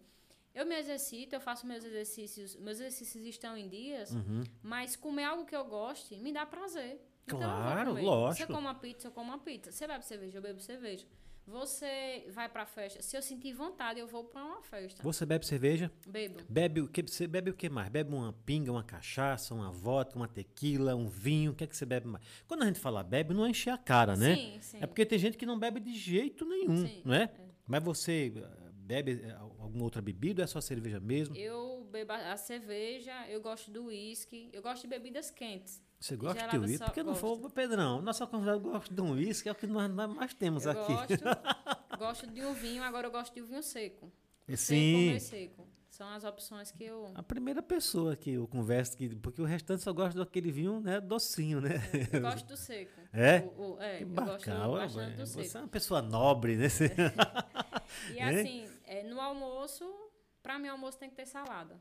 eu 0.55 0.65
me 0.65 0.75
exercito, 0.75 1.35
eu 1.35 1.41
faço 1.41 1.67
meus 1.67 1.83
exercícios, 1.83 2.55
meus 2.55 2.79
exercícios 2.79 3.23
estão 3.25 3.55
em 3.57 3.67
dias, 3.67 4.11
Uhum. 4.11 4.43
mas 4.63 4.95
comer 4.95 5.25
algo 5.25 5.45
que 5.45 5.55
eu 5.55 5.65
goste 5.65 6.17
me 6.17 6.31
dá 6.33 6.45
prazer. 6.45 6.99
Então 7.27 7.39
Claro, 7.39 7.93
lógico. 8.01 8.47
Você 8.47 8.53
come 8.53 8.65
uma 8.67 8.75
pizza, 8.75 9.07
eu 9.07 9.11
como 9.11 9.29
uma 9.31 9.39
pizza. 9.39 9.71
Você 9.71 9.85
bebe 9.87 10.05
cerveja, 10.05 10.37
eu 10.37 10.41
bebo 10.41 10.59
cerveja. 10.61 11.05
Você 11.47 12.25
vai 12.33 12.49
pra 12.49 12.65
festa. 12.65 13.03
Se 13.03 13.15
eu 13.15 13.21
sentir 13.21 13.53
vontade, 13.53 13.99
eu 13.99 14.07
vou 14.07 14.23
pra 14.23 14.43
uma 14.43 14.61
festa. 14.63 15.03
Você 15.03 15.25
bebe 15.27 15.45
cerveja? 15.45 15.91
Bebo. 16.07 16.39
Bebe 16.49 16.81
o 16.81 16.87
que? 16.87 17.03
Você 17.03 17.27
bebe 17.27 17.51
o 17.51 17.53
que 17.53 17.69
mais? 17.69 17.87
Bebe 17.89 18.11
uma 18.13 18.33
pinga, 18.33 18.71
uma 18.71 18.83
cachaça, 18.83 19.53
uma 19.53 19.71
vodka, 19.71 20.15
uma 20.17 20.27
tequila, 20.27 20.95
um 20.95 21.07
vinho? 21.07 21.51
O 21.51 21.55
que 21.55 21.63
é 21.63 21.67
que 21.67 21.77
você 21.77 21.85
bebe 21.85 22.07
mais? 22.07 22.23
Quando 22.47 22.63
a 22.63 22.65
gente 22.65 22.79
fala 22.79 23.03
bebe, 23.03 23.33
não 23.35 23.45
é 23.45 23.49
encher 23.51 23.69
a 23.69 23.77
cara, 23.77 24.15
né? 24.15 24.35
Sim, 24.35 24.57
sim. 24.59 24.77
É 24.81 24.87
porque 24.87 25.05
tem 25.05 25.19
gente 25.19 25.37
que 25.37 25.45
não 25.45 25.57
bebe 25.59 25.79
de 25.79 25.93
jeito 25.93 26.45
nenhum, 26.45 26.87
Sim, 26.87 27.01
não 27.05 27.13
é? 27.13 27.31
Mas 27.67 27.83
você 27.83 28.33
bebe 28.85 29.21
eh, 29.23 29.31
alguma 29.59 29.83
outra 29.83 30.01
bebida 30.01 30.41
ou 30.41 30.45
é 30.45 30.47
só 30.47 30.61
cerveja 30.61 30.99
mesmo? 30.99 31.35
Eu 31.35 31.87
bebo 31.91 32.13
a 32.13 32.37
cerveja, 32.37 33.11
eu 33.27 33.41
gosto 33.41 33.71
do 33.71 33.85
uísque, 33.85 34.49
eu 34.53 34.61
gosto 34.61 34.83
de 34.83 34.87
bebidas 34.87 35.31
quentes. 35.31 35.81
Você 35.99 36.15
gosta 36.15 36.35
de 36.35 36.39
gelada 36.51 36.59
uísque? 36.67 36.85
Porque 36.85 37.01
não 37.03 37.13
gosto. 37.13 37.21
for, 37.41 37.51
Pedrão, 37.51 38.01
nossa 38.01 38.27
convidada 38.27 38.57
gosta 38.59 38.93
de 38.93 39.01
um 39.01 39.13
uísque, 39.13 39.49
é 39.49 39.51
o 39.51 39.55
que 39.55 39.65
nós, 39.65 39.89
mais 39.91 40.33
temos 40.33 40.65
Eu 40.65 40.71
aqui. 40.71 40.93
gosto, 40.93 41.13
gosto 41.97 42.27
de 42.27 42.41
um 42.45 42.53
vinho, 42.53 42.83
agora 42.83 43.07
eu 43.07 43.11
gosto 43.11 43.33
de 43.33 43.41
um 43.41 43.45
vinho 43.45 43.63
seco. 43.63 44.11
Seco 44.47 44.57
Sim. 44.57 45.13
ou 45.13 45.19
seco. 45.19 45.67
São 45.89 46.09
as 46.09 46.25
opções 46.25 46.71
que 46.71 46.83
eu. 46.83 47.09
A 47.15 47.23
primeira 47.23 47.63
pessoa 47.63 48.17
que 48.17 48.31
eu 48.31 48.45
converso, 48.49 48.97
que, 48.97 49.15
porque 49.15 49.41
o 49.41 49.45
restante 49.45 49.81
só 49.81 49.93
gosta 49.93 50.19
daquele 50.19 50.51
vinho, 50.51 50.81
né, 50.81 50.99
docinho, 50.99 51.61
né? 51.61 51.75
Eu 52.11 52.19
gosto 52.21 52.45
do 52.45 52.57
seco. 52.57 52.99
É? 53.13 53.39
O- 53.57 53.75
o- 53.75 53.81
é 53.81 53.99
Que 53.99 54.03
eu 54.03 54.07
gosto 54.09 54.27
bacana, 54.49 54.67
bastante 54.67 55.15
do 55.15 55.25
você 55.25 55.43
seco. 55.45 55.57
é 55.57 55.61
uma 55.61 55.67
pessoa 55.69 56.01
nobre, 56.01 56.57
né? 56.57 56.67
Você- 56.67 56.91
E 58.13 58.19
É? 58.19 58.41
assim, 58.41 58.67
é, 58.85 59.03
no 59.03 59.19
almoço, 59.21 59.85
pra 60.41 60.57
mim, 60.59 60.67
almoço 60.67 60.97
tem 60.97 61.09
que 61.09 61.15
ter 61.15 61.25
salada. 61.25 61.79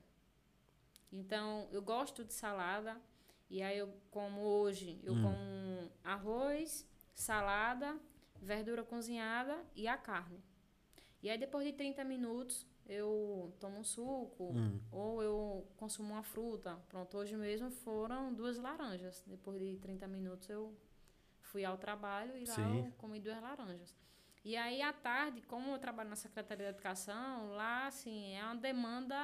Então, 1.13 1.69
eu 1.71 1.83
gosto 1.83 2.25
de 2.25 2.33
salada. 2.35 3.01
E 3.49 3.63
aí, 3.63 3.79
eu 3.79 3.93
como 4.11 4.41
hoje, 4.41 5.01
eu 5.05 5.15
Hum. 5.15 5.23
como 5.23 5.93
arroz, 6.03 6.87
salada, 7.15 7.99
verdura 8.41 8.83
cozinhada 8.83 9.65
e 9.75 9.87
a 9.87 9.97
carne. 9.97 10.43
E 11.23 11.31
aí, 11.31 11.39
depois 11.39 11.65
de 11.67 11.73
30 11.73 12.03
minutos, 12.05 12.67
eu 12.87 13.55
tomo 13.61 13.79
um 13.79 13.85
suco 13.85 14.53
Hum. 14.53 14.81
ou 14.91 15.23
eu 15.23 15.67
consumo 15.77 16.13
uma 16.15 16.23
fruta. 16.23 16.77
Pronto, 16.89 17.17
hoje 17.17 17.37
mesmo 17.37 17.71
foram 17.71 18.35
duas 18.35 18.59
laranjas. 18.59 19.23
Depois 19.27 19.61
de 19.61 19.77
30 19.79 20.07
minutos, 20.09 20.49
eu 20.51 20.77
fui 21.41 21.65
ao 21.65 21.79
trabalho 21.79 22.37
e 22.37 22.45
lá 22.45 22.55
Sim. 22.55 22.87
eu 22.87 22.93
comi 22.99 23.21
duas 23.21 23.41
laranjas. 23.41 23.95
E 24.45 24.57
aí, 24.57 24.83
à 24.83 24.93
tarde, 24.93 25.41
como 25.43 25.71
eu 25.73 25.79
trabalho 25.79 26.11
na 26.11 26.17
Secretaria 26.17 26.67
de 26.67 26.71
Educação, 26.73 27.51
lá, 27.53 27.87
assim, 27.87 28.35
é 28.35 28.45
uma 28.45 28.57
demanda 28.57 29.17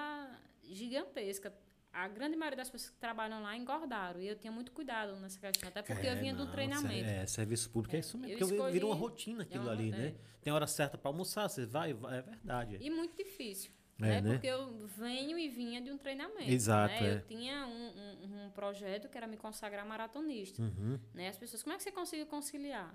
gigantesca. 0.63 1.53
A 1.93 2.07
grande 2.09 2.37
maioria 2.37 2.57
das 2.57 2.71
pessoas 2.71 2.91
que 2.91 2.99
trabalham 3.01 3.43
lá 3.43 3.55
engordaram. 3.57 4.21
E 4.21 4.29
eu 4.29 4.37
tinha 4.37 4.53
muito 4.53 4.71
cuidado 4.73 5.17
nessa 5.17 5.39
questão. 5.41 5.69
Até 5.69 5.83
porque 5.83 6.07
eu 6.07 6.13
É, 6.13 6.15
vinha 6.15 6.33
do 6.33 6.45
não, 6.45 6.53
treinamento. 6.53 7.05
É, 7.09 7.27
serviço 7.27 7.69
público 7.69 7.97
é, 7.97 7.99
É, 7.99 8.01
isso 8.01 8.17
mesmo. 8.17 8.33
eu 8.33 8.39
Porque 8.39 8.55
escolhi- 8.55 8.73
vira 8.73 8.87
uma 8.87 8.95
rotina 8.95 9.43
aquilo 9.43 9.65
uma- 9.65 9.73
ali, 9.73 9.89
é. 9.93 9.97
né? 9.97 10.15
Tem 10.41 10.53
hora 10.53 10.67
certa 10.69 10.97
pra 10.97 11.11
almoçar, 11.11 11.49
você 11.49 11.67
vai, 11.67 11.93
vai 11.93 12.19
é 12.19 12.23
verdade. 12.23 12.79
E 12.81 12.89
muito 12.89 13.17
difícil. 13.17 13.73
É, 13.99 14.03
né? 14.03 14.21
né? 14.23 14.33
Porque 14.33 14.47
eu 14.47 14.87
venho 14.87 15.37
e 15.39 15.49
vinha 15.49 15.81
de 15.83 15.91
um 15.91 15.99
treinamento. 15.99 16.49
Exato, 16.51 16.95
né? 16.95 17.11
é. 17.11 17.15
Eu 17.17 17.21
tinha 17.27 17.67
um, 17.67 17.89
um, 17.89 18.47
um 18.47 18.51
projeto 18.53 19.09
que 19.09 19.19
era 19.19 19.27
me 19.27 19.37
consagrar 19.37 19.85
maratonista. 19.85 20.63
Uhum. 20.63 20.99
Né? 21.13 21.29
As 21.29 21.37
pessoas, 21.37 21.63
como 21.63 21.75
é 21.75 21.77
que 21.77 21.83
você 21.83 21.91
conseguiu 21.93 22.27
conciliar? 22.27 22.95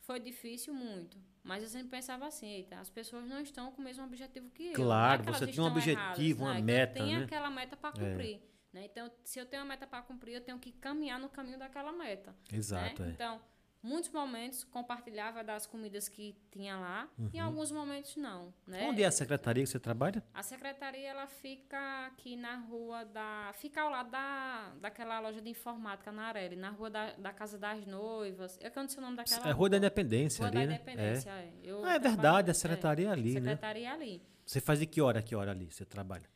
Foi 0.00 0.18
difícil 0.18 0.74
muito. 0.74 1.16
Mas 1.42 1.62
eu 1.62 1.68
sempre 1.68 1.88
pensava 1.88 2.26
assim, 2.26 2.46
eita, 2.46 2.78
as 2.78 2.90
pessoas 2.90 3.26
não 3.26 3.40
estão 3.40 3.72
com 3.72 3.80
o 3.80 3.84
mesmo 3.84 4.04
objetivo 4.04 4.50
que 4.50 4.66
eu. 4.66 4.70
É 4.72 4.74
Claro, 4.74 5.22
elas 5.26 5.38
você 5.38 5.46
tem 5.46 5.60
um 5.62 5.66
objetivo, 5.66 6.00
erradas, 6.00 6.38
uma 6.38 6.48
não, 6.48 6.52
é 6.52 6.56
que 6.56 6.62
meta, 6.62 6.98
Eu 6.98 7.04
tenho 7.04 7.18
né? 7.18 7.24
aquela 7.24 7.50
meta 7.50 7.76
para 7.76 7.88
É. 7.90 7.92
cumprir. 8.10 8.42
Né? 8.72 8.84
Então, 8.84 9.10
se 9.24 9.38
eu 9.40 9.46
tenho 9.46 9.62
uma 9.62 9.68
meta 9.70 9.86
para 9.86 10.02
cumprir, 10.02 10.34
eu 10.34 10.40
tenho 10.40 10.58
que 10.58 10.70
caminhar 10.72 11.18
no 11.18 11.28
caminho 11.28 11.58
daquela 11.58 11.92
meta. 11.92 12.34
Exato, 12.52 13.02
né? 13.02 13.08
é. 13.08 13.12
Então, 13.12 13.40
Muitos 13.82 14.10
momentos 14.10 14.62
compartilhava 14.62 15.42
das 15.42 15.66
comidas 15.66 16.06
que 16.06 16.36
tinha 16.50 16.76
lá, 16.76 17.08
e 17.32 17.38
em 17.38 17.40
alguns 17.40 17.72
momentos 17.72 18.14
não, 18.14 18.52
né? 18.66 18.86
Onde 18.86 19.02
é 19.02 19.06
a 19.06 19.10
secretaria 19.10 19.64
que 19.64 19.70
você 19.70 19.80
trabalha? 19.80 20.22
A 20.34 20.42
secretaria 20.42 21.08
ela 21.08 21.26
fica 21.26 22.06
aqui 22.06 22.36
na 22.36 22.56
rua 22.56 23.06
da. 23.06 23.50
Fica 23.54 23.80
ao 23.80 23.90
lado 23.90 24.10
da, 24.10 24.74
daquela 24.82 25.18
loja 25.20 25.40
de 25.40 25.48
informática 25.48 26.12
na 26.12 26.24
Areli, 26.24 26.56
na 26.56 26.68
rua 26.68 26.90
da, 26.90 27.12
da 27.14 27.32
Casa 27.32 27.56
das 27.56 27.86
Noivas. 27.86 28.58
Eu 28.60 28.70
canto 28.70 28.98
o 28.98 29.00
nome 29.00 29.16
daquela 29.16 29.48
É 29.48 29.52
Rua 29.52 29.70
da 29.70 29.78
Independência 29.78 30.40
Rua 30.40 30.48
ali, 30.48 30.58
da 30.58 30.66
né? 30.66 30.74
Independência, 30.74 31.30
é. 31.30 31.52
Eu 31.62 31.82
Ah, 31.82 31.94
é 31.94 31.98
verdade, 31.98 32.50
a 32.50 32.54
secretaria 32.54 33.08
é 33.08 33.12
ali, 33.12 33.34
né? 33.34 33.52
Secretaria 33.52 33.88
é 33.88 33.92
ali. 33.92 34.22
Você 34.44 34.60
faz 34.60 34.78
de 34.78 34.84
que 34.84 35.00
hora 35.00 35.22
que 35.22 35.34
hora 35.34 35.52
ali 35.52 35.70
você 35.70 35.86
trabalha? 35.86 36.28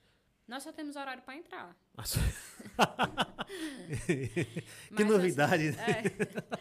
Nós 0.49 0.63
só 0.63 0.73
temos 0.73 0.97
horário 0.97 1.23
para 1.23 1.37
entrar. 1.37 1.77
Nossa. 1.95 2.19
que 4.07 4.65
Mas, 4.91 5.07
novidade, 5.07 5.69
assim, 5.69 5.77
né? 5.77 6.03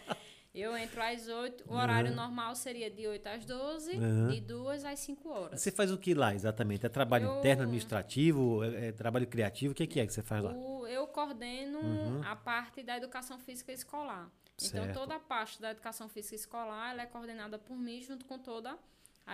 é. 0.10 0.33
Eu 0.54 0.78
entro 0.78 1.02
às 1.02 1.28
8, 1.28 1.64
o 1.68 1.74
horário 1.74 2.14
normal 2.14 2.56
seria 2.56 2.90
de 2.90 3.08
8 3.08 3.26
às 3.28 3.44
12, 3.44 3.92
Uhum. 3.98 4.28
de 4.28 4.40
2 4.40 4.86
às 4.86 5.00
5 5.00 5.28
horas. 5.30 5.60
Você 5.60 5.72
faz 5.72 5.92
o 5.92 5.98
que 5.98 6.14
lá 6.14 6.36
exatamente? 6.36 6.86
É 6.86 6.90
trabalho 6.90 7.26
Eu- 7.26 7.40
interno, 7.40 7.64
administrativo, 7.64 8.64
é, 8.64 8.90
é 8.90 8.92
trabalho 8.92 9.26
criativo? 9.26 9.72
O 9.72 9.76
que, 9.76 9.88
que 9.88 10.00
é 10.00 10.06
que 10.06 10.14
você 10.14 10.22
faz 10.22 10.44
lá? 10.44 10.52
O- 10.54 10.86
eu 10.86 11.08
coordeno 11.08 11.80
a 12.24 12.36
parte 12.36 12.84
da 12.84 12.96
educação 12.98 13.40
física 13.40 13.72
escolar. 13.72 14.30
Então, 14.64 14.84
Certo. 14.84 14.94
toda 14.94 15.16
a 15.16 15.20
parte 15.20 15.60
da 15.60 15.72
educação 15.72 16.08
física 16.08 16.36
escolar 16.36 16.92
ela 16.92 17.02
é 17.02 17.06
coordenada 17.08 17.58
por 17.58 17.76
mim 17.76 18.00
junto 18.04 18.24
com 18.26 18.38
toda 18.38 18.74
a 18.74 18.78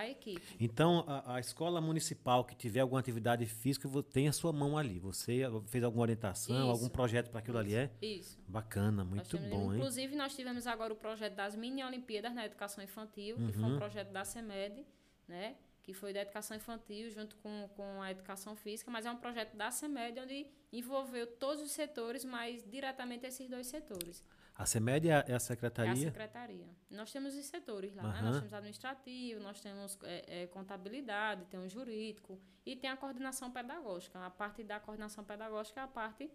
equipe. 0.08 0.42
Então, 0.60 1.04
a, 1.08 1.36
a 1.36 1.40
escola 1.40 1.82
municipal 1.82 2.44
que 2.46 2.56
tiver 2.56 2.80
alguma 2.82 3.00
atividade 3.00 3.46
física, 3.46 3.90
tem 4.04 4.28
a 4.28 4.32
sua 4.32 4.54
mão 4.54 4.78
ali. 4.78 5.00
Você 5.00 5.42
fez 5.68 5.84
alguma 5.84 6.04
orientação, 6.04 6.56
Isso. 6.56 6.70
algum 6.70 6.90
projeto 6.90 7.30
para 7.30 7.40
aquilo 7.40 7.58
ali? 7.58 7.74
É 7.76 7.90
Isso. 8.02 8.40
bacana, 8.48 9.04
muito 9.04 9.30
temos- 9.30 9.50
bom, 9.50 9.74
hein? 9.74 9.80
Inclusive, 9.80 10.16
nós 10.16 10.36
tivemos 10.36 10.68
agora 10.68 10.94
o 10.94 10.96
projeto 10.96 11.34
das 11.36 11.56
mini-olimpíadas 11.56 12.34
na 12.34 12.46
educação 12.46 12.84
infantil, 12.84 13.36
que 13.38 13.52
foi 13.54 13.64
um 13.64 13.72
Uhum. 13.74 13.78
projeto 13.78 14.12
da 14.12 14.24
CEMED, 14.24 14.86
né? 15.28 15.56
Que 15.82 15.94
foi 15.94 16.14
da 16.14 16.22
educação 16.22 16.56
infantil 16.56 17.10
junto 17.10 17.36
com, 17.38 17.68
com 17.76 18.02
a 18.02 18.12
educação 18.12 18.56
física, 18.56 18.92
mas 18.92 19.08
é 19.08 19.12
um 19.12 19.18
projeto 19.18 19.56
da 19.58 19.72
CEMED 19.72 20.20
onde 20.20 20.46
envolveu 20.72 21.26
todos 21.26 21.64
os 21.64 21.72
setores, 21.72 22.24
mas 22.24 22.64
diretamente 22.70 23.26
esses 23.26 23.50
dois 23.50 23.66
setores. 23.66 24.24
A 24.60 24.66
CEMED 24.66 25.07
é 25.07 25.14
a, 25.14 25.20
é 25.20 25.22
a 25.22 25.32
É 25.32 25.36
a 25.36 25.39
secretaria. 25.39 25.95
secretaria. 25.95 26.68
Nós 26.91 27.12
temos 27.14 27.34
os 27.34 27.45
setores 27.45 27.95
lá, 27.95 28.03
né? 28.03 28.10
Aham. 28.10 28.22
Nós 28.28 28.38
temos 28.39 28.53
administrativo, 28.53 29.39
nós 29.41 29.62
temos 29.62 29.97
é, 30.03 30.43
é, 30.43 30.47
contabilidade, 30.47 31.45
tem 31.45 31.60
o 31.60 31.70
jurídico 31.70 32.38
e 32.66 32.76
tem 32.76 32.89
a 32.89 32.97
coordenação 32.97 33.49
pedagógica. 33.51 34.20
A 34.20 34.30
parte 34.30 34.62
da 34.64 34.78
coordenação 34.80 35.24
pedagógica 35.24 35.80
é 35.80 35.84
a 35.84 35.88
parte 35.88 36.30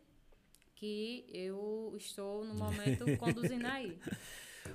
que 0.75 1.27
eu 1.33 1.93
estou 1.97 2.45
no 2.45 2.55
momento 2.55 3.05
conduzindo 3.19 3.67
aí. 3.67 3.99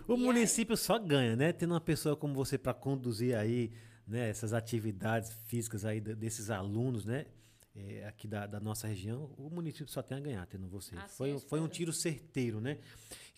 O 0.07 0.13
E 0.13 0.17
município 0.17 0.77
só 0.77 0.99
ganha, 0.99 1.35
né? 1.35 1.51
Tendo 1.51 1.73
uma 1.73 1.81
pessoa 1.81 2.15
como 2.15 2.35
você 2.35 2.55
para 2.57 2.73
conduzir 2.75 3.35
aí, 3.35 3.71
né? 4.07 4.29
Essas 4.29 4.53
atividades 4.53 5.31
físicas 5.47 5.85
aí 5.85 5.99
de- 5.99 6.13
desses 6.15 6.51
alunos, 6.51 7.03
né? 7.05 7.25
é, 7.75 8.05
aqui 8.05 8.27
da, 8.27 8.45
da 8.45 8.59
nossa 8.59 8.87
região, 8.87 9.33
o 9.37 9.49
município 9.49 9.87
só 9.87 10.01
tem 10.01 10.17
a 10.17 10.19
ganhar 10.21 10.45
tendo 10.47 10.67
você. 10.67 10.97
Assim 10.97 11.15
foi, 11.15 11.31
eu 11.31 11.39
foi 11.39 11.59
um 11.61 11.67
tiro 11.67 11.93
certeiro, 11.93 12.59
né? 12.59 12.77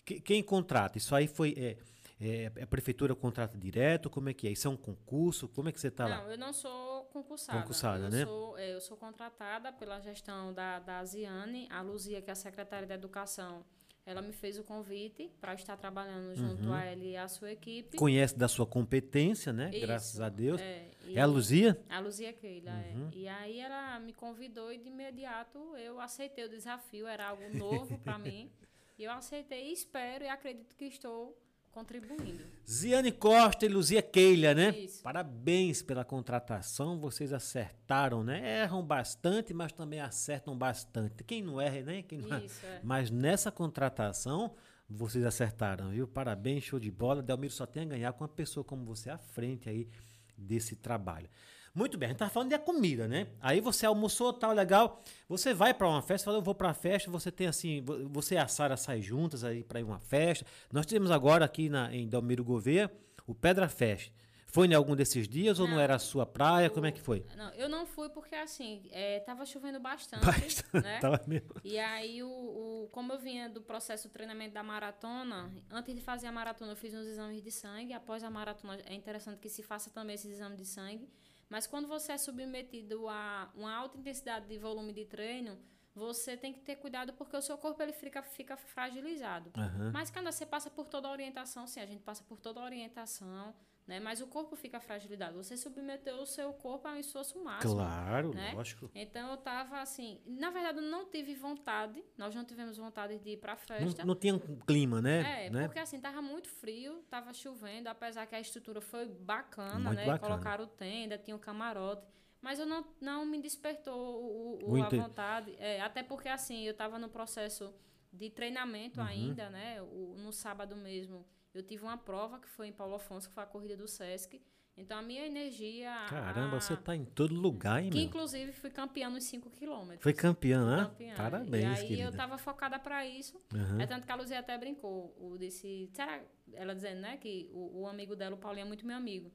Que- 0.04 0.20
quem 0.20 0.42
contrata? 0.42 0.98
Isso 0.98 1.14
aí 1.14 1.26
foi. 1.26 1.54
É, 1.56 1.76
é, 2.24 2.62
a 2.62 2.66
prefeitura 2.66 3.14
contrata 3.14 3.58
direto? 3.58 4.08
Como 4.08 4.28
é 4.28 4.34
que 4.34 4.46
é? 4.46 4.50
Isso 4.52 4.68
é 4.68 4.70
um 4.70 4.76
concurso? 4.76 5.48
Como 5.48 5.68
é 5.68 5.72
que 5.72 5.80
você 5.80 5.88
está 5.88 6.06
lá? 6.06 6.18
Não, 6.22 6.30
eu 6.30 6.38
não 6.38 6.52
sou 6.52 7.04
concursada. 7.06 7.58
Concursada, 7.60 8.04
eu 8.04 8.10
né? 8.10 8.24
Sou, 8.24 8.58
é, 8.58 8.74
eu 8.74 8.80
sou 8.80 8.96
contratada 8.96 9.72
pela 9.72 10.00
gestão 10.00 10.52
da, 10.52 10.78
da 10.78 11.04
Ziane, 11.04 11.66
a 11.70 11.80
Luzia, 11.82 12.22
que 12.22 12.30
é 12.30 12.32
a 12.32 12.36
secretária 12.36 12.86
da 12.86 12.94
Educação. 12.94 13.64
Ela 14.04 14.20
me 14.20 14.32
fez 14.32 14.58
o 14.58 14.64
convite 14.64 15.30
para 15.40 15.54
estar 15.54 15.76
trabalhando 15.76 16.34
junto 16.34 16.64
Uhum. 16.66 16.72
a 16.72 16.84
ela 16.84 17.04
e 17.04 17.16
a 17.16 17.28
sua 17.28 17.52
equipe. 17.52 17.96
Conhece 17.96 18.36
da 18.36 18.48
sua 18.48 18.66
competência, 18.66 19.52
né? 19.52 19.70
Isso, 19.72 19.80
Graças 19.86 20.20
a 20.20 20.28
Deus. 20.28 20.60
É, 20.60 20.88
É 21.14 21.20
a 21.20 21.26
Luzia? 21.26 21.80
A 21.88 22.00
Luzia 22.00 22.32
Keila, 22.32 22.70
Uhum. 22.72 23.10
é. 23.12 23.16
E 23.16 23.28
aí 23.28 23.60
ela 23.60 24.00
me 24.00 24.12
convidou 24.12 24.72
e 24.72 24.78
de 24.78 24.88
imediato 24.88 25.58
eu 25.76 26.00
aceitei 26.00 26.44
o 26.44 26.48
desafio, 26.48 27.06
era 27.06 27.28
algo 27.28 27.42
novo 27.56 27.96
para 27.98 28.18
mim. 28.18 28.50
E 28.98 29.04
eu 29.04 29.12
aceitei 29.12 29.72
espero 29.72 30.24
e 30.24 30.28
acredito 30.28 30.76
que 30.76 30.84
estou 30.84 31.36
contribuindo. 31.72 32.44
Ziane 32.68 33.10
Costa 33.10 33.64
e 33.64 33.68
Luzia 33.68 34.02
Keila, 34.02 34.54
né? 34.54 34.70
Isso. 34.78 35.02
Parabéns 35.02 35.82
pela 35.82 36.04
contratação, 36.04 37.00
vocês 37.00 37.32
acertaram, 37.32 38.22
né? 38.22 38.62
Erram 38.62 38.84
bastante, 38.84 39.54
mas 39.54 39.72
também 39.72 40.00
acertam 40.00 40.56
bastante. 40.56 41.24
Quem 41.24 41.42
não 41.42 41.60
erra, 41.60 41.80
né? 41.80 42.02
Quem 42.02 42.18
não... 42.18 42.38
Isso, 42.38 42.64
é. 42.66 42.80
Mas 42.84 43.10
nessa 43.10 43.50
contratação, 43.50 44.54
vocês 44.88 45.24
acertaram, 45.24 45.90
viu? 45.90 46.06
Parabéns, 46.06 46.64
show 46.64 46.78
de 46.78 46.90
bola. 46.90 47.22
Delmiro 47.22 47.52
só 47.52 47.64
tem 47.64 47.84
a 47.84 47.86
ganhar 47.86 48.12
com 48.12 48.22
uma 48.22 48.28
pessoa 48.28 48.62
como 48.62 48.84
você 48.84 49.08
à 49.08 49.18
frente 49.18 49.68
aí 49.68 49.88
desse 50.36 50.76
trabalho. 50.76 51.28
Muito 51.74 51.96
bem, 51.96 52.08
a 52.08 52.10
gente 52.10 52.18
tá 52.18 52.28
falando 52.28 52.50
de 52.50 52.58
comida, 52.58 53.08
né? 53.08 53.28
Aí 53.40 53.60
você 53.60 53.86
almoçou, 53.86 54.30
tal, 54.32 54.52
legal. 54.52 55.02
Você 55.26 55.54
vai 55.54 55.72
para 55.72 55.88
uma 55.88 56.02
festa, 56.02 56.26
fala, 56.26 56.36
eu 56.36 56.42
vou 56.42 56.54
para 56.54 56.68
a 56.70 56.74
festa, 56.74 57.10
você 57.10 57.30
tem 57.32 57.46
assim, 57.46 57.80
vo- 57.80 58.08
você 58.10 58.34
e 58.34 58.38
a 58.38 58.46
Sara 58.46 58.76
saem 58.76 59.00
juntas 59.00 59.42
aí 59.42 59.64
para 59.64 59.80
ir 59.80 59.84
uma 59.84 59.98
festa. 59.98 60.44
Nós 60.70 60.84
tivemos 60.84 61.10
agora 61.10 61.46
aqui 61.46 61.70
na, 61.70 61.94
em 61.94 62.06
Delmiro 62.06 62.44
Gouveia 62.44 62.92
o 63.26 63.34
Pedra 63.34 63.68
Fest. 63.70 64.12
Foi 64.46 64.66
em 64.66 64.74
algum 64.74 64.94
desses 64.94 65.26
dias 65.26 65.58
ou 65.58 65.66
não 65.66 65.76
Não. 65.76 65.80
era 65.80 65.94
a 65.94 65.98
sua 65.98 66.26
praia? 66.26 66.68
Como 66.68 66.84
é 66.84 66.92
que 66.92 67.00
foi? 67.00 67.24
Não, 67.38 67.48
eu 67.54 67.70
não 67.70 67.86
fui 67.86 68.10
porque 68.10 68.34
assim, 68.34 68.86
é, 68.92 69.18
tava 69.20 69.46
chovendo 69.46 69.80
bastante, 69.80 70.26
Bastante, 70.26 70.84
né? 70.84 70.98
tava 71.00 71.18
mesmo. 71.26 71.48
E 71.64 71.78
aí, 71.78 72.22
o, 72.22 72.28
o- 72.28 72.88
como 72.92 73.14
eu 73.14 73.18
vinha 73.18 73.48
do 73.48 73.62
processo 73.62 74.08
de 74.08 74.12
treinamento 74.12 74.52
da 74.52 74.62
maratona, 74.62 75.50
antes 75.70 75.94
de 75.94 76.02
fazer 76.02 76.26
a 76.26 76.32
maratona, 76.32 76.72
eu 76.72 76.76
fiz 76.76 76.92
uns 76.92 77.06
exames 77.06 77.40
de 77.42 77.50
sangue. 77.50 77.94
Após 77.94 78.22
a 78.22 78.28
maratona, 78.28 78.78
é 78.84 78.92
interessante 78.94 79.38
que 79.38 79.48
se 79.48 79.62
faça 79.62 79.88
também 79.88 80.16
esse 80.16 80.28
exame 80.28 80.54
de 80.54 80.66
sangue. 80.66 81.08
Mas 81.52 81.66
quando 81.66 81.86
você 81.86 82.12
é 82.12 82.16
submetido 82.16 83.06
a 83.10 83.50
uma 83.54 83.74
alta 83.74 83.98
intensidade 83.98 84.46
de 84.46 84.56
volume 84.56 84.90
de 84.90 85.04
treino, 85.04 85.58
você 85.94 86.34
tem 86.34 86.50
que 86.50 86.60
ter 86.60 86.76
cuidado 86.76 87.12
porque 87.12 87.36
o 87.36 87.42
seu 87.42 87.58
corpo 87.58 87.82
ele 87.82 87.92
fica, 87.92 88.22
fica 88.22 88.56
fragilizado. 88.56 89.52
Aham. 89.54 89.90
Mas 89.92 90.10
quando 90.10 90.32
você 90.32 90.46
passa 90.46 90.70
por 90.70 90.86
toda 90.88 91.08
a 91.08 91.10
orientação, 91.10 91.66
sim, 91.66 91.80
a 91.80 91.84
gente 91.84 92.02
passa 92.02 92.24
por 92.24 92.40
toda 92.40 92.58
a 92.58 92.64
orientação, 92.64 93.54
né? 93.86 93.98
Mas 94.00 94.20
o 94.20 94.26
corpo 94.26 94.54
fica 94.56 94.78
fragilizado. 94.80 95.36
Você 95.42 95.56
submeteu 95.56 96.16
o 96.16 96.26
seu 96.26 96.52
corpo 96.52 96.86
a 96.88 96.92
um 96.92 96.96
esforço 96.96 97.42
máximo. 97.42 97.74
Claro, 97.74 98.34
né? 98.34 98.52
lógico. 98.54 98.90
Então 98.94 99.30
eu 99.30 99.36
tava 99.36 99.80
assim, 99.80 100.20
na 100.26 100.50
verdade 100.50 100.78
eu 100.78 100.84
não 100.84 101.04
tive 101.10 101.34
vontade, 101.34 102.02
nós 102.16 102.34
não 102.34 102.44
tivemos 102.44 102.76
vontade 102.76 103.18
de 103.18 103.30
ir 103.30 103.36
pra 103.38 103.56
festa. 103.56 104.02
Não, 104.02 104.08
não 104.08 104.14
tinha 104.14 104.34
um 104.34 104.38
clima, 104.66 105.00
né? 105.02 105.46
É, 105.46 105.50
né? 105.50 105.64
porque 105.64 105.78
assim, 105.78 106.00
tava 106.00 106.22
muito 106.22 106.48
frio, 106.48 107.02
tava 107.10 107.32
chovendo, 107.34 107.88
apesar 107.88 108.26
que 108.26 108.34
a 108.34 108.40
estrutura 108.40 108.80
foi 108.80 109.06
bacana, 109.06 109.78
Muito 109.90 109.96
né? 109.96 110.06
bacana. 110.06 110.18
Colocaram 110.34 110.66
tenda, 110.66 111.18
tinha 111.18 111.36
o 111.36 111.40
camarote. 111.40 112.06
Mas 112.40 112.58
eu 112.58 112.66
não, 112.66 112.84
não 113.00 113.24
me 113.24 113.40
despertou 113.40 113.94
o, 113.96 114.58
o- 114.68 114.72
O 114.78 114.82
a 114.82 114.88
vontade. 114.88 115.54
É, 115.58 115.80
até 115.80 116.02
porque 116.02 116.28
assim, 116.28 116.62
eu 116.64 116.74
tava 116.74 116.98
no 116.98 117.08
processo 117.08 117.72
de 118.12 118.28
treinamento 118.30 119.00
Uhum. 119.00 119.06
ainda, 119.06 119.48
né? 119.48 119.80
O- 119.80 120.14
no 120.18 120.32
sábado 120.32 120.74
mesmo, 120.76 121.24
eu 121.54 121.62
tive 121.62 121.82
uma 121.84 121.96
prova 121.98 122.38
que 122.38 122.48
foi 122.48 122.68
em 122.68 122.72
Paulo 122.72 122.94
Afonso, 122.94 123.28
que 123.28 123.34
foi 123.34 123.42
a 123.42 123.46
corrida 123.46 123.76
do 123.76 123.86
Sesc. 123.88 124.40
Então 124.74 124.96
a 124.98 125.02
minha 125.02 125.26
energia. 125.26 125.94
Caramba, 126.08 126.56
a- 126.56 126.60
você 126.60 126.74
tá 126.74 126.96
em 126.96 127.04
todo 127.04 127.34
lugar, 127.34 127.82
hein, 127.82 127.90
Que 127.90 127.98
meu? 127.98 128.06
inclusive 128.06 128.52
fui 128.52 128.70
campeã 128.70 129.10
nos 129.10 129.24
5 129.24 129.50
quilômetros. 129.50 130.02
Foi 130.02 130.14
campeã, 130.14 130.64
né? 130.76 130.84
Campeã. 130.86 131.14
Parabéns, 131.14 131.78
E 131.78 131.82
aí 131.82 131.88
querida. 131.88 132.08
eu 132.08 132.12
tava 132.16 132.38
focada 132.38 132.78
pra 132.78 133.06
isso. 133.06 133.38
Aham. 133.54 133.82
É 133.82 133.86
tanto 133.86 134.06
que 134.06 134.12
a 134.12 134.14
Luzia 134.14 134.38
até 134.38 134.56
brincou. 134.56 135.14
O 135.20 135.36
desse, 135.36 135.90
será, 135.92 136.22
ela 136.54 136.74
dizendo, 136.74 137.02
né, 137.02 137.18
que 137.18 137.50
o, 137.52 137.82
o 137.82 137.86
amigo 137.86 138.16
dela, 138.16 138.34
o 138.34 138.38
Paulinho, 138.38 138.64
é 138.64 138.68
muito 138.68 138.86
meu 138.86 138.96
amigo. 138.96 139.30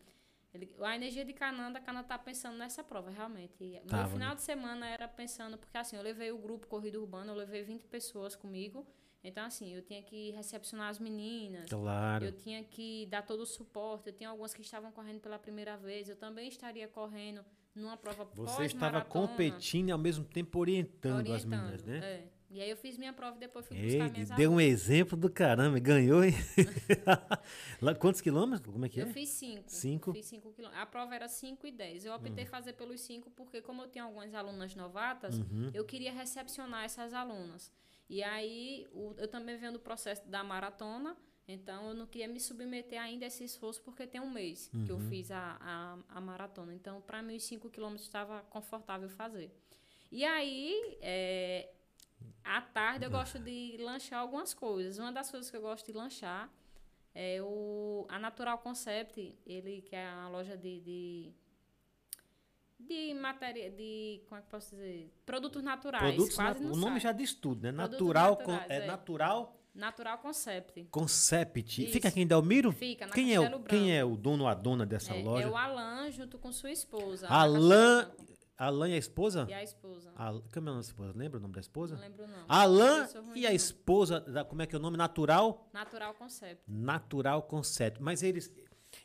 Ele, 0.51 0.73
a 0.81 0.95
energia 0.95 1.23
de 1.23 1.33
Cananda, 1.33 1.77
a 1.77 1.81
Cananda 1.83 2.07
tá 2.07 2.17
pensando 2.17 2.57
nessa 2.57 2.83
prova, 2.83 3.11
realmente. 3.11 3.53
E 3.63 3.73
Meu 3.73 4.07
final 4.07 4.29
né? 4.29 4.35
de 4.35 4.41
semana 4.41 4.87
era 4.87 5.07
pensando, 5.07 5.55
porque 5.55 5.77
assim, 5.77 5.97
eu 5.97 6.01
levei 6.01 6.31
o 6.31 6.37
grupo 6.39 6.65
Corrida 6.65 6.99
Urbana, 6.99 7.31
eu 7.31 7.35
levei 7.35 7.61
20 7.61 7.85
pessoas 7.85 8.35
comigo. 8.35 8.87
Então, 9.27 9.45
assim, 9.45 9.73
eu 9.73 9.81
tinha 9.81 10.01
que 10.01 10.31
recepcionar 10.31 10.89
as 10.89 10.99
meninas. 10.99 11.69
Claro. 11.69 12.25
Eu 12.25 12.31
tinha 12.31 12.63
que 12.63 13.05
dar 13.07 13.21
todo 13.21 13.41
o 13.41 13.45
suporte. 13.45 14.07
Eu 14.07 14.13
tinha 14.13 14.29
algumas 14.29 14.53
que 14.53 14.61
estavam 14.61 14.91
correndo 14.91 15.19
pela 15.19 15.37
primeira 15.37 15.75
vez. 15.77 16.07
Eu 16.09 16.15
também 16.15 16.47
estaria 16.47 16.87
correndo 16.87 17.43
numa 17.75 17.95
prova 17.97 18.27
Você 18.33 18.63
estava 18.65 19.01
competindo 19.05 19.89
e 19.89 19.91
ao 19.91 19.97
mesmo 19.99 20.23
tempo 20.25 20.57
orientando, 20.59 21.19
as 21.31 21.43
orientando, 21.43 21.61
meninas, 21.61 21.83
né? 21.83 21.97
é. 21.99 22.27
E 22.49 22.61
aí 22.61 22.69
eu 22.69 22.77
fiz 22.77 22.97
minha 22.97 23.11
prova 23.11 23.35
e 23.35 23.39
depois 23.41 23.65
fui 23.67 23.75
Ei, 23.77 23.83
buscar 23.97 24.09
minhas 24.09 24.29
deu 24.29 24.49
um 24.49 24.53
alunas. 24.53 24.71
exemplo 24.71 25.17
do 25.17 25.29
caramba, 25.29 25.77
ganhou, 25.79 26.23
hein? 26.23 26.33
Quantos 27.99 28.21
quilômetros? 28.21 28.71
Como 28.71 28.85
é 28.85 28.89
que 28.89 28.99
é? 29.01 29.03
Eu 29.03 29.07
fiz 29.07 29.29
cinco. 29.29 29.63
Cinco? 29.67 30.13
Fiz 30.13 30.25
cinco 30.27 30.51
quilômetros. 30.53 30.81
A 30.81 30.85
prova 30.85 31.13
era 31.13 31.27
5 31.27 31.67
e 31.67 31.71
10. 31.71 32.05
Eu 32.05 32.13
optei 32.13 32.45
fazer 32.45 32.73
pelos 32.73 33.01
cinco 33.01 33.29
porque, 33.31 33.61
como 33.61 33.81
eu 33.83 33.89
tinha 33.89 34.05
algumas 34.05 34.33
alunas 34.33 34.73
novatas, 34.75 35.37
Uhum. 35.39 35.71
eu 35.73 35.83
queria 35.83 36.11
recepcionar 36.13 36.85
essas 36.85 37.13
alunas. 37.13 37.69
E 38.09 38.23
aí, 38.23 38.87
o- 38.91 39.13
eu 39.17 39.27
também 39.27 39.57
venho 39.57 39.73
do 39.73 39.79
processo 39.79 40.25
da 40.27 40.43
maratona, 40.43 41.17
então 41.47 41.89
eu 41.89 41.93
não 41.93 42.07
queria 42.07 42.27
me 42.27 42.39
submeter 42.39 43.01
ainda 43.01 43.25
a 43.25 43.27
esse 43.27 43.43
esforço 43.43 43.81
porque 43.81 44.05
tem 44.07 44.21
um 44.21 44.29
mês 44.29 44.69
que 44.85 44.91
eu 44.91 44.99
fiz 44.99 45.29
a, 45.31 45.57
a, 45.61 46.17
a 46.17 46.21
maratona. 46.21 46.73
Então, 46.73 47.01
para 47.01 47.21
mim, 47.21 47.35
os 47.37 47.43
5 47.43 47.69
quilômetros 47.69 48.05
estava 48.07 48.41
confortável 48.49 49.09
fazer. 49.09 49.51
E 50.11 50.23
aí, 50.25 50.97
é, 51.01 51.69
à 52.43 52.61
tarde, 52.61 53.05
eu 53.05 53.11
gosto 53.11 53.39
de 53.39 53.77
lanchar 53.79 54.19
algumas 54.21 54.53
coisas. 54.53 54.97
Uma 54.99 55.11
das 55.11 55.29
coisas 55.31 55.49
que 55.51 55.57
eu 55.57 55.61
gosto 55.61 55.85
de 55.85 55.93
lanchar 55.93 56.49
É 57.15 57.41
o, 57.41 58.05
a 58.09 58.19
Natural 58.19 58.59
Concept, 58.59 59.37
ele 59.45 59.81
que 59.81 59.95
é 59.95 60.07
uma 60.13 60.29
loja 60.29 60.55
de, 60.55 60.79
de, 60.81 61.33
de 62.79 63.13
matéria, 63.15 63.69
de, 63.71 64.21
como 64.27 64.39
é 64.39 64.43
que 64.43 64.49
posso 64.49 64.75
dizer? 64.75 65.11
Produtos 65.25 65.63
naturais, 65.63 66.03
Produtos 66.03 66.35
quase 66.35 66.63
não 66.63 66.71
o 66.73 66.75
nome 66.75 66.91
sai. 66.93 66.99
já 67.01 67.11
diz 67.11 67.33
tudo, 67.33 67.63
né? 67.63 67.71
Produtos 67.71 67.99
Natural, 67.99 68.29
naturais, 68.37 68.65
é, 68.69 68.77
é. 68.77 68.87
natural 68.87 69.53
Natural 69.73 70.17
Concept. 70.17 70.87
concept. 70.89 71.83
Isso. 71.83 71.91
Fica 71.93 72.07
aqui 72.07 72.21
em 72.21 72.25
Delmiro? 72.27 72.71
Fica 72.71 73.05
na 73.05 73.13
Quem 73.13 73.33
é, 73.35 73.39
o, 73.39 73.43
Castelo 73.43 73.63
quem 73.65 73.79
Branco. 73.79 73.93
é 73.93 74.05
o 74.05 74.17
dono 74.17 74.43
ou 74.43 74.49
a 74.49 74.53
dona 74.55 74.85
dessa 74.87 75.13
É, 75.15 75.21
loja? 75.23 75.43
é 75.47 75.49
o 75.51 75.55
Alan 75.55 76.09
junto 76.11 76.39
com 76.39 76.51
sua 76.51 76.71
esposa. 76.71 77.27
na 77.29 77.35
Alan, 77.41 77.97
Castelo 78.05 78.15
Branco. 78.17 78.37
Alan 78.57 78.89
e 78.89 78.93
a 78.93 78.97
esposa? 78.97 79.45
E 79.47 79.53
a 79.53 79.61
esposa. 79.63 80.11
Al- 80.15 80.43
Como 80.51 80.67
é 80.69 80.71
o 80.71 80.73
nome 80.73 80.81
da 80.81 80.87
esposa? 80.89 81.13
Lembra 81.15 81.37
o 81.37 81.41
nome 81.41 81.53
da 81.53 81.59
esposa? 81.59 81.93
Não 81.95 82.01
lembro 82.01 82.27
não. 82.27 82.45
Alan 82.47 83.07
e 83.35 83.45
a 83.45 83.53
esposa, 83.53 84.19
da- 84.21 84.43
como 84.43 84.63
é 84.63 84.65
que 84.65 84.75
é 84.75 84.79
o 84.79 84.81
nome? 84.81 84.97
Natural? 84.97 85.69
Natural 85.71 86.13
Concept. 86.15 86.63
Natural 86.67 87.43
Concept. 87.43 88.01
Mas 88.01 88.23
eles, 88.23 88.51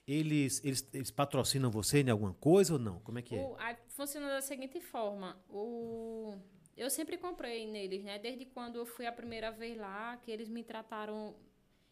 eles, 0.07 0.63
eles, 0.65 0.89
eles 0.93 1.11
patrocinam 1.11 1.71
você 1.71 2.03
em 2.03 2.11
alguma 2.11 2.35
coisa 2.35 2.75
ou 2.75 2.79
não? 2.79 2.99
Como 3.01 3.19
é 3.19 3.23
que 3.23 3.37
é? 3.37 3.41
O, 3.41 3.57
aí 3.59 3.77
funciona 3.89 4.29
da 4.29 4.41
seguinte 4.41 4.81
forma. 4.81 5.41
O, 5.49 6.35
eu 6.77 6.91
sempre 6.91 7.17
comprei 7.17 7.67
neles, 7.67 8.03
né? 8.03 8.19
Desde 8.19 8.45
quando 8.45 8.77
eu 8.77 8.87
fui 8.87 9.07
a 9.07 9.13
primeira 9.13 9.51
vez 9.51 9.77
lá, 9.77 10.17
que 10.17 10.31
eles 10.31 10.49
me 10.49 10.65
trataram 10.65 11.35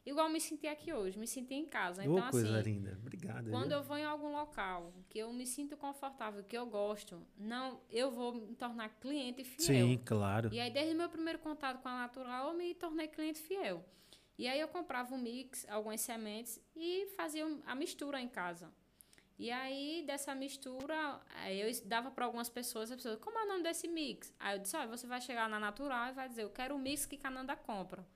igual 0.04 0.28
me 0.28 0.40
senti 0.40 0.66
aqui 0.66 0.92
hoje. 0.92 1.18
Me 1.18 1.26
senti 1.26 1.54
em 1.54 1.66
casa. 1.66 2.04
Então, 2.04 2.30
coisa 2.30 2.58
assim, 2.58 2.72
linda. 2.72 2.98
Obrigado. 3.00 3.50
quando 3.50 3.68
viu? 3.68 3.78
eu 3.78 3.82
vou 3.82 3.96
em 3.96 4.04
algum 4.04 4.32
local 4.32 4.92
que 5.08 5.18
eu 5.18 5.32
me 5.32 5.46
sinto 5.46 5.76
confortável, 5.76 6.42
que 6.42 6.56
eu 6.56 6.66
gosto, 6.66 7.24
não, 7.38 7.80
eu 7.90 8.10
vou 8.10 8.34
me 8.34 8.54
tornar 8.54 8.88
cliente 9.00 9.44
fiel. 9.44 9.66
Sim, 9.66 10.00
claro. 10.04 10.52
E 10.52 10.58
aí, 10.58 10.70
desde 10.70 10.94
o 10.94 10.98
meu 10.98 11.08
primeiro 11.08 11.38
contato 11.38 11.80
com 11.80 11.88
a 11.88 12.00
Natural, 12.00 12.48
eu 12.48 12.58
me 12.58 12.74
tornei 12.74 13.06
cliente 13.06 13.40
fiel. 13.40 13.84
E 14.40 14.48
aí, 14.48 14.58
eu 14.58 14.68
comprava 14.68 15.14
um 15.14 15.18
mix, 15.18 15.66
algumas 15.68 16.00
sementes 16.00 16.58
e 16.74 17.06
fazia 17.16 17.44
a 17.66 17.74
mistura 17.74 18.20
em 18.20 18.28
casa. 18.28 18.72
E 19.38 19.50
aí, 19.50 20.02
dessa 20.06 20.34
mistura, 20.34 21.20
aí 21.42 21.60
eu 21.60 21.70
dava 21.86 22.10
para 22.10 22.24
algumas 22.26 22.48
pessoas, 22.48 22.90
as 22.90 22.96
pessoas, 22.96 23.18
como 23.20 23.38
é 23.38 23.44
o 23.44 23.48
nome 23.48 23.62
desse 23.62 23.86
mix? 23.88 24.34
Aí 24.38 24.56
eu 24.56 24.60
disse, 24.62 24.76
olha, 24.76 24.86
você 24.88 25.06
vai 25.06 25.20
chegar 25.20 25.48
na 25.48 25.58
Natural 25.58 26.08
e 26.08 26.12
vai 26.12 26.28
dizer, 26.28 26.42
eu 26.42 26.50
quero 26.50 26.74
o 26.74 26.78
mix 26.78 27.06
que 27.06 27.16
Cananda 27.16 27.54
compra. 27.56 28.06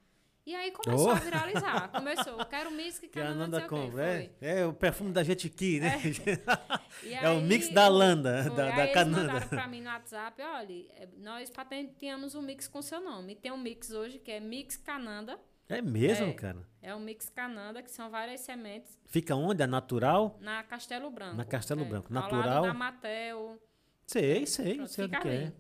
E 0.47 0.55
aí 0.55 0.71
começou 0.73 1.09
Oh! 1.09 1.13
a 1.13 1.15
viralizar. 1.15 1.89
Começou, 1.93 2.39
eu 2.39 2.45
quero 2.45 2.69
o 2.69 2.73
mix 2.75 2.99
que 2.99 3.09
Cananda, 3.09 3.67
compra. 3.67 4.05
É, 4.23 4.31
é 4.61 4.67
o 4.67 4.75
perfume 4.75 5.11
da 5.13 5.23
Jetiki, 5.23 5.81
né? 5.81 5.99
E 7.03 7.15
É 7.15 7.29
o 7.29 7.39
aí, 7.39 7.43
mix 7.43 7.69
da 7.71 7.89
Landa, 7.89 8.45
foi. 8.45 8.55
da- 8.57 8.67
aí 8.67 8.77
da 8.77 8.83
eles 8.85 8.95
Cananda. 8.95 9.27
mandaram 9.33 9.49
pra 9.49 9.67
mim 9.67 9.81
no 9.81 9.89
WhatsApp, 9.91 10.43
olha, 10.43 10.87
é, 10.97 11.09
nós 11.19 11.49
patenteamos 11.51 12.35
um 12.35 12.43
mix 12.43 12.69
com 12.69 12.83
seu 12.83 13.01
nome. 13.01 13.33
E 13.33 13.37
tem 13.37 13.51
um 13.53 13.57
mix 13.59 13.91
hoje 13.91 14.19
que 14.19 14.31
é 14.31 14.41
Mix 14.41 14.77
Cananda. 14.77 15.39
É 15.79 15.83
mesmo, 15.83 16.27
É. 16.27 16.33
cara? 16.33 16.67
É 16.83 16.95
um 16.95 17.01
Mix 17.01 17.29
Cananda, 17.31 17.83
que 17.83 17.91
são 17.91 18.11
várias 18.11 18.41
sementes, 18.43 18.99
Fica 19.07 19.35
onde? 19.35 19.63
É 19.63 19.67
natural? 19.67 20.37
na 20.41 20.63
Castelo 20.63 21.11
Branco. 21.11 21.37
Na 21.37 21.45
Castelo 21.45 21.83
É, 21.83 21.85
Branco. 21.85 22.13
Natural? 22.13 22.63
da 22.63 22.75
Matel. 22.75 23.59
Sei, 24.07 24.45
sei. 24.47 24.75
Pronto, 24.77 24.91
sei 24.91 25.05
fica 25.07 25.21
que 25.21 25.29
é. 25.29 25.53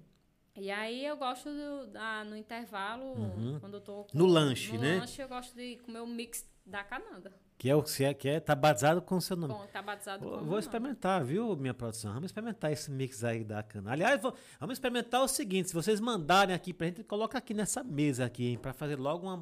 E 0.57 0.71
aí 0.71 1.05
eu 1.05 1.17
gosto 1.17 1.49
do, 1.51 1.87
da- 1.89 2.23
no 2.25 2.37
intervalo, 2.37 3.15
quando 3.61 3.75
eu 3.75 3.81
tô... 3.81 4.05
com- 4.05 4.19
Uhum. 4.19 4.27
No 4.27 4.27
lanche, 4.27 4.73
no 4.77 4.83
né? 4.83 4.99
lanche 4.99 5.21
eu 5.23 5.29
gosto 5.29 5.55
de 5.57 5.77
comer 5.79 6.01
o 6.01 6.07
mix 6.07 6.47
da 6.65 6.85
Cananda. 6.85 7.33
Que 7.65 7.71
é 7.71 7.75
o 7.75 7.83
que 7.83 8.05
é, 8.05 8.13
que 8.13 8.29
é, 8.29 8.41
tá 8.41 8.55
batizado 8.55 9.01
com 9.01 9.17
o 9.17 9.21
seu 9.23 9.39
nome. 9.39 9.55
Com, 9.55 9.67
tá 9.69 9.81
batizado 9.81 10.23
Vou, 10.23 10.39
com 10.39 10.45
vou 10.45 10.59
experimentar, 10.59 11.25
viu, 11.25 11.57
minha 11.57 11.73
produção? 11.73 12.13
Vamos 12.13 12.27
experimentar 12.27 12.71
esse 12.71 12.91
mix 12.91 13.25
aí 13.25 13.43
da 13.43 13.63
cana. 13.63 13.91
Aliás, 13.91 14.21
vou- 14.21 14.35
vamos 14.61 14.75
experimentar 14.75 15.23
o 15.23 15.27
seguinte: 15.27 15.69
se 15.71 15.75
vocês 15.75 15.99
mandarem 15.99 16.55
aqui 16.55 16.75
pra 16.75 16.89
gente, 16.89 17.03
coloca 17.05 17.39
aqui 17.39 17.55
nessa 17.55 17.83
mesa 17.83 18.27
aqui, 18.27 18.49
hein, 18.49 18.59
pra 18.59 18.75
fazer 18.75 18.97
logo 18.99 19.27
uma, 19.27 19.37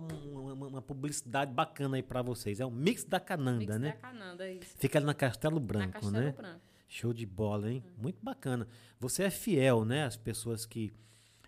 uma, 0.55 0.67
uma 0.69 0.81
publicidade 0.83 1.53
bacana 1.53 1.97
aí 1.97 2.03
pra 2.05 2.23
vocês. 2.23 2.61
É 2.61 2.65
o 2.65 2.71
mix 2.71 3.03
da 3.03 3.19
nome. 3.19 3.27
Cananda, 3.27 3.59
Mix 3.59 3.77
né? 3.81 3.89
da 3.91 3.97
Cananda, 3.97 4.49
isso. 4.53 4.77
Fica 4.79 5.01
ali 5.01 5.07
na 5.07 5.15
Castelo 5.15 5.57
na 5.57 5.67
Branco, 5.67 5.93
Castelo 5.95 6.13
né? 6.13 6.31
Branco. 6.31 6.61
Show 6.87 7.13
de 7.13 7.27
bola, 7.27 7.73
hein? 7.73 7.83
Hum. 7.85 8.03
Muito 8.03 8.19
bacana. 8.23 8.69
Você 9.01 9.25
é 9.25 9.31
fiel, 9.31 9.85
né? 9.85 10.05
As 10.05 10.17
pessoas 10.17 10.65
que, 10.65 10.93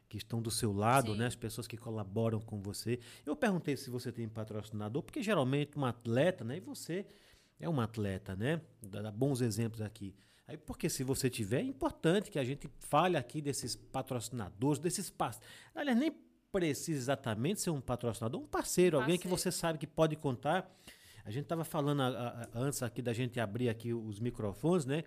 que 0.08 0.16
estão 0.18 0.40
do 0.42 0.50
seu 0.50 0.72
lado, 0.72 1.12
Sim. 1.12 1.18
né? 1.18 1.26
As 1.26 1.36
pessoas 1.36 1.66
que 1.66 1.76
colaboram 1.76 2.40
com 2.40 2.60
você. 2.60 2.98
Eu 3.24 3.34
perguntei 3.34 3.76
se 3.76 3.90
você 3.90 4.12
tem 4.12 4.28
patrocinador, 4.28 5.02
porque 5.02 5.22
geralmente 5.22 5.78
um 5.78 5.84
atleta, 5.84 6.44
né? 6.44 6.58
E 6.58 6.60
você 6.60 7.06
é 7.58 7.68
um 7.68 7.80
atleta, 7.80 8.36
né? 8.36 8.60
Dá, 8.82 9.10
bons 9.10 9.40
exemplos 9.40 9.80
aqui. 9.80 10.14
Aí, 10.46 10.56
porque 10.58 10.88
se 10.90 11.02
você 11.02 11.30
tiver, 11.30 11.60
é 11.60 11.64
importante 11.64 12.30
que 12.30 12.38
a 12.38 12.44
gente 12.44 12.68
fale 12.78 13.16
aqui 13.16 13.40
desses 13.40 13.74
patrocinadores, 13.74 14.78
desses 14.78 15.08
parceiros. 15.08 15.48
Aliás, 15.74 15.98
nem 15.98 16.12
precisa 16.52 16.98
exatamente 16.98 17.60
ser 17.60 17.70
um 17.70 17.80
patrocinador, 17.80 18.40
um 18.40 18.46
parceiro, 18.46 18.98
alguém 19.00 19.18
que 19.18 19.26
você 19.26 19.50
sabe 19.50 19.78
que 19.78 19.86
pode 19.86 20.14
contar. 20.16 20.70
A 21.24 21.30
gente 21.30 21.44
estava 21.44 21.64
falando 21.64 22.02
a- 22.02 22.08
a- 22.08 22.48
antes 22.54 22.82
aqui 22.82 23.00
da 23.00 23.12
gente 23.14 23.40
abrir 23.40 23.68
aqui 23.70 23.92
os 23.94 24.20
microfones, 24.20 24.84
né? 24.84 25.02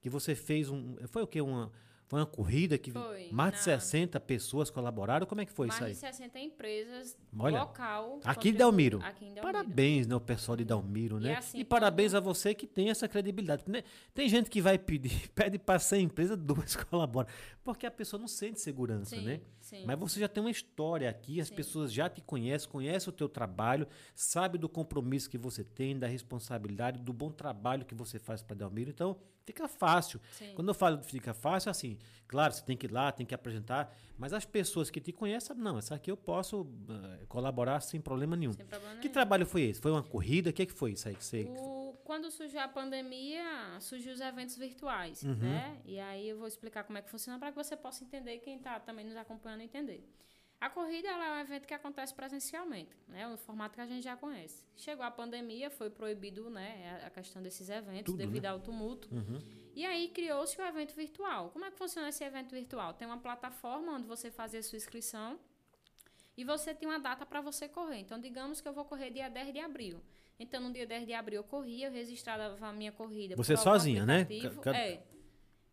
Que 0.00 0.10
você 0.10 0.34
fez 0.34 0.68
um. 0.68 0.96
Foi 1.08 1.22
o 1.22 1.26
quê? 1.26 1.40
Uma, 1.40 1.72
foi 2.12 2.20
uma 2.20 2.26
corrida 2.26 2.76
que 2.76 2.90
Foi, 2.90 3.30
mais 3.32 3.52
de 3.52 3.56
na- 3.56 3.62
60 3.80 4.20
pessoas 4.20 4.68
colaboraram. 4.68 5.24
Como 5.26 5.40
é 5.40 5.46
que 5.46 5.50
foi 5.52 5.68
Mais 5.68 5.76
isso 5.78 5.84
aí? 5.86 5.92
de 5.94 5.98
60 5.98 6.38
empresas 6.40 7.16
Olha, 7.38 7.60
local. 7.60 8.20
Aqui 8.22 8.50
em 8.50 8.52
Delmiro. 8.52 9.00
Aqui 9.02 9.24
em 9.24 9.32
Delmiro. 9.32 9.42
Parabéns, 9.50 10.06
né, 10.06 10.14
o 10.14 10.20
pessoal 10.20 10.54
de 10.54 10.62
Dalmiro, 10.62 11.16
E 11.16 11.22
né? 11.22 11.36
assim, 11.36 11.58
e 11.60 11.64
parabéns 11.64 12.12
a 12.12 12.20
você 12.20 12.54
que 12.54 12.66
tem 12.66 12.90
essa 12.90 13.08
credibilidade. 13.08 13.64
Né, 13.66 13.82
Tem 14.12 14.28
gente 14.28 14.50
que 14.50 14.60
vai 14.60 14.76
pedir, 14.78 15.26
pede 15.34 15.58
para 15.58 15.78
ser 15.78 16.00
empresa, 16.00 16.36
duas 16.36 16.76
colaboram. 16.84 17.30
Porque 17.64 17.86
a 17.86 17.90
pessoa 17.90 18.20
não 18.20 18.28
sente 18.28 18.60
segurança, 18.60 19.16
Sim, 19.16 19.22
né? 19.24 19.40
Sim. 19.76 19.84
Mas 19.86 19.98
você 19.98 20.20
já 20.20 20.28
tem 20.28 20.42
uma 20.42 20.50
história 20.50 21.08
aqui, 21.08 21.40
as 21.40 21.48
Sim. 21.48 21.54
pessoas 21.54 21.92
já 21.92 22.08
te 22.08 22.20
conhecem, 22.20 22.68
conhecem 22.68 23.08
o 23.08 23.12
teu 23.12 23.28
trabalho, 23.28 23.86
sabe 24.14 24.58
do 24.58 24.68
compromisso 24.68 25.28
que 25.30 25.38
você 25.38 25.64
tem, 25.64 25.98
da 25.98 26.06
responsabilidade, 26.06 26.98
do 27.00 27.12
bom 27.12 27.30
trabalho 27.30 27.84
que 27.84 27.94
você 27.94 28.18
faz 28.18 28.42
para 28.42 28.54
Delmiro. 28.56 28.90
Então, 28.90 29.16
fica 29.44 29.66
fácil. 29.66 30.20
Sim. 30.32 30.52
Quando 30.54 30.68
eu 30.68 30.74
falo 30.74 31.02
fica 31.02 31.32
fácil, 31.34 31.70
assim, 31.70 31.98
claro, 32.28 32.52
você 32.52 32.62
tem 32.64 32.76
que 32.76 32.86
ir 32.86 32.92
lá, 32.92 33.10
tem 33.10 33.24
que 33.26 33.34
apresentar, 33.34 33.92
mas 34.18 34.32
as 34.32 34.44
pessoas 34.44 34.90
que 34.90 35.00
te 35.00 35.10
conhecem, 35.12 35.56
não, 35.56 35.78
essa 35.78 35.94
aqui 35.94 36.10
eu 36.10 36.16
posso 36.16 36.66
eh, 36.88 37.24
colaborar 37.28 37.80
sem 37.80 38.00
problema 38.00 38.36
nenhum. 38.36 38.52
Sem 38.52 38.66
problema 38.66 38.94
Que 38.96 39.00
nenhum. 39.02 39.12
trabalho 39.12 39.46
foi 39.46 39.62
esse? 39.62 39.80
Foi 39.80 39.90
uma 39.90 40.02
corrida? 40.02 40.50
O 40.50 40.52
que, 40.52 40.66
que 40.66 40.72
foi 40.72 40.92
isso 40.92 41.08
aí 41.08 41.14
que 41.14 41.24
você... 41.24 41.42
O- 41.44 41.81
quando 42.12 42.30
surgiu 42.30 42.60
a 42.60 42.68
pandemia, 42.68 43.42
surgiu 43.80 44.12
os 44.12 44.20
eventos 44.20 44.54
virtuais, 44.56 45.22
Uhum. 45.22 45.34
né? 45.34 45.80
E 45.86 45.98
aí 45.98 46.28
eu 46.28 46.36
vou 46.36 46.46
explicar 46.46 46.84
como 46.84 46.98
é 46.98 47.02
que 47.02 47.08
funciona 47.08 47.38
para 47.38 47.50
que 47.50 47.56
você 47.56 47.74
possa 47.74 48.04
entender 48.04 48.38
quem 48.40 48.56
está 48.58 48.78
também 48.78 49.02
nos 49.06 49.16
acompanhando 49.16 49.62
entender. 49.62 50.06
A 50.60 50.68
corrida 50.68 51.08
é 51.08 51.32
um 51.32 51.40
evento 51.40 51.66
que 51.66 51.72
acontece 51.72 52.12
presencialmente, 52.14 52.94
né? 53.08 53.26
O 53.28 53.36
formato 53.38 53.74
que 53.76 53.80
a 53.80 53.86
gente 53.86 54.04
já 54.04 54.14
conhece. 54.14 54.62
Chegou 54.76 55.04
a 55.06 55.10
pandemia, 55.10 55.70
foi 55.70 55.88
proibido, 55.88 56.50
né, 56.50 57.00
a- 57.06 57.08
questão 57.10 57.42
desses 57.42 57.70
eventos 57.70 58.04
Tudo, 58.12 58.18
né? 58.18 58.26
devido 58.26 58.44
ao 58.46 58.60
tumulto. 58.60 59.08
E 59.74 59.86
aí 59.86 60.08
criou-se 60.08 60.60
o 60.60 60.64
evento 60.66 60.94
virtual. 60.94 61.48
Como 61.50 61.64
é 61.64 61.70
que 61.70 61.78
funciona 61.78 62.10
esse 62.10 62.22
evento 62.22 62.50
virtual? 62.54 62.92
Tem 62.92 63.08
uma 63.08 63.18
plataforma 63.18 63.90
onde 63.92 64.06
você 64.06 64.30
faz 64.30 64.54
a 64.54 64.62
sua 64.62 64.76
inscrição 64.76 65.40
e 66.36 66.44
você 66.44 66.74
tem 66.74 66.86
uma 66.86 66.98
data 67.00 67.24
para 67.24 67.40
você 67.40 67.66
correr. 67.70 68.00
Então, 68.00 68.20
digamos 68.20 68.60
que 68.60 68.68
eu 68.68 68.74
vou 68.74 68.84
correr 68.84 69.08
dia 69.10 69.30
10 69.30 69.50
de 69.50 69.60
abril. 69.60 69.98
Então, 70.42 70.60
no 70.60 70.72
dia 70.72 70.86
10 70.86 71.06
de 71.06 71.14
abril 71.14 71.40
eu 71.40 71.44
corria, 71.44 71.86
eu 71.86 71.92
registrava 71.92 72.56
a 72.66 72.72
minha 72.72 72.90
corrida 72.92 73.36
Você 73.36 73.56
sozinha, 73.56 74.04
né? 74.04 74.22
aplicativo. 74.22 74.60
Ca- 74.60 74.72
ca- 74.72 74.78
É. 74.78 75.02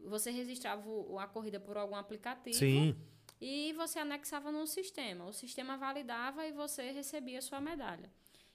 Você 0.02 0.32
registrava 0.32 0.82
a 1.20 1.28
corrida 1.28 1.60
por 1.60 1.76
algum 1.76 1.96
aplicativo 1.96 2.56
Sim, 2.56 2.96
e 3.42 3.74
você 3.74 4.00
anexava 4.00 4.52
no 4.52 4.66
sistema. 4.66 5.26
O 5.26 5.34
sistema 5.34 5.76
validava 5.76 6.46
e 6.46 6.52
você 6.54 6.92
recebia 6.92 7.40
a 7.40 7.42
sua 7.42 7.60
medalha. 7.60 8.10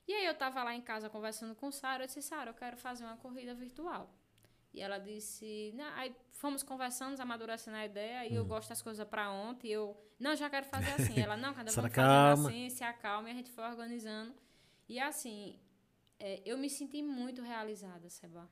E 0.07 0.13
aí 0.15 0.25
eu 0.25 0.33
estava 0.33 0.63
lá 0.63 0.75
em 0.75 0.81
casa 0.81 1.11
conversando 1.11 1.55
com 1.55 1.71
Sara, 1.71 2.05
eu 2.05 2.07
disse, 2.07 2.23
Sara, 2.23 2.51
eu 2.51 2.55
quero 2.55 2.77
fazer 2.77 3.05
uma 3.05 3.17
corrida 3.17 3.55
virtual. 3.55 4.15
E 4.73 4.81
ela 4.81 4.99
disse, 4.99 5.73
não, 5.75 5.85
aí 5.95 6.15
fomos 6.33 6.63
conversando, 6.63 7.19
amadurecendo 7.21 7.77
a 7.77 7.85
ideia, 7.87 8.27
e 8.27 8.35
eu 8.35 8.45
gosto 8.45 8.69
das 8.71 8.83
coisas 8.83 9.07
para 9.07 9.31
ontem, 9.31 9.69
e 9.69 9.73
eu, 9.73 9.97
não, 10.19 10.35
já 10.35 10.51
quero 10.51 10.67
fazer 10.67 10.91
assim. 10.93 11.21
Ela, 11.21 11.37
não, 11.37 11.55
cada 11.55 11.71
calma. 11.91 12.37
fazendo 12.37 12.49
assim, 12.49 12.71
se 12.71 12.83
acalma, 12.85 13.29
e 13.29 13.33
a 13.33 13.35
gente 13.37 13.51
foi 13.51 13.65
organizando. 13.65 14.35
E 14.89 14.99
assim, 14.99 15.59
é, 16.19 16.41
eu 16.45 16.57
me 16.59 16.69
senti 16.71 17.03
muito 17.03 17.43
realizada, 17.43 18.09
Seba. 18.09 18.49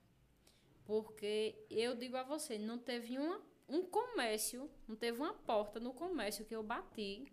Porque 0.85 1.55
eu 1.71 1.95
digo 1.95 2.17
a 2.17 2.23
você, 2.23 2.59
não 2.59 2.79
teve 2.79 3.19
uma, 3.19 3.41
um 3.69 3.83
comércio, 3.83 4.69
não 4.89 4.97
teve 4.97 5.19
uma 5.19 5.33
porta 5.33 5.79
no 5.79 5.93
comércio 5.95 6.45
que 6.45 6.55
eu 6.55 6.63
bati 6.63 7.33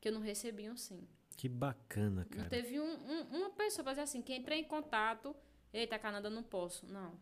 que 0.00 0.08
eu 0.08 0.12
não 0.12 0.20
recebi 0.20 0.68
um 0.68 0.76
sim. 0.76 1.06
que 1.36 1.48
bacana, 1.48 2.22
Não 2.30 2.36
cara. 2.36 2.48
teve 2.48 2.78
um- 2.78 2.84
um- 3.10 3.38
uma 3.38 3.50
pessoa 3.50 3.84
dizer 3.88 4.02
assim, 4.02 4.20
que 4.22 4.34
entrei 4.36 4.60
em 4.60 4.64
contato, 4.64 5.34
eita, 5.72 5.98
Canadá, 5.98 6.28
não 6.30 6.42
posso. 6.44 6.86
Não. 6.86 7.18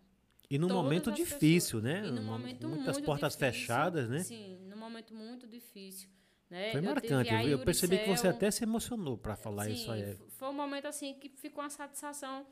E 0.50 0.58
num 0.58 0.68
Todas 0.68 0.82
momento 0.82 1.12
difícil, 1.12 1.80
pessoas- 1.80 1.82
né? 1.84 2.06
E 2.06 2.10
num 2.10 2.22
Uma- 2.22 2.38
momento 2.38 2.68
Muitas 2.68 3.00
portas 3.00 3.32
difícil, 3.34 3.60
fechadas, 3.60 4.08
né? 4.10 4.18
Sim, 4.18 4.58
num 4.68 4.76
momento 4.76 5.14
muito 5.14 5.46
difícil. 5.46 6.10
Né? 6.52 6.70
Foi 6.72 6.80
marcante. 6.82 7.32
Eu, 7.32 7.48
eu 7.48 7.58
percebi 7.60 7.98
que 7.98 8.08
você 8.08 8.28
até 8.28 8.50
se 8.50 8.62
emocionou 8.62 9.16
para 9.16 9.34
falar 9.34 9.64
sim, 9.64 9.72
isso 9.72 9.90
aí. 9.90 10.18
Foi 10.36 10.48
um 10.48 10.52
momento 10.52 10.86
assim 10.86 11.14
que 11.14 11.30
ficou 11.30 11.64
uma 11.64 11.70
satisfação. 11.70 12.46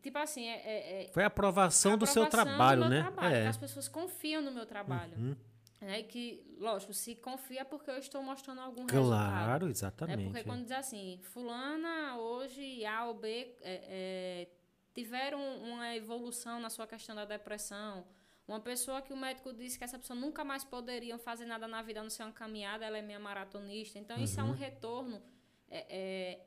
Tipo 0.00 0.16
assim, 0.18 0.46
é, 0.46 0.62
é- 0.64 1.04
é 1.06 1.08
Foi 1.12 1.24
a 1.24 1.26
aprovação, 1.26 1.94
a 1.94 1.96
do 1.96 2.06
seu 2.06 2.22
aprovação 2.22 2.56
trabalho, 2.56 2.84
do 2.84 2.88
né? 2.88 3.02
trabalho, 3.02 3.34
é. 3.34 3.46
as 3.48 3.56
pessoas 3.56 3.88
confiam 3.88 4.40
no 4.40 4.52
meu 4.52 4.64
trabalho. 4.64 5.18
Uhum. 5.18 5.36
Né? 5.80 6.04
Que, 6.04 6.56
lógico, 6.56 6.94
se 6.94 7.16
confia 7.16 7.64
porque 7.64 7.90
eu 7.90 7.98
estou 7.98 8.22
mostrando 8.22 8.60
algum 8.60 8.86
resultado. 8.86 9.08
Claro, 9.08 9.64
Né? 9.66 9.72
exatamente. 9.72 10.24
Porque 10.26 10.44
quando 10.44 10.62
diz 10.62 10.70
assim, 10.72 11.18
fulana 11.24 12.16
hoje 12.18 12.84
A 12.86 13.06
ou 13.06 13.14
B 13.14 13.56
é, 13.60 13.74
é, 13.88 14.48
tiveram 14.94 15.40
uma 15.58 15.96
evolução 15.96 16.60
na 16.60 16.70
sua 16.70 16.86
questão 16.86 17.14
da 17.16 17.24
depressão, 17.24 18.06
uma 18.46 18.60
pessoa 18.60 19.00
que 19.00 19.12
o 19.12 19.16
médico 19.16 19.52
disse 19.52 19.78
que 19.78 19.84
essa 19.84 19.98
pessoa 19.98 20.18
nunca 20.18 20.44
mais 20.44 20.64
poderia 20.64 21.18
fazer 21.18 21.46
nada 21.46 21.66
na 21.66 21.80
vida 21.82 22.00
a 22.00 22.02
não 22.02 22.10
ser 22.10 22.24
uma 22.24 22.32
caminhada, 22.32 22.84
ela 22.84 22.98
é 22.98 23.02
minha 23.02 23.18
maratonista. 23.18 23.98
Então, 23.98 24.18
isso 24.22 24.38
é 24.38 24.42
Uhum. 24.42 24.50
um 24.50 24.52
retorno 24.52 25.22
é, 25.70 25.86
é, 25.88 26.46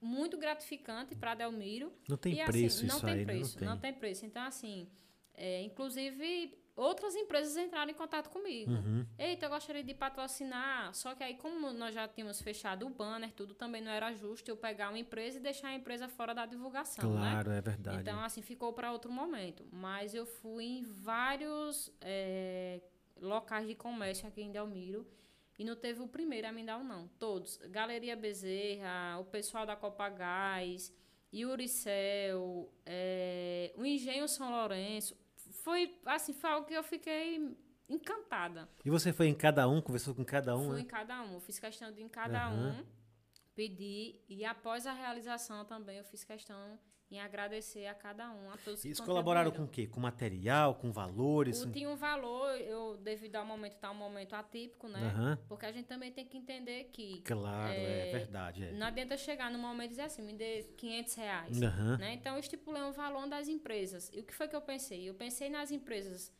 muito 0.00 0.36
gratificante 0.36 1.14
para 1.14 1.34
Delmiro. 1.34 1.92
Não 2.08 2.16
tem 2.16 2.34
E, 2.34 2.40
assim, 2.40 2.52
preço 2.52 2.86
não 2.86 2.96
isso 2.96 3.04
tem 3.06 3.14
aí, 3.14 3.18
né? 3.20 3.24
preço, 3.24 3.60
não 3.60 3.66
não 3.74 3.78
tem. 3.78 3.92
tem 3.92 3.98
preço. 4.00 4.26
Então, 4.26 4.42
assim, 4.44 4.88
é, 5.34 5.62
inclusive 5.62 6.56
outras 6.76 7.16
empresas 7.16 7.56
entraram 7.56 7.90
em 7.90 7.94
contato 7.94 8.28
comigo. 8.28 8.70
Uhum. 8.70 9.06
Eita, 9.18 9.46
eu 9.46 9.50
gostaria 9.50 9.82
de 9.82 9.94
patrocinar. 9.94 10.94
Só 10.94 11.14
que 11.14 11.24
aí, 11.24 11.34
como 11.34 11.72
nós 11.72 11.94
já 11.94 12.06
tínhamos 12.06 12.40
fechado 12.40 12.86
o 12.86 12.90
banner, 12.90 13.32
tudo 13.32 13.54
também 13.54 13.80
não 13.80 13.90
era 13.90 14.12
justo 14.12 14.50
eu 14.50 14.56
pegar 14.56 14.90
uma 14.90 14.98
empresa 14.98 15.38
e 15.38 15.40
deixar 15.40 15.68
a 15.68 15.74
empresa 15.74 16.06
fora 16.06 16.34
da 16.34 16.44
divulgação, 16.44 17.14
né? 17.14 17.30
Claro, 17.30 17.50
é 17.50 17.60
verdade. 17.60 18.00
Então, 18.00 18.20
assim, 18.20 18.42
ficou 18.42 18.72
para 18.72 18.92
outro 18.92 19.10
momento. 19.10 19.66
Mas 19.72 20.14
eu 20.14 20.26
fui 20.26 20.64
em 20.64 20.82
vários 20.82 21.90
é, 22.00 22.82
locais 23.20 23.66
de 23.66 23.74
comércio 23.74 24.28
aqui 24.28 24.42
em 24.42 24.52
Delmiro 24.52 25.06
e 25.58 25.64
não 25.64 25.74
teve 25.74 26.02
o 26.02 26.08
primeiro 26.08 26.46
a 26.46 26.52
me 26.52 26.62
dar 26.62 26.76
um 26.76 26.84
não. 26.84 27.08
Todos. 27.18 27.56
Galeria 27.70 28.14
Bezerra, 28.14 29.18
o 29.18 29.24
pessoal 29.24 29.64
da 29.64 29.74
Copagás, 29.74 30.92
Yuricel, 31.32 32.70
é, 32.84 33.72
o 33.76 33.84
Engenho 33.84 34.28
São 34.28 34.50
Lourenço. 34.50 35.16
Foi, 35.62 35.98
assim, 36.06 36.32
foi 36.32 36.50
algo 36.50 36.66
que 36.66 36.74
eu 36.74 36.82
fiquei 36.82 37.56
encantada. 37.88 38.68
E 38.84 38.90
você 38.90 39.12
foi 39.12 39.28
em 39.28 39.34
cada 39.34 39.68
um, 39.68 39.80
conversou 39.80 40.14
com 40.14 40.24
cada 40.24 40.56
um, 40.56 40.66
Fui 40.66 40.76
né? 40.76 40.80
em 40.82 40.86
cada 40.86 41.22
um. 41.22 41.40
Fiz 41.40 41.58
questão 41.58 41.92
de 41.92 42.00
ir 42.00 42.04
em 42.04 42.08
cada 42.08 42.46
Aham. 42.48 42.80
um, 42.80 42.86
pedir. 43.54 44.24
E 44.28 44.44
após 44.44 44.86
a 44.86 44.92
realização 44.92 45.64
também, 45.64 45.98
eu 45.98 46.04
fiz 46.04 46.24
questão 46.24 46.78
em 47.10 47.20
agradecer 47.20 47.86
a 47.86 47.94
cada 47.94 48.30
um, 48.32 48.50
a 48.50 48.56
todos 48.56 48.82
que 48.82 48.88
eles 48.88 49.00
colaboraram 49.00 49.52
com 49.52 49.62
o 49.62 49.68
quê? 49.68 49.86
Com 49.86 50.00
material, 50.00 50.74
com 50.74 50.90
valores? 50.90 51.62
O, 51.62 51.70
tinha 51.70 51.88
um 51.88 51.94
valor, 51.94 52.50
eu, 52.60 52.96
devido 52.96 53.36
ao 53.36 53.46
momento, 53.46 53.76
tá 53.76 53.90
um 53.92 53.94
momento 53.94 54.34
atípico, 54.34 54.88
né? 54.88 54.98
Aham. 55.00 55.38
Porque 55.48 55.66
a 55.66 55.72
gente 55.72 55.86
também 55.86 56.10
tem 56.10 56.24
que 56.26 56.36
entender 56.36 56.84
que 56.92 57.20
Claro, 57.22 57.72
é, 57.72 58.08
É, 58.08 58.12
verdade. 58.12 58.64
É. 58.64 58.72
não 58.72 58.88
adianta 58.88 59.16
chegar 59.16 59.50
no 59.52 59.58
momento 59.58 59.86
e 59.86 59.90
dizer 59.90 60.02
assim, 60.02 60.22
me 60.22 60.32
dê 60.32 60.64
500 60.76 61.14
reais. 61.14 61.62
Aham. 61.62 61.96
Né? 61.98 62.14
Então, 62.14 62.34
eu 62.34 62.40
estipulei 62.40 62.82
um 62.82 62.92
valor 62.92 63.28
das 63.28 63.46
empresas. 63.46 64.10
E 64.12 64.18
o 64.20 64.24
que 64.24 64.34
foi 64.34 64.48
que 64.48 64.56
eu 64.56 64.60
pensei? 64.60 65.08
Eu 65.08 65.14
pensei 65.14 65.48
nas 65.48 65.70
empresas 65.70 66.32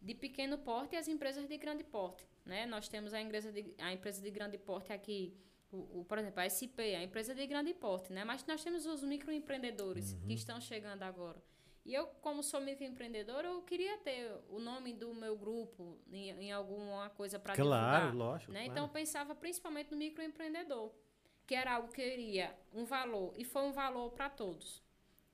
de 0.00 0.14
pequeno 0.14 0.56
porte 0.56 0.94
e 0.94 0.98
as 0.98 1.06
empresas 1.06 1.46
de 1.46 1.56
grande 1.58 1.84
porte. 1.84 2.26
Né? 2.46 2.64
Nós 2.64 2.88
temos 2.88 3.12
a 3.12 3.20
empresa 3.20 3.52
de, 3.52 3.74
a 3.78 3.92
empresa 3.92 4.22
de 4.22 4.30
grande 4.30 4.56
porte 4.56 4.90
aqui, 4.92 5.36
o, 5.74 6.00
o, 6.00 6.04
por 6.04 6.18
exemplo, 6.18 6.40
a 6.40 6.44
SP, 6.48 6.94
a 6.94 7.02
empresa 7.02 7.34
de 7.34 7.46
grande 7.46 7.74
porte. 7.74 8.12
Né? 8.12 8.24
Mas 8.24 8.44
nós 8.46 8.62
temos 8.62 8.86
os 8.86 9.02
microempreendedores 9.02 10.12
Uhum. 10.12 10.20
que 10.26 10.34
estão 10.34 10.60
chegando 10.60 11.02
agora. 11.02 11.42
E 11.84 11.92
eu, 11.92 12.06
como 12.22 12.42
sou 12.42 12.60
microempreendedora, 12.60 13.46
eu 13.48 13.60
queria 13.62 13.98
ter 13.98 14.30
o 14.48 14.58
nome 14.58 14.92
do 14.94 15.12
meu 15.14 15.36
grupo 15.36 15.98
em, 16.10 16.30
em 16.30 16.50
alguma 16.52 17.10
coisa 17.10 17.38
para 17.38 17.54
Claro, 17.54 18.06
divulgar. 18.06 18.14
lógico. 18.16 18.52
Né? 18.52 18.60
claro. 18.60 18.72
Então, 18.72 18.84
eu 18.84 18.88
pensava 18.90 19.34
principalmente 19.34 19.90
no 19.90 19.96
microempreendedor, 19.98 20.90
que 21.46 21.54
era 21.54 21.74
algo 21.74 21.92
que 21.92 22.00
eu 22.00 22.08
iria 22.08 22.56
um 22.72 22.84
valor, 22.86 23.34
e 23.36 23.44
foi 23.44 23.62
um 23.62 23.72
valor 23.72 24.10
para 24.12 24.30
todos. 24.30 24.82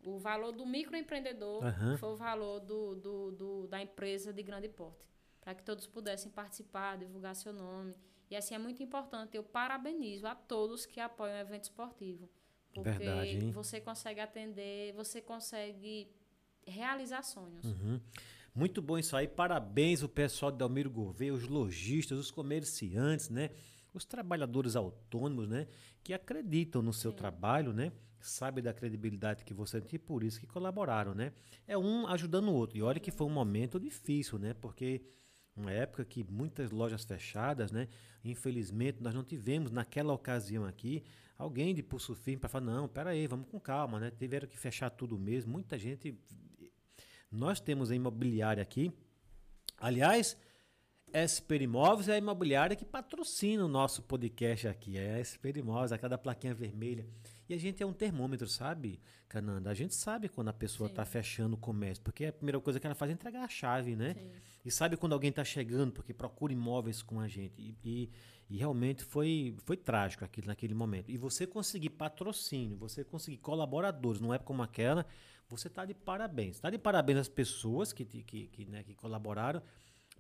O 0.03 0.19
valor 0.19 0.51
do 0.51 0.67
microempreendedor 0.67 1.63
Aham. 1.65 1.97
foi 1.99 2.09
o 2.09 2.17
valor 2.17 2.59
do, 2.61 2.97
do, 2.97 3.31
do- 3.31 3.67
da 3.69 3.81
empresa 3.81 4.33
de 4.33 4.43
grande 4.43 4.69
porte, 4.69 5.07
para 5.41 5.55
que 5.55 5.63
todos 5.63 5.87
pudessem 5.87 6.33
participar, 6.33 6.99
divulgar 6.99 7.37
seu 7.37 7.53
nome. 7.53 7.95
E 8.31 8.37
assim 8.37 8.55
é 8.55 8.59
muito 8.59 8.83
importante. 8.83 9.37
Eu 9.37 9.43
parabenizo 9.43 10.27
a 10.27 10.35
todos 10.35 10.87
que 10.87 11.01
apoiam 11.01 11.37
o 11.37 11.41
evento 11.41 11.65
esportivo. 11.65 12.31
Porque 12.73 12.91
Verdade, 12.91 13.51
você 13.51 13.81
consegue 13.81 14.21
atender, 14.21 14.93
você 14.95 15.21
consegue 15.21 16.09
realizar 16.65 17.23
sonhos. 17.23 17.65
Uhum. 17.65 18.01
Muito 18.55 18.81
bom 18.81 18.99
isso 18.99 19.17
aí. 19.17 19.27
Parabéns 19.27 20.03
o 20.03 20.09
pessoal 20.09 20.53
de 20.53 20.59
Dalmiro 20.59 20.91
Gouveia, 20.91 21.33
os 21.33 21.49
lojistas, 21.49 22.19
os 22.19 22.31
comerciantes, 22.31 23.29
né? 23.29 23.51
Os 23.93 24.05
trabalhadores 24.05 24.77
autônomos, 24.77 25.49
né? 25.49 25.67
Que 26.03 26.15
acreditam 26.15 26.81
no 26.83 26.93
seu 26.93 27.11
Sim. 27.11 27.17
trabalho, 27.17 27.73
né? 27.73 27.93
Sabem 28.21 28.63
da 28.63 28.73
credibilidade 28.73 29.45
que 29.45 29.55
você 29.55 29.81
tem 29.81 29.97
e 29.97 29.99
por 29.99 30.23
isso 30.23 30.39
que 30.39 30.47
colaboraram, 30.47 31.15
né? 31.15 31.33
É 31.67 31.77
um 31.77 32.07
ajudando 32.07 32.49
o 32.49 32.55
outro. 32.55 32.77
E 32.77 32.83
olha 32.83 33.01
que 33.01 33.11
foi 33.11 33.27
um 33.27 33.31
momento 33.31 33.81
difícil, 33.81 34.39
né? 34.39 34.55
Porque 34.55 35.03
uma 35.57 35.73
época 35.73 36.05
que 36.05 36.25
muitas 36.25 36.71
lojas 36.71 37.05
fechadas, 37.05 37.71
né? 37.71 37.89
Infelizmente, 38.25 39.03
nós 39.03 39.15
não 39.15 39.25
tivemos 39.25 39.71
naquela 39.71 40.13
ocasião 40.13 40.65
aqui 40.65 41.03
alguém 41.37 41.75
de 41.75 41.83
pulso 41.83 42.15
firme 42.15 42.41
para 42.41 42.49
falar, 42.49 42.67
não, 42.67 42.87
pera 42.87 43.11
aí, 43.11 43.27
vamos 43.27 43.49
com 43.49 43.59
calma, 43.59 43.99
né? 43.99 44.11
Tiveram 44.11 44.47
que 44.47 44.59
fechar 44.59 44.91
tudo 44.91 45.19
mesmo. 45.19 45.53
Muita 45.53 45.79
gente 45.79 46.19
nós 47.31 47.61
temos 47.61 47.91
a 47.91 47.95
imobiliária 47.95 48.63
aqui. 48.63 48.93
Aliás, 49.79 50.37
Esper 51.13 51.63
Imóveis 51.63 52.09
é 52.09 52.15
a 52.15 52.19
imobiliária 52.19 52.77
que 52.77 52.85
patrocina 52.85 53.65
o 53.65 53.69
nosso 53.69 54.03
podcast 54.03 54.69
aqui. 54.69 54.99
É 54.99 55.15
a 55.15 55.21
Esper 55.21 55.57
Imóveis, 55.57 55.93
aquela 55.93 56.19
plaquinha 56.19 56.55
vermelha. 56.55 57.09
E 57.51 57.55
a 57.55 57.59
gente 57.59 57.83
é 57.83 57.87
um 57.87 57.93
termômetro, 57.93 58.47
sabe, 58.47 59.01
Cananda? 59.29 59.71
A 59.71 59.75
gente 59.75 59.93
sabe 59.93 60.29
quando 60.29 60.51
a 60.51 60.53
pessoa 60.53 60.89
está 60.89 61.05
fechando 61.05 61.57
o 61.57 61.59
comércio, 61.59 62.01
porque 62.05 62.27
a 62.27 62.33
primeira 62.33 62.61
coisa 62.61 62.79
que 62.79 62.87
ela 62.87 62.95
faz 62.95 63.11
é 63.11 63.15
entregar 63.15 63.43
a 63.43 63.49
chave, 63.49 63.97
né? 63.97 64.15
Sim. 64.15 64.31
E 64.65 64.71
sabe 64.71 64.97
quando 64.97 65.15
alguém 65.15 65.31
está 65.31 65.43
chegando, 65.43 65.91
porque 65.91 66.15
procura 66.15 66.53
imóveis 66.53 67.03
com 67.03 67.19
a 67.19 67.27
gente. 67.27 67.61
E, 67.61 67.77
e- 67.85 68.11
e 68.49 68.57
realmente 68.57 69.03
foi, 69.03 69.57
foi 69.65 69.77
trágico 69.77 70.25
aquilo 70.25 70.47
naquele 70.47 70.75
momento. 70.75 71.11
E 71.11 71.17
você 71.17 71.45
conseguir 71.45 71.91
patrocínio, 71.91 72.77
você 72.77 73.03
conseguir 73.03 73.39
colaboradores, 73.39 74.21
não 74.21 74.33
é 74.33 74.39
como 74.39 74.63
aquela, 74.63 75.05
você 75.49 75.67
está 75.67 75.85
de 75.85 75.93
parabéns. 75.95 76.55
Está 76.55 76.71
de 76.71 76.79
parabéns 76.79 77.19
às 77.19 77.29
pessoas 77.29 77.93
que, 77.93 78.05
que, 78.05 78.23
que, 78.23 78.65
né, 78.67 78.85
que 78.85 78.95
colaboraram, 78.95 79.61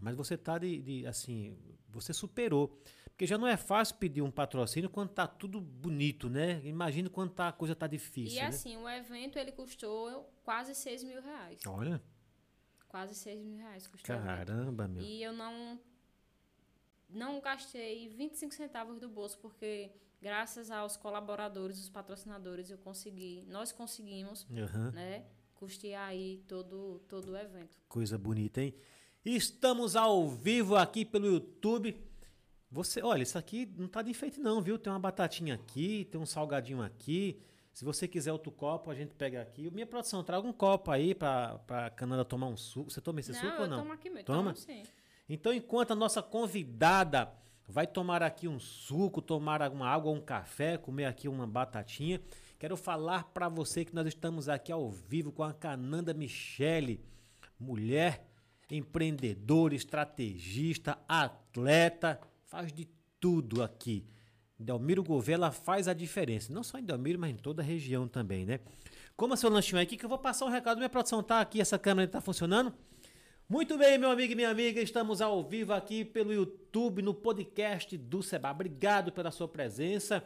mas 0.00 0.16
você 0.16 0.34
está 0.34 0.58
de, 0.58 0.80
de, 0.82 1.06
assim, 1.06 1.56
você 1.88 2.12
superou. 2.12 2.76
Porque 3.20 3.26
já 3.26 3.36
não 3.36 3.46
é 3.46 3.54
fácil 3.58 3.96
pedir 3.96 4.22
um 4.22 4.30
patrocínio 4.30 4.88
quando 4.88 5.10
tá 5.10 5.26
tudo 5.26 5.60
bonito, 5.60 6.30
né? 6.30 6.58
Imagina 6.64 7.10
quando 7.10 7.30
tá, 7.32 7.48
a 7.48 7.52
coisa 7.52 7.74
tá 7.76 7.86
difícil, 7.86 8.38
E 8.38 8.40
né? 8.40 8.46
assim, 8.46 8.78
o 8.78 8.88
evento 8.88 9.38
ele 9.38 9.52
custou 9.52 10.32
quase 10.42 10.74
6 10.74 11.04
mil 11.04 11.20
reais. 11.20 11.60
Olha, 11.66 12.02
Quase 12.88 13.14
6 13.14 13.42
mil 13.42 13.58
reais 13.58 13.86
custou. 13.86 14.16
caramba, 14.16 14.88
meu. 14.88 15.02
E 15.02 15.22
eu 15.22 15.34
não 15.34 15.78
não 17.10 17.42
gastei 17.42 18.08
25 18.08 18.54
centavos 18.54 18.98
do 18.98 19.06
bolso, 19.10 19.36
porque 19.36 19.92
graças 20.22 20.70
aos 20.70 20.96
colaboradores, 20.96 21.78
os 21.78 21.90
patrocinadores, 21.90 22.70
eu 22.70 22.78
consegui, 22.78 23.44
nós 23.48 23.70
conseguimos, 23.70 24.46
Aham. 24.50 24.92
né, 24.92 25.26
custear 25.56 26.08
aí 26.08 26.42
todo, 26.48 27.00
todo 27.06 27.32
o 27.32 27.36
evento. 27.36 27.76
Coisa 27.86 28.16
bonita, 28.16 28.62
hein? 28.62 28.74
Estamos 29.22 29.94
ao 29.94 30.26
vivo 30.26 30.74
aqui 30.74 31.04
pelo 31.04 31.26
YouTube. 31.26 32.08
Você, 32.70 33.02
olha, 33.02 33.22
isso 33.22 33.36
aqui 33.36 33.68
não 33.76 33.88
tá 33.88 34.00
de 34.00 34.10
enfeite 34.10 34.38
não, 34.38 34.62
viu? 34.62 34.78
Tem 34.78 34.92
uma 34.92 34.98
batatinha 34.98 35.54
aqui, 35.54 36.06
tem 36.10 36.20
um 36.20 36.26
salgadinho 36.26 36.82
aqui. 36.82 37.40
Se 37.72 37.84
você 37.84 38.06
quiser 38.06 38.32
outro 38.32 38.52
copo, 38.52 38.90
a 38.90 38.94
gente 38.94 39.14
pega 39.14 39.42
aqui. 39.42 39.70
Minha 39.70 39.86
produção, 39.86 40.22
traga 40.22 40.46
um 40.46 40.52
copo 40.52 40.90
aí 40.90 41.14
pra, 41.14 41.58
pra 41.66 41.90
Cananda 41.90 42.24
tomar 42.24 42.46
um 42.46 42.56
suco. 42.56 42.90
Você 42.90 43.00
toma 43.00 43.20
esse 43.20 43.32
não, 43.32 43.40
suco 43.40 43.62
ou 43.62 43.68
não? 43.68 43.78
tomo 43.78 43.92
aqui 43.92 44.10
mesmo. 44.10 44.24
Toma? 44.24 44.52
Tomo 44.52 44.56
sim. 44.56 44.82
Então, 45.28 45.52
enquanto 45.52 45.92
a 45.92 45.94
nossa 45.94 46.22
convidada 46.22 47.32
vai 47.68 47.86
tomar 47.86 48.22
aqui 48.22 48.48
um 48.48 48.58
suco, 48.58 49.22
tomar 49.22 49.62
alguma 49.62 49.88
água, 49.88 50.12
um 50.12 50.20
café, 50.20 50.76
comer 50.76 51.04
aqui 51.04 51.28
uma 51.28 51.46
batatinha, 51.46 52.20
quero 52.58 52.76
falar 52.76 53.24
para 53.24 53.48
você 53.48 53.84
que 53.84 53.94
nós 53.94 54.06
estamos 54.06 54.48
aqui 54.48 54.72
ao 54.72 54.90
vivo 54.90 55.30
com 55.30 55.42
a 55.42 55.52
Cananda 55.52 56.12
Michele, 56.12 57.00
mulher 57.58 58.26
empreendedora, 58.70 59.74
estrategista, 59.74 60.98
atleta, 61.08 62.20
faz 62.50 62.72
de 62.72 62.88
tudo 63.20 63.62
aqui. 63.62 64.04
Delmiro 64.58 65.04
Gouveia, 65.04 65.36
ela 65.36 65.52
faz 65.52 65.86
a 65.86 65.94
diferença, 65.94 66.52
não 66.52 66.64
só 66.64 66.78
em 66.78 66.84
Delmiro, 66.84 67.18
mas 67.18 67.30
em 67.30 67.36
toda 67.36 67.62
a 67.62 67.64
região 67.64 68.08
também, 68.08 68.44
né? 68.44 68.58
Como 69.16 69.32
é 69.32 69.36
seu 69.36 69.48
lanchinho 69.48 69.80
aqui, 69.80 69.96
que 69.96 70.04
eu 70.04 70.08
vou 70.08 70.18
passar 70.18 70.44
um 70.46 70.50
recado, 70.50 70.78
minha 70.78 70.88
produção 70.88 71.22
tá 71.22 71.40
aqui, 71.40 71.60
essa 71.60 71.78
câmera 71.78 72.06
está 72.06 72.20
funcionando? 72.20 72.74
Muito 73.48 73.78
bem, 73.78 73.96
meu 73.96 74.10
amigo 74.10 74.32
e 74.32 74.36
minha 74.36 74.50
amiga, 74.50 74.80
estamos 74.80 75.20
ao 75.20 75.42
vivo 75.44 75.72
aqui 75.72 76.04
pelo 76.04 76.32
YouTube, 76.32 77.02
no 77.02 77.14
podcast 77.14 77.96
do 77.96 78.22
Seba. 78.22 78.50
Obrigado 78.50 79.12
pela 79.12 79.30
sua 79.30 79.46
presença. 79.46 80.22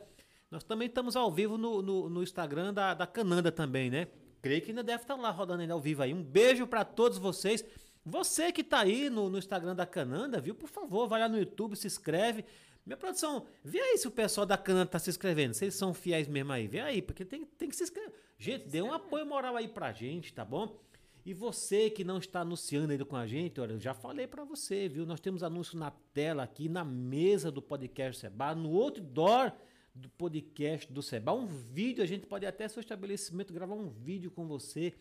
Nós 0.51 0.65
também 0.65 0.89
estamos 0.89 1.17
ao 1.17 1.31
vivo 1.31 1.59
no, 1.59 1.83
no, 1.83 2.09
no 2.09 2.23
Instagram 2.23 2.73
da, 2.73 2.95
da 2.95 3.07
Cananda 3.07 3.53
também, 3.53 3.91
né? 3.91 4.09
Creio 4.41 4.63
que 4.63 4.71
ainda 4.71 4.83
deve 4.83 5.03
estar 5.03 5.15
lá 5.15 5.31
rodando 5.31 5.61
ainda 5.63 5.75
ao 5.75 5.81
vivo 5.81 6.03
aí. 6.03 6.13
Um 6.13 6.23
beijo 6.23 6.67
para 6.67 6.85
todos 6.85 7.19
vocês. 7.19 7.65
Você 8.05 8.53
que 8.53 8.61
está 8.61 8.81
aí 8.81 9.09
no, 9.09 9.31
no 9.31 9.39
Instagram 9.39 9.75
da 9.75 9.87
Cananda, 9.87 10.41
viu? 10.41 10.55
Por 10.55 10.69
favor, 10.69 11.09
vai 11.09 11.21
lá 11.21 11.29
no 11.29 11.39
YouTube, 11.39 11.75
se 11.75 11.87
inscreve. 11.87 12.45
Minha 12.85 12.99
produção, 12.99 13.47
vê 13.63 13.81
aí 13.81 13.97
se 13.97 14.07
o 14.07 14.11
pessoal 14.11 14.45
da 14.45 14.59
Cananda 14.59 14.87
tá 14.87 14.99
se 14.99 15.09
inscrevendo. 15.09 15.55
Se 15.55 15.65
eles 15.65 15.75
são 15.75 15.95
fiéis 15.95 16.29
mesmo 16.29 16.53
aí. 16.53 16.67
Vê 16.67 16.81
aí, 16.81 17.01
porque 17.01 17.25
tem, 17.25 17.45
tem 17.45 17.69
que 17.69 17.77
se 17.77 17.85
inscrever. 17.85 18.13
Gente, 18.39 18.69
dê 18.69 18.83
um 18.83 18.93
apoio 18.93 19.25
moral 19.25 19.57
aí 19.57 19.69
pra 19.69 19.91
gente, 19.93 20.35
tá 20.35 20.45
bom? 20.45 20.79
E 21.25 21.33
você 21.33 21.89
que 21.89 22.05
não 22.05 22.19
está 22.19 22.41
anunciando 22.41 22.93
ainda 22.93 23.07
com 23.07 23.17
a 23.17 23.27
gente, 23.27 23.59
olha, 23.59 23.73
eu 23.73 23.81
já 23.81 23.95
falei 23.95 24.27
para 24.27 24.45
você, 24.45 24.87
viu? 24.87 25.07
Nós 25.07 25.21
temos 25.21 25.43
anúncio 25.43 25.79
na 25.79 25.91
tela 25.91 26.43
aqui, 26.43 26.69
na 26.69 26.85
mesa 26.85 27.51
do 27.51 27.63
podcast 27.63 28.21
Seba, 28.21 28.55
no 28.55 28.79
outdoor 28.79 29.51
do 29.95 30.11
podcast 30.11 30.93
do 30.93 31.01
Seba. 31.01 31.33
Um 31.33 31.47
vídeo, 31.47 32.05
a 32.05 32.07
gente 32.07 32.27
pode 32.27 32.45
até 32.45 32.69
seu 32.69 32.81
estabelecimento 32.81 33.55
gravar 33.55 33.75
um 33.75 33.89
vídeo 33.89 34.31
com 34.31 34.47
você 34.47 34.93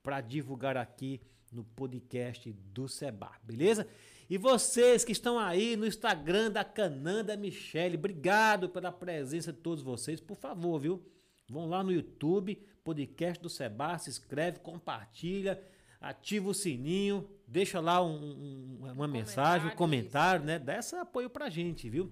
para 0.00 0.20
divulgar 0.20 0.76
aqui 0.76 1.20
no 1.52 1.64
podcast 1.64 2.50
do 2.50 2.88
Seba, 2.88 3.32
beleza? 3.42 3.86
E 4.28 4.38
vocês 4.38 5.04
que 5.04 5.12
estão 5.12 5.38
aí 5.38 5.76
no 5.76 5.86
Instagram 5.86 6.50
da 6.50 6.64
Cananda 6.64 7.36
Michele, 7.36 7.96
obrigado 7.96 8.68
pela 8.68 8.90
presença 8.90 9.52
de 9.52 9.58
todos 9.58 9.84
vocês. 9.84 10.20
Por 10.20 10.36
favor, 10.36 10.78
viu? 10.80 11.06
Vão 11.48 11.68
lá 11.68 11.82
no 11.82 11.92
YouTube, 11.92 12.56
podcast 12.82 13.42
do 13.42 13.50
Seba, 13.50 13.98
se 13.98 14.08
inscreve, 14.08 14.60
compartilha, 14.60 15.62
ativa 16.00 16.48
o 16.48 16.54
sininho, 16.54 17.28
deixa 17.46 17.78
lá 17.78 18.02
um, 18.02 18.78
um, 18.80 18.92
uma 18.92 19.06
mensagem, 19.06 19.68
um 19.68 19.76
comentário, 19.76 20.44
né? 20.44 20.58
Dá 20.58 20.78
esse 20.78 20.96
apoio 20.96 21.28
pra 21.28 21.50
gente, 21.50 21.90
viu? 21.90 22.10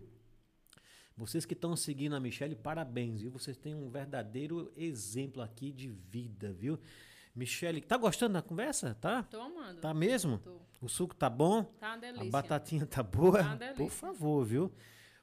Vocês 1.17 1.45
que 1.45 1.55
estão 1.55 1.77
seguindo 1.77 2.15
a 2.15 2.21
Michelle, 2.21 2.55
parabéns, 2.55 3.21
viu? 3.21 3.31
Vocês 3.31 3.57
têm 3.57 3.75
um 3.75 3.91
verdadeiro 3.91 4.73
exemplo 4.77 5.43
aqui 5.43 5.71
de 5.73 5.89
vida, 5.89 6.53
viu? 6.53 6.79
Michele, 7.35 7.81
tá 7.81 7.97
gostando 7.97 8.35
da 8.35 8.43
conversa? 8.43 8.97
Tá? 9.01 9.23
Tô 9.25 9.41
amando. 9.41 9.81
Tá 9.81 9.95
mesmo? 9.95 10.39
Tô. 10.39 10.61
O 10.83 10.89
suco 10.89 11.15
tá 11.15 11.29
bom? 11.29 11.63
Tá 11.79 11.89
uma 11.89 11.99
delícia. 11.99 12.27
A 12.29 12.31
batatinha 12.31 12.87
tá 12.87 13.03
boa? 13.03 13.39
Tá 13.39 13.45
uma 13.51 13.57
delícia. 13.57 13.77
Por 13.85 13.91
favor, 13.91 14.45
viu? 14.45 14.73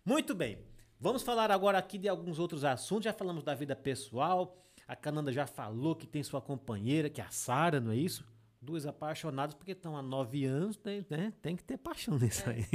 Muito 0.05 0.33
bem. 0.35 0.59
Vamos 0.99 1.21
falar 1.23 1.51
agora 1.51 1.77
aqui 1.77 1.97
de 1.97 2.07
alguns 2.07 2.39
outros 2.39 2.63
assuntos. 2.63 3.05
Já 3.05 3.13
falamos 3.13 3.43
da 3.43 3.53
vida 3.53 3.75
pessoal. 3.75 4.55
A 4.87 4.95
Cananda 4.95 5.31
já 5.31 5.45
falou 5.45 5.95
que 5.95 6.07
tem 6.07 6.23
sua 6.23 6.41
companheira, 6.41 7.09
que 7.09 7.19
é 7.19 7.23
a 7.23 7.29
Sara, 7.29 7.79
não 7.81 7.91
é 7.91 7.95
isso? 7.97 8.23
Duas 8.61 8.85
apaixonadas 8.85 9.53
porque 9.53 9.73
estão 9.73 9.97
há 9.97 10.01
nove 10.01 10.45
anos, 10.45 10.77
tem, 10.77 11.05
né? 11.09 11.33
Tem 11.41 11.55
que 11.55 11.63
ter 11.63 11.77
paixão 11.77 12.17
nisso 12.17 12.43
É. 12.49 12.53
aí. 12.53 12.65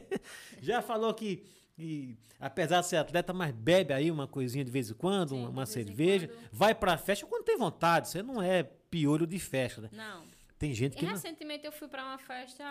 já 0.62 0.80
falou 0.82 1.12
que, 1.14 1.44
que, 1.80 2.16
apesar 2.38 2.80
de 2.80 2.86
ser 2.86 2.96
atleta, 2.96 3.32
mas 3.32 3.52
bebe 3.52 3.92
aí 3.92 4.10
uma 4.10 4.26
coisinha 4.28 4.64
de 4.64 4.70
vez 4.70 4.90
em 4.90 4.94
quando, 4.94 5.30
Sim, 5.30 5.46
uma, 5.46 5.66
cerveja. 5.66 6.28
quando. 6.28 6.48
Vai 6.52 6.74
pra 6.74 6.96
festa 6.96 7.26
quando 7.26 7.44
tem 7.44 7.56
vontade. 7.58 8.08
Você 8.08 8.22
não 8.22 8.40
é 8.42 8.62
piolho 8.62 9.26
de 9.26 9.38
festa, 9.38 9.80
né? 9.82 9.88
Não. 9.92 10.24
Tem 10.58 10.74
gente 10.74 10.94
E 10.94 10.96
que 10.98 11.04
não. 11.06 11.12
recentemente 11.12 11.64
eu 11.66 11.72
fui 11.72 11.88
pra 11.88 12.04
uma 12.04 12.18
festa. 12.18 12.64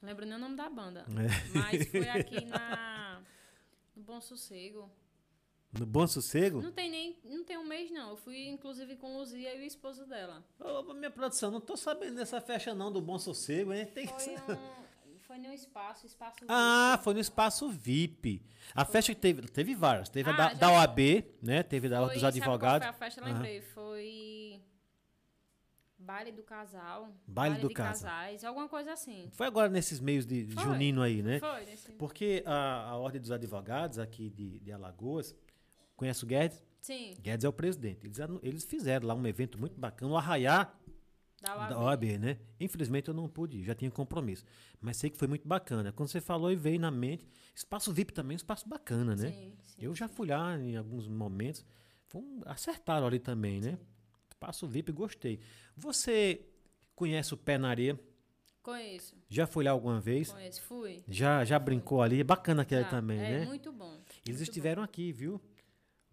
Não 0.00 0.08
lembro 0.08 0.24
nem 0.26 0.34
o 0.34 0.38
nome 0.38 0.56
da 0.56 0.68
banda. 0.68 1.04
É. 1.54 1.58
Mas 1.58 1.86
foi 1.88 2.08
aqui 2.08 2.44
na. 2.46 3.20
No 3.94 4.02
Bom 4.02 4.20
Sossego. 4.20 4.90
No 5.78 5.86
bom 5.86 6.06
sossego? 6.06 6.60
Não 6.60 6.70
tem 6.70 6.90
nem. 6.90 7.18
Não 7.24 7.44
tem 7.44 7.56
um 7.56 7.64
mês, 7.66 7.90
não. 7.90 8.10
Eu 8.10 8.16
fui, 8.18 8.46
inclusive, 8.46 8.94
com 8.96 9.16
Luzia 9.16 9.54
e 9.54 9.60
o 9.62 9.64
esposo 9.64 10.04
dela. 10.06 10.44
Ô, 10.60 10.92
minha 10.92 11.10
produção, 11.10 11.50
não 11.50 11.62
tô 11.62 11.78
sabendo 11.78 12.16
dessa 12.16 12.42
festa 12.42 12.74
não 12.74 12.92
do 12.92 13.00
Bom 13.00 13.18
Sossego, 13.18 13.72
hein? 13.72 13.86
Tem 13.86 14.06
Foi 14.06 14.34
um. 14.54 14.81
Foi 15.32 15.38
num 15.38 15.52
espaço, 15.54 16.04
espaço. 16.04 16.36
Ah, 16.46 16.90
VIP. 16.92 17.04
foi 17.04 17.14
no 17.14 17.20
espaço 17.20 17.70
VIP. 17.70 18.42
A 18.74 18.84
festa 18.84 19.14
que 19.14 19.20
teve, 19.20 19.40
teve 19.48 19.74
várias. 19.74 20.10
Teve 20.10 20.28
a 20.28 20.34
Ah, 20.34 20.36
da, 20.36 20.48
já 20.50 20.54
da 20.56 20.72
OAB, 20.72 20.98
né? 21.40 21.62
Teve 21.62 21.88
da 21.88 22.00
Foi- 22.04 22.12
dos 22.12 22.20
sabe 22.20 22.38
qual 22.40 22.50
advogados. 22.50 22.86
Foi 22.86 22.90
a 22.90 22.92
festa, 22.92 23.20
eu 23.20 23.24
Aham. 23.24 23.32
lembrei. 23.32 23.62
Foi. 23.62 24.60
Baile 25.98 26.32
do 26.32 26.42
casal. 26.42 27.08
Baile 27.26 27.60
do 27.60 27.68
de 27.68 27.72
casal. 27.74 28.10
casais, 28.10 28.44
alguma 28.44 28.68
coisa 28.68 28.92
assim. 28.92 29.30
Foi 29.32 29.46
agora 29.46 29.70
nesses 29.70 30.00
meios 30.00 30.26
de 30.26 30.44
Foi. 30.48 30.64
junino 30.64 31.00
aí, 31.00 31.22
né? 31.22 31.40
Foi, 31.40 31.64
nesse... 31.64 31.92
Porque 31.92 32.42
a, 32.44 32.90
a 32.90 32.96
Ordem 32.98 33.18
dos 33.20 33.30
Advogados 33.30 33.98
aqui 33.98 34.28
de, 34.28 34.58
de 34.60 34.70
Alagoas, 34.70 35.34
conhece 35.96 36.24
o 36.24 36.26
Guedes? 36.26 36.62
Sim, 36.82 37.14
Guedes 37.22 37.44
é 37.44 37.48
o 37.48 37.52
presidente. 37.54 38.04
Eles, 38.04 38.18
eles 38.42 38.64
fizeram 38.64 39.06
lá 39.08 39.14
um 39.14 39.26
evento 39.26 39.58
muito 39.58 39.80
bacana, 39.80 40.12
o 40.12 40.16
Arraiá 40.18 40.70
da 41.42 41.56
OAB. 41.56 41.68
da 41.70 41.78
OAB, 41.80 42.04
né? 42.18 42.38
Infelizmente 42.60 43.08
eu 43.08 43.14
não 43.14 43.28
pude 43.28 43.58
ir, 43.58 43.64
já 43.64 43.74
tinha 43.74 43.90
compromisso. 43.90 44.44
Mas 44.80 44.96
sei 44.96 45.10
que 45.10 45.18
foi 45.18 45.26
muito 45.26 45.46
bacana. 45.46 45.92
Quando 45.92 46.08
você 46.08 46.20
falou 46.20 46.50
e 46.52 46.56
veio 46.56 46.78
na 46.78 46.90
mente, 46.90 47.26
espaço 47.54 47.92
VIP 47.92 48.12
também 48.12 48.34
é 48.34 48.36
um 48.36 48.42
espaço 48.42 48.68
bacana, 48.68 49.16
né? 49.16 49.30
Sim, 49.30 49.52
sim. 49.62 49.76
Eu 49.78 49.94
já 49.94 50.08
fui 50.08 50.28
lá 50.28 50.56
em 50.56 50.76
alguns 50.76 51.08
momentos. 51.08 51.64
Um, 52.14 52.40
acertaram 52.46 53.06
ali 53.06 53.18
também, 53.18 53.60
né? 53.60 53.78
Espaço 54.30 54.66
VIP, 54.68 54.92
gostei. 54.92 55.40
Você 55.76 56.46
conhece 56.94 57.34
o 57.34 57.36
Pé 57.36 57.58
na 57.58 57.70
Areia? 57.70 57.98
Conheço, 58.62 59.16
Já 59.28 59.44
foi 59.44 59.64
lá 59.64 59.72
alguma 59.72 60.00
vez? 60.00 60.30
conheço. 60.30 60.62
Fui. 60.62 61.02
Já, 61.08 61.44
já 61.44 61.58
brincou 61.58 62.00
ali? 62.00 62.20
É 62.20 62.24
bacana 62.24 62.62
aquele 62.62 62.84
também, 62.84 63.18
é 63.18 63.40
né? 63.40 63.44
muito 63.46 63.72
bom. 63.72 63.98
Eles 64.24 64.38
muito 64.38 64.50
estiveram 64.50 64.84
aqui, 64.84 65.10
viu? 65.10 65.40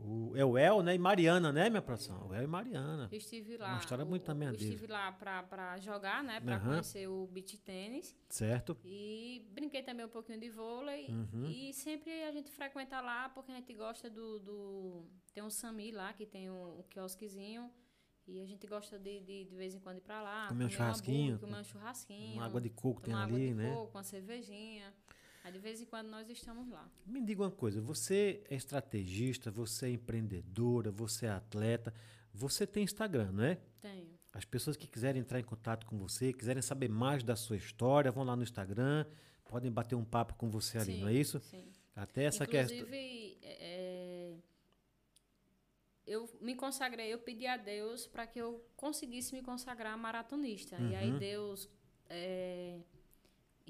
O, 0.02 0.32
é 0.36 0.46
o 0.46 0.58
El, 0.58 0.82
né? 0.82 0.96
E 0.96 0.98
Mariana, 0.98 1.52
né, 1.52 1.70
minha? 1.70 1.84
O 2.26 2.34
El 2.34 2.44
e 2.44 2.48
Mariana. 2.48 3.10
Eu 3.12 3.18
estive 3.18 3.58
lá. 3.58 3.70
Uma 3.74 3.80
história 3.80 4.06
o- 4.06 4.08
muito 4.08 4.24
também 4.24 4.48
Eu 4.48 4.54
deles. 4.54 4.68
estive 4.70 4.88
lá 4.92 5.12
pra, 5.12 5.44
pra 5.44 5.78
jogar, 5.80 6.24
né? 6.24 6.40
Pra 6.40 6.56
Aham. 6.56 6.70
conhecer 6.70 7.08
o 7.08 7.28
beach 7.28 7.58
tênis. 7.58 8.16
Certo? 8.30 8.78
E 8.86 9.46
brinquei 9.52 9.84
também 9.84 10.06
um 10.06 10.10
pouquinho 10.10 10.40
de 10.40 10.50
vôlei. 10.50 11.08
Uhum. 11.10 11.46
E 11.50 11.74
sempre 11.74 12.24
a 12.24 12.32
gente 12.32 12.50
frequenta 12.50 13.02
lá 13.02 13.28
porque 13.30 13.52
a 13.52 13.56
gente 13.56 13.74
gosta 13.74 14.10
do. 14.10 14.40
do 14.40 15.06
tem 15.34 15.44
um 15.44 15.50
Sami 15.50 15.92
lá 15.92 16.14
que 16.14 16.26
tem 16.26 16.50
um, 16.50 16.80
um 16.80 16.84
quiosquezinho. 16.84 17.70
E 18.26 18.40
a 18.42 18.46
gente 18.46 18.66
gosta 18.68 18.98
de, 19.00 19.22
de, 19.22 19.46
de 19.46 19.56
vez 19.56 19.74
em 19.74 19.80
quando 19.80 19.98
ir 19.98 20.02
pra 20.02 20.22
lá. 20.22 20.48
Comer 20.48 20.66
um 20.66 20.70
churrasquinho, 20.70 21.40
Comer 21.40 21.58
um 21.60 21.64
churrasquinho. 21.64 22.34
Uma 22.36 22.46
água 22.46 22.62
de 22.62 22.70
coco 22.70 23.02
tem 23.02 23.12
tomar 23.12 23.26
água 23.26 23.36
ali, 23.36 23.48
de 23.48 23.54
né? 23.56 23.74
coco, 23.74 23.98
uma 23.98 24.04
cervejinha. 24.04 24.94
Aí 25.44 25.52
de 25.52 25.60
vez 25.60 25.82
em 25.82 25.86
quando 25.86 26.10
nós 26.10 26.30
estamos 26.30 26.70
lá. 26.70 26.90
Me 27.06 27.22
diga 27.22 27.44
uma 27.44 27.52
coisa, 27.52 27.82
você 27.82 28.44
é 28.50 28.56
estrategista, 28.56 29.50
você 29.50 29.88
é 29.88 29.90
empreendedora, 29.92 30.92
você 30.92 31.26
é 31.28 31.30
atleta, 31.30 31.94
você 32.34 32.68
tem 32.68 32.84
Instagram, 32.84 33.32
não 33.32 33.44
é? 33.44 33.60
Tenho. 33.82 34.20
As 34.34 34.46
pessoas 34.46 34.76
que 34.78 34.88
quiserem 34.88 35.22
entrar 35.22 35.40
em 35.40 35.44
contato 35.44 35.86
com 35.86 35.98
você, 35.98 36.32
quiserem 36.34 36.62
saber 36.62 36.90
mais 36.90 37.24
da 37.24 37.36
sua 37.36 37.58
história, 37.58 38.12
vão 38.12 38.24
lá 38.24 38.36
no 38.36 38.44
Instagram, 38.44 39.06
podem 39.46 39.72
bater 39.72 39.96
um 39.96 40.06
papo 40.06 40.36
com 40.36 40.50
você 40.50 40.78
ali, 40.78 40.94
Sim, 40.94 41.02
não 41.02 41.08
é 41.08 41.14
isso? 41.14 41.40
Sim. 41.40 41.72
Até 41.96 42.26
essa 42.26 42.46
questão. 42.46 42.78
Inclusive, 42.78 43.38
é, 43.42 44.36
eu 46.06 46.30
me 46.40 46.56
consagrei, 46.56 47.14
eu 47.14 47.20
pedi 47.20 47.48
a 47.48 47.58
Deus 47.58 48.08
para 48.08 48.28
que 48.28 48.40
eu 48.40 48.64
conseguisse 48.76 49.34
me 49.34 49.42
consagrar 49.42 49.98
maratonista. 49.98 50.76
E 50.80 50.96
aí 50.96 51.12
Uhum. 51.12 51.18
Deus, 51.18 51.70
é, 52.10 52.80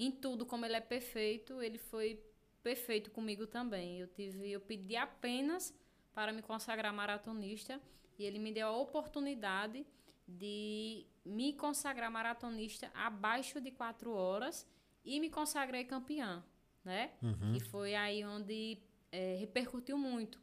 em 0.06 0.12
tudo 0.12 0.46
como 0.46 0.66
Ele 0.66 0.76
é 0.76 0.82
perfeito, 0.82 1.62
Ele 1.62 1.78
foi 1.78 2.24
perfeito 2.64 3.12
comigo 3.12 3.46
também. 3.48 4.00
Eu 4.00 4.08
tive, 4.08 4.52
eu 4.52 4.62
pedi 4.62 4.96
apenas 4.96 5.74
para 6.14 6.32
me 6.32 6.42
consagrar 6.42 6.94
maratonista 6.94 7.82
e 8.18 8.24
Ele 8.24 8.40
me 8.40 8.52
deu 8.52 8.68
a 8.68 8.78
oportunidade 8.78 9.86
de 10.28 11.06
me 11.26 11.54
consagrar 11.54 12.12
maratonista 12.12 12.92
abaixo 12.94 13.60
de 13.60 13.72
quatro 13.72 14.12
horas 14.12 14.68
e 15.04 15.20
me 15.20 15.30
consagrei 15.30 15.84
campeã, 15.84 16.44
né? 16.84 17.12
Uhum. 17.22 17.54
Que 17.54 17.60
foi 17.60 17.96
aí 17.96 18.24
onde 18.24 18.78
é, 19.12 19.36
repercutiu 19.40 19.98
muito. 19.98 20.40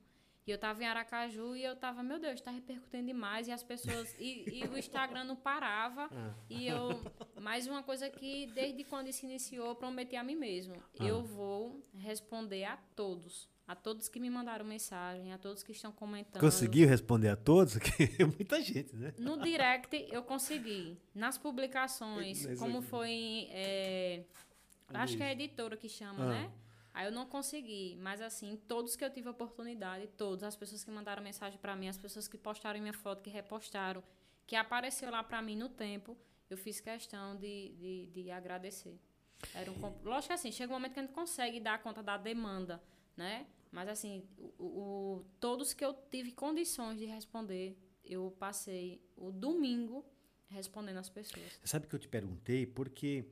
E 0.47 0.51
eu 0.53 0.59
tava 0.59 0.81
em 0.83 0.87
Aracaju 0.87 1.57
e 1.57 1.65
eu 1.65 1.75
tava, 1.75 2.05
meu 2.05 2.21
Deus, 2.21 2.41
tá 2.41 2.53
repercutindo 2.53 3.07
demais. 3.07 3.49
E 3.49 3.53
as 3.53 3.65
pessoas. 3.65 4.15
E, 4.19 4.45
e 4.61 4.65
o 4.69 4.79
Instagram 4.79 5.25
não 5.25 5.35
parava. 5.35 6.09
Ah. 6.13 6.35
E 6.49 6.69
eu. 6.69 7.03
Mais 7.41 7.67
uma 7.67 7.83
coisa 7.83 8.09
que, 8.09 8.47
desde 8.55 8.85
quando 8.85 9.09
isso 9.09 9.25
iniciou, 9.25 9.67
eu 9.69 9.75
prometi 9.75 10.15
a 10.15 10.23
mim 10.23 10.37
mesmo. 10.37 10.75
Ah. 11.01 11.05
Eu 11.05 11.23
vou 11.25 11.85
responder 11.99 12.65
a 12.65 12.77
todos. 12.95 13.49
A 13.67 13.75
todos 13.75 14.09
que 14.09 14.21
me 14.21 14.31
mandaram 14.31 14.65
mensagem, 14.65 15.33
a 15.33 15.39
todos 15.39 15.65
que 15.65 15.73
estão 15.73 15.91
comentando. 15.91 16.41
Conseguiu 16.41 16.89
responder 16.89 17.31
a 17.31 17.37
todos? 17.37 17.77
Que 17.83 18.25
muita 18.25 18.63
gente, 18.63 18.95
né? 18.95 19.13
No 19.19 19.43
direct 19.43 20.07
eu 20.13 20.23
consegui. 20.23 20.97
Nas 21.13 21.37
publicações, 21.37 22.47
como 22.61 22.81
foi 22.81 23.49
é, 23.51 24.23
acho 24.95 25.17
que 25.17 25.23
é 25.25 25.27
a 25.27 25.33
editora 25.33 25.77
que 25.77 25.89
chama, 25.89 26.23
Ah. 26.25 26.29
né? 26.29 26.53
Aí 26.97 27.05
eu 27.07 27.13
não 27.13 27.27
consegui. 27.27 27.95
Mas 28.01 28.23
assim, 28.23 28.57
todos 28.67 28.97
que 28.97 29.05
eu 29.05 29.11
tive 29.13 29.29
a 29.29 29.31
oportunidade, 29.31 30.07
todos, 30.17 30.43
as 30.43 30.57
pessoas 30.57 30.83
que 30.83 30.91
mandaram 30.91 31.23
mensagem 31.23 31.59
pra 31.59 31.77
mim, 31.77 31.89
as 31.89 31.99
pessoas 31.99 32.27
que 32.27 32.39
postaram 32.39 32.81
minha 32.81 32.95
foto, 32.95 33.21
que 33.23 33.29
repostaram, 33.29 34.03
que 34.47 34.57
apareceu 34.57 35.11
lá 35.11 35.23
pra 35.23 35.43
mim 35.43 35.57
no 35.57 35.69
tempo, 35.69 36.17
eu 36.49 36.57
fiz 36.57 36.81
questão 36.81 37.37
de, 37.37 37.75
de, 37.81 38.07
de 38.07 38.31
agradecer. 38.31 38.99
Era 39.55 39.71
um, 39.71 39.75
comp- 39.75 40.03
lógico 40.05 40.29
que 40.29 40.33
assim, 40.33 40.51
chega 40.51 40.73
um 40.73 40.77
momento 40.77 40.95
que 40.95 41.01
a 41.01 41.03
gente 41.03 41.13
consegue 41.13 41.61
dar 41.61 41.83
conta 41.83 42.03
da 42.03 42.17
demanda, 42.17 42.83
né? 43.15 43.47
Mas 43.71 43.89
assim, 43.91 44.25
o, 44.39 44.65
o- 44.65 45.25
todos 45.39 45.75
que 45.75 45.85
eu 45.85 45.93
tive 46.11 46.33
condições 46.33 46.99
de 46.99 47.05
responder, 47.05 47.77
eu 48.03 48.35
passei 48.39 49.03
o 49.17 49.31
domingo 49.31 50.03
respondendo 50.49 50.97
as 50.97 51.11
pessoas. 51.11 51.45
Você 51.61 51.67
sabe 51.67 51.87
que 51.87 51.95
eu 51.95 51.99
te 51.99 52.09
perguntei 52.09 52.65
porque 52.65 53.27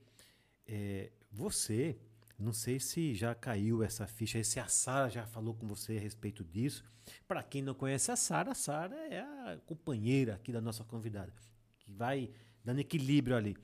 é, 0.66 1.10
você, 1.30 1.96
não 2.38 2.52
sei 2.52 2.80
se 2.80 3.14
já 3.14 3.34
caiu 3.34 3.82
essa 3.82 4.06
ficha, 4.06 4.42
se 4.42 4.58
a 4.58 4.66
Sara 4.66 5.08
já 5.08 5.26
falou 5.26 5.54
com 5.54 5.66
você 5.66 5.96
a 5.96 6.00
respeito 6.00 6.44
disso. 6.44 6.84
Para 7.28 7.42
quem 7.42 7.62
não 7.62 7.74
conhece 7.74 8.10
a 8.10 8.16
Sara, 8.16 8.52
a 8.52 8.54
Sara 8.54 8.94
é 9.12 9.20
a 9.20 9.58
companheira 9.66 10.34
aqui 10.34 10.50
da 10.52 10.60
nossa 10.60 10.82
convidada, 10.84 11.32
que 11.78 11.90
vai 11.92 12.30
dando 12.64 12.80
equilíbrio 12.80 13.36
ali. 13.36 13.56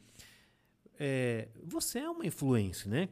É, 0.98 1.48
você 1.64 2.00
é 2.00 2.10
uma 2.10 2.26
influência, 2.26 2.90
né? 2.90 3.08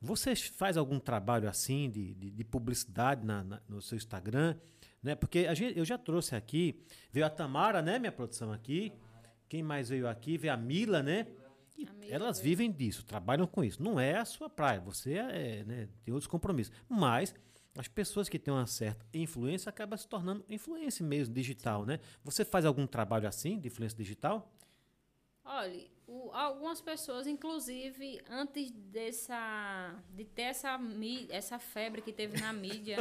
Você 0.00 0.34
faz 0.36 0.76
algum 0.76 0.98
trabalho 0.98 1.48
assim 1.48 1.90
de, 1.90 2.14
de, 2.14 2.30
de 2.30 2.44
publicidade 2.44 3.26
na- 3.26 3.42
na- 3.44 3.60
no 3.68 3.82
seu 3.82 3.96
Instagram, 3.96 4.56
né? 5.02 5.14
Porque 5.14 5.40
a 5.40 5.54
gente, 5.54 5.76
eu 5.78 5.84
já 5.84 5.98
trouxe 5.98 6.34
aqui, 6.36 6.82
veio 7.12 7.26
a 7.26 7.30
Tamara, 7.30 7.82
né, 7.82 7.98
minha 7.98 8.12
produção 8.12 8.52
aqui, 8.52 8.92
Quem 9.48 9.62
mais 9.62 9.88
veio 9.88 10.06
aqui? 10.06 10.36
Veio 10.36 10.52
a 10.52 10.56
Mila, 10.58 11.02
né? 11.02 11.26
E 11.26 11.47
Elas 12.08 12.40
vivem 12.40 12.72
disso, 12.72 13.04
trabalham 13.04 13.46
com 13.46 13.62
isso. 13.62 13.82
Não 13.82 14.00
é 14.00 14.16
a 14.16 14.24
sua 14.24 14.48
praia, 14.48 14.80
você 14.80 15.14
é, 15.14 15.64
né, 15.64 15.88
tem 16.04 16.12
outros 16.12 16.26
compromissos. 16.26 16.72
Mas 16.88 17.34
as 17.76 17.86
pessoas 17.86 18.28
que 18.28 18.38
têm 18.38 18.52
uma 18.52 18.66
certa 18.66 19.06
influência 19.14 19.70
acabam 19.70 19.96
se 19.96 20.08
tornando 20.08 20.44
influência 20.48 21.04
mesmo 21.04 21.34
digital, 21.34 21.86
né? 21.86 22.00
Você 22.24 22.44
faz 22.44 22.64
algum 22.64 22.86
trabalho 22.86 23.28
assim 23.28 23.58
de 23.58 23.68
influência 23.68 23.96
digital? 23.96 24.52
Olha, 25.44 25.88
o- 26.08 26.30
algumas 26.32 26.80
pessoas, 26.80 27.26
inclusive, 27.26 28.18
antes 28.30 28.70
dessa, 28.70 29.94
de 30.14 30.24
ter 30.24 30.42
essa, 30.42 30.78
essa 31.30 31.58
febre 31.58 32.00
que 32.02 32.12
teve 32.12 32.40
na 32.40 32.52
mídia, 32.52 32.96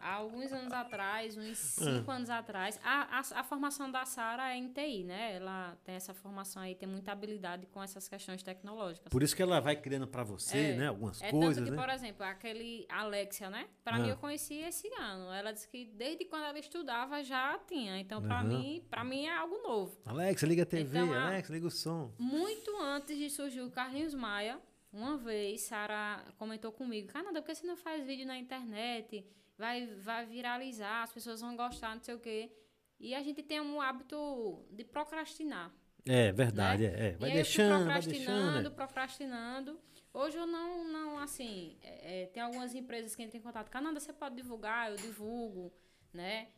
há 0.00 0.14
alguns 0.14 0.52
anos 0.52 0.72
atrás, 0.72 1.36
uns 1.36 1.58
cinco 1.58 2.10
anos 2.10 2.30
atrás, 2.30 2.78
a, 2.84 3.18
a, 3.18 3.40
a 3.40 3.44
formação 3.44 3.90
da 3.90 4.04
Sara 4.04 4.52
é 4.52 4.56
em 4.56 4.68
TI, 4.68 5.04
né? 5.04 5.36
Ela 5.36 5.76
tem 5.84 5.94
essa 5.96 6.14
formação 6.14 6.62
aí, 6.62 6.74
tem 6.74 6.88
muita 6.88 7.12
habilidade 7.12 7.66
com 7.66 7.82
essas 7.82 8.08
questões 8.08 8.42
tecnológicas. 8.42 9.10
Por 9.10 9.22
isso 9.22 9.34
que 9.34 9.42
ela 9.42 9.60
vai 9.60 9.74
criando 9.76 10.06
para 10.06 10.22
você, 10.22 10.56
É, 10.58 10.76
né? 10.76 10.86
Algumas 10.88 11.20
É 11.22 11.30
coisas, 11.30 11.56
tanto 11.56 11.64
que, 11.64 11.70
né? 11.72 11.76
por 11.82 11.92
exemplo, 11.92 12.24
aquele 12.24 12.86
Alexia, 12.88 13.50
né? 13.50 13.66
Pra 13.82 13.96
Ah. 13.96 13.98
mim, 13.98 14.08
eu 14.10 14.16
conheci 14.16 14.54
esse 14.54 14.88
ano. 14.98 15.32
Ela 15.32 15.52
disse 15.52 15.68
que 15.68 15.86
desde 15.86 16.24
quando 16.24 16.44
ela 16.44 16.58
estudava 16.58 17.22
já 17.24 17.58
tinha. 17.66 17.98
Então, 17.98 18.22
pra 18.22 18.36
Aham. 18.40 18.44
mim, 18.48 18.84
para 18.88 19.02
mim 19.02 19.24
é 19.26 19.36
algo 19.36 19.58
novo. 19.62 19.98
Alex, 20.06 20.42
liga 20.44 20.62
a 20.62 20.66
TV, 20.66 20.98
Então, 20.98 21.12
a- 21.12 21.26
Alex, 21.28 21.48
liga 21.50 21.66
o 21.66 21.70
som. 21.70 22.12
Muito 22.18 22.43
antes 22.80 23.16
de 23.16 23.30
surgir 23.30 23.60
o 23.60 23.70
Carlinhos 23.70 24.14
Maia, 24.14 24.60
uma 24.92 25.16
vez, 25.16 25.62
Sara 25.62 26.24
comentou 26.38 26.70
comigo, 26.70 27.08
Canada, 27.08 27.40
por 27.42 27.46
que 27.46 27.54
você 27.54 27.66
não 27.66 27.76
faz 27.76 28.06
vídeo 28.06 28.26
na 28.26 28.38
internet? 28.38 29.26
Vai, 29.58 29.86
vai 29.86 30.24
viralizar, 30.24 31.02
as 31.02 31.12
pessoas 31.12 31.40
vão 31.40 31.56
gostar, 31.56 31.94
não 31.94 32.02
sei 32.02 32.14
o 32.14 32.20
quê. 32.20 32.52
E 32.98 33.14
a 33.14 33.22
gente 33.22 33.42
tem 33.42 33.60
um 33.60 33.80
hábito 33.80 34.64
de 34.70 34.84
procrastinar. 34.84 35.72
É, 36.06 36.32
verdade, 36.32 36.84
é, 36.84 37.08
é. 37.08 37.10
Vai 37.12 37.12
eu 37.12 37.18
fui 37.18 37.30
deixando, 37.32 37.70
vai 37.70 37.84
procrastinando, 37.84 38.52
deixando. 38.52 38.62
né? 38.62 38.70
procrastinando. 38.70 39.80
Hoje 40.12 40.36
eu 40.36 40.46
não, 40.46 40.84
não 40.84 41.18
assim, 41.18 41.76
é, 41.82 42.22
é, 42.22 42.26
tem 42.26 42.42
algumas 42.42 42.74
empresas 42.74 43.16
que 43.16 43.22
entram 43.22 43.40
em 43.40 43.42
contato. 43.42 43.70
Cananda, 43.70 43.98
você 43.98 44.12
pode 44.12 44.36
divulgar, 44.36 44.90
eu 44.90 44.96
divulgo, 44.96 45.72
né? 46.12 46.48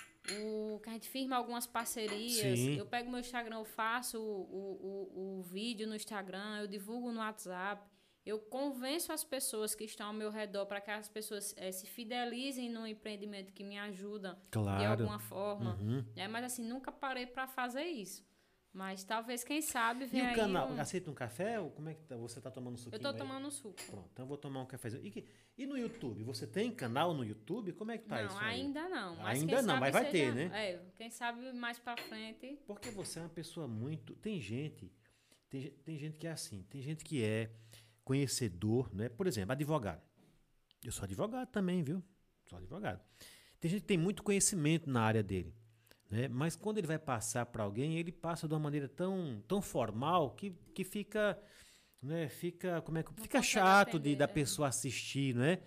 O, 0.40 0.80
que 0.80 0.88
a 0.88 0.92
gente 0.92 1.08
firma 1.08 1.36
algumas 1.36 1.66
parcerias. 1.66 2.58
Sim. 2.58 2.76
Eu 2.76 2.86
pego 2.86 3.10
meu 3.10 3.20
Instagram, 3.20 3.56
eu 3.58 3.64
faço 3.64 4.20
o, 4.20 4.22
o, 4.22 5.36
o, 5.36 5.38
o 5.38 5.42
vídeo 5.42 5.86
no 5.86 5.94
Instagram, 5.94 6.58
eu 6.60 6.66
divulgo 6.66 7.12
no 7.12 7.20
WhatsApp. 7.20 7.82
Eu 8.24 8.40
convenço 8.40 9.12
as 9.12 9.22
pessoas 9.22 9.72
que 9.74 9.84
estão 9.84 10.08
ao 10.08 10.12
meu 10.12 10.32
redor 10.32 10.66
para 10.66 10.80
que 10.80 10.90
as 10.90 11.08
pessoas 11.08 11.54
eh, 11.56 11.70
se 11.70 11.86
fidelizem 11.86 12.68
no 12.68 12.84
empreendimento 12.84 13.52
que 13.52 13.62
me 13.62 13.78
ajuda 13.78 14.34
de 14.34 14.48
Claro. 14.50 14.84
alguma 15.02 15.20
forma. 15.20 15.76
Uhum. 15.80 16.04
né? 16.16 16.26
Mas 16.26 16.44
assim, 16.46 16.64
nunca 16.64 16.90
parei 16.90 17.24
para 17.26 17.46
fazer 17.46 17.84
isso. 17.84 18.26
Mas 18.76 19.02
talvez, 19.04 19.42
quem 19.42 19.62
sabe, 19.62 20.04
E 20.04 20.06
venha 20.08 20.32
o 20.32 20.36
canal, 20.36 20.68
um... 20.70 20.78
aceita 20.78 21.10
um 21.10 21.14
café? 21.14 21.58
Ou 21.58 21.70
como 21.70 21.88
é 21.88 21.94
que 21.94 22.02
tá? 22.04 22.14
você 22.14 22.38
tá 22.42 22.50
tomando 22.50 22.74
um 22.74 22.76
suquinho 22.76 22.98
Eu 22.98 23.00
tô 23.02 23.08
aí? 23.08 23.16
tomando 23.16 23.50
suco. 23.50 23.74
Pronto, 23.86 24.08
então 24.12 24.24
eu 24.24 24.28
vou 24.28 24.36
tomar 24.36 24.60
um 24.60 24.66
cafezinho. 24.66 25.02
E, 25.02 25.10
que- 25.10 25.24
e 25.56 25.64
no 25.64 25.78
YouTube? 25.78 26.22
Você 26.24 26.46
tem 26.46 26.70
canal 26.70 27.14
no 27.14 27.24
YouTube? 27.24 27.72
Como 27.72 27.90
é 27.90 27.96
que 27.96 28.04
tá 28.04 28.18
não, 28.20 28.26
isso 28.26 28.36
aí? 28.36 28.60
ainda 28.60 28.86
não. 28.86 29.16
Mas 29.16 29.40
Ainda 29.40 29.62
não, 29.62 29.80
mas 29.80 29.92
vai 29.94 30.10
seja- 30.10 30.12
ter, 30.12 30.34
né? 30.34 30.50
É, 30.72 30.82
quem 30.94 31.08
sabe 31.08 31.50
mais 31.54 31.78
pra 31.78 31.96
frente. 31.96 32.58
Porque 32.66 32.90
você 32.90 33.18
é 33.18 33.22
uma 33.22 33.30
pessoa 33.30 33.66
muito. 33.66 34.14
Tem 34.16 34.38
gente. 34.42 34.92
Tem, 35.48 35.70
tem 35.70 35.96
gente 35.96 36.18
que 36.18 36.26
é 36.26 36.30
assim. 36.32 36.62
Tem 36.68 36.82
gente 36.82 37.02
que 37.02 37.24
é 37.24 37.50
conhecedor, 38.04 38.94
né? 38.94 39.08
Por 39.08 39.26
exemplo, 39.26 39.52
advogado. 39.52 40.02
Eu 40.84 40.92
sou 40.92 41.04
advogado 41.04 41.48
também, 41.48 41.82
viu? 41.82 42.02
Sou 42.44 42.58
advogado. 42.58 43.00
Tem 43.58 43.70
gente 43.70 43.80
que 43.80 43.86
tem 43.86 43.96
muito 43.98 44.22
conhecimento 44.22 44.88
na 44.90 45.00
área 45.02 45.22
dele. 45.22 45.54
Né? 46.10 46.28
Mas 46.28 46.54
quando 46.54 46.78
ele 46.78 46.86
vai 46.86 46.98
passar 46.98 47.46
para 47.46 47.64
alguém, 47.64 47.98
ele 47.98 48.12
passa 48.12 48.46
de 48.46 48.54
uma 48.54 48.60
maneira 48.60 48.88
tão, 48.88 49.42
tão 49.46 49.60
formal 49.60 50.30
que, 50.30 50.50
que 50.74 50.84
fica. 50.84 51.38
Né? 52.00 52.28
Fica, 52.28 52.80
como 52.82 52.98
é 52.98 53.02
que, 53.02 53.10
fica 53.14 53.38
consegue 53.38 53.46
chato 53.46 53.98
de, 53.98 54.14
da 54.14 54.24
é. 54.24 54.28
pessoa 54.28 54.68
assistir, 54.68 55.34
né? 55.34 55.58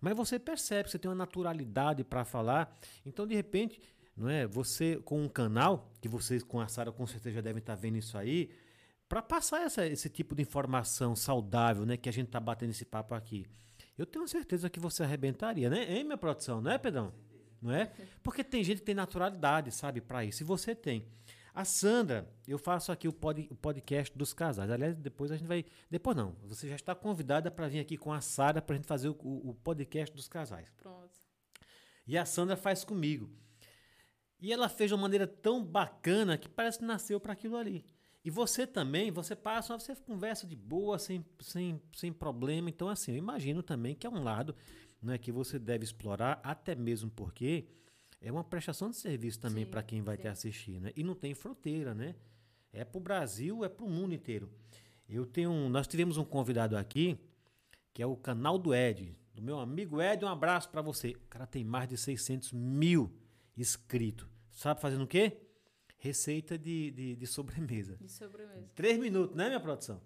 Mas 0.00 0.16
você 0.16 0.38
percebe 0.38 0.84
que 0.84 0.90
você 0.90 0.98
tem 0.98 1.08
uma 1.08 1.16
naturalidade 1.16 2.02
para 2.02 2.24
falar. 2.24 2.76
Então, 3.04 3.26
de 3.26 3.34
repente, 3.34 3.80
não 4.16 4.28
é? 4.28 4.46
Você 4.46 4.96
com 5.04 5.22
um 5.22 5.28
canal, 5.28 5.92
que 6.00 6.08
vocês 6.08 6.42
com 6.42 6.60
a 6.60 6.68
Sara 6.68 6.90
com 6.90 7.06
certeza 7.06 7.36
já 7.36 7.40
devem 7.40 7.60
estar 7.60 7.74
vendo 7.74 7.98
isso 7.98 8.16
aí, 8.16 8.50
para 9.08 9.20
passar 9.20 9.62
essa, 9.62 9.86
esse 9.86 10.08
tipo 10.08 10.34
de 10.34 10.42
informação 10.42 11.14
saudável, 11.14 11.84
né? 11.84 11.96
Que 11.96 12.08
a 12.08 12.12
gente 12.12 12.30
tá 12.30 12.40
batendo 12.40 12.70
esse 12.70 12.84
papo 12.84 13.14
aqui. 13.14 13.46
Eu 13.96 14.06
tenho 14.06 14.26
certeza 14.26 14.70
que 14.70 14.80
você 14.80 15.02
arrebentaria, 15.02 15.68
né? 15.68 15.84
Hein, 15.92 16.04
minha 16.04 16.16
produção, 16.16 16.60
não 16.60 16.70
é, 16.70 16.78
Pedrão? 16.78 17.12
Não 17.62 17.72
é? 17.72 17.92
Porque 18.22 18.42
tem 18.42 18.64
gente 18.64 18.78
que 18.78 18.84
tem 18.84 18.94
naturalidade, 18.94 19.70
sabe, 19.70 20.00
para 20.00 20.24
isso. 20.24 20.42
E 20.42 20.44
você 20.44 20.74
tem. 20.74 21.06
A 21.54 21.64
Sandra, 21.64 22.28
eu 22.48 22.58
faço 22.58 22.90
aqui 22.90 23.06
o, 23.06 23.12
pod, 23.12 23.46
o 23.50 23.54
podcast 23.54 24.16
dos 24.18 24.32
casais. 24.32 24.70
Aliás, 24.70 24.96
depois 24.96 25.30
a 25.30 25.36
gente 25.36 25.46
vai. 25.46 25.64
Depois 25.90 26.16
não, 26.16 26.34
você 26.44 26.66
já 26.68 26.74
está 26.74 26.94
convidada 26.94 27.50
para 27.50 27.68
vir 27.68 27.78
aqui 27.78 27.96
com 27.96 28.12
a 28.12 28.20
Sara 28.20 28.60
para 28.60 28.74
a 28.74 28.78
gente 28.78 28.88
fazer 28.88 29.08
o, 29.10 29.16
o- 29.22 29.50
o 29.50 29.54
podcast 29.54 30.14
dos 30.16 30.26
casais. 30.28 30.66
Pronto. 30.76 31.10
E 32.06 32.18
a 32.18 32.24
Sandra 32.24 32.56
faz 32.56 32.84
comigo. 32.84 33.30
E 34.40 34.52
ela 34.52 34.68
fez 34.68 34.90
de 34.90 34.94
uma 34.94 35.02
maneira 35.02 35.26
tão 35.26 35.64
bacana 35.64 36.36
que 36.36 36.48
parece 36.48 36.78
que 36.80 36.84
nasceu 36.84 37.20
para 37.20 37.32
aquilo 37.32 37.56
ali. 37.56 37.84
E 38.24 38.30
você 38.30 38.66
também, 38.66 39.10
você 39.10 39.36
passa, 39.36 39.78
você 39.78 39.94
conversa 39.94 40.46
de 40.46 40.56
boa, 40.56 40.98
sem, 40.98 41.24
sem, 41.40 41.80
sem 41.94 42.12
problema. 42.12 42.68
Então, 42.70 42.88
assim, 42.88 43.12
eu 43.12 43.18
imagino 43.18 43.62
também 43.62 43.94
que 43.94 44.06
é 44.06 44.10
um 44.10 44.22
lado 44.22 44.54
né, 45.02 45.18
que 45.18 45.32
você 45.32 45.58
deve 45.58 45.84
explorar, 45.84 46.40
até 46.42 46.74
mesmo 46.74 47.10
porque 47.10 47.66
é 48.20 48.30
uma 48.30 48.44
prestação 48.44 48.88
de 48.88 48.96
serviço 48.96 49.40
também 49.40 49.66
para 49.66 49.82
quem 49.82 50.00
vai 50.00 50.16
te 50.16 50.22
sim. 50.22 50.28
assistir, 50.28 50.80
né? 50.80 50.92
E 50.94 51.02
não 51.02 51.14
tem 51.14 51.34
fronteira, 51.34 51.94
né? 51.94 52.14
É 52.72 52.84
para 52.84 52.98
o 52.98 53.00
Brasil, 53.00 53.64
é 53.64 53.68
para 53.68 53.84
o 53.84 53.90
mundo 53.90 54.14
inteiro. 54.14 54.48
Eu 55.08 55.26
tenho 55.26 55.68
nós 55.68 55.86
tivemos 55.86 56.16
um 56.16 56.24
convidado 56.24 56.76
aqui, 56.76 57.18
que 57.92 58.00
é 58.00 58.06
o 58.06 58.16
canal 58.16 58.58
do 58.58 58.74
Ed, 58.74 59.14
do 59.34 59.42
meu 59.42 59.58
amigo 59.58 60.00
Ed, 60.00 60.24
um 60.24 60.28
abraço 60.28 60.70
para 60.70 60.80
você. 60.80 61.10
O 61.10 61.28
cara 61.28 61.46
tem 61.46 61.64
mais 61.64 61.88
de 61.88 61.96
600 61.96 62.52
mil 62.52 63.12
inscritos. 63.56 64.28
Sabe 64.50 64.80
fazendo 64.80 65.04
o 65.04 65.06
quê? 65.06 65.38
Receita 65.98 66.58
de, 66.58 66.90
de, 66.90 67.16
de 67.16 67.26
sobremesa. 67.26 67.96
De 68.00 68.08
sobremesa. 68.08 68.70
Três 68.74 68.98
minutos, 68.98 69.36
né, 69.36 69.48
minha 69.48 69.60
produção? 69.60 70.00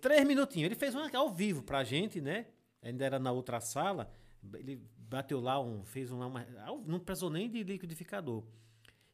Três 0.00 0.26
minutinhos. 0.26 0.66
Ele 0.66 0.74
fez 0.74 0.94
uma 0.94 1.08
ao 1.16 1.32
vivo 1.32 1.62
pra 1.62 1.84
gente, 1.84 2.20
né? 2.20 2.46
Ainda 2.82 3.04
era 3.04 3.18
na 3.18 3.30
outra 3.32 3.60
sala. 3.60 4.10
Ele 4.54 4.82
bateu 4.98 5.40
lá, 5.40 5.60
um, 5.60 5.84
fez 5.84 6.10
uma, 6.10 6.26
uma- 6.26 6.46
Não 6.86 6.98
precisou 6.98 7.30
nem 7.30 7.48
de 7.48 7.62
liquidificador. 7.62 8.42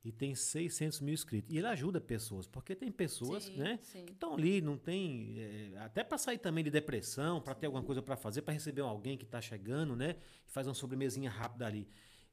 E 0.05 0.11
tem 0.12 0.35
600 0.35 1.01
mil 1.01 1.12
inscritos. 1.12 1.53
E 1.55 1.59
ele 1.59 1.66
ajuda 1.66 2.01
pessoas, 2.01 2.47
porque 2.47 2.74
tem 2.74 2.90
pessoas, 2.90 3.45
Sim, 3.45 3.57
né? 3.59 3.78
sim. 3.82 4.07
Que 4.07 4.12
estão 4.12 4.32
ali, 4.35 4.61
não 4.62 4.78
tem. 4.78 5.35
é, 5.39 5.73
até 5.81 6.03
para 6.03 6.16
sair 6.16 6.39
também 6.39 6.65
de 6.65 6.70
depressão, 6.70 7.40
para 7.43 7.55
ter 7.55 7.66
alguma 7.66 7.82
coisa 7.82 8.01
para 8.01 8.16
fazer, 8.16 8.40
para 8.43 8.55
receber 8.55 8.81
alguém 8.81 9.19
que 9.19 9.24
está 9.24 9.40
chegando, 9.40 9.95
né? 9.97 10.16
E 10.47 10.51
faz 10.51 10.66
uma 10.66 10.73
sobremesinha 10.74 11.28
rápida 11.28 11.66
ali. 11.66 11.86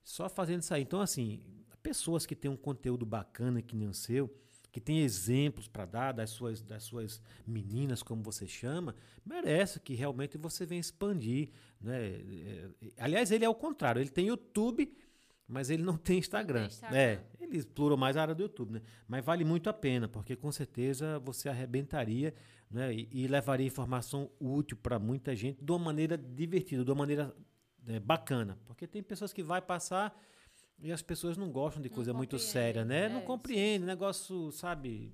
Só 0.03 0.29
fazendo 0.29 0.61
isso 0.61 0.73
aí. 0.73 0.83
Então, 0.83 1.01
assim, 1.01 1.41
pessoas 1.81 2.25
que 2.25 2.35
têm 2.35 2.49
um 2.49 2.55
conteúdo 2.55 3.05
bacana 3.05 3.61
que 3.61 3.75
nem 3.75 3.87
o 3.87 3.93
seu, 3.93 4.33
que 4.75 4.81
tem 4.81 4.99
exemplos 4.99 5.69
para 5.69 5.85
dar 5.85 6.11
das 6.11 6.31
suas, 6.31 6.61
das 6.61 6.83
suas 6.83 7.21
meninas, 7.47 8.03
como 8.03 8.21
você 8.21 8.45
chama, 8.45 8.93
merece 9.25 9.79
que 9.79 9.93
realmente 9.93 10.37
você 10.37 10.65
venha 10.65 10.81
expandir. 10.81 11.49
Né? 11.79 11.97
É, 11.97 12.69
é, 12.81 12.91
Aliás, 12.97 13.31
ele 13.31 13.45
é 13.45 13.47
o 13.47 13.55
contrário, 13.55 14.01
ele 14.01 14.09
tem 14.09 14.27
YouTube, 14.27 14.93
mas 15.47 15.69
ele 15.69 15.81
não 15.81 15.95
tem 15.97 16.17
Instagram. 16.17 16.65
Instagram. 16.65 16.97
É, 16.97 17.23
ele 17.39 17.55
explorou 17.55 17.97
mais 17.97 18.17
a 18.17 18.23
área 18.23 18.35
do 18.35 18.43
YouTube, 18.43 18.73
né? 18.73 18.81
Mas 19.07 19.23
vale 19.23 19.45
muito 19.45 19.69
a 19.69 19.73
pena, 19.73 20.09
porque 20.09 20.35
com 20.35 20.51
certeza 20.51 21.19
você 21.19 21.47
arrebentaria 21.47 22.33
né? 22.69 22.93
e, 22.93 23.07
e 23.13 23.27
levaria 23.29 23.65
informação 23.65 24.29
útil 24.41 24.75
para 24.75 24.99
muita 24.99 25.33
gente 25.33 25.63
de 25.63 25.71
uma 25.71 25.79
maneira 25.79 26.17
divertida, 26.17 26.83
de 26.83 26.91
uma 26.91 26.97
maneira 26.97 27.33
é, 27.87 27.97
bacana. 27.97 28.59
Porque 28.65 28.85
tem 28.85 29.01
pessoas 29.01 29.31
que 29.31 29.41
vai 29.41 29.61
passar 29.61 30.13
e 30.79 30.91
as 30.91 31.01
pessoas 31.01 31.37
não 31.37 31.51
gostam 31.51 31.81
de 31.81 31.89
Não 31.89 31.95
coisa 31.95 32.13
muito 32.13 32.37
séria, 32.39 32.83
né? 32.85 33.09
não 33.09 33.17
é, 33.17 33.19
sim, 33.21 33.25
compreendem, 33.25 33.87
negócio, 33.87 34.51
sabe, 34.51 35.11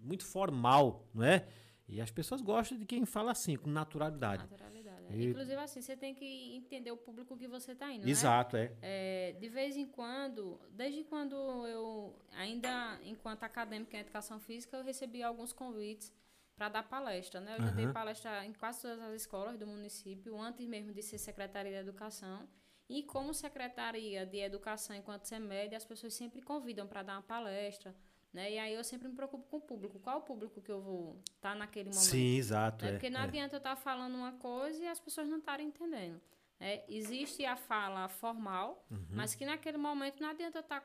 muito 0.00 0.24
formal, 0.24 1.06
não 1.14 1.24
é? 1.24 1.46
E 1.88 2.00
as 2.00 2.10
pessoas 2.10 2.40
gostam 2.40 2.78
de 2.78 2.84
quem 2.84 3.04
fala 3.04 3.32
assim, 3.32 3.56
com 3.56 3.68
naturalidade. 3.68 4.42
Naturalidade. 4.44 5.06
é. 5.10 5.16
E- 5.16 5.24
Inclusive, 5.30 5.56
assim, 5.56 5.82
você 5.82 5.96
tem 5.96 6.14
que 6.14 6.54
entender 6.54 6.92
o 6.92 6.96
público 6.96 7.36
que 7.36 7.48
você 7.48 7.74
tá 7.74 7.90
indo, 7.92 8.04
né? 8.04 8.10
Exato, 8.10 8.56
é. 8.56 8.72
É, 8.80 9.32
de 9.40 9.48
vez 9.48 9.76
em 9.76 9.84
quando, 9.86 10.60
desde 10.70 11.02
quando 11.02 11.34
eu, 11.66 12.14
ainda 12.30 12.98
enquanto 13.04 13.42
acadêmica 13.42 13.96
em 13.96 14.00
educação 14.00 14.38
física, 14.38 14.76
eu 14.76 14.84
recebi 14.84 15.20
alguns 15.20 15.52
convites 15.52 16.12
para 16.54 16.68
dar 16.68 16.82
palestra, 16.84 17.40
né? 17.40 17.56
Eu 17.58 17.62
já 17.62 17.70
dei 17.72 17.88
palestra 17.88 18.44
em 18.46 18.52
quase 18.52 18.82
todas 18.82 19.00
as 19.00 19.14
escolas 19.14 19.58
do 19.58 19.66
município, 19.66 20.40
antes 20.40 20.64
mesmo 20.68 20.92
de 20.92 21.02
ser 21.02 21.18
secretaria 21.18 21.72
de 21.72 21.78
educação. 21.78 22.46
E 22.90 23.02
como 23.04 23.32
secretaria 23.32 24.26
de 24.26 24.38
educação 24.38 24.94
enquanto 24.96 25.24
CEMED, 25.26 25.74
as 25.76 25.84
pessoas 25.84 26.12
sempre 26.14 26.42
convidam 26.42 26.86
para 26.88 27.02
dar 27.04 27.14
uma 27.14 27.22
palestra, 27.22 27.94
né? 28.32 28.50
E 28.52 28.58
aí 28.58 28.74
eu 28.74 28.82
sempre 28.82 29.06
me 29.08 29.14
preocupo 29.14 29.44
com 29.48 29.58
o 29.58 29.60
público. 29.60 29.98
Qual 30.00 30.18
o 30.18 30.22
público 30.22 30.60
que 30.60 30.70
eu 30.72 30.80
vou 30.80 31.20
estar 31.36 31.54
naquele 31.54 31.90
momento? 31.90 32.02
Sim, 32.04 32.36
exato. 32.36 32.84
né? 32.84 32.90
É, 32.90 32.92
Porque 32.94 33.08
não 33.08 33.20
é. 33.20 33.24
adianta 33.24 33.54
eu 33.54 33.58
estar 33.58 33.76
falando 33.76 34.14
uma 34.16 34.32
coisa 34.32 34.82
e 34.82 34.86
as 34.88 34.98
pessoas 34.98 35.28
não 35.28 35.38
estarem 35.38 35.68
entendendo. 35.68 36.20
né? 36.58 36.82
existe 36.88 37.46
a 37.46 37.56
fala 37.56 38.06
formal, 38.08 38.84
Uhum. 38.90 39.06
mas 39.12 39.34
que 39.34 39.46
naquele 39.46 39.78
momento 39.78 40.20
não 40.20 40.28
adianta 40.28 40.58
eu 40.58 40.60
estar 40.60 40.82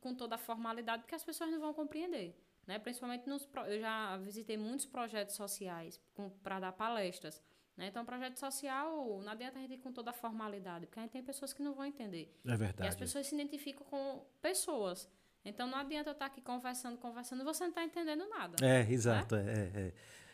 com 0.00 0.14
toda 0.14 0.34
a 0.34 0.38
formalidade, 0.38 1.02
porque 1.02 1.14
as 1.14 1.24
pessoas 1.24 1.50
não 1.50 1.58
vão 1.60 1.72
compreender. 1.72 2.36
né? 2.66 2.78
Principalmente 2.78 3.26
nos 3.28 3.48
eu 3.68 3.78
já 3.80 4.16
visitei 4.18 4.56
muitos 4.56 4.86
projetos 4.86 5.34
sociais 5.36 6.00
para 6.42 6.60
dar 6.60 6.72
palestras, 6.72 7.40
né? 7.76 7.88
Então, 7.88 8.04
projeto 8.04 8.38
social 8.38 9.20
não 9.22 9.32
adianta 9.32 9.58
a 9.58 9.62
gente 9.62 9.74
ir 9.74 9.78
com 9.78 9.92
toda 9.92 10.10
a 10.10 10.14
formalidade, 10.14 10.86
porque 10.86 10.98
a 11.00 11.02
gente 11.02 11.12
tem 11.12 11.22
pessoas 11.22 11.52
que 11.52 11.62
não 11.62 11.74
vão 11.74 11.84
entender. 11.84 12.32
É 12.44 12.48
E 12.48 12.52
as 12.52 12.58
verdade. 12.58 12.96
pessoas 12.96 13.26
se 13.26 13.34
identificam 13.34 13.84
com 13.86 14.24
pessoas. 14.40 15.08
Então 15.44 15.66
não 15.66 15.76
adianta 15.78 16.08
eu 16.08 16.12
estar 16.12 16.26
aqui 16.26 16.40
conversando, 16.40 16.96
conversando, 16.96 17.42
e 17.42 17.44
você 17.44 17.64
não 17.64 17.70
está 17.70 17.84
entendendo 17.84 18.26
nada. 18.28 18.56
É, 18.64 18.80
exato. 18.90 19.34
É, 19.36 19.40
é, 19.42 19.70
é. 19.88 19.92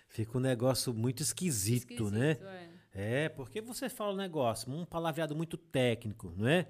Fica 0.09 0.39
um 0.39 0.41
negócio 0.41 0.95
muito 0.95 1.23
esquisito, 1.23 2.11
né? 2.11 2.33
Esquisito, 2.33 2.47
é. 2.95 3.25
É, 3.25 3.29
porque 3.29 3.61
você 3.61 3.89
fala 3.89 4.13
um 4.13 4.17
negócio, 4.17 4.71
um 4.73 4.85
palavreado 4.85 5.35
muito 5.35 5.57
técnico, 5.57 6.33
não 6.37 6.47
é? 6.47 6.69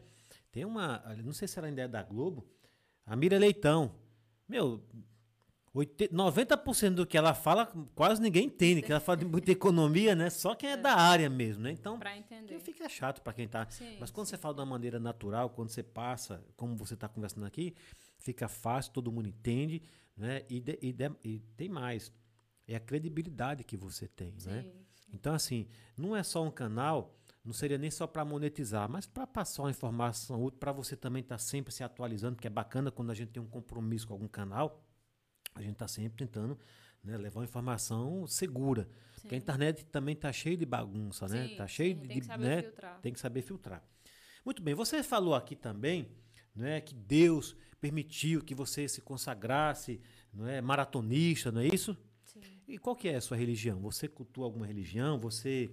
Tem 0.52 0.64
uma, 0.64 0.98
não 1.22 1.32
sei 1.32 1.46
se 1.48 1.58
ela 1.58 1.68
ainda 1.68 1.82
é 1.82 1.88
da 1.88 2.02
Globo, 2.02 2.46
a 3.06 3.14
Mira 3.14 3.38
Leitão. 3.38 3.94
Meu, 4.48 4.82
80, 4.92 5.06
90% 5.74 6.94
do 6.94 7.06
que 7.06 7.16
ela 7.16 7.32
fala, 7.34 7.66
quase 7.94 8.20
ninguém 8.20 8.46
entende, 8.46 8.82
que 8.82 8.90
ela 8.90 9.00
fala 9.00 9.18
de 9.18 9.24
muita 9.24 9.50
economia, 9.52 10.14
né? 10.14 10.28
Só 10.30 10.54
quem 10.54 10.70
é, 10.70 10.76
da 10.76 10.94
área 10.94 11.30
mesmo, 11.30 11.62
né? 11.62 11.70
Então, 11.72 11.98
que 12.58 12.58
fica 12.58 12.88
chato 12.88 13.20
para 13.22 13.32
quem 13.32 13.46
tá. 13.46 13.66
Sim, 13.70 13.96
Mas 14.00 14.10
quando 14.10 14.26
sim. 14.26 14.30
você 14.30 14.38
fala 14.38 14.54
de 14.54 14.60
uma 14.60 14.66
maneira 14.66 14.98
natural, 14.98 15.50
quando 15.50 15.68
você 15.68 15.82
passa, 15.82 16.44
como 16.56 16.76
você 16.76 16.94
está 16.94 17.08
conversando 17.08 17.46
aqui, 17.46 17.74
fica 18.18 18.48
fácil, 18.48 18.92
todo 18.92 19.12
mundo 19.12 19.28
entende, 19.28 19.82
né? 20.16 20.42
E, 20.48 20.60
de- 20.60 20.78
e 20.82 20.92
de- 20.92 21.12
e 21.24 21.38
tem 21.56 21.68
mais, 21.68 22.12
é 22.66 22.74
a 22.74 22.80
credibilidade 22.80 23.62
que 23.64 23.76
você 23.76 24.08
tem, 24.08 24.32
né? 24.44 24.62
Sim. 24.62 24.72
Então, 25.12 25.34
assim, 25.34 25.66
não 25.96 26.16
é 26.16 26.22
só 26.22 26.42
um 26.44 26.50
canal, 26.50 27.16
não 27.44 27.52
seria 27.52 27.78
nem 27.78 27.90
só 27.90 28.06
para 28.06 28.24
monetizar, 28.24 28.88
mas 28.88 29.06
para 29.06 29.26
passar 29.26 29.62
uma 29.62 29.70
informação 29.70 30.42
útil, 30.44 30.58
para 30.58 30.72
você 30.72 30.96
também 30.96 31.20
estar 31.22 31.38
sempre 31.38 31.72
se 31.72 31.82
atualizando, 31.82 32.34
porque 32.36 32.46
é 32.46 32.50
bacana 32.50 32.90
quando 32.90 33.10
a 33.10 33.14
gente 33.14 33.30
tem 33.30 33.42
um 33.42 33.46
compromisso 33.46 34.06
com 34.06 34.12
algum 34.12 34.28
canal, 34.28 34.80
a 35.54 35.62
gente 35.62 35.72
está 35.72 35.88
sempre 35.88 36.18
tentando 36.24 36.58
né, 37.02 37.16
levar 37.16 37.40
uma 37.40 37.44
informação 37.44 38.26
segura. 38.26 38.88
Porque 39.20 39.34
a 39.34 39.38
internet 39.38 39.84
também 39.86 40.14
está 40.14 40.32
cheia 40.32 40.56
de 40.56 40.64
bagunça, 40.64 41.28
né? 41.28 41.46
Sim, 41.46 41.52
Está 41.52 41.68
cheio 41.68 41.94
sim, 41.94 42.02
de. 42.02 42.08
tem 42.08 42.20
que 42.20 42.26
saber 42.26 42.44
né? 42.44 42.62
filtrar. 42.62 43.00
Tem 43.00 43.12
que 43.12 43.20
saber 43.20 43.42
filtrar. 43.42 43.84
Muito 44.44 44.62
bem, 44.62 44.74
você 44.74 45.02
falou 45.02 45.34
aqui 45.34 45.54
também 45.54 46.08
né, 46.54 46.80
que 46.80 46.94
Deus 46.94 47.54
permitiu 47.80 48.42
que 48.42 48.54
você 48.54 48.88
se 48.88 49.00
consagrasse, 49.00 50.00
não 50.32 50.46
é, 50.46 50.60
maratonista, 50.60 51.52
não 51.52 51.60
é 51.60 51.66
isso? 51.66 51.96
Sim. 52.24 52.40
E 52.66 52.78
qual 52.78 52.96
que 52.96 53.08
é 53.08 53.16
a 53.16 53.20
sua 53.20 53.36
religião? 53.36 53.80
Você 53.80 54.08
cultua 54.08 54.44
alguma 54.46 54.66
religião? 54.66 55.18
Você 55.18 55.70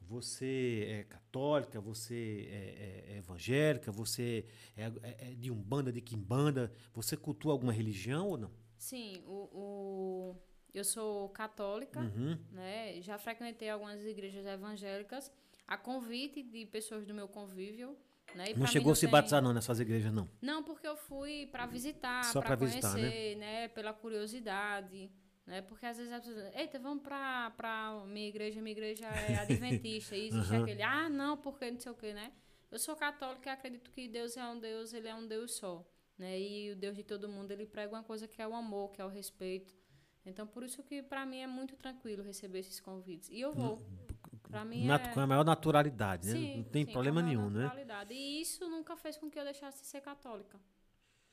você 0.00 0.84
é 0.88 1.04
católica? 1.04 1.80
Você 1.80 2.46
é, 2.50 2.54
é- 3.10 3.14
é 3.14 3.18
evangélica? 3.18 3.90
Você 3.92 4.44
é, 4.76 4.84
é- 5.02 5.30
é 5.30 5.34
de 5.34 5.50
umbanda, 5.50 5.90
de 5.90 6.02
quimbanda? 6.02 6.70
Você 6.92 7.16
cultua 7.16 7.52
alguma 7.52 7.72
religião 7.72 8.28
ou 8.28 8.36
não? 8.36 8.50
Sim, 8.82 9.22
o, 9.26 9.48
o- 9.62 10.36
eu 10.74 10.82
sou 10.84 11.28
católica, 11.28 12.00
Uhum. 12.00 12.36
né? 12.50 13.00
Já 13.00 13.16
frequentei 13.16 13.70
algumas 13.70 14.04
igrejas 14.04 14.44
evangélicas 14.44 15.30
a 15.68 15.76
convite 15.76 16.42
de 16.42 16.66
pessoas 16.66 17.06
do 17.06 17.14
meu 17.14 17.28
convívio, 17.28 17.96
né? 18.34 18.46
Não 18.56 18.66
chegou 18.66 18.90
a 18.90 18.94
se 18.96 19.02
tem- 19.02 19.10
batizar 19.10 19.40
não 19.40 19.52
nessas 19.52 19.78
igrejas, 19.78 20.12
não. 20.12 20.28
Não, 20.40 20.64
porque 20.64 20.84
eu 20.86 20.96
fui 20.96 21.46
para 21.46 21.64
visitar, 21.66 22.32
para 22.32 22.42
pra 22.42 22.56
visitar, 22.56 22.94
né? 22.94 23.00
conhecer, 23.02 23.36
né? 23.36 23.68
Pela 23.68 23.92
curiosidade, 23.92 25.12
né? 25.46 25.62
Porque 25.62 25.86
às 25.86 25.96
vezes 25.98 26.12
as 26.12 26.24
pessoas, 26.26 26.52
eita, 26.56 26.78
vamos 26.80 27.04
para 27.04 28.02
minha 28.08 28.28
igreja, 28.28 28.60
minha 28.60 28.72
igreja 28.72 29.06
é 29.06 29.36
adventista, 29.46 30.16
e 30.16 30.26
existe 30.26 30.52
Aham. 30.54 30.62
aquele, 30.64 30.82
ah, 30.82 31.08
não, 31.08 31.36
porque 31.36 31.70
não 31.70 31.78
sei 31.78 31.92
o 31.92 31.94
quê, 31.94 32.12
né? 32.12 32.32
Eu 32.68 32.80
sou 32.80 32.96
católica 32.96 33.48
e 33.48 33.52
acredito 33.52 33.92
que 33.92 34.08
Deus 34.08 34.36
é 34.36 34.44
um 34.44 34.58
Deus, 34.58 34.92
ele 34.92 35.06
é 35.06 35.14
um 35.14 35.26
Deus 35.28 35.54
só, 35.54 35.86
né? 36.22 36.38
E 36.40 36.72
o 36.72 36.76
Deus 36.76 36.96
de 36.96 37.04
todo 37.04 37.28
mundo, 37.28 37.50
ele 37.52 37.66
prega 37.66 37.94
uma 37.96 38.02
coisa 38.10 38.26
que 38.28 38.40
é 38.40 38.46
o 38.48 38.54
amor, 38.54 38.92
que 38.92 39.00
é 39.02 39.04
o 39.04 39.08
respeito. 39.08 39.74
Então, 40.24 40.46
por 40.46 40.62
isso 40.62 40.82
que 40.82 41.02
para 41.02 41.26
mim 41.26 41.38
é 41.40 41.46
muito 41.46 41.76
tranquilo 41.76 42.22
receber 42.22 42.60
esses 42.60 42.80
convites. 42.80 43.28
E 43.30 43.40
eu 43.40 43.52
vou. 43.52 43.74
Para 44.50 44.64
mim 44.64 44.86
Nat- 44.86 45.08
é 45.08 45.14
Com 45.14 45.20
a 45.20 45.26
maior 45.26 45.44
naturalidade, 45.44 46.26
né? 46.28 46.32
Sim, 46.34 46.56
não 46.58 46.64
tem 46.64 46.84
sim, 46.86 46.92
problema 46.92 47.20
com 47.20 47.20
a 47.20 47.22
maior 47.24 47.36
nenhum, 47.36 47.50
né? 47.50 47.62
naturalidade. 47.64 48.14
E 48.14 48.40
isso 48.40 48.68
nunca 48.68 48.96
fez 48.96 49.16
com 49.16 49.30
que 49.30 49.38
eu 49.38 49.44
deixasse 49.44 49.80
de 49.82 49.86
ser 49.88 50.00
católica. 50.00 50.58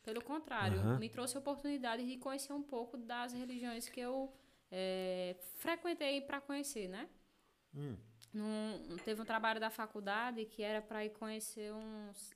Pelo 0.03 0.21
contrário, 0.23 0.79
Aham. 0.79 0.99
me 0.99 1.09
trouxe 1.09 1.37
a 1.37 1.39
oportunidade 1.39 2.05
de 2.05 2.17
conhecer 2.17 2.53
um 2.53 2.63
pouco 2.63 2.97
das 2.97 3.33
religiões 3.33 3.89
que 3.89 3.99
eu 3.99 4.33
eh, 4.71 5.35
frequentei 5.57 6.21
para 6.21 6.41
conhecer, 6.41 6.87
né? 6.87 7.09
Hum. 7.75 7.97
Num- 8.33 8.97
teve 9.03 9.21
um 9.21 9.25
trabalho 9.25 9.59
da 9.59 9.69
faculdade 9.69 10.45
que 10.45 10.61
era 10.61 10.81
para 10.81 11.03
ir 11.05 11.11
conhecer 11.11 11.73
uns. 11.73 12.35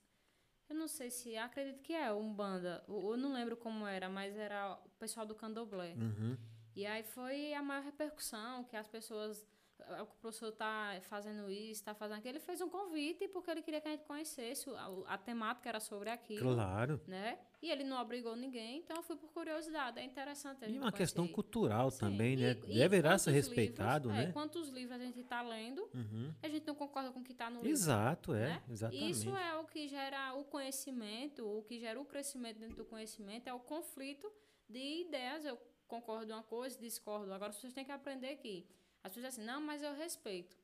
Eu 0.70 0.76
não 0.76 0.88
sei 0.88 1.10
se. 1.10 1.36
Acredito 1.38 1.82
que 1.82 1.94
é 1.94 2.12
um 2.14 2.34
banda. 2.34 2.84
Eu 2.88 3.18
não 3.18 3.34
lembro 3.34 3.56
como 3.58 3.86
era, 3.86 4.10
mas 4.10 4.36
era 4.36 4.74
o 4.86 4.90
pessoal 5.00 5.26
do 5.26 5.36
candomblé. 5.36 5.94
Uhum. 5.94 6.38
E 6.76 6.86
aí 6.86 7.04
foi 7.04 7.54
a 7.54 7.62
maior 7.62 7.84
repercussão, 7.84 8.64
que 8.64 8.76
as 8.76 8.88
pessoas. 8.88 9.46
Ah, 9.88 10.04
O 10.04 10.08
professor 10.22 10.52
tá 10.52 11.00
fazendo 11.04 11.50
isso, 11.50 11.84
tá 11.84 11.94
fazendo 11.94 12.18
aquilo. 12.18 12.34
Ele 12.38 12.40
fez 12.40 12.62
um 12.62 12.70
convite 12.70 13.28
porque 13.28 13.50
ele 13.52 13.62
queria 13.62 13.82
que 13.82 13.88
a 13.88 13.92
gente 13.92 14.04
conhecesse. 14.06 14.70
A, 14.72 15.14
a 15.14 15.18
temática 15.18 15.70
era 15.70 15.80
sobre 15.80 16.10
aquilo. 16.10 16.54
Claro. 16.56 17.02
Né? 17.08 17.38
E 17.62 17.70
ele 17.72 17.84
não 17.84 18.02
obrigou 18.02 18.36
ninguém, 18.36 18.80
então 18.80 18.98
eu 18.98 19.04
fui 19.04 19.16
por 19.16 19.32
curiosidade. 19.32 19.98
É 20.00 20.04
interessante 20.04 20.64
a 20.66 20.68
E 20.68 20.72
gente 20.74 20.82
uma 20.82 20.92
questão 20.92 21.28
cultural 21.28 21.90
Sim, 21.92 22.00
também, 22.02 22.34
e- 22.34 22.38
né? 22.38 22.58
e 22.68 22.78
Deverá 22.80 23.18
ser 23.18 23.32
respeitado, 23.32 24.10
livros- 24.10 24.24
é, 24.24 24.28
né? 24.28 24.34
quantos 24.34 24.68
livros 24.70 24.92
a 24.92 24.98
gente 24.98 25.20
está 25.22 25.42
lendo, 25.42 25.82
Uhum. 25.94 26.34
a 26.44 26.48
gente 26.50 26.68
não 26.68 26.76
concorda 26.76 27.12
com 27.12 27.22
o 27.22 27.24
que 27.24 27.32
está 27.32 27.50
no 27.50 27.58
livro. 27.58 27.70
Exato, 27.70 28.34
é. 28.34 28.48
né? 28.48 28.64
Exatamente. 28.70 29.10
Isso 29.12 29.30
é 29.36 29.56
o 29.58 29.66
que 29.66 29.88
gera 29.88 30.34
o 30.36 30.44
conhecimento, 30.44 31.46
o 31.48 31.64
que 31.64 31.80
gera 31.80 32.00
o 32.00 32.06
crescimento 32.06 32.60
dentro 32.60 32.76
do 32.78 32.86
conhecimento, 32.86 33.48
é 33.48 33.54
o 33.54 33.60
conflito 33.60 34.30
de 34.68 35.02
ideias. 35.06 35.46
Eu 35.46 35.58
concordo 35.88 36.34
uma 36.34 36.44
coisa, 36.44 36.78
discordo. 36.80 37.32
Agora, 37.32 37.54
pessoas 37.54 37.72
têm 37.74 37.86
que 37.86 37.92
aprender 37.92 38.36
que 38.38 38.68
as 39.04 39.14
pessoas 39.14 39.34
dizem 39.34 39.44
assim, 39.44 39.44
não, 39.44 39.62
mas 39.62 39.84
eu 39.84 39.94
respeito. 39.94 40.58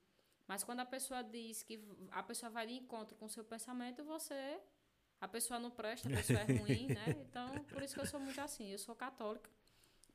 Mas 0.47 0.63
quando 0.63 0.79
a 0.79 0.85
pessoa 0.85 1.21
diz 1.21 1.61
que 1.61 1.79
a 2.11 2.23
pessoa 2.23 2.49
vai 2.49 2.65
de 2.65 2.73
encontro 2.73 3.15
com 3.15 3.25
o 3.25 3.29
seu 3.29 3.43
pensamento, 3.43 4.03
você... 4.03 4.59
A 5.21 5.27
pessoa 5.27 5.59
não 5.59 5.69
presta, 5.69 6.07
a 6.07 6.11
pessoa 6.15 6.39
é 6.39 6.45
ruim, 6.57 6.87
né? 6.87 7.05
Então, 7.09 7.63
por 7.65 7.83
isso 7.83 7.93
que 7.93 7.99
eu 7.99 8.05
sou 8.05 8.21
muito 8.21 8.39
assim. 8.39 8.71
Eu 8.71 8.79
sou 8.79 8.95
católica. 8.95 9.49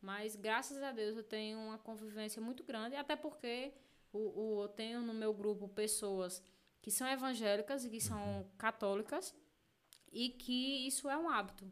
Mas, 0.00 0.34
graças 0.34 0.82
a 0.82 0.92
Deus, 0.92 1.16
eu 1.16 1.22
tenho 1.22 1.58
uma 1.58 1.78
convivência 1.78 2.40
muito 2.40 2.64
grande. 2.64 2.96
Até 2.96 3.14
porque 3.14 3.74
o, 4.12 4.18
o, 4.18 4.62
eu 4.62 4.68
tenho 4.68 5.02
no 5.02 5.12
meu 5.12 5.34
grupo 5.34 5.68
pessoas 5.68 6.42
que 6.80 6.90
são 6.90 7.06
evangélicas 7.08 7.84
e 7.84 7.90
que 7.90 8.00
são 8.00 8.46
católicas 8.56 9.34
e 10.12 10.30
que 10.30 10.86
isso 10.86 11.08
é 11.08 11.16
um 11.16 11.28
hábito. 11.28 11.70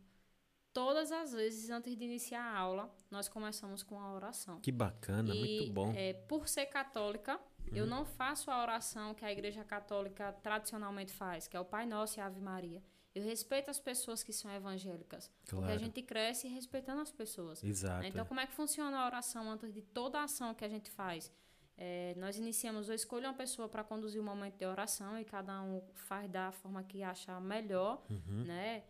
Todas 0.73 1.13
as 1.13 1.33
vezes, 1.33 1.69
antes 1.71 1.95
de 1.97 2.05
iniciar 2.05 2.43
a 2.43 2.59
aula, 2.59 2.91
nós 3.11 3.29
começamos 3.29 3.83
com 3.83 4.01
a 4.01 4.13
oração. 4.15 4.59
Que 4.61 4.73
bacana, 4.73 5.35
E, 5.35 5.39
muito 5.59 5.73
bom. 5.73 5.89
Uhum. 5.89 5.95
é, 5.95 6.13
por 6.15 6.49
ser 6.49 6.67
católica, 6.67 7.39
eu 7.75 7.87
não 7.87 8.05
faço 8.05 8.51
a 8.51 8.61
oração 8.63 9.15
que 9.15 9.25
a 9.25 9.31
Igreja 9.31 9.65
Católica 9.65 10.33
tradicionalmente 10.43 11.13
faz, 11.13 11.47
que 11.47 11.57
é 11.57 11.61
o 11.61 11.65
Pai 11.65 11.85
Nosso 11.87 12.19
e 12.19 12.21
a 12.23 12.27
Ave 12.27 12.41
Maria. 12.41 12.83
Eu 13.15 13.23
respeito 13.23 13.71
as 13.71 13.79
pessoas 13.79 14.23
que 14.23 14.33
são 14.33 14.51
evangélicas. 14.51 15.31
Porque 15.45 15.57
a 15.57 15.67
Claro. 15.67 15.79
gente 15.79 16.01
cresce 16.03 16.49
respeitando 16.49 17.03
as 17.03 17.13
pessoas. 17.13 17.63
Exato. 17.63 18.07
Então, 18.07 18.25
como 18.25 18.41
é 18.41 18.47
que 18.47 18.55
funciona 18.55 18.99
a 18.99 19.05
oração 19.07 19.51
antes 19.51 19.71
de 19.73 19.83
toda 19.83 20.19
a 20.21 20.25
ação 20.25 20.55
que 20.55 20.65
a 20.65 20.69
gente 20.69 20.91
faz? 20.91 21.31
É, 21.77 22.15
nós 22.17 22.39
iniciamos, 22.39 22.89
eu 22.89 22.95
escolho 22.95 23.27
uma 23.27 23.35
pessoa 23.35 23.69
para 23.69 23.85
conduzir 23.85 24.21
o 24.21 24.25
momento 24.25 24.57
de 24.57 24.65
oração 24.65 25.19
e 25.19 25.25
cada 25.25 25.61
um 25.63 25.83
faz 25.95 26.31
da 26.31 26.53
forma 26.53 26.83
que 26.83 27.03
acha 27.03 27.39
melhor, 27.41 28.03
Uhum. 28.09 28.45
né? 28.45 28.83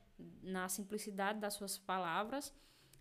Na 0.43 0.69
simplicidade 0.69 1.39
das 1.41 1.55
suas 1.55 1.79
palavras. 1.79 2.53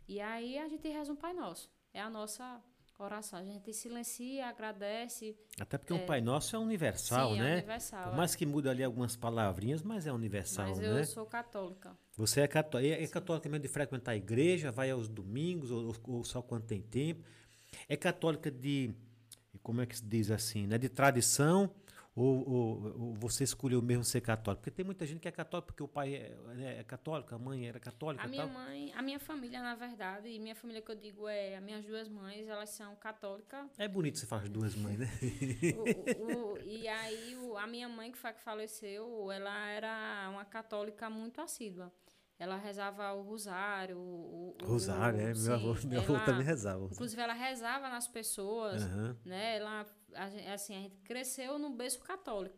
E 0.07 0.19
aí 0.19 0.57
a 0.57 0.67
gente 0.67 0.87
reza 0.87 1.11
um 1.11 1.15
Pai 1.15 1.33
Nosso. 1.33 1.69
É 1.93 2.01
a 2.01 2.09
nossa 2.09 2.61
oração. 3.03 3.39
A 3.39 3.43
gente 3.43 3.73
silencia, 3.73 4.47
agradece. 4.47 5.35
Até 5.59 5.77
porque 5.77 5.93
o 5.93 6.05
Pai 6.05 6.21
Nosso 6.21 6.55
é 6.55 6.59
universal, 6.59 7.33
Sim, 7.33 7.39
é 7.39 7.43
né? 7.43 7.53
universal, 7.53 8.03
Por 8.05 8.13
é. 8.13 8.17
mais 8.17 8.35
que 8.35 8.45
mude 8.45 8.69
ali 8.69 8.83
algumas 8.83 9.15
palavrinhas, 9.15 9.81
mas 9.81 10.07
é 10.07 10.13
universal, 10.13 10.69
Mas 10.69 10.79
eu 10.79 10.93
né? 10.93 11.03
sou 11.03 11.25
católica. 11.25 11.97
Você 12.15 12.41
é 12.41 12.47
católica, 12.47 12.95
é 12.95 13.07
católica 13.07 13.49
mesmo 13.49 13.63
de 13.63 13.69
frequentar 13.69 14.11
a 14.11 14.15
igreja, 14.15 14.71
vai 14.71 14.91
aos 14.91 15.07
domingos 15.07 15.71
ou, 15.71 15.93
ou 16.07 16.23
só 16.23 16.41
quando 16.41 16.65
tem 16.65 16.81
tempo. 16.81 17.23
É 17.87 17.95
católica 17.95 18.51
de, 18.51 18.93
como 19.63 19.81
é 19.81 19.85
que 19.85 19.97
se 19.97 20.05
diz 20.05 20.29
assim, 20.29 20.67
né? 20.67 20.77
De 20.77 20.89
tradição 20.89 21.73
ou, 22.15 22.49
ou- 22.49 23.01
ou 23.01 23.13
você 23.15 23.43
escolheu 23.43 23.81
mesmo 23.81 24.03
ser 24.03 24.21
católico? 24.21 24.61
Porque 24.61 24.71
tem 24.71 24.83
muita 24.85 25.05
gente 25.05 25.19
que 25.21 25.27
é 25.27 25.31
católica 25.31 25.67
porque 25.67 25.81
o 25.83 25.87
pai 25.87 26.15
é, 26.15 26.35
né, 26.55 26.79
é 26.79 26.83
católico, 26.83 27.33
a 27.33 27.39
mãe 27.39 27.67
era 27.67 27.79
católica 27.79 28.23
A 28.23 28.27
minha 28.27 28.43
tal. 28.45 28.53
mãe, 28.53 28.91
a 28.95 29.01
minha 29.01 29.19
família, 29.19 29.61
na 29.61 29.75
verdade, 29.75 30.27
e 30.27 30.37
minha 30.39 30.55
família 30.55 30.81
que 30.81 30.91
eu 30.91 30.95
digo 30.95 31.27
é 31.27 31.55
as 31.55 31.63
minhas 31.63 31.85
duas 31.85 32.07
mães, 32.09 32.47
elas 32.47 32.69
são 32.71 32.95
católicas. 32.97 33.67
É 33.79 33.87
bonito 33.87 34.17
você 34.19 34.25
falar 34.25 34.43
as 34.43 34.49
duas 34.49 34.75
mães, 34.75 34.97
né? 34.99 35.07
O- 35.77 36.53
o- 36.53 36.57
e 36.59 36.87
aí 36.87 37.35
o- 37.37 37.57
a 37.57 37.65
minha 37.67 37.87
mãe 37.87 38.11
que 38.11 38.17
foi 38.17 38.33
que 38.33 38.41
faleceu, 38.41 39.31
ela 39.31 39.67
era 39.69 40.29
uma 40.31 40.43
católica 40.45 41.09
muito 41.09 41.39
assídua. 41.41 41.91
Ela 42.41 42.57
rezava 42.57 43.13
o 43.13 43.21
rosário. 43.21 43.97
O, 43.99 44.55
o- 44.59 44.65
Rosário, 44.65 45.19
é. 45.19 45.25
Meu 45.25 45.35
sim, 45.35 45.51
avô, 45.51 45.73
meu 45.87 46.01
avô 46.01 46.15
ela- 46.15 46.25
também 46.25 46.43
rezava. 46.43 46.85
Inclusive, 46.91 47.21
ela 47.21 47.33
rezava 47.33 47.87
nas 47.87 48.07
pessoas, 48.07 48.81
Aham. 48.83 49.15
né? 49.23 49.57
Ela, 49.57 49.85
assim, 50.15 50.75
a 50.75 50.79
gente 50.81 50.95
cresceu 51.03 51.59
no 51.59 51.69
berço 51.69 51.99
católico. 51.99 52.57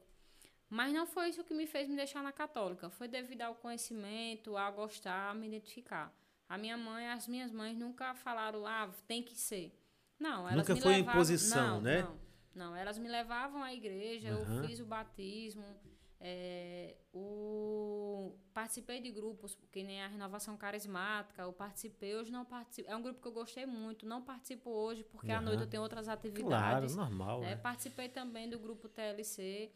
Mas 0.70 0.94
não 0.94 1.06
foi 1.06 1.28
isso 1.30 1.44
que 1.44 1.54
me 1.54 1.68
fez 1.68 1.90
me 1.90 1.98
deixar 1.98 2.24
na 2.24 2.32
católica. 2.32 2.90
Foi 2.90 3.10
devido 3.10 3.42
ao 3.42 3.56
conhecimento, 3.56 4.56
a 4.56 4.72
gostar, 4.72 5.32
a 5.32 5.34
me 5.34 5.48
identificar. 5.48 6.14
A 6.48 6.58
minha 6.58 6.78
mãe, 6.78 7.10
as 7.10 7.28
minhas 7.28 7.52
mães 7.52 7.78
nunca 7.78 8.16
falaram, 8.16 8.66
ah, 8.66 8.90
tem 9.06 9.22
que 9.22 9.36
ser. 9.38 9.78
Não, 10.18 10.48
elas 10.48 10.56
Nunca 10.60 10.76
me 10.76 10.82
foi 10.82 10.92
levavam- 10.94 11.14
imposição, 11.14 11.68
não, 11.76 11.82
né? 11.82 12.02
Não, 12.04 12.20
não, 12.56 12.76
elas 12.76 12.98
me 12.98 13.10
levavam 13.10 13.62
à 13.62 13.74
igreja, 13.74 14.30
Aham. 14.30 14.62
eu 14.62 14.68
fiz 14.70 14.80
o 14.80 14.86
batismo, 14.86 15.66
é, 16.26 16.96
o, 17.14 18.34
participei 18.54 19.02
de 19.02 19.12
grupos, 19.12 19.58
que 19.70 19.84
nem 19.84 20.02
a 20.02 20.08
Renovação 20.08 20.56
Carismática, 20.56 21.42
eu 21.42 21.52
participei, 21.52 22.16
hoje 22.16 22.32
não 22.32 22.46
participo. 22.46 22.90
É 22.90 22.96
um 22.96 23.02
grupo 23.02 23.22
que 23.22 23.28
eu 23.28 23.34
gostei 23.34 23.66
muito, 23.66 24.06
não 24.06 24.22
participo 24.22 24.70
hoje, 24.70 25.04
porque 25.04 25.30
à 25.30 25.36
Aham. 25.36 25.46
noite 25.46 25.62
eu 25.64 25.68
tenho 25.68 25.84
outras 25.84 26.06
Claro, 26.06 26.20
atividades. 26.20 26.96
normal, 26.96 27.42
né? 27.42 27.50
né? 27.50 27.56
Participei 27.58 28.08
também 28.08 28.50
do 28.50 28.58
grupo 28.58 28.88
TLC. 28.88 29.70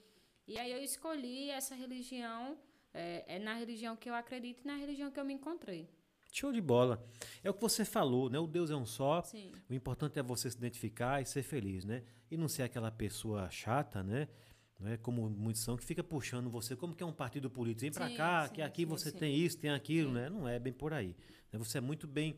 E 0.48 0.58
aí 0.58 0.72
eu 0.72 0.82
escolhi 0.82 1.50
essa 1.50 1.76
religião, 1.76 2.58
é, 2.94 3.36
é 3.36 3.40
na 3.40 3.54
religião 3.56 3.98
que 3.98 4.10
eu 4.10 4.16
acredito 4.16 4.62
e 4.64 4.68
na 4.68 4.78
religião 4.78 5.12
que 5.12 5.20
eu 5.20 5.26
me 5.26 5.34
encontrei. 5.34 5.90
Show 6.32 6.54
de 6.54 6.62
bola. 6.62 7.06
É 7.44 7.50
o 7.50 7.54
que 7.54 7.60
você 7.62 7.84
falou, 7.84 8.30
né? 8.30 8.40
O 8.40 8.48
Deus 8.48 8.72
é 8.72 8.76
um 8.76 8.86
só. 8.86 9.22
Sim. 9.22 9.52
O 9.70 9.74
importante 9.74 10.18
é 10.18 10.24
você 10.24 10.50
se 10.50 10.56
identificar 10.56 11.22
e 11.22 11.26
ser 11.26 11.44
feliz, 11.44 11.84
né? 11.84 12.04
E 12.32 12.38
não 12.38 12.48
ser 12.48 12.64
aquela 12.64 12.92
pessoa 12.92 13.50
chata, 13.50 14.02
né? 14.02 14.30
Não 14.80 14.90
é 14.90 14.98
como 14.98 15.30
muitos 15.30 15.62
são, 15.64 15.76
que 15.76 15.84
fica 15.84 16.04
puxando 16.04 16.50
você, 16.50 16.76
como 16.76 16.96
que 16.96 17.02
é 17.02 17.06
um 17.06 17.12
partido 17.14 17.50
político. 17.50 17.82
Vem 17.82 17.92
pra 17.92 18.08
Sim, 18.10 18.16
cá, 18.16 18.48
sim, 18.48 18.54
que 18.54 18.62
aqui 18.62 18.82
sim, 18.84 18.86
você 18.88 19.10
sim. 19.12 19.18
tem 19.18 19.36
isso, 19.36 19.58
tem 19.58 19.72
aquilo, 19.72 20.12
né? 20.12 20.30
Não 20.30 20.48
é 20.48 20.60
bem 20.60 20.72
por 20.74 20.94
aí. 20.94 21.16
né? 21.52 21.58
Você 21.60 21.80
é 21.80 21.82
muito 21.82 22.08
bem. 22.08 22.36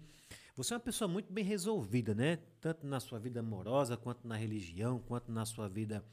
Você 0.55 0.73
é 0.73 0.75
uma 0.77 0.81
pessoa 0.81 1.07
muito 1.07 1.31
bem 1.31 1.43
resolvida, 1.43 2.13
né? 2.15 2.37
Tanto 2.61 2.85
na 2.87 2.99
sua 2.99 3.19
vida 3.19 3.39
amorosa, 3.41 3.97
quanto 3.97 4.27
na 4.27 4.35
religião, 4.35 4.99
quanto 4.99 5.31
na 5.31 5.45
sua 5.45 5.67
vida 5.67 6.03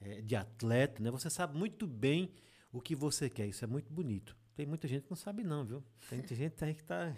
eh, 0.00 0.22
de 0.22 0.34
atleta, 0.36 1.02
né? 1.02 1.10
Você 1.10 1.28
sabe 1.30 1.56
muito 1.58 1.86
bem 1.86 2.30
o 2.72 2.80
que 2.80 2.94
você 2.94 3.28
quer. 3.28 3.46
Isso 3.46 3.64
é 3.64 3.68
muito 3.68 3.92
bonito. 3.92 4.36
Tem 4.54 4.64
muita 4.66 4.88
gente 4.88 5.02
que 5.04 5.10
não 5.10 5.16
sabe, 5.16 5.44
não, 5.44 5.64
viu? 5.64 5.82
Tem 6.08 6.18
muita 6.18 6.34
gente 6.34 6.64
aí 6.64 6.74
que 6.74 6.84
tá 6.84 7.14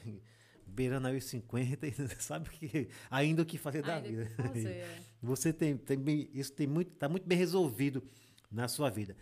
beirando 0.66 1.06
aí 1.08 1.16
os 1.16 1.24
50 1.24 1.86
e 1.86 1.92
sabe 2.20 2.50
que, 2.50 2.88
ainda 3.10 3.42
o 3.42 3.46
que 3.46 3.56
fazer 3.56 3.82
da 3.82 3.96
Ainda 3.96 4.08
o 4.08 4.12
vida. 4.24 4.30
fazer, 4.42 4.68
é. 4.68 5.00
Você 5.22 5.52
tem, 5.52 5.76
tem 5.76 5.98
isso 6.34 6.52
tem 6.52 6.66
muito, 6.66 6.90
tá 6.92 7.08
muito 7.08 7.26
bem 7.26 7.38
resolvido 7.38 8.02
na 8.50 8.68
sua 8.68 8.90
vida. 8.90 9.16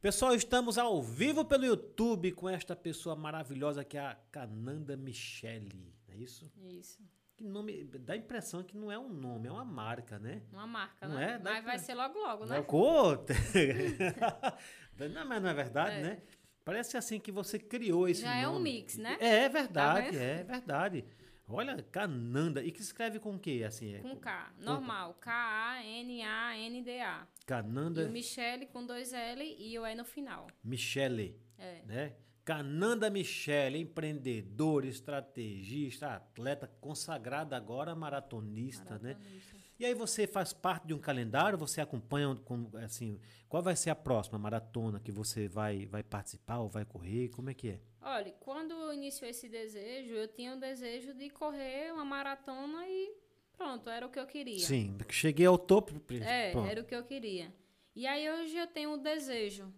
Pessoal, 0.00 0.34
estamos 0.34 0.78
ao 0.78 1.02
vivo 1.02 1.44
pelo 1.44 1.64
YouTube 1.64 2.32
com 2.32 2.48
esta 2.48 2.76
pessoa 2.76 3.16
maravilhosa 3.16 3.84
que 3.84 3.96
é 3.98 4.00
a 4.00 4.14
Cananda 4.30 4.96
Michele, 4.96 5.70
não 5.74 6.14
é 6.14 6.18
isso? 6.18 6.50
Isso. 6.62 7.02
Que 7.36 7.44
nome, 7.44 7.84
dá 7.84 8.14
a 8.14 8.16
impressão 8.16 8.62
que 8.64 8.76
não 8.76 8.90
é 8.90 8.98
um 8.98 9.08
nome, 9.08 9.46
é 9.48 9.52
uma 9.52 9.64
marca, 9.64 10.18
né? 10.18 10.42
Uma 10.52 10.66
marca, 10.66 11.06
Não 11.06 11.14
né? 11.16 11.34
é? 11.34 11.38
Dá 11.38 11.52
Mas 11.52 11.64
vai 11.64 11.78
ser 11.78 11.94
logo, 11.94 12.18
logo, 12.18 12.46
né? 12.46 12.60
Conta. 12.62 13.32
não, 15.12 15.24
mas 15.26 15.42
não 15.42 15.48
é 15.50 15.54
verdade, 15.54 15.96
É. 15.96 16.02
né? 16.02 16.22
Parece 16.64 16.96
assim 16.98 17.18
que 17.18 17.32
você 17.32 17.58
criou 17.58 18.08
esse 18.08 18.20
Já 18.22 18.34
é 18.36 18.46
um 18.46 18.54
nome. 18.54 18.72
mix, 18.74 18.96
né? 18.98 19.16
É, 19.20 19.44
é 19.44 19.48
verdade, 19.48 20.10
vendo? 20.10 20.20
é 20.22 20.42
verdade. 20.44 21.04
Olha, 21.48 21.82
Cananda. 21.82 22.62
E 22.62 22.70
que 22.70 22.82
escreve 22.82 23.18
com 23.18 23.34
o 23.34 23.38
quê? 23.38 23.64
Assim, 23.66 23.94
é 23.94 24.00
Com 24.00 24.16
K. 24.16 24.52
Normal. 24.58 25.14
K-A-N-A-N-D-A. 25.14 27.26
Cananda 27.46 28.02
E 28.02 28.06
o 28.06 28.10
Michele 28.10 28.66
com 28.66 28.84
dois 28.84 29.14
L 29.14 29.56
e 29.58 29.78
o 29.78 29.86
E 29.86 29.94
no 29.94 30.04
final. 30.04 30.46
Michele. 30.62 31.40
É. 31.56 31.82
né? 31.86 32.12
Cananda 32.44 33.10
Michele, 33.10 33.78
empreendedora, 33.78 34.86
estrategista, 34.86 36.14
atleta 36.14 36.66
consagrada 36.80 37.56
agora 37.56 37.94
maratonista, 37.94 38.98
né? 38.98 39.14
Maratonista. 39.14 39.56
E 39.78 39.84
aí 39.84 39.94
você 39.94 40.26
faz 40.26 40.52
parte 40.52 40.86
de 40.86 40.94
um 40.94 40.98
calendário, 40.98 41.56
você 41.56 41.80
acompanha 41.80 42.34
com, 42.44 42.68
assim, 42.78 43.20
qual 43.48 43.62
vai 43.62 43.76
ser 43.76 43.90
a 43.90 43.94
próxima 43.94 44.38
maratona 44.38 44.98
que 44.98 45.12
você 45.12 45.46
vai 45.46 45.86
vai 45.86 46.02
participar 46.02 46.58
ou 46.58 46.68
vai 46.68 46.84
correr? 46.84 47.28
Como 47.28 47.48
é 47.48 47.54
que 47.54 47.68
é? 47.68 47.80
Olha, 48.10 48.32
quando 48.40 48.90
iniciou 48.94 49.28
esse 49.28 49.50
desejo, 49.50 50.14
eu 50.14 50.26
tinha 50.28 50.54
o 50.54 50.58
desejo 50.58 51.12
de 51.12 51.28
correr 51.28 51.92
uma 51.92 52.06
maratona 52.06 52.88
e 52.88 53.12
pronto, 53.54 53.90
era 53.90 54.06
o 54.06 54.10
que 54.10 54.18
eu 54.18 54.26
queria. 54.26 54.60
Sim, 54.60 54.96
cheguei 55.10 55.44
ao 55.44 55.58
topo. 55.58 55.92
É, 56.22 56.52
pronto. 56.52 56.70
era 56.70 56.80
o 56.80 56.84
que 56.84 56.94
eu 56.94 57.04
queria. 57.04 57.52
E 57.94 58.06
aí 58.06 58.30
hoje 58.30 58.56
eu 58.56 58.66
tenho 58.66 58.92
o 58.92 58.96
desejo 58.96 59.70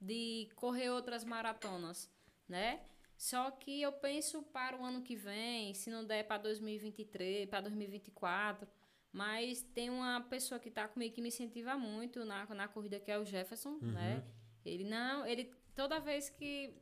de 0.00 0.48
correr 0.54 0.90
outras 0.90 1.24
maratonas, 1.24 2.08
né? 2.48 2.82
Só 3.16 3.50
que 3.50 3.82
eu 3.82 3.92
penso 3.92 4.42
para 4.44 4.76
o 4.76 4.84
ano 4.84 5.02
que 5.02 5.16
vem, 5.16 5.74
se 5.74 5.90
não 5.90 6.04
der 6.04 6.24
para 6.24 6.42
2023, 6.42 7.48
para 7.48 7.62
2024, 7.62 8.68
mas 9.10 9.62
tem 9.74 9.90
uma 9.90 10.20
pessoa 10.20 10.60
que 10.60 10.68
está 10.68 10.86
comigo 10.86 11.14
que 11.16 11.20
me 11.20 11.28
incentiva 11.28 11.76
muito 11.76 12.24
na, 12.24 12.46
na 12.46 12.68
corrida, 12.68 13.00
que 13.00 13.10
é 13.10 13.18
o 13.18 13.24
Jefferson, 13.24 13.78
né? 13.80 14.24
Ele 14.64 14.84
não, 14.84 15.26
ele 15.26 15.52
toda 15.74 15.98
vez 15.98 16.28
que 16.30 16.74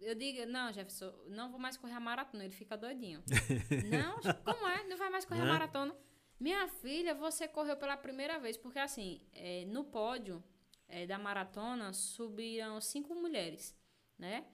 eu 0.00 0.14
digo, 0.14 0.46
não, 0.46 0.72
Jefferson, 0.72 1.12
não 1.28 1.50
vou 1.50 1.58
mais 1.60 1.76
correr 1.76 1.92
a 1.94 2.00
maratona, 2.00 2.44
ele 2.44 2.52
fica 2.54 2.76
doidinho. 2.76 3.22
não, 3.90 4.20
como 4.44 4.66
é? 4.68 4.84
Não 4.84 4.96
vai 4.96 5.10
mais 5.10 5.24
correr 5.24 5.42
a 5.42 5.44
Né? 5.44 5.52
maratona? 5.52 5.94
Minha 6.38 6.66
filha, 6.68 7.14
você 7.14 7.46
correu 7.46 7.76
pela 7.76 7.96
primeira 7.96 8.38
vez, 8.38 8.56
porque 8.56 8.78
assim, 8.78 9.20
é, 9.34 9.64
no 9.66 9.84
pódio 9.84 10.42
é, 10.88 11.06
da 11.06 11.18
maratona 11.18 11.92
subiram 11.92 12.80
cinco 12.80 13.14
mulheres, 13.14 13.76
né? 14.18 14.46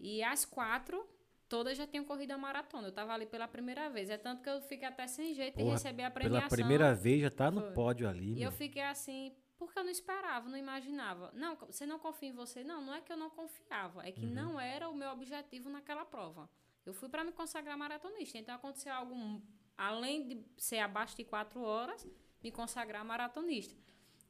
E 0.00 0.22
as 0.22 0.44
quatro, 0.46 1.06
todas 1.48 1.76
já 1.76 1.86
tinham 1.86 2.04
corrido 2.04 2.32
a 2.32 2.38
maratona. 2.38 2.88
Eu 2.88 2.92
tava 2.92 3.12
ali 3.12 3.26
pela 3.26 3.46
primeira 3.46 3.88
vez. 3.90 4.08
É 4.10 4.16
tanto 4.16 4.42
que 4.42 4.48
eu 4.48 4.60
fiquei 4.62 4.86
até 4.88 5.06
sem 5.06 5.34
jeito 5.34 5.56
de 5.56 5.62
Porra, 5.62 5.74
receber 5.74 6.02
a 6.04 6.10
premiação. 6.10 6.48
Pela 6.48 6.56
primeira 6.56 6.94
vez 6.94 7.20
já 7.22 7.30
tá 7.30 7.50
no 7.50 7.60
Foi. 7.60 7.72
pódio 7.72 8.08
ali, 8.08 8.32
E 8.32 8.34
meu. 8.36 8.44
eu 8.44 8.52
fiquei 8.52 8.82
assim, 8.82 9.32
porque 9.58 9.78
eu 9.78 9.84
não 9.84 9.90
esperava, 9.90 10.48
não 10.48 10.56
imaginava. 10.58 11.30
Não, 11.34 11.56
você 11.56 11.86
não 11.86 11.98
confia 11.98 12.28
em 12.28 12.32
você? 12.32 12.62
Não, 12.62 12.80
não 12.82 12.94
é 12.94 13.00
que 13.00 13.12
eu 13.12 13.16
não 13.16 13.30
confiava, 13.30 14.06
é 14.06 14.12
que 14.12 14.26
Uhum. 14.26 14.32
não 14.34 14.60
era 14.60 14.88
o 14.88 14.94
meu 14.94 15.10
objetivo 15.10 15.68
naquela 15.70 16.04
prova. 16.04 16.48
Eu 16.84 16.92
fui 16.94 17.08
para 17.08 17.24
me 17.24 17.32
consagrar 17.32 17.76
maratonista, 17.76 18.38
então 18.38 18.54
aconteceu 18.54 18.92
algo, 18.92 19.42
além 19.76 20.26
de 20.28 20.44
ser 20.56 20.78
abaixo 20.78 21.16
de 21.16 21.24
quatro 21.24 21.60
horas, 21.62 22.06
me 22.42 22.50
consagrar 22.52 23.04
maratonista. 23.04 23.74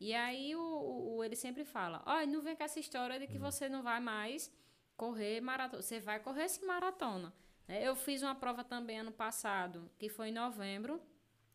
E 0.00 0.14
aí 0.14 0.54
o, 0.54 0.60
o- 0.60 1.16
o- 1.16 1.24
ele 1.24 1.36
sempre 1.36 1.64
fala, 1.64 2.02
olha, 2.06 2.26
não 2.26 2.40
vem 2.40 2.54
com 2.56 2.62
essa 2.64 2.78
história 2.80 3.18
de 3.18 3.26
que 3.26 3.34
Uhum. 3.38 3.40
você 3.50 3.68
não 3.68 3.82
vai 3.82 3.98
mais 4.00 4.50
correr 4.96 5.40
maratona. 5.40 5.82
Você 5.82 6.00
vai 6.00 6.20
correr 6.20 6.44
esse 6.44 6.64
maratona. 6.64 7.32
né? 7.68 7.82
Eu 7.86 7.96
fiz 7.96 8.22
uma 8.22 8.34
prova 8.34 8.62
também 8.62 9.00
ano 9.00 9.10
passado, 9.12 9.90
que 9.98 10.08
foi 10.08 10.28
em 10.28 10.32
novembro, 10.32 11.02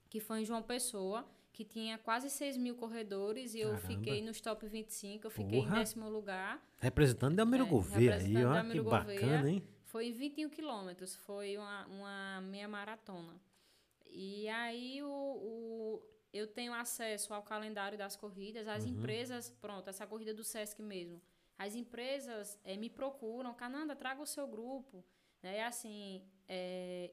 que 0.09 0.19
foi 0.19 0.41
em 0.41 0.45
João 0.45 0.61
Pessoa, 0.61 1.25
que 1.53 1.65
tinha 1.65 1.97
quase 1.97 2.29
6 2.29 2.55
mil 2.57 2.75
corredores 2.75 3.53
e 3.53 3.59
eu 3.59 3.71
Caramba. 3.71 3.87
fiquei 3.87 4.21
nos 4.21 4.39
top 4.39 4.65
25, 4.67 5.27
eu 5.27 5.31
fiquei 5.31 5.59
Porra. 5.61 5.75
em 5.75 5.79
décimo 5.79 6.09
lugar. 6.09 6.61
Representando 6.79 7.35
Delmiro 7.35 7.65
É, 7.65 7.67
Gouveia 7.67 8.15
aí, 8.15 8.45
ó, 8.45 8.49
que 8.53 8.55
Delmiro 8.61 8.83
bacana, 8.85 9.11
Gouveia. 9.37 9.47
hein? 9.49 9.63
Foi 9.85 10.07
em 10.07 10.13
21 10.13 10.49
quilômetros, 10.49 11.15
foi 11.15 11.57
uma, 11.57 11.85
uma 11.87 12.41
meia 12.41 12.67
maratona. 12.67 13.39
E 14.09 14.47
aí 14.49 15.01
o, 15.03 15.07
o- 15.07 16.01
eu 16.33 16.47
tenho 16.47 16.73
acesso 16.73 17.33
ao 17.33 17.43
calendário 17.43 17.97
das 17.97 18.15
corridas, 18.15 18.67
as 18.67 18.83
Uhum. 18.85 18.91
empresas, 18.91 19.49
pronto, 19.49 19.89
essa 19.89 20.07
corrida 20.07 20.33
do 20.33 20.43
Sesc 20.45 20.81
mesmo. 20.81 21.21
As 21.57 21.75
empresas 21.75 22.57
eh, 22.63 22.77
me 22.77 22.89
procuram, 22.89 23.53
Cananda, 23.53 23.95
traga 23.95 24.21
o 24.21 24.25
seu 24.25 24.47
grupo. 24.47 25.03
Né? 25.43 25.57
E 25.57 25.61
assim, 25.61 26.23
eh, 26.47 27.11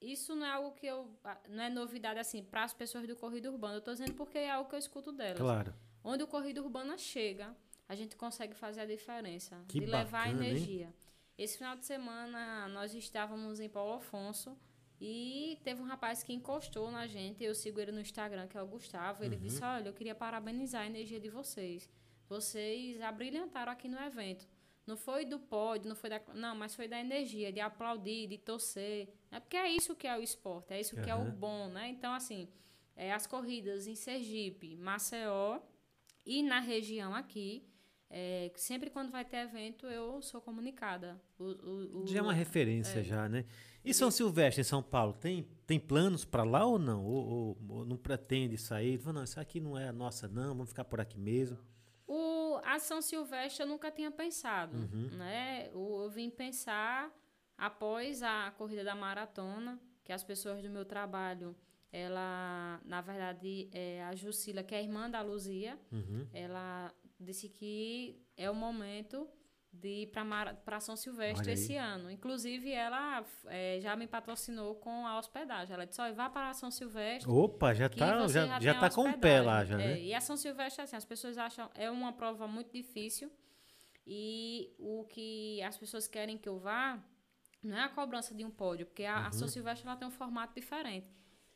isso 0.00 0.34
não 0.34 0.46
é 0.46 0.50
algo 0.52 0.72
que 0.72 0.86
eu. 0.86 1.08
ah, 1.24 1.38
Não 1.48 1.62
é 1.64 1.68
novidade 1.70 2.18
assim 2.18 2.42
para 2.42 2.64
as 2.64 2.72
pessoas 2.72 3.06
do 3.06 3.16
Corrida 3.16 3.50
Urbana. 3.50 3.74
Eu 3.74 3.78
estou 3.78 3.94
dizendo 3.94 4.14
porque 4.14 4.38
é 4.38 4.50
algo 4.50 4.68
que 4.68 4.74
eu 4.74 4.78
escuto 4.78 5.12
delas. 5.12 5.38
Claro. 5.38 5.74
Onde 6.04 6.22
o 6.22 6.26
Corrida 6.26 6.62
Urbana 6.62 6.96
chega, 6.96 7.54
a 7.88 7.94
gente 7.94 8.16
consegue 8.16 8.54
fazer 8.54 8.80
a 8.82 8.86
diferença. 8.86 9.62
Que 9.68 9.80
de 9.80 9.86
levar 9.86 10.26
bacana, 10.26 10.44
hein? 10.44 10.50
energia. 10.52 10.94
Esse 11.36 11.58
final 11.58 11.76
de 11.76 11.84
semana 11.86 12.68
nós 12.68 12.94
estávamos 12.94 13.60
em 13.60 13.68
Paulo 13.68 13.94
Afonso 13.94 14.56
e 15.00 15.58
teve 15.62 15.80
um 15.80 15.84
rapaz 15.84 16.22
que 16.22 16.32
encostou 16.32 16.90
na 16.90 17.06
gente. 17.06 17.42
Eu 17.44 17.54
sigo 17.54 17.78
ele 17.80 17.92
no 17.92 18.00
Instagram, 18.00 18.46
que 18.48 18.56
é 18.58 18.62
o 18.62 18.66
Gustavo. 18.66 19.22
Ele 19.24 19.36
Uhum. 19.36 19.42
disse: 19.42 19.62
Olha, 19.62 19.88
eu 19.88 19.92
queria 19.92 20.14
parabenizar 20.14 20.82
a 20.82 20.86
energia 20.86 21.20
de 21.20 21.28
vocês. 21.28 21.88
Vocês 22.28 23.00
abrilhantaram 23.00 23.72
aqui 23.72 23.88
no 23.88 23.98
evento. 23.98 24.46
Não 24.86 24.96
foi 24.96 25.24
do 25.24 25.38
pódio, 25.38 25.88
não 25.88 25.96
foi 25.96 26.10
da. 26.10 26.20
Não, 26.34 26.54
mas 26.56 26.74
foi 26.74 26.88
da 26.88 26.98
energia, 26.98 27.52
de 27.52 27.60
aplaudir, 27.60 28.26
de 28.26 28.38
torcer. 28.38 29.08
É 29.30 29.40
porque 29.40 29.56
é 29.56 29.70
isso 29.70 29.94
que 29.94 30.06
é 30.06 30.16
o 30.18 30.22
esporte, 30.22 30.72
é 30.72 30.80
isso 30.80 30.96
que 30.96 31.10
é 31.10 31.14
o 31.14 31.24
bom, 31.30 31.68
né? 31.68 31.88
Então, 31.88 32.12
assim, 32.14 32.48
é, 32.96 33.12
as 33.12 33.26
corridas 33.26 33.86
em 33.86 33.94
Sergipe, 33.94 34.76
Maceió 34.76 35.60
e 36.24 36.42
na 36.42 36.60
região 36.60 37.14
aqui. 37.14 37.64
é, 38.10 38.50
sempre 38.56 38.88
quando 38.88 39.10
vai 39.10 39.22
ter 39.22 39.36
evento, 39.38 39.86
eu 39.86 40.22
sou 40.22 40.40
comunicada. 40.40 41.20
O, 41.38 41.44
o, 41.44 42.02
o- 42.04 42.06
Já 42.06 42.20
é 42.20 42.22
uma 42.22 42.32
referência 42.32 43.02
já, 43.04 43.28
né? 43.28 43.44
E 43.84 43.92
São 43.92 44.10
Silvestre, 44.10 44.62
em 44.62 44.64
São 44.64 44.82
Paulo, 44.82 45.12
tem, 45.12 45.46
tem 45.66 45.78
planos 45.78 46.24
para 46.24 46.42
lá 46.42 46.64
ou 46.64 46.78
não? 46.78 47.04
Ou, 47.04 47.28
ou- 47.28 47.58
ou 47.68 47.84
não 47.84 47.98
pretende 47.98 48.56
sair? 48.56 48.98
Não, 49.12 49.22
isso 49.22 49.38
aqui 49.38 49.60
não 49.60 49.76
é 49.76 49.88
a 49.88 49.92
nossa, 49.92 50.26
não, 50.26 50.48
vamos 50.54 50.70
ficar 50.70 50.84
por 50.86 51.00
aqui 51.02 51.18
mesmo. 51.18 51.58
O, 52.06 52.58
a 52.64 52.78
São 52.78 53.02
Silvestre 53.02 53.62
eu 53.62 53.68
nunca 53.68 53.90
tinha 53.90 54.10
pensado, 54.10 54.74
Uhum. 54.78 55.10
né? 55.18 55.70
O- 55.74 56.04
eu 56.04 56.08
vim 56.10 56.30
pensar 56.30 57.14
após 57.58 58.22
a 58.22 58.50
corrida 58.56 58.84
da 58.84 58.94
maratona, 58.94 59.78
que 60.04 60.12
as 60.12 60.22
pessoas 60.24 60.62
do 60.62 60.70
meu 60.70 60.84
trabalho, 60.84 61.54
ela, 61.92 62.80
na 62.84 63.00
verdade, 63.00 63.68
é 63.72 64.02
a 64.04 64.14
Jucila, 64.14 64.62
que 64.62 64.74
é 64.74 64.78
a 64.78 64.82
irmã 64.82 65.10
da 65.10 65.20
Luzia, 65.20 65.78
Uhum. 65.92 66.26
ela 66.32 66.94
disse 67.18 67.48
que 67.48 68.22
é 68.36 68.48
o 68.50 68.54
momento 68.54 69.28
de 69.70 70.02
ir 70.02 70.06
para 70.64 70.80
São 70.80 70.96
Silvestre 70.96 71.52
esse 71.52 71.76
ano. 71.76 72.10
Inclusive, 72.10 72.70
ela 72.72 73.24
é, 73.46 73.78
já 73.80 73.94
me 73.96 74.06
patrocinou 74.06 74.74
com 74.76 75.06
a 75.06 75.18
hospedagem. 75.18 75.74
Ela 75.74 75.84
disse, 75.86 76.00
olha, 76.00 76.14
vá 76.14 76.30
para 76.30 76.54
São 76.54 76.70
Silvestre. 76.70 77.30
Opa, 77.30 77.74
já 77.74 77.88
tá, 77.88 78.18
você 78.22 78.46
já, 78.46 78.60
já 78.60 78.72
tem 78.72 78.80
tá 78.80 78.90
com 78.90 79.08
o 79.10 79.18
pé 79.18 79.40
lá, 79.42 79.64
já, 79.64 79.74
É, 79.74 79.88
né? 79.88 80.00
E 80.00 80.14
a 80.14 80.20
São 80.20 80.36
Silvestre, 80.36 80.82
assim, 80.82 80.96
as 80.96 81.04
pessoas 81.04 81.36
acham, 81.36 81.70
é 81.74 81.90
uma 81.90 82.12
prova 82.12 82.46
muito 82.48 82.72
difícil. 82.72 83.30
E 84.06 84.72
o 84.78 85.04
que 85.04 85.60
as 85.62 85.76
pessoas 85.76 86.08
querem 86.08 86.38
que 86.38 86.48
eu 86.48 86.58
vá 86.58 86.98
não 87.62 87.76
é 87.76 87.82
a 87.84 87.88
cobrança 87.88 88.34
de 88.34 88.44
um 88.44 88.50
pódio, 88.50 88.86
porque 88.86 89.04
a, 89.04 89.18
a 89.18 89.26
Uhum. 89.26 89.32
São 89.32 89.48
Silvestre 89.48 89.86
ela 89.86 89.96
tem 89.96 90.06
um 90.08 90.10
formato 90.12 90.54
diferente. 90.54 91.06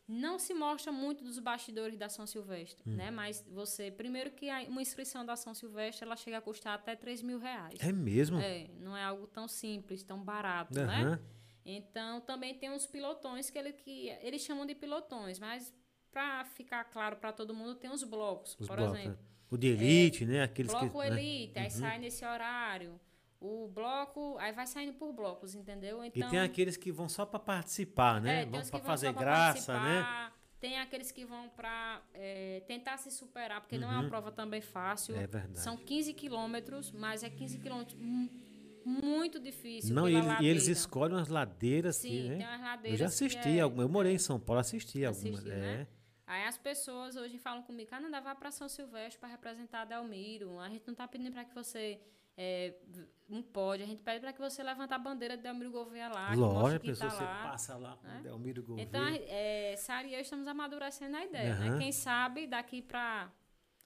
Não 0.08 0.38
se 0.38 0.52
mostra 0.52 0.90
muito 0.92 1.22
dos 1.22 1.38
bastidores 1.38 1.96
da 1.96 2.08
São 2.08 2.26
Silvestre, 2.26 2.82
Hum. 2.86 2.96
né? 2.96 3.10
Mas 3.10 3.42
você, 3.48 3.90
primeiro 3.90 4.32
que 4.32 4.50
a- 4.50 4.62
uma 4.68 4.82
inscrição 4.82 5.24
da 5.24 5.36
São 5.36 5.54
Silvestre, 5.54 6.04
ela 6.04 6.16
chega 6.16 6.38
a 6.38 6.40
custar 6.40 6.74
até 6.74 6.96
3 6.96 7.22
mil 7.22 7.38
reais. 7.38 7.78
É 7.80 7.92
mesmo? 7.92 8.38
É, 8.40 8.68
não 8.80 8.96
é 8.96 9.02
algo 9.04 9.26
tão 9.28 9.46
simples, 9.46 10.02
tão 10.02 10.22
barato, 10.22 10.78
Aham. 10.78 10.86
né? 11.12 11.20
Então, 11.64 12.20
também 12.20 12.54
tem 12.58 12.70
uns 12.70 12.86
pilotões 12.86 13.48
que, 13.48 13.56
ele, 13.56 13.72
que 13.72 14.08
eles 14.20 14.42
chamam 14.42 14.66
de 14.66 14.74
pilotões, 14.74 15.38
mas 15.38 15.72
para 16.10 16.44
ficar 16.46 16.82
claro 16.84 17.16
para 17.16 17.32
todo 17.32 17.54
mundo, 17.54 17.76
tem 17.76 17.88
os 17.90 18.02
blocos. 18.02 18.56
Os 18.58 18.66
por 18.66 18.76
blocos, 18.76 18.98
exemplo, 18.98 19.18
né? 19.22 19.28
O 19.48 19.56
de 19.56 19.68
elite, 19.68 20.26
né? 20.26 20.42
Aqueles 20.42 20.72
bloco 20.72 21.00
que. 21.00 21.10
né? 21.10 21.22
elite, 21.22 21.58
aí 21.58 21.70
sai 21.70 21.98
nesse 21.98 22.24
horário. 22.24 23.00
O 23.44 23.69
bloco, 23.69 24.36
aí 24.39 24.52
vai 24.52 24.66
saindo 24.69 24.93
por 24.93 25.12
blocos, 25.12 25.55
entendeu? 25.56 26.05
E 26.05 26.09
Então, 26.14 26.31
tem 26.31 26.39
aqueles 26.39 26.77
que 26.77 26.93
vão 26.93 27.09
só 27.09 27.27
para 27.27 27.40
participar, 27.40 28.20
né? 28.20 28.43
é, 28.43 28.47
vão 28.47 28.60
para 28.64 28.78
fazer 28.81 29.12
graça, 29.12 29.73
né? 29.81 30.31
Tem 30.60 30.78
aqueles 30.78 31.10
que 31.10 31.24
vão 31.24 31.48
para 31.48 32.01
tentar 32.69 32.97
se 32.98 33.10
superar, 33.10 33.60
porque 33.60 33.77
não 33.77 33.90
é 33.93 33.98
uma 33.98 34.09
prova 34.09 34.31
também 34.31 34.60
fácil. 34.60 35.16
Uhum. 35.16 35.20
É 35.23 35.27
verdade. 35.27 35.59
São 35.59 35.77
15 35.77 36.12
quilômetros, 36.14 36.93
mas 36.93 37.24
é 37.24 37.31
15 37.31 37.59
quilômetros 37.59 37.98
mu- 38.01 38.31
muito 38.85 39.40
difícil. 39.40 39.93
Não, 39.93 40.09
e 40.09 40.14
e 40.40 40.47
eles 40.47 40.69
escolhem 40.69 41.16
umas 41.16 41.28
ladeiras 41.28 41.97
Sim, 41.97 42.09
que, 42.09 42.28
né? 42.28 42.36
tem 42.36 42.47
umas 42.47 42.60
ladeiras 42.60 42.93
Eu 42.93 42.97
já 42.98 43.06
assisti, 43.06 43.59
é- 43.59 43.60
alguma- 43.60 43.82
eu 43.82 43.89
morei 43.89 44.14
em 44.14 44.19
São 44.19 44.39
Paulo, 44.39 44.60
assisti 44.60 45.05
algumas. 45.05 45.44
É. 45.47 45.51
né? 45.56 45.86
Aí 46.28 46.44
as 46.44 46.56
pessoas 46.56 47.16
hoje 47.16 47.39
falam 47.39 47.62
comigo, 47.62 47.90
ah, 47.93 48.01
não 48.01 48.10
dá, 48.10 48.20
vá 48.20 48.35
para 48.35 48.51
São 48.52 48.69
Silvestre 48.69 49.19
para 49.19 49.28
representar 49.28 49.85
Delmiro. 49.85 50.60
A 50.60 50.69
gente 50.69 50.86
não 50.86 50.94
tá 50.94 51.06
pedindo 51.09 51.32
para 51.32 51.44
que 51.44 51.55
você 51.55 52.01
é, 52.36 52.74
um 53.28 53.42
pódio, 53.42 53.84
a 53.84 53.88
gente 53.88 54.02
pede 54.02 54.20
para 54.20 54.32
que 54.32 54.40
você 54.40 54.62
levante 54.62 54.92
a 54.92 54.98
bandeira 54.98 55.36
de 55.36 55.42
Delmiro 55.42 55.70
Gouveia 55.70 56.09
lá, 56.09 56.30
que 56.30 56.36
Lógico, 56.36 56.80
que 56.80 56.88
pessoa 56.90 57.10
tá 57.10 57.16
você 57.16 57.24
lá. 57.24 57.42
passa 57.50 57.76
lá 57.76 57.96
com 57.96 58.06
né? 58.06 58.18
o 58.20 58.22
Delmiro 58.22 58.62
Gouveia. 58.62 58.84
Então, 58.86 59.02
é, 59.09 59.74
Sara 59.78 60.06
e 60.06 60.14
eu 60.14 60.20
estamos 60.20 60.46
amadurecendo 60.46 61.16
a 61.16 61.24
ideia, 61.24 61.52
Aham. 61.52 61.70
né? 61.72 61.78
Quem 61.78 61.92
sabe 61.92 62.46
daqui 62.46 62.82
para 62.82 63.30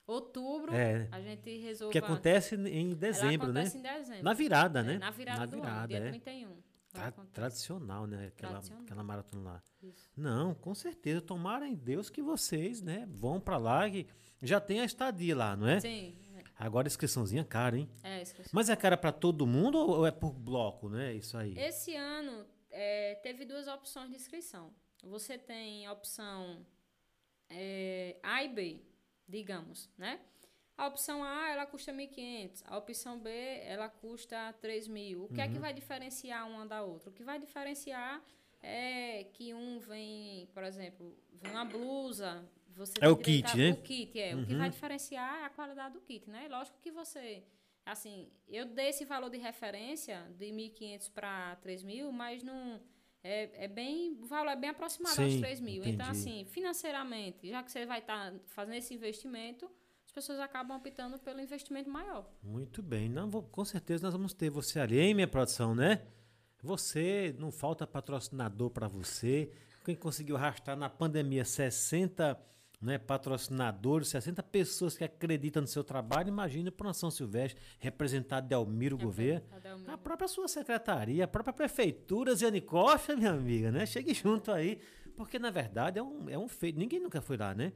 outubro 0.06 0.72
É. 0.74 1.08
a 1.10 1.20
gente 1.20 1.56
resolva. 1.58 1.92
que 1.92 1.98
acontece 1.98 2.54
em 2.54 2.94
dezembro, 2.94 3.52
né? 3.52 3.62
acontece 3.62 3.78
em 3.78 3.82
dezembro. 3.82 4.22
Na 4.24 4.32
virada, 4.32 4.80
É, 4.80 4.82
né? 4.82 4.98
Na 4.98 5.10
virada 5.10 5.46
do 5.46 5.62
ano, 5.62 5.88
dia 5.88 5.98
é. 5.98 6.08
31. 6.10 6.48
vai 6.92 7.12
Tra- 7.12 7.24
tradicional, 7.32 8.06
né? 8.06 8.28
Aquela, 8.28 8.52
Tradicional. 8.52 8.84
aquela 8.84 9.02
maratona 9.02 9.50
lá. 9.50 9.62
Isso. 9.82 10.10
Não, 10.16 10.54
com 10.54 10.74
certeza. 10.74 11.20
Tomara 11.20 11.66
em 11.68 11.74
Deus 11.74 12.08
que 12.08 12.22
vocês, 12.22 12.80
né, 12.80 13.06
vão 13.10 13.38
pra 13.40 13.58
lá 13.58 13.86
e 13.88 14.06
já 14.42 14.60
tem 14.60 14.80
a 14.80 14.84
estadia 14.84 15.36
lá, 15.36 15.56
não 15.56 15.68
é? 15.68 15.78
Sim, 15.80 16.16
Agora 16.58 16.86
a 16.86 16.90
inscriçãozinha 16.90 17.42
é 17.42 17.44
cara, 17.44 17.76
hein? 17.76 17.88
é, 18.02 18.22
eu 18.22 18.26
Mas 18.50 18.70
é 18.70 18.76
cara 18.76 18.96
pra 18.96 19.12
todo 19.12 19.46
mundo 19.46 19.78
ou 19.78 20.06
é 20.06 20.10
por 20.10 20.32
bloco, 20.32 20.88
né? 20.88 21.14
Isso 21.14 21.36
aí. 21.36 21.56
Esse 21.58 21.94
ano 21.94 22.46
é, 22.70 23.14
teve 23.16 23.44
duas 23.44 23.68
opções 23.68 24.08
de 24.08 24.16
inscrição. 24.16 24.72
Você 25.02 25.36
tem 25.36 25.86
a 25.86 25.92
opção 25.92 26.66
é, 27.50 28.16
A 28.22 28.42
e 28.42 28.48
B, 28.48 28.82
digamos, 29.28 29.90
né? 29.98 30.20
A 30.78 30.86
opção 30.86 31.24
A, 31.24 31.48
ela 31.48 31.64
custa 31.64 31.92
1.500. 31.92 32.62
A 32.66 32.76
opção 32.76 33.18
B, 33.18 33.30
ela 33.64 33.88
custa 33.88 34.54
3.000. 34.62 35.24
O 35.24 35.28
que 35.28 35.40
é 35.40 35.48
que 35.48 35.58
vai 35.58 35.72
diferenciar 35.72 36.46
uma 36.48 36.66
da 36.66 36.82
outra? 36.82 37.08
O 37.08 37.12
que 37.12 37.24
vai 37.24 37.38
diferenciar 37.38 38.22
é 38.62 39.24
que 39.32 39.54
um 39.54 39.78
vem, 39.78 40.48
por 40.52 40.62
exemplo, 40.64 41.16
vem 41.32 41.52
uma 41.52 41.64
blusa, 41.64 42.46
você 42.76 42.92
É 43.00 43.08
o 43.08 43.16
kit, 43.16 43.46
a- 43.50 43.56
né? 43.56 43.70
O 43.70 43.76
kit, 43.82 44.20
é. 44.20 44.34
O 44.36 44.46
que 44.46 44.54
vai 44.54 44.70
diferenciar 44.70 45.40
é 45.42 45.44
a 45.44 45.50
qualidade 45.50 45.94
do 45.94 46.00
kit, 46.00 46.28
né? 46.30 46.46
Lógico 46.48 46.78
que 46.80 46.90
você... 46.90 47.42
Assim, 47.84 48.28
eu 48.48 48.66
dei 48.66 48.88
esse 48.88 49.04
valor 49.04 49.30
de 49.30 49.38
referência 49.38 50.26
de 50.36 50.46
1.500 50.46 51.10
para 51.12 51.56
3.000, 51.64 52.10
mas 52.10 52.42
não... 52.42 52.80
É, 53.22 53.64
é 53.64 53.68
bem... 53.68 54.12
O 54.20 54.26
valor 54.26 54.50
é 54.50 54.56
bem 54.56 54.70
aproximado 54.70 55.20
aos 55.22 55.32
Sim, 55.32 55.40
3.000. 55.40 55.86
Então, 55.86 56.08
assim, 56.08 56.44
financeiramente, 56.46 57.48
já 57.48 57.62
que 57.62 57.70
você 57.70 57.86
vai 57.86 58.00
estar 58.00 58.34
fazendo 58.46 58.74
esse 58.74 58.92
investimento, 58.94 59.70
as 60.04 60.12
pessoas 60.12 60.38
acabam 60.40 60.76
optando 60.76 61.18
pelo 61.18 61.40
investimento 61.40 61.88
maior. 61.88 62.28
Muito 62.42 62.82
bem. 62.82 63.08
Não, 63.08 63.28
vou- 63.30 63.42
com 63.44 63.64
certeza 63.64 64.04
nós 64.04 64.12
vamos 64.12 64.32
ter 64.34 64.50
você 64.50 64.78
ali, 64.80 64.98
hein, 64.98 65.14
minha 65.14 65.28
produção, 65.28 65.74
né? 65.74 66.02
Você, 66.62 67.34
não 67.38 67.52
falta 67.52 67.86
patrocinador 67.86 68.70
para 68.70 68.88
você. 68.88 69.52
Quem 69.84 69.94
conseguiu 69.94 70.36
arrastar 70.36 70.76
na 70.76 70.90
pandemia 70.90 71.44
60 71.44 72.34
né, 72.80 72.98
patrocinadores, 72.98 74.08
60 74.08 74.42
pessoas 74.42 74.96
que 74.96 75.04
acreditam 75.04 75.62
no 75.62 75.66
seu 75.68 75.82
trabalho, 75.82 76.28
imagina 76.28 76.70
para 76.70 76.92
São 76.92 77.10
Silvestre 77.10 77.60
representar 77.78 78.40
Delmiro 78.40 78.98
Gouveia. 78.98 79.42
Cadê 79.50 79.72
o 79.72 79.78
meu? 79.78 79.94
A 79.94 79.98
própria 79.98 80.28
sua 80.28 80.46
secretaria, 80.48 81.24
a 81.24 81.28
própria 81.28 81.52
prefeitura, 81.54 82.34
Ziane 82.34 82.60
Costa, 82.60 83.16
minha 83.16 83.30
amiga, 83.32 83.70
né? 83.72 83.86
Chegue 83.86 84.12
junto 84.12 84.52
aí, 84.52 84.78
porque 85.16 85.38
na 85.38 85.50
verdade 85.50 85.98
é 85.98 86.02
um, 86.02 86.28
é 86.28 86.38
um 86.38 86.48
feito. 86.48 86.78
Ninguém 86.78 87.00
nunca 87.00 87.20
foi 87.20 87.36
lá, 87.36 87.54
né? 87.54 87.72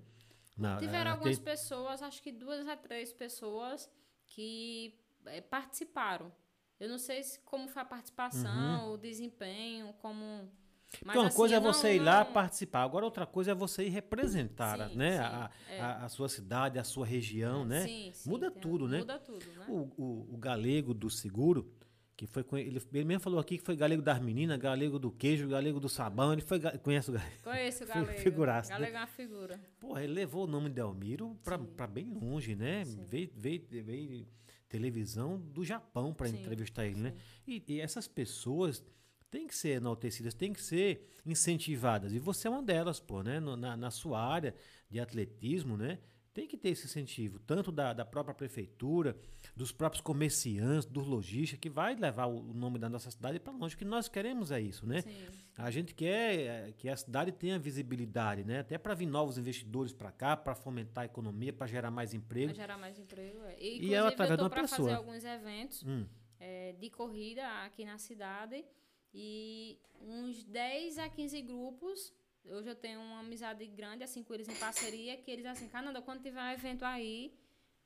Na- 0.56 0.76
Tiveram 0.76 1.12
algumas 1.12 1.38
aquele- 1.38 1.50
pessoas, 1.50 2.02
acho 2.02 2.22
que 2.22 2.30
duas 2.30 2.66
a 2.68 2.76
três 2.76 3.12
pessoas 3.12 3.88
que 4.26 4.94
eh, 5.26 5.40
participaram. 5.40 6.30
Eu 6.78 6.88
não 6.88 6.98
sei 6.98 7.22
se, 7.22 7.38
como 7.40 7.68
foi 7.68 7.80
a 7.82 7.84
participação, 7.84 8.92
o 8.92 8.96
desempenho, 8.98 9.92
como. 9.94 10.50
Mas, 10.92 11.00
Porque 11.04 11.18
uma 11.18 11.26
assim, 11.28 11.36
coisa 11.36 11.54
é 11.56 11.60
não- 11.60 11.72
você 11.72 11.94
ir 11.94 12.00
lá 12.00 12.24
não- 12.24 12.32
participar, 12.32 12.82
agora 12.82 13.04
outra 13.04 13.24
coisa 13.26 13.52
é 13.52 13.54
você 13.54 13.84
ir 13.84 13.90
representar, 13.90 14.88
Sim, 14.90 14.96
né? 14.96 15.12
sim, 15.12 15.18
a, 15.22 15.50
é. 15.70 15.80
a, 15.80 16.04
a 16.04 16.08
sua 16.08 16.28
cidade, 16.28 16.78
a 16.78 16.84
sua 16.84 17.06
região, 17.06 17.64
né? 17.64 17.86
Sim, 17.86 18.10
sim, 18.12 18.28
Muda 18.28 18.50
tudo, 18.50 18.88
né? 18.88 18.98
Muda 18.98 19.18
tudo, 19.18 19.44
né? 19.56 19.66
O, 19.68 19.88
o, 19.96 20.34
o 20.34 20.36
galego 20.36 20.92
do 20.92 21.08
seguro, 21.08 21.72
que 22.16 22.26
foi 22.26 22.44
ele, 22.60 22.82
ele 22.92 23.04
mesmo 23.04 23.20
falou 23.22 23.38
aqui 23.38 23.56
que 23.56 23.64
foi 23.64 23.76
galego 23.76 24.02
das 24.02 24.20
meninas, 24.20 24.58
galego 24.58 24.98
do 24.98 25.10
queijo, 25.12 25.48
galego 25.48 25.78
do 25.78 25.88
sabão, 25.88 26.32
ele 26.32 26.42
foi 26.42 26.58
conhece 26.82 27.08
o 27.10 27.12
galego. 27.14 27.32
Conheço 27.44 27.84
o 27.84 27.86
Fi- 27.86 27.92
Galego. 27.94 28.18
figuraça, 28.20 28.68
né? 28.70 28.78
Galego 28.78 28.96
é 28.96 29.00
uma 29.00 29.06
figura. 29.06 29.60
Porra, 29.78 30.02
ele 30.04 30.12
levou 30.12 30.44
o 30.44 30.46
nome 30.48 30.68
de 30.70 30.80
Elmiro 30.80 31.38
pra 31.44 31.86
bem 31.86 32.12
longe, 32.12 32.54
né? 32.56 32.82
Veio, 33.08 33.30
veio, 33.36 33.64
veio 33.70 34.26
televisão 34.68 35.38
do 35.38 35.64
Japão 35.64 36.12
para 36.12 36.28
entrevistar 36.28 36.84
ele, 36.84 37.00
né? 37.00 37.14
E, 37.46 37.62
e 37.66 37.80
essas 37.80 38.06
pessoas 38.06 38.84
têm 39.30 39.46
que 39.46 39.54
ser 39.54 39.70
enaltecidas, 39.76 40.34
têm 40.34 40.52
que 40.52 40.62
ser 40.62 41.14
incentivadas. 41.24 42.12
E 42.12 42.18
você 42.18 42.48
é 42.48 42.50
uma 42.50 42.62
delas, 42.62 43.00
pô, 43.00 43.22
né? 43.22 43.40
Na, 43.40 43.76
na 43.76 43.90
sua 43.90 44.20
área 44.20 44.54
de 44.88 44.98
atletismo, 45.00 45.76
né? 45.76 45.98
Tem 46.32 46.46
que 46.46 46.56
ter 46.56 46.68
esse 46.70 46.86
incentivo, 46.86 47.40
tanto 47.40 47.72
da, 47.72 47.92
da 47.92 48.04
própria 48.04 48.32
prefeitura, 48.32 49.16
dos 49.56 49.72
próprios 49.72 50.00
comerciantes, 50.00 50.86
dos 50.86 51.04
lojistas, 51.04 51.58
que 51.58 51.68
vai 51.68 51.96
levar 51.96 52.26
o, 52.26 52.40
nome 52.54 52.78
da 52.78 52.88
nossa 52.88 53.10
cidade 53.10 53.40
para 53.40 53.52
longe. 53.52 53.74
O 53.74 53.78
que 53.78 53.84
nós 53.84 54.08
queremos 54.08 54.52
é 54.52 54.60
isso, 54.60 54.86
né? 54.86 55.02
Sim. 55.02 55.26
A 55.58 55.70
gente 55.72 55.92
quer 55.92 56.38
eh, 56.68 56.72
que 56.78 56.88
a 56.88 56.96
cidade 56.96 57.32
tenha 57.32 57.58
visibilidade, 57.58 58.44
né? 58.44 58.60
Até 58.60 58.78
para 58.78 58.94
vir 58.94 59.06
novos 59.06 59.38
investidores 59.38 59.92
para 59.92 60.12
cá, 60.12 60.36
para 60.36 60.54
fomentar 60.54 61.02
a 61.02 61.04
economia, 61.06 61.52
para 61.52 61.66
gerar 61.66 61.90
mais 61.90 62.14
emprego. 62.14 62.46
Vai 62.46 62.54
gerar 62.54 62.78
mais 62.78 62.96
emprego. 62.96 63.40
É. 63.46 63.56
E 63.60 63.66
é 63.66 63.74
Inclusive, 63.74 63.96
através 63.96 64.30
eu 64.30 64.36
de 64.36 64.38
tô 64.38 64.44
uma 64.44 64.50
para 64.50 64.62
pessoa. 64.62 64.88
fazer 64.88 64.94
alguns 64.98 65.24
eventos 65.24 65.82
Hum. 65.84 66.06
é, 66.38 66.72
de 66.74 66.88
corrida 66.90 67.44
aqui 67.64 67.84
na 67.84 67.98
cidade 67.98 68.64
e 69.14 69.78
uns 70.00 70.44
10 70.44 70.98
a 70.98 71.08
15 71.08 71.42
grupos. 71.42 72.12
Hoje 72.44 72.68
eu 72.68 72.74
tenho 72.74 73.00
uma 73.00 73.20
amizade 73.20 73.66
grande 73.66 74.02
assim 74.02 74.22
com 74.22 74.32
eles 74.32 74.48
em 74.48 74.54
parceria, 74.54 75.16
que 75.16 75.30
eles 75.30 75.44
assim, 75.46 75.68
Cananda, 75.68 76.00
quando 76.00 76.22
tiver 76.22 76.42
um 76.42 76.50
evento 76.50 76.84
aí, 76.84 77.34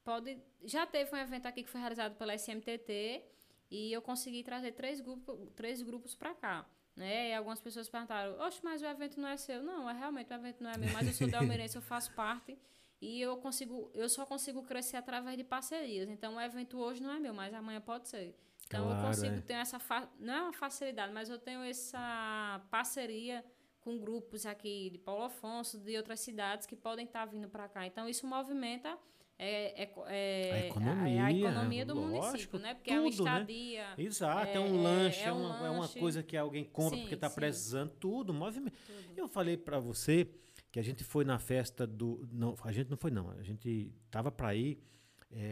pode. 0.05 0.39
Já 0.65 0.87
teve 0.87 1.15
um 1.15 1.19
evento 1.19 1.47
aqui 1.47 1.63
que 1.63 1.71
foi 1.71 1.81
realizado 1.81 2.17
pela 2.17 2.35
SMTT 2.35 3.23
e 3.71 3.93
eu 3.93 4.01
consegui 4.01 4.43
trazer 4.43 4.73
três 4.73 5.01
grupos, 5.01 5.49
três 5.57 5.83
grupos 5.83 6.15
para 6.15 6.35
cá. 6.35 6.67
Né? 6.95 7.31
E 7.31 7.35
algumas 7.35 7.61
pessoas 7.61 7.89
perguntaram, 7.89 8.39
oxe, 8.39 8.61
mas 8.63 8.81
o 8.81 8.87
evento 8.87 9.21
não 9.21 9.29
é 9.29 9.37
seu. 9.37 9.63
Não, 9.63 9.91
é 9.91 9.93
realmente 9.93 10.33
o 10.33 10.35
evento 10.35 10.63
não 10.63 10.71
é 10.71 10.79
meu, 10.79 10.93
mas 10.93 11.09
eu 11.09 11.13
sou 11.13 11.27
delmirense, 11.27 11.75
eu 11.75 11.83
faço 11.83 12.13
parte. 12.13 12.57
E 13.01 13.21
eu 13.21 13.37
consigo, 13.39 13.91
eu 13.93 14.09
só 14.09 14.25
consigo 14.25 14.63
crescer 14.63 14.97
através 14.97 15.37
de 15.37 15.43
parcerias. 15.43 16.09
Então 16.09 16.37
o 16.37 16.41
evento 16.41 16.79
hoje 16.79 17.03
não 17.03 17.11
é 17.11 17.19
meu, 17.19 17.35
mas 17.35 17.53
amanhã 17.53 17.81
pode 17.81 18.09
ser. 18.09 18.35
Então 18.75 18.87
Claro, 18.89 19.01
eu 19.03 19.07
consigo 19.09 19.35
é. 19.37 19.41
ter 19.41 19.55
essa 19.55 19.79
fa- 19.79 20.09
não 20.19 20.35
é 20.35 20.43
uma 20.43 20.53
facilidade, 20.53 21.13
mas 21.13 21.29
eu 21.31 21.39
tenho 21.39 21.63
essa 21.63 22.61
parceria 22.71 23.45
com 23.81 23.99
grupos 23.99 24.47
aqui 24.47 24.91
de 24.91 24.99
Paulo 24.99 25.25
Afonso, 25.25 25.79
de 25.79 25.97
outras 25.97 26.21
cidades 26.21 26.67
que 26.67 26.75
podem 26.75 27.05
estar 27.05 27.25
vindo 27.27 27.49
para 27.49 27.69
cá. 27.69 27.87
Então 27.87 28.09
isso 28.09 28.27
movimenta 28.27 28.97
é, 29.39 29.83
é, 29.83 29.93
é, 30.07 30.53
A 30.53 30.67
economia, 30.69 31.23
a, 31.23 31.27
a 31.27 31.33
economia 31.33 31.85
do 31.87 31.95
lógico, 31.95 32.23
município, 32.27 32.59
né? 32.61 32.75
Porque 32.75 32.91
é 32.93 33.01
uma 33.01 33.11
tudo, 33.11 33.25
né? 33.25 33.31
estadia. 33.33 33.87
Exato, 33.99 34.47
é, 34.49 34.55
É, 34.55 34.61
um 34.61 34.79
é- 34.79 34.83
lanche, 34.83 35.21
é, 35.21 35.25
é 35.27 35.33
um 35.33 35.37
uma, 35.45 35.67
é 35.67 35.71
uma 35.71 35.81
lanche. 35.81 35.99
coisa 35.99 36.23
que 36.23 36.37
alguém 36.37 36.65
compra 36.65 36.97
Sim, 36.97 37.01
porque 37.03 37.15
está 37.17 37.29
precisando, 37.29 37.91
tudo, 37.99 38.33
movimento. 38.33 38.77
Eu 39.17 39.27
falei 39.29 39.57
para 39.57 39.79
você 39.81 40.29
que 40.71 40.79
a 40.79 40.83
gente 40.83 41.03
foi 41.05 41.25
na 41.25 41.39
festa 41.39 41.87
do. 41.87 42.27
Não, 42.33 42.55
a 42.63 42.73
gente 42.73 42.89
não 42.91 42.97
foi, 42.97 43.11
não. 43.11 43.31
A 43.31 43.43
gente 43.43 43.93
tava 44.11 44.31
para 44.31 44.55
ir 44.55 44.79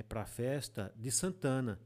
para 0.08 0.22
a 0.22 0.26
festa 0.26 0.92
de 0.96 1.10
Santana. 1.10 1.78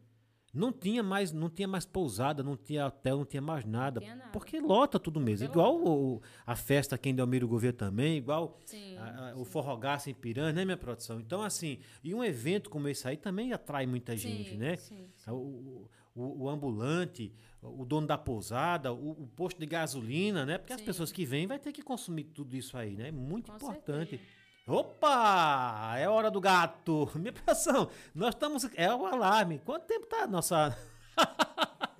Não 0.56 0.72
tinha 0.72 1.02
mais, 1.02 1.32
não 1.32 1.50
tinha 1.50 1.68
mais 1.68 1.84
pousada, 1.84 2.42
não 2.42 2.56
tinha 2.56 2.86
hotel, 2.86 3.18
não 3.18 3.24
tinha 3.26 3.42
mais 3.42 3.64
nada. 3.64 4.00
tinha 4.00 4.16
nada. 4.16 4.30
Porque 4.32 4.58
lota 4.58 4.98
tudo 4.98 5.20
mesmo. 5.20 5.46
Porque 5.46 5.58
igual 5.58 5.76
o- 5.76 6.22
a 6.46 6.56
festa 6.56 6.94
aqui 6.94 7.10
em 7.10 7.14
Delmiro 7.14 7.46
Gouveia 7.46 7.72
também, 7.72 8.16
igual 8.16 8.58
Sim, 8.64 8.96
a- 8.96 9.30
a- 9.32 9.36
o 9.36 9.44
Forrogaça 9.44 10.10
em 10.10 10.14
Piranha, 10.14 10.52
né, 10.52 10.64
minha 10.64 10.76
produção? 10.76 11.20
Então, 11.20 11.42
assim, 11.42 11.78
e 12.02 12.14
um 12.14 12.24
evento 12.24 12.70
como 12.70 12.88
esse 12.88 13.06
aí 13.06 13.16
também 13.16 13.52
atrai 13.52 13.86
muita 13.86 14.16
gente, 14.16 14.50
sim, 14.50 14.56
né? 14.56 14.76
sim, 14.76 15.08
sim. 15.14 15.30
O, 15.30 15.88
o- 16.14 16.42
o 16.44 16.48
ambulante, 16.48 17.30
o 17.62 17.84
dono 17.84 18.06
da 18.06 18.16
pousada, 18.16 18.92
o, 18.92 19.10
o 19.10 19.26
posto 19.36 19.58
de 19.60 19.66
gasolina, 19.66 20.46
né? 20.46 20.56
Porque 20.56 20.72
as 20.72 20.80
Sim. 20.80 20.86
pessoas 20.86 21.12
que 21.12 21.24
vêm 21.26 21.46
vai 21.46 21.58
ter 21.58 21.72
que 21.72 21.82
consumir 21.82 22.24
tudo 22.24 22.56
isso 22.56 22.76
aí, 22.78 22.96
né? 22.96 23.10
Muito 23.10 23.50
Com 23.50 23.56
importante. 23.56 24.10
certeza. 24.10 24.22
Opa! 24.66 25.94
É 25.96 26.08
hora 26.08 26.30
do 26.30 26.40
gato! 26.40 27.08
Minha 27.14 27.32
pressão, 27.32 27.88
nós 28.14 28.34
estamos. 28.34 28.64
É 28.74 28.92
o 28.92 29.06
alarme. 29.06 29.60
Quanto 29.64 29.84
tempo 29.86 30.06
tá 30.06 30.24
a 30.24 30.26
nossa. 30.26 30.76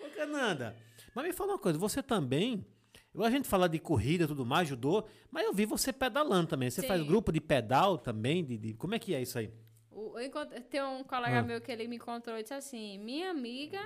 Ô, 0.00 0.08
Cananda, 0.16 0.76
mas 1.14 1.24
me 1.26 1.32
fala 1.32 1.52
uma 1.52 1.58
coisa, 1.58 1.78
você 1.78 2.02
também. 2.02 2.64
A 3.18 3.28
gente 3.30 3.48
fala 3.48 3.68
de 3.68 3.78
corrida 3.80 4.22
e 4.24 4.26
tudo 4.28 4.46
mais, 4.46 4.68
judô, 4.68 5.04
mas 5.32 5.44
eu 5.44 5.52
vi 5.52 5.66
você 5.66 5.92
pedalando 5.92 6.46
também. 6.46 6.70
Você 6.70 6.86
faz 6.86 7.00
Sim. 7.00 7.06
grupo 7.08 7.32
de 7.32 7.40
pedal 7.40 7.98
também? 7.98 8.44
De, 8.44 8.56
de- 8.56 8.74
como 8.74 8.94
é 8.94 9.00
que 9.00 9.12
é 9.14 9.20
isso 9.20 9.36
aí? 9.36 9.50
Tem 10.70 10.82
um 10.82 11.04
colega 11.04 11.38
Ah. 11.38 11.42
meu 11.42 11.60
que 11.60 11.70
ele 11.70 11.86
me 11.88 11.96
encontrou 11.96 12.36
e 12.38 12.42
disse 12.42 12.54
assim: 12.54 12.98
Minha 12.98 13.30
amiga, 13.30 13.80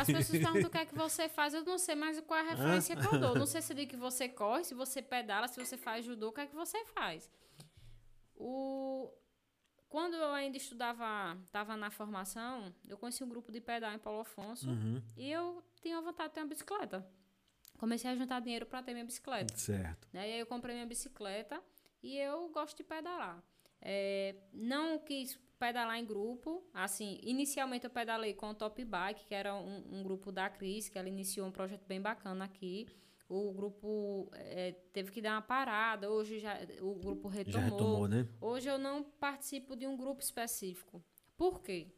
as 0.00 0.06
pessoas 0.06 0.30
perguntam 0.30 0.68
o 0.68 0.70
que 0.70 0.78
é 0.78 0.86
que 0.86 0.94
você 0.94 1.28
faz, 1.28 1.52
eu 1.54 1.64
não 1.64 1.78
sei 1.78 1.94
mais 1.94 2.18
qual 2.20 2.38
é 2.38 2.42
a 2.42 2.50
referência 2.50 2.96
que 2.96 3.06
eu 3.06 3.18
dou. 3.20 3.34
Não 3.34 3.46
sei 3.46 3.60
se 3.62 3.74
diz 3.74 3.86
que 3.86 3.96
você 3.96 4.28
corre, 4.28 4.64
se 4.64 4.74
você 4.74 5.00
pedala, 5.02 5.48
se 5.48 5.58
você 5.64 5.76
faz 5.76 6.04
judô, 6.04 6.28
o 6.28 6.32
que 6.32 6.40
é 6.40 6.46
que 6.46 6.54
você 6.54 6.84
faz. 6.86 7.30
O... 8.36 9.10
Quando 9.88 10.14
eu 10.14 10.32
ainda 10.32 10.56
estudava, 10.56 11.36
estava 11.44 11.76
na 11.76 11.90
formação, 11.90 12.74
eu 12.88 12.96
conheci 12.96 13.22
um 13.22 13.28
grupo 13.28 13.52
de 13.52 13.60
pedal 13.60 13.92
em 13.92 13.98
Paulo 13.98 14.20
Afonso 14.20 14.70
Uhum. 14.70 15.02
e 15.16 15.30
eu 15.30 15.62
tinha 15.82 16.00
vontade 16.00 16.30
de 16.30 16.34
ter 16.36 16.40
uma 16.40 16.46
bicicleta. 16.48 17.06
Comecei 17.78 18.10
a 18.10 18.14
juntar 18.16 18.40
dinheiro 18.40 18.64
para 18.64 18.82
ter 18.82 18.92
minha 18.94 19.04
bicicleta. 19.04 19.54
Certo. 19.56 20.08
Né? 20.12 20.30
E 20.30 20.32
aí 20.34 20.40
eu 20.40 20.46
comprei 20.46 20.74
minha 20.74 20.86
bicicleta 20.86 21.62
e 22.02 22.16
eu 22.16 22.48
gosto 22.48 22.76
de 22.78 22.84
pedalar. 22.84 23.42
É, 23.82 24.36
não 24.52 24.98
quis 24.98 25.38
pedalar 25.58 25.98
em 25.98 26.04
grupo. 26.04 26.64
Assim, 26.72 27.18
inicialmente 27.22 27.84
eu 27.84 27.90
pedalei 27.90 28.34
com 28.34 28.50
o 28.50 28.54
Top 28.54 28.84
Bike, 28.84 29.26
que 29.26 29.34
era 29.34 29.54
um, 29.54 29.98
um 29.98 30.02
grupo 30.02 30.32
da 30.32 30.48
Cris, 30.48 30.88
que 30.88 30.98
ela 30.98 31.08
iniciou 31.08 31.46
um 31.46 31.52
projeto 31.52 31.84
bem 31.86 32.00
bacana 32.00 32.44
aqui. 32.44 32.86
O 33.28 33.52
grupo 33.52 34.30
é, 34.34 34.72
teve 34.92 35.10
que 35.10 35.22
dar 35.22 35.32
uma 35.32 35.42
parada. 35.42 36.10
Hoje 36.10 36.38
já 36.38 36.58
o 36.80 36.94
grupo 36.94 37.30
Já 37.30 37.38
retomou. 37.38 37.64
retomou, 37.64 38.08
né? 38.08 38.28
Hoje 38.40 38.68
eu 38.68 38.78
não 38.78 39.02
participo 39.02 39.74
de 39.74 39.86
um 39.86 39.96
grupo 39.96 40.22
específico. 40.22 41.02
Por 41.36 41.62
quê? 41.62 41.88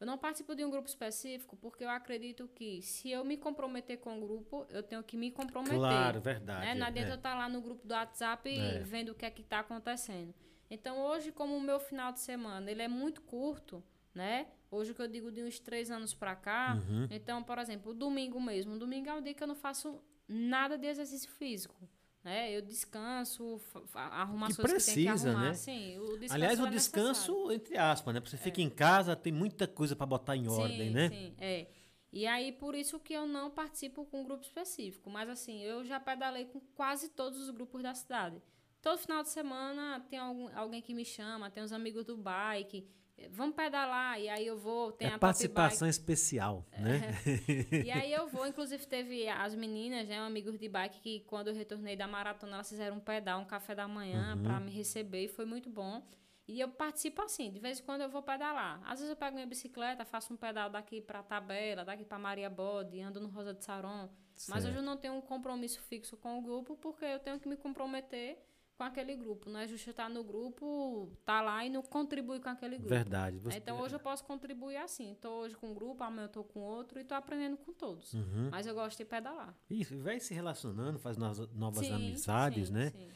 Eu 0.00 0.06
não 0.06 0.16
participo 0.16 0.54
de 0.54 0.64
um 0.64 0.70
grupo 0.70 0.88
específico 0.88 1.56
porque 1.56 1.84
eu 1.84 1.90
acredito 1.90 2.48
que 2.48 2.80
se 2.80 3.10
eu 3.10 3.22
me 3.22 3.36
comprometer 3.36 3.98
com 3.98 4.16
o 4.16 4.20
grupo, 4.20 4.66
eu 4.70 4.82
tenho 4.82 5.02
que 5.02 5.16
me 5.16 5.30
comprometer. 5.30 5.76
Claro, 5.76 6.20
verdade. 6.22 6.64
Né? 6.64 6.74
Não 6.74 6.86
adianta 6.86 7.10
é. 7.10 7.12
eu 7.12 7.16
estar 7.16 7.34
lá 7.34 7.48
no 7.48 7.60
grupo 7.60 7.86
do 7.86 7.92
WhatsApp 7.92 8.48
É. 8.48 8.78
vendo 8.80 9.10
o 9.10 9.14
que 9.14 9.26
é 9.26 9.30
que 9.30 9.42
está 9.42 9.58
acontecendo. 9.58 10.34
Então, 10.70 11.00
hoje, 11.00 11.32
como 11.32 11.56
o 11.56 11.60
meu 11.60 11.80
final 11.80 12.12
de 12.12 12.20
semana 12.20 12.70
ele 12.70 12.80
é 12.80 12.88
muito 12.88 13.20
curto, 13.22 13.82
né? 14.14 14.46
Hoje, 14.70 14.94
que 14.94 15.02
eu 15.02 15.08
digo 15.08 15.32
de 15.32 15.42
uns 15.42 15.58
três 15.58 15.90
anos 15.90 16.14
para 16.14 16.36
cá. 16.36 16.78
Uhum. 16.88 17.08
Então, 17.10 17.42
por 17.42 17.58
exemplo, 17.58 17.90
o 17.90 17.94
domingo 17.94 18.40
mesmo. 18.40 18.74
O 18.74 18.78
domingo 18.78 19.08
é 19.08 19.14
o 19.16 19.20
dia 19.20 19.34
que 19.34 19.42
eu 19.42 19.48
não 19.48 19.56
faço 19.56 20.00
nada 20.28 20.78
de 20.78 20.86
exercício 20.86 21.28
físico. 21.30 21.76
Né? 22.22 22.54
Eu 22.54 22.60
descanso, 22.60 23.58
arrumo 23.94 24.44
Que 24.44 24.52
as 24.52 24.56
coisas 24.58 24.84
que 24.84 24.94
tem 24.94 25.04
que 25.04 25.10
precisa, 25.10 25.30
arrumar. 25.30 25.48
né? 25.48 25.54
Sim, 25.54 25.98
o 25.98 26.18
descanso 26.18 26.34
Aliás, 26.34 26.60
o 26.60 26.66
é 26.66 26.70
descanso, 26.70 27.32
necessário. 27.32 27.52
entre 27.52 27.78
aspas, 27.78 28.14
né? 28.14 28.20
Você 28.20 28.36
fica 28.36 28.60
em 28.60 28.68
casa, 28.68 29.16
tem 29.16 29.32
muita 29.32 29.66
coisa 29.66 29.96
pra 29.96 30.06
botar 30.06 30.36
em 30.36 30.46
ordem, 30.46 30.88
sim, 30.88 30.90
né? 30.90 31.08
Sim, 31.08 31.34
é. 31.38 31.66
E 32.12 32.26
aí, 32.26 32.52
por 32.52 32.74
isso 32.74 32.98
que 33.00 33.14
eu 33.14 33.26
não 33.26 33.50
participo 33.50 34.04
com 34.04 34.20
um 34.20 34.24
grupo 34.24 34.44
específico. 34.44 35.08
Mas, 35.08 35.28
assim, 35.28 35.62
eu 35.62 35.84
já 35.84 35.98
pedalei 35.98 36.44
com 36.44 36.60
quase 36.74 37.08
todos 37.08 37.38
os 37.40 37.50
grupos 37.50 37.82
da 37.82 37.94
cidade. 37.94 38.42
Todo 38.82 38.98
final 38.98 39.22
de 39.22 39.28
semana 39.28 40.00
tem 40.08 40.18
algum, 40.18 40.48
alguém 40.56 40.80
que 40.80 40.94
me 40.94 41.04
chama, 41.04 41.50
tem 41.50 41.62
os 41.62 41.72
amigos 41.72 42.04
do 42.04 42.16
bike. 42.16 42.88
eh, 43.18 43.28
Vamos 43.28 43.54
pedalar, 43.54 44.18
e 44.18 44.28
aí 44.28 44.46
eu 44.46 44.56
vou, 44.58 44.90
tem 44.92 45.08
é 45.08 45.12
a 45.12 45.18
participação 45.18 45.86
especial, 45.86 46.64
né? 46.78 46.98
Bike. 46.98 47.84
E 47.86 47.90
aí 47.90 48.10
eu 48.12 48.26
vou, 48.28 48.46
inclusive 48.46 48.86
teve 48.86 49.28
as 49.28 49.54
meninas, 49.54 50.08
né, 50.08 50.18
amigos 50.18 50.58
de 50.58 50.68
bike, 50.68 51.00
que 51.00 51.20
quando 51.20 51.48
eu 51.48 51.54
retornei 51.54 51.94
da 51.94 52.06
maratona, 52.08 52.54
elas 52.54 52.68
fizeram 52.70 52.96
um 52.96 53.00
pedal, 53.00 53.40
um 53.40 53.44
café 53.44 53.74
da 53.74 53.86
manhã 53.86 54.34
Uhum. 54.36 54.42
pra 54.42 54.58
me 54.60 54.70
receber, 54.70 55.24
e 55.24 55.28
foi 55.28 55.44
muito 55.44 55.68
bom. 55.68 56.02
E 56.48 56.58
eu 56.58 56.68
participo 56.68 57.22
assim, 57.22 57.48
de 57.52 57.60
vez 57.60 57.78
em 57.78 57.82
quando 57.84 58.00
eu 58.00 58.08
vou 58.08 58.22
pedalar. 58.22 58.80
Às 58.84 58.98
vezes 58.98 59.10
eu 59.10 59.16
pego 59.16 59.34
minha 59.34 59.46
bicicleta, 59.46 60.04
faço 60.04 60.32
um 60.32 60.36
pedal 60.36 60.68
daqui 60.68 61.00
pra 61.00 61.22
Tabela, 61.22 61.84
daqui 61.84 62.04
pra 62.04 62.18
Maria 62.18 62.50
Bode, 62.50 62.98
ando 63.00 63.20
no 63.20 63.28
Rosa 63.28 63.54
de 63.54 63.62
Saron. 63.64 64.08
Mas 64.48 64.64
hoje 64.64 64.76
eu 64.76 64.82
não 64.82 64.96
tenho 64.96 65.14
um 65.14 65.20
compromisso 65.20 65.80
fixo 65.82 66.16
com 66.16 66.38
o 66.38 66.42
grupo, 66.42 66.76
porque 66.78 67.04
eu 67.04 67.20
tenho 67.20 67.38
que 67.38 67.46
me 67.46 67.56
comprometer 67.56 68.36
com 68.80 68.84
aquele 68.84 69.14
grupo. 69.14 69.50
Não 69.50 69.60
é 69.60 69.68
justo 69.68 69.90
estar 69.90 70.08
no 70.08 70.24
grupo, 70.24 71.12
tá 71.22 71.42
lá 71.42 71.62
e 71.66 71.68
não 71.68 71.82
contribuir 71.82 72.40
com 72.40 72.48
aquele 72.48 72.76
grupo. 72.78 72.88
Verdade. 72.88 73.38
Você- 73.38 73.58
Então 73.58 73.78
hoje 73.78 73.94
eu 73.94 74.00
posso 74.00 74.24
contribuir 74.24 74.78
assim. 74.78 75.14
Tô 75.20 75.28
hoje 75.40 75.54
com 75.54 75.70
um 75.72 75.74
grupo, 75.74 76.02
amanhã 76.02 76.24
eu 76.24 76.28
tô 76.30 76.42
com 76.42 76.60
outro 76.60 76.98
e 76.98 77.04
tô 77.04 77.14
aprendendo 77.14 77.58
com 77.58 77.74
todos. 77.74 78.14
Uhum. 78.14 78.48
Mas 78.50 78.66
eu 78.66 78.72
gosto 78.74 78.96
de 78.96 79.04
pedalar. 79.04 79.54
Isso, 79.68 79.98
vai 79.98 80.18
se 80.18 80.32
relacionando, 80.32 80.98
faz 80.98 81.18
novas, 81.18 81.46
novas 81.52 81.86
Sim, 81.86 81.92
amizades, 81.92 82.68
sim, 82.68 82.72
né? 82.74 82.88
sim. 82.90 83.08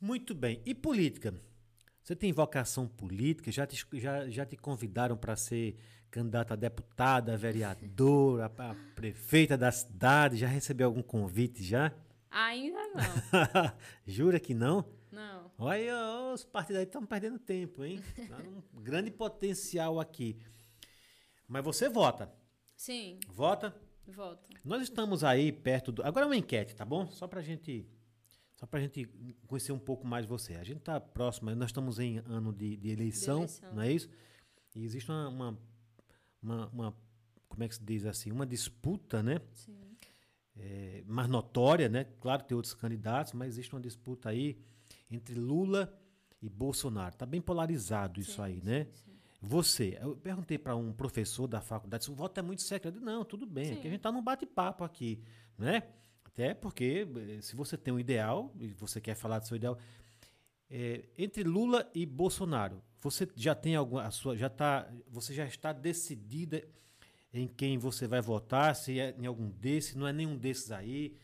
Muito 0.00 0.36
bem. 0.36 0.62
E 0.64 0.72
política? 0.72 1.34
Você 2.04 2.14
tem 2.14 2.32
vocação 2.32 2.86
política? 2.86 3.50
Já 3.50 3.66
te, 3.66 3.84
já, 3.94 4.28
já 4.30 4.46
te 4.46 4.56
convidaram 4.56 5.16
para 5.16 5.34
ser 5.34 5.76
candidata 6.12 6.54
a 6.54 6.56
deputada, 6.56 7.34
a 7.34 7.36
vereadora, 7.36 8.46
a, 8.56 8.70
a 8.70 8.74
prefeita 8.94 9.58
da 9.58 9.72
cidade? 9.72 10.36
Já 10.36 10.46
recebeu 10.46 10.86
algum 10.86 11.02
convite 11.02 11.64
já? 11.64 11.92
Ainda 12.30 12.78
não. 12.88 13.72
Jura 14.06 14.38
que 14.40 14.54
não? 14.54 14.84
não. 15.10 15.50
Olha, 15.58 15.94
os 16.34 16.44
partidos 16.44 16.78
aí 16.78 16.84
estão 16.84 17.04
perdendo 17.06 17.38
tempo, 17.38 17.84
hein? 17.84 18.00
Tá 18.28 18.38
um 18.74 18.82
grande 18.82 19.10
potencial 19.10 19.98
aqui. 20.00 20.38
Mas 21.48 21.64
você 21.64 21.88
vota. 21.88 22.30
Sim, 22.76 23.18
Vota. 23.28 23.74
voto. 24.06 24.50
Nós 24.64 24.82
estamos 24.82 25.24
aí 25.24 25.50
perto 25.50 25.90
do. 25.92 26.02
Agora 26.04 26.26
é 26.26 26.28
uma 26.28 26.36
enquete, 26.36 26.74
tá 26.76 26.84
bom? 26.84 27.06
Só 27.10 27.26
pra 27.26 27.40
gente. 27.40 27.88
Só 28.56 28.66
pra 28.66 28.80
gente 28.80 29.06
conhecer 29.46 29.72
um 29.72 29.78
pouco 29.78 30.06
mais 30.06 30.26
você. 30.26 30.54
A 30.56 30.64
gente 30.64 30.80
tá 30.80 30.98
próximo, 31.00 31.54
nós 31.54 31.68
estamos 31.70 31.98
em 31.98 32.18
ano 32.18 32.52
de, 32.52 32.76
de 32.76 32.88
eleição, 32.90 33.38
eleição. 33.38 33.72
não 33.74 33.82
é 33.82 33.92
isso? 33.92 34.08
E 34.74 34.82
existe 34.84 35.10
uma, 35.10 35.28
uma, 35.28 35.58
uma- 36.42 36.66
uma- 36.68 36.96
Como 37.48 37.62
é 37.62 37.68
que 37.68 37.74
se 37.74 37.82
diz 37.84 38.04
assim? 38.06 38.30
Uma 38.32 38.46
disputa, 38.46 39.22
né? 39.22 39.40
Sim. 39.54 39.78
É, 40.58 41.02
mais 41.06 41.28
notória, 41.28 41.88
né? 41.88 42.04
Claro 42.20 42.42
que 42.42 42.48
tem 42.48 42.56
outros 42.56 42.74
candidatos, 42.74 43.32
mas 43.34 43.48
existe 43.48 43.74
uma 43.74 43.80
disputa 43.80 44.30
aí 44.30 44.56
entre 45.10 45.34
Lula 45.34 45.92
e 46.40 46.48
Bolsonaro. 46.48 47.14
Tá 47.14 47.26
bem 47.26 47.40
polarizado 47.40 48.20
isso 48.20 48.36
Sim, 48.36 48.42
aí, 48.42 48.60
sim, 48.60 48.66
né? 48.66 48.86
sim. 48.94 49.16
Você, 49.42 49.98
eu 50.00 50.16
perguntei 50.16 50.58
para 50.58 50.74
um 50.74 50.92
professor 50.92 51.46
da 51.46 51.60
faculdade 51.60 52.04
se 52.04 52.10
o 52.10 52.14
voto 52.14 52.38
é 52.38 52.42
muito 52.42 52.62
secreto. 52.62 53.00
Não, 53.00 53.24
tudo 53.24 53.46
bem, 53.46 53.72
é 53.72 53.76
que 53.76 53.86
a 53.86 53.90
gente 53.90 53.98
está 53.98 54.10
num 54.10 54.22
bate-papo 54.22 54.82
aqui, 54.82 55.20
né? 55.58 55.82
Até 56.24 56.54
porque 56.54 57.06
eh, 57.16 57.40
se 57.40 57.54
você 57.54 57.76
tem 57.76 57.92
um 57.94 58.00
ideal 58.00 58.52
e 58.58 58.68
você 58.68 59.00
quer 59.00 59.14
falar 59.14 59.38
do 59.38 59.46
seu 59.46 59.56
ideal, 59.56 59.78
é, 60.68 61.04
entre 61.16 61.44
Lula 61.44 61.88
e 61.94 62.04
Bolsonaro, 62.04 62.82
você 63.00 63.28
já 63.36 63.54
tem 63.54 63.76
alguma 63.76 64.02
a 64.02 64.10
sua, 64.10 64.36
já 64.36 64.48
tá, 64.48 64.90
você 65.08 65.32
já 65.32 65.46
está 65.46 65.72
decidida 65.72 66.66
em 67.36 67.46
quem 67.48 67.78
você 67.78 68.06
vai 68.06 68.20
votar, 68.20 68.74
se 68.74 68.98
é 68.98 69.14
em 69.18 69.26
algum 69.26 69.48
desses, 69.50 69.94
não 69.94 70.06
é 70.06 70.12
nenhum 70.12 70.36
desses 70.36 70.70
aí. 70.70 71.14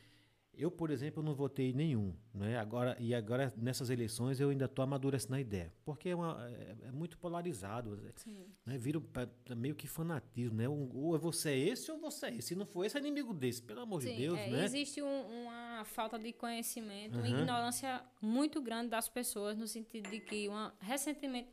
Eu, 0.55 0.70
por 0.70 0.90
exemplo, 0.90 1.22
não 1.22 1.34
votei 1.34 1.72
nenhum, 1.72 2.14
né? 2.34 2.59
Agora 2.59 2.94
e 3.01 3.14
agora 3.14 3.51
nessas 3.56 3.89
eleições 3.89 4.39
eu 4.39 4.51
ainda 4.51 4.66
estou 4.66 4.82
amadurecendo 4.82 5.34
a 5.34 5.40
ideia, 5.40 5.72
porque 5.82 6.10
é, 6.10 6.14
uma- 6.14 6.47
é- 6.51 6.89
é 6.89 6.93
muito 6.93 7.16
polarizado, 7.16 7.98
Sim. 8.16 8.44
né? 8.66 8.76
Vira 8.76 9.01
pra 9.01 9.26
meio 9.56 9.74
que 9.74 9.86
fanatismo, 9.89 10.55
né? 10.59 10.68
Um- 10.68 10.90
ou 10.94 11.16
é 11.16 11.18
você 11.18 11.48
é 11.52 11.59
esse 11.59 11.90
ou 11.90 11.98
você 11.98 12.26
é 12.26 12.34
esse. 12.36 12.48
Se 12.48 12.55
não 12.55 12.66
for 12.66 12.84
esse, 12.84 12.98
é 12.98 13.01
inimigo 13.01 13.32
desse, 13.32 13.62
pelo 13.62 13.80
amor 13.80 14.02
de 14.02 14.09
Sim, 14.09 14.16
Deus, 14.18 14.39
é, 14.39 14.51
né? 14.51 14.64
existe 14.66 15.01
um- 15.02 15.47
uma 15.47 15.84
falta 15.86 16.18
de 16.18 16.30
conhecimento, 16.34 17.16
uma 17.18 17.26
Aham. 17.26 17.39
ignorância 17.40 18.05
muito 18.20 18.60
grande 18.60 18.90
das 18.90 19.09
pessoas, 19.09 19.56
no 19.56 19.66
sentido 19.66 20.10
de 20.10 20.20
que 20.20 20.48
uma, 20.48 20.74
recentemente. 20.80 21.48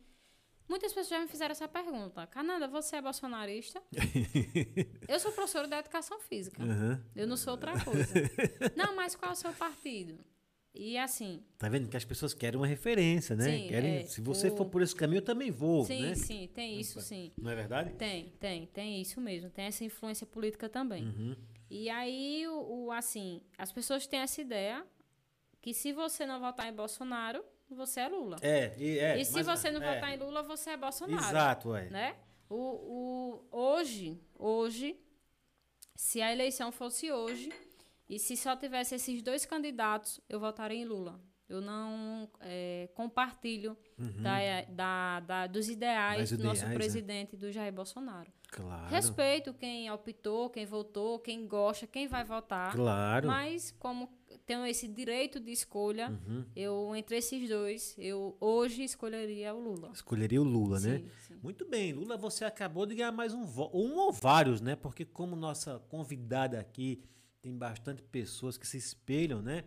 Muitas 0.70 0.92
pessoas 0.92 1.08
já 1.08 1.20
me 1.20 1.26
fizeram 1.26 1.50
essa 1.50 1.66
pergunta. 1.66 2.24
Canada, 2.28 2.68
você 2.68 2.94
é 2.94 3.02
bolsonarista? 3.02 3.82
Eu 5.08 5.18
sou 5.18 5.32
professora 5.32 5.66
de 5.66 5.74
educação 5.74 6.20
física. 6.20 6.62
Aham. 6.62 7.04
Eu 7.16 7.26
não 7.26 7.36
sou 7.36 7.54
outra 7.54 7.72
coisa. 7.84 8.14
não, 8.76 8.94
mas 8.94 9.16
qual 9.16 9.32
é 9.32 9.34
o 9.34 9.36
seu 9.36 9.52
partido? 9.52 10.16
E 10.72 10.96
assim, 10.96 11.42
Tá 11.58 11.68
vendo 11.68 11.88
que 11.88 11.96
as 11.96 12.04
pessoas 12.04 12.32
querem 12.32 12.56
uma 12.56 12.68
referência, 12.68 13.34
né? 13.34 13.46
Sim, 13.46 13.66
querem, 13.66 13.96
é, 13.96 14.02
se 14.04 14.20
você 14.20 14.46
o- 14.48 14.56
for 14.56 14.66
por 14.66 14.80
esse 14.80 14.94
caminho, 14.94 15.18
eu 15.18 15.24
também 15.24 15.50
vou, 15.50 15.84
sim, 15.84 16.02
né? 16.02 16.14
sim, 16.14 16.48
tem 16.54 16.78
isso 16.78 17.00
sim. 17.00 17.32
Não 17.36 17.50
é 17.50 17.56
verdade? 17.56 17.92
Tem, 17.94 18.28
tem, 18.38 18.66
tem 18.68 19.02
isso 19.02 19.20
mesmo. 19.20 19.50
Tem 19.50 19.64
essa 19.64 19.82
influência 19.82 20.24
política 20.24 20.68
também. 20.68 21.02
Uhum. 21.04 21.36
E 21.68 21.90
aí, 21.90 22.46
o, 22.46 22.84
o, 22.84 22.92
assim, 22.92 23.42
as 23.58 23.72
pessoas 23.72 24.06
têm 24.06 24.20
essa 24.20 24.40
ideia 24.40 24.86
que 25.60 25.74
se 25.74 25.92
você 25.92 26.24
não 26.24 26.38
votar 26.38 26.68
em 26.68 26.72
Bolsonaro, 26.72 27.44
você 27.74 28.00
é 28.00 28.08
Lula. 28.08 28.36
É, 28.42 28.74
e, 28.78 28.98
é, 28.98 29.20
e 29.20 29.24
se 29.24 29.42
você 29.42 29.70
não 29.70 29.82
é, 29.82 29.94
votar 29.94 30.12
em 30.14 30.18
Lula, 30.18 30.42
você 30.42 30.70
é 30.70 30.76
Bolsonaro. 30.76 31.24
Exato, 31.24 31.74
é. 31.74 31.88
Né? 31.90 32.16
O, 32.48 32.56
o, 32.56 33.48
hoje, 33.50 34.20
hoje, 34.38 34.98
se 35.94 36.20
a 36.20 36.32
eleição 36.32 36.72
fosse 36.72 37.10
hoje, 37.12 37.50
e 38.08 38.18
se 38.18 38.36
só 38.36 38.56
tivesse 38.56 38.94
esses 38.94 39.22
dois 39.22 39.44
candidatos, 39.46 40.20
eu 40.28 40.40
votaria 40.40 40.78
em 40.78 40.84
Lula. 40.84 41.20
Eu 41.48 41.60
não 41.60 42.28
é, 42.40 42.88
compartilho 42.94 43.76
da, 43.98 44.62
da, 44.68 45.20
da- 45.20 45.46
dos 45.48 45.68
ideais 45.68 46.30
do 46.30 46.38
nosso 46.44 46.62
Uhum. 46.62 46.70
ideais, 46.70 46.72
é. 46.72 46.74
presidente, 46.74 47.36
do 47.36 47.50
Jair 47.50 47.72
Bolsonaro. 47.72 48.32
Claro. 48.50 48.88
Respeito 48.90 49.54
quem 49.54 49.90
optou, 49.90 50.50
quem 50.50 50.66
votou, 50.66 51.18
quem 51.20 51.46
gosta, 51.46 51.86
quem 51.86 52.08
vai 52.08 52.24
votar. 52.24 52.72
Claro. 52.74 53.28
Mas 53.28 53.70
como 53.78 54.08
tenho 54.44 54.66
esse 54.66 54.88
direito 54.88 55.38
de 55.38 55.52
escolha, 55.52 56.10
Uhum. 56.26 56.44
eu 56.56 56.94
entre 56.96 57.16
esses 57.16 57.48
dois, 57.48 57.94
eu 57.98 58.36
hoje 58.40 58.82
escolheria 58.82 59.54
o 59.54 59.60
Lula. 59.60 59.90
Escolheria 59.92 60.40
o 60.40 60.44
Lula, 60.44 60.80
né? 60.80 60.98
Sim, 60.98 61.08
sim. 61.28 61.40
Muito 61.42 61.64
bem, 61.64 61.92
Lula, 61.92 62.16
você 62.16 62.44
acabou 62.44 62.86
de 62.86 62.96
ganhar 62.96 63.12
mais 63.12 63.32
um 63.32 63.44
voto, 63.44 63.76
um 63.76 63.96
ou 63.96 64.12
vários, 64.12 64.60
né? 64.60 64.74
Porque 64.74 65.04
como 65.04 65.36
nossa 65.36 65.78
convidada 65.88 66.58
aqui 66.58 67.02
tem 67.40 67.56
bastante 67.56 68.02
pessoas 68.02 68.58
que 68.58 68.66
se 68.66 68.76
espelham, 68.76 69.40
né? 69.40 69.64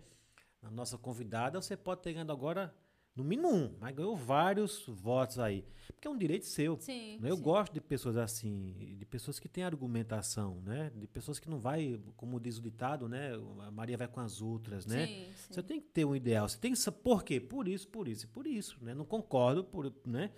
Na 0.61 0.69
nossa 0.69 0.97
convidada, 0.97 1.61
você 1.61 1.75
pode 1.77 2.01
ter 2.01 2.13
ganhado 2.13 2.31
agora 2.31 2.73
no 3.15 3.23
mínimo 3.23 3.47
um, 3.47 3.75
mas 3.79 3.95
ganhou 3.95 4.15
vários 4.15 4.85
votos 4.87 5.37
aí. 5.37 5.63
Porque 5.87 6.07
é 6.07 6.11
um 6.11 6.17
direito 6.17 6.45
seu. 6.45 6.77
Sim, 6.79 7.19
né? 7.19 7.29
Eu 7.29 7.37
sim. 7.37 7.41
gosto 7.43 7.73
de 7.73 7.79
pessoas 7.79 8.17
assim, 8.17 8.73
de 8.97 9.05
pessoas 9.05 9.39
que 9.39 9.47
têm 9.47 9.63
argumentação, 9.63 10.61
né? 10.61 10.91
De 10.95 11.07
pessoas 11.07 11.39
que 11.39 11.49
não 11.49 11.59
vai, 11.59 11.99
como 12.17 12.39
diz 12.39 12.57
o 12.57 12.61
ditado, 12.61 13.07
né? 13.07 13.31
A 13.59 13.71
Maria 13.71 13.97
vai 13.97 14.07
com 14.07 14.19
as 14.19 14.41
outras, 14.41 14.85
né? 14.85 15.05
Sim, 15.05 15.13
sim. 15.13 15.53
Você 15.53 15.63
tem 15.63 15.79
que 15.79 15.87
ter 15.87 16.05
um 16.05 16.15
ideal. 16.15 16.49
Você 16.49 16.57
tem 16.57 16.73
que 16.73 16.91
por 16.91 17.23
quê? 17.23 17.39
Por 17.39 17.67
isso, 17.67 17.87
por 17.87 18.07
isso 18.07 18.25
e 18.25 18.27
por 18.27 18.47
isso, 18.47 18.83
né? 18.83 18.95
Não 18.95 19.05
concordo, 19.05 19.63
por, 19.63 19.93
né? 20.05 20.31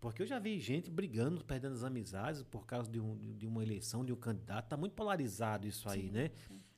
Porque 0.00 0.22
eu 0.22 0.26
já 0.26 0.38
vi 0.38 0.58
gente 0.58 0.90
brigando, 0.90 1.44
perdendo 1.44 1.74
as 1.74 1.84
amizades 1.84 2.42
por 2.42 2.64
causa 2.64 2.90
de, 2.90 3.00
um, 3.00 3.36
de 3.36 3.46
uma 3.46 3.62
eleição, 3.62 4.04
de 4.04 4.12
um 4.12 4.16
candidato. 4.16 4.68
Tá 4.68 4.76
muito 4.76 4.94
polarizado 4.94 5.66
isso 5.66 5.88
aí, 5.88 6.10
né? 6.10 6.30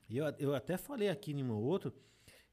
E 0.09 0.17
eu, 0.17 0.25
eu 0.37 0.55
até 0.55 0.77
falei 0.77 1.09
aqui 1.09 1.31
em 1.31 1.43
um 1.43 1.51
ou 1.51 1.63
outro 1.63 1.93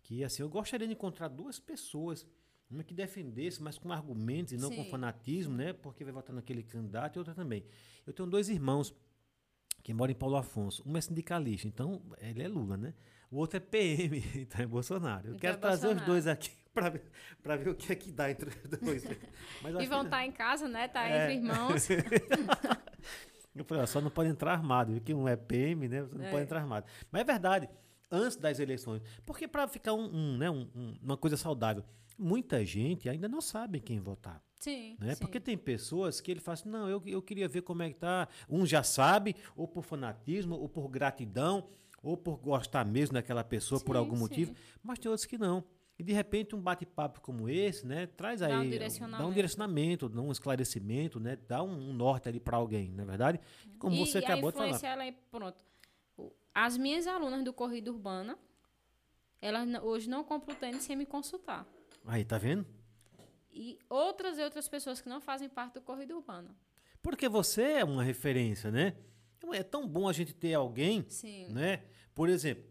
que 0.03 0.23
assim, 0.23 0.43
eu 0.43 0.49
gostaria 0.49 0.87
de 0.87 0.93
encontrar 0.93 1.27
duas 1.27 1.59
pessoas, 1.59 2.25
uma 2.71 2.83
que 2.83 2.93
defendesse, 2.95 3.63
mas 3.63 3.79
com 3.79 3.93
argumentos 3.93 4.53
e 4.53 4.57
não 4.57 4.71
com 4.71 4.83
Sim. 4.85 4.91
fanatismo, 4.91 5.55
né? 5.57 5.73
Porque 5.73 6.03
vai 6.05 6.13
votar 6.13 6.35
naquele 6.35 6.63
candidato 6.63 7.17
e 7.17 7.19
outra 7.19 7.35
também. 7.35 7.65
Eu 8.07 8.13
tenho 8.13 8.29
dois 8.29 8.49
irmãos 8.49 8.95
que 9.83 9.95
moram 9.95 10.11
em 10.11 10.17
Paulo 10.17 10.37
Afonso. 10.37 10.83
Um 10.85 10.97
é 10.97 11.01
sindicalista, 11.01 11.69
então 11.69 12.03
ele 12.19 12.43
é 12.43 12.49
Lula, 12.49 12.77
né? 12.77 12.93
O 13.31 13.37
outro 13.39 13.57
é 13.57 13.61
PM, 13.61 14.19
então 14.35 14.61
é 14.63 14.67
Bolsonaro. 14.67 15.27
Eu 15.29 15.31
Então 15.31 15.41
quero 15.41 15.57
é 15.57 15.61
trazer 15.61 15.87
os 15.87 15.93
Bolsonaro. 15.95 16.13
dois 16.13 16.27
aqui 16.27 16.51
para 16.75 16.89
ver, 16.91 17.03
pra 17.43 17.57
ver 17.57 17.69
o 17.71 17.75
que 17.75 17.93
é 17.93 17.95
que 17.95 18.11
dá 18.11 18.31
entre 18.31 18.51
os 18.51 18.79
dois. 18.81 19.05
Mas 19.63 19.75
eu 19.75 19.81
E 19.81 19.87
vão 19.87 20.03
estar 20.03 20.25
em 20.25 20.33
casa, 20.33 20.69
né? 20.69 20.89
Tá 20.89 21.09
É. 21.09 21.23
entre 21.33 21.35
irmãos. 21.37 21.87
Eu 23.55 23.65
falei, 23.65 23.83
ó, 23.83 23.87
só 23.87 24.03
não 24.03 24.11
pode 24.11 24.29
entrar 24.29 24.53
armado, 24.53 24.93
viu? 24.93 25.01
que 25.01 25.15
um 25.15 25.27
é 25.27 25.35
PM, 25.35 25.89
né? 25.89 26.03
Você 26.03 26.15
não 26.19 26.25
É. 26.27 26.31
pode 26.31 26.43
entrar 26.43 26.61
armado. 26.61 26.87
Mas 27.11 27.23
é 27.23 27.25
verdade, 27.25 27.69
antes 28.11 28.37
das 28.37 28.59
eleições. 28.59 29.01
Porque 29.25 29.49
para 29.49 29.67
ficar 29.67 29.95
um, 29.95 30.05
um, 30.15 30.37
né, 30.37 30.51
um- 30.51 30.69
um- 30.75 30.99
uma 31.03 31.17
coisa 31.17 31.39
saudável, 31.39 31.83
muita 32.19 32.65
gente 32.65 33.09
ainda 33.09 33.29
não 33.29 33.41
sabe 33.41 33.81
quem 33.81 34.01
votar. 34.01 34.43
Sim, 34.59 34.97
Né? 34.99 35.15
sim. 35.15 35.21
Porque 35.21 35.39
tem 35.39 35.57
pessoas 35.57 36.21
que 36.21 36.31
ele 36.31 36.41
fala 36.41 36.55
assim, 36.55 36.69
não, 36.69 36.89
eu, 36.89 37.03
eu 37.07 37.21
queria 37.23 37.47
ver 37.47 37.63
como 37.63 37.83
é 37.83 37.91
que 37.91 37.97
tá. 37.97 38.27
Um 38.49 38.65
já 38.67 38.83
sabe, 38.83 39.37
ou 39.55 39.69
por 39.69 39.83
fanatismo, 39.85 40.57
ou 40.57 40.69
por 40.69 40.89
gratidão, 40.89 41.69
ou 42.03 42.17
por 42.17 42.39
gostar 42.39 42.85
mesmo 42.85 43.15
daquela 43.15 43.45
pessoa 43.45 43.81
por 43.81 43.95
Sim, 43.95 43.99
algum 43.99 44.15
sim. 44.17 44.23
motivo, 44.23 44.55
mas 44.83 44.99
tem 44.99 45.11
outros 45.11 45.27
que 45.27 45.37
não. 45.37 45.63
E 45.99 46.03
de 46.03 46.13
repente 46.13 46.55
um 46.55 46.61
bate-papo 46.61 47.21
como 47.21 47.49
esse, 47.49 47.87
né, 47.87 48.07
traz 48.07 48.43
aí 48.43 48.51
Dá 48.51 48.57
um 48.57 48.61
dá 48.61 49.27
um 49.27 49.31
direcionamento. 49.33 50.09
dá 50.09 50.21
um 50.21 50.31
esclarecimento, 50.33 51.19
né, 51.19 51.37
dá 51.49 51.63
um, 51.63 51.91
um 51.91 51.93
norte 51.93 52.29
ali 52.29 52.39
para 52.39 52.57
alguém, 52.57 52.91
não 52.93 53.05
é 53.05 53.07
verdade? 53.07 53.41
Como 53.79 53.95
e, 53.97 53.99
você 54.01 54.19
e 54.19 54.25
acabou 54.25 54.49
a 54.49 54.53
de 54.53 54.59
falar. 54.59 54.93
ela 54.93 55.05
é, 55.07 55.13
pronto. 55.31 55.65
As 56.55 56.77
minhas 56.77 57.07
alunas 57.07 57.43
do 57.45 57.53
Corrida 57.53 57.91
Urbana, 57.91 58.39
elas 59.41 59.67
hoje 59.83 60.09
não 60.09 60.23
compram 60.25 60.55
o 60.55 60.59
tênis 60.59 60.83
sem 60.85 60.97
me 60.97 61.07
consultar. 61.07 61.67
Aí, 62.07 62.25
tá 62.25 62.39
vendo? 62.39 62.67
E 63.53 63.79
outras 63.89 64.39
e 64.39 64.43
outras 64.43 64.69
pessoas 64.69 65.01
que 65.01 65.09
não 65.09 65.21
fazem 65.21 65.49
parte 65.49 65.75
do 65.75 65.81
Corrida 65.81 66.15
Urbana. 66.15 66.55
Porque 67.03 67.29
você 67.29 67.63
é 67.63 67.85
uma 67.85 68.03
referência, 68.03 68.71
né? 68.71 68.97
É 69.53 69.63
tão 69.63 69.87
bom 69.87 70.09
a 70.09 70.13
gente 70.13 70.35
ter 70.35 70.55
alguém 70.55 71.05
Sim. 71.09 71.49
né? 71.53 71.85
Por 72.15 72.29
exemplo, 72.29 72.65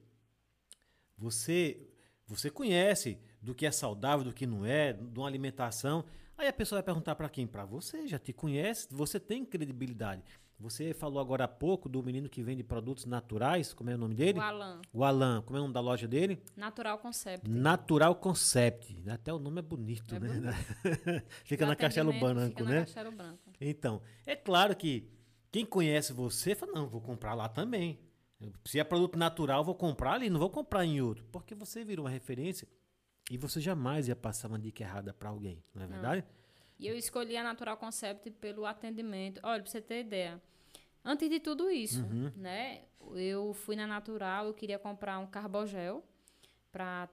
você 1.18 1.88
você 2.28 2.50
conhece 2.50 3.20
do 3.42 3.54
que 3.54 3.66
é 3.66 3.72
saudável, 3.72 4.26
do 4.26 4.34
que 4.34 4.48
não 4.48 4.66
é, 4.66 4.94
de 4.94 5.20
uma 5.20 5.28
alimentação. 5.28 6.04
Aí 6.38 6.48
a 6.48 6.54
pessoa 6.54 6.78
vai 6.78 6.84
perguntar 6.84 7.16
para 7.16 7.30
quem? 7.30 7.46
Para 7.46 7.66
você, 7.66 8.08
já 8.08 8.18
te 8.18 8.34
conhece, 8.34 8.88
você 8.92 9.20
tem 9.20 9.46
credibilidade. 9.46 10.24
Você 10.58 10.94
falou 10.94 11.20
agora 11.20 11.44
há 11.44 11.48
pouco 11.48 11.90
do 11.90 12.02
menino 12.02 12.30
que 12.30 12.42
vende 12.42 12.64
produtos 12.64 13.06
naturais, 13.06 13.74
como 13.74 13.90
é 13.90 13.96
o 13.96 13.98
nome 13.98 14.16
dele? 14.16 14.40
O 14.40 14.42
Alan, 14.42 14.82
O 14.94 15.04
Alan, 15.04 15.42
como 15.42 15.58
é 15.58 15.60
o 15.60 15.64
nome 15.64 15.74
da 15.74 15.82
loja 15.82 16.08
dele? 16.08 16.42
Natural 16.56 16.98
Concept. 16.98 17.50
Natural 17.50 18.16
Concept. 18.16 19.04
Até 19.10 19.34
o 19.34 19.40
nome 19.40 19.60
é 19.60 19.62
bonito, 19.62 20.16
É 20.16 20.20
né? 20.20 20.28
bonito. 20.30 21.26
fica 21.44 21.66
na 21.66 21.76
Castelo 21.76 22.14
Branco, 22.14 22.48
fica 22.50 22.64
né? 22.64 22.80
Na 22.80 22.86
Castelo 22.86 23.12
Branco. 23.12 23.40
Então, 23.60 24.02
é 24.26 24.36
claro 24.36 24.76
que 24.76 25.10
quem 25.52 25.66
conhece 25.66 26.14
você 26.14 26.56
fala, 26.56 26.72
não, 26.72 26.88
vou 26.88 27.02
comprar 27.02 27.34
lá 27.34 27.50
também. 27.50 28.00
Se 28.64 28.80
é 28.80 28.84
produto 28.84 29.18
natural, 29.18 29.64
vou 29.64 29.76
comprar 29.76 30.14
ali, 30.14 30.30
não 30.30 30.40
vou 30.40 30.50
comprar 30.50 30.86
em 30.86 31.02
outro. 31.02 31.26
Porque 31.32 31.54
você 31.54 31.84
virou 31.84 32.06
uma 32.06 32.12
referência 32.12 32.68
e 33.30 33.38
você 33.38 33.60
jamais 33.60 34.08
ia 34.08 34.16
passar 34.16 34.48
uma 34.48 34.60
dica 34.60 34.84
errada 34.84 35.14
para 35.14 35.30
alguém, 35.30 35.62
não 35.74 35.84
é 35.84 35.88
verdade? 35.88 36.24
E 36.80 36.88
eu 36.88 36.98
escolhi 36.98 37.38
a 37.38 37.44
Natural 37.44 37.78
Concept 37.78 38.30
pelo 38.32 38.66
atendimento. 38.66 39.40
Olha, 39.44 39.62
pra 39.62 39.72
você 39.72 39.82
ter 39.82 40.02
ideia. 40.02 40.42
Antes 41.04 41.30
de 41.30 41.40
tudo 41.40 41.70
isso, 41.70 42.02
Uhum. 42.04 42.32
né? 42.36 42.82
Eu 43.16 43.54
fui 43.54 43.76
na 43.76 43.86
Natural, 43.88 44.48
eu 44.48 44.54
queria 44.54 44.80
comprar 44.80 45.20
um 45.20 45.28
carbogel 45.28 46.04
para 46.72 47.08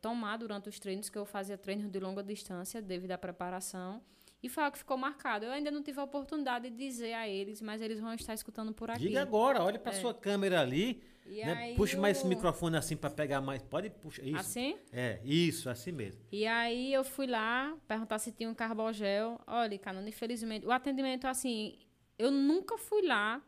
tomar 0.00 0.36
durante 0.36 0.68
os 0.68 0.78
treinos, 0.78 1.08
que 1.08 1.18
eu 1.18 1.24
fazia 1.24 1.58
treinos 1.58 1.90
de 1.90 1.98
longa 1.98 2.22
distância 2.22 2.80
devido 2.80 3.10
à 3.12 3.18
preparação. 3.18 4.00
E 4.42 4.48
foi 4.48 4.62
algo 4.64 4.72
que 4.72 4.78
ficou 4.78 4.96
marcado. 4.96 5.44
Eu 5.44 5.52
ainda 5.52 5.70
não 5.70 5.82
tive 5.82 5.98
a 6.00 6.04
oportunidade 6.04 6.68
de 6.70 6.76
dizer 6.76 7.12
a 7.14 7.28
eles, 7.28 7.60
mas 7.62 7.80
eles 7.80 7.98
vão 8.00 8.12
estar 8.14 8.34
escutando 8.34 8.72
por 8.72 8.90
aqui. 8.90 9.00
Diga 9.08 9.22
agora, 9.22 9.62
olhe 9.62 9.78
para 9.78 9.92
sua 9.92 10.12
câmera 10.12 10.60
ali, 10.60 11.02
né? 11.26 11.52
aí 11.52 11.76
puxe 11.76 11.96
mais 11.96 12.18
esse 12.18 12.26
microfone 12.26 12.76
assim 12.76 12.96
para 12.96 13.10
pegar 13.10 13.40
mais. 13.40 13.62
Pode 13.62 13.90
puxar 13.90 14.24
isso. 14.24 14.36
Assim? 14.36 14.76
É, 14.92 15.20
isso, 15.24 15.70
assim 15.70 15.92
mesmo. 15.92 16.20
E 16.30 16.46
aí 16.46 16.92
eu 16.92 17.04
fui 17.04 17.26
lá 17.26 17.76
perguntar 17.86 18.18
se 18.18 18.32
tinha 18.32 18.48
um 18.48 18.54
carbogel. 18.54 19.40
Olha, 19.46 19.78
Canona, 19.78 20.08
infelizmente, 20.08 20.66
o 20.66 20.72
atendimento, 20.72 21.26
assim, 21.26 21.78
eu 22.18 22.30
nunca 22.30 22.76
fui 22.76 23.02
lá 23.02 23.42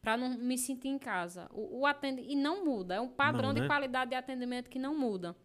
para 0.00 0.16
não 0.16 0.30
me 0.38 0.56
sentir 0.56 0.88
em 0.88 0.98
casa. 0.98 1.48
O, 1.52 1.80
o 1.80 1.86
atende 1.86 2.22
e 2.22 2.34
não 2.34 2.64
muda, 2.64 2.94
é 2.94 3.00
um 3.00 3.08
padrão 3.08 3.48
Não, 3.48 3.54
de 3.54 3.60
né? 3.60 3.66
qualidade 3.66 4.10
de 4.10 4.16
atendimento 4.16 4.70
que 4.70 4.78
não 4.78 4.98
muda. 4.98 5.36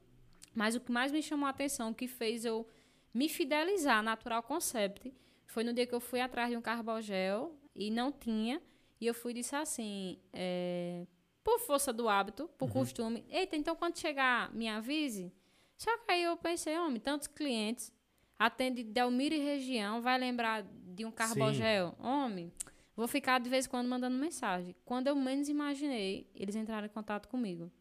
Mas 0.54 0.76
o 0.76 0.80
que 0.80 0.92
mais 0.92 1.12
me 1.12 1.22
chamou 1.22 1.48
a 1.48 1.50
atenção, 1.50 1.92
o 1.92 1.96
que 1.96 2.08
fez 2.08 2.46
eu 2.46 2.68
me 3.14 3.28
fidelizar 3.28 3.98
à 3.98 4.04
Natural 4.04 4.44
Concept, 4.44 5.14
foi 5.48 5.64
no 5.64 5.74
dia 5.74 5.86
que 5.86 5.94
eu 5.94 6.00
fui 6.00 6.22
atrás 6.22 6.50
de 6.50 6.58
um 6.58 6.62
carbogel 6.62 7.56
e 7.76 7.92
não 7.92 8.12
tinha. 8.12 8.62
E 9.02 9.08
eu 9.08 9.14
fui 9.14 9.32
e 9.32 9.36
disse 9.36 9.56
assim, 9.56 10.18
é, 10.32 11.06
por 11.44 11.60
força 11.60 11.92
do 11.92 12.08
hábito, 12.08 12.50
por 12.58 12.72
costume, 12.72 13.26
eita, 13.30 13.56
então 13.56 13.76
quando 13.76 13.98
chegar, 13.98 14.54
me 14.54 14.68
avise. 14.68 15.32
Só 15.78 15.98
que 15.98 16.12
aí 16.12 16.24
eu 16.24 16.38
pensei, 16.38 16.78
homem, 16.78 17.00
tantos 17.00 17.28
clientes, 17.28 17.92
atende 18.40 18.84
Delmiro 18.84 19.36
e 19.36 19.40
região, 19.40 20.02
vai 20.02 20.18
lembrar 20.18 20.64
de 20.64 21.04
um 21.06 21.12
carbogel? 21.12 21.96
Homem, 22.00 22.52
vou 22.96 23.08
ficar 23.08 23.40
de 23.40 23.50
vez 23.50 23.66
em 23.66 23.70
quando 23.70 23.90
mandando 23.90 24.18
mensagem. 24.18 24.76
Quando 24.86 25.08
eu 25.08 25.16
menos 25.16 25.50
imaginei, 25.50 26.30
eles 26.34 26.56
entraram 26.56 26.86
em 26.86 26.90
contato 26.90 27.28
comigo. 27.28 27.72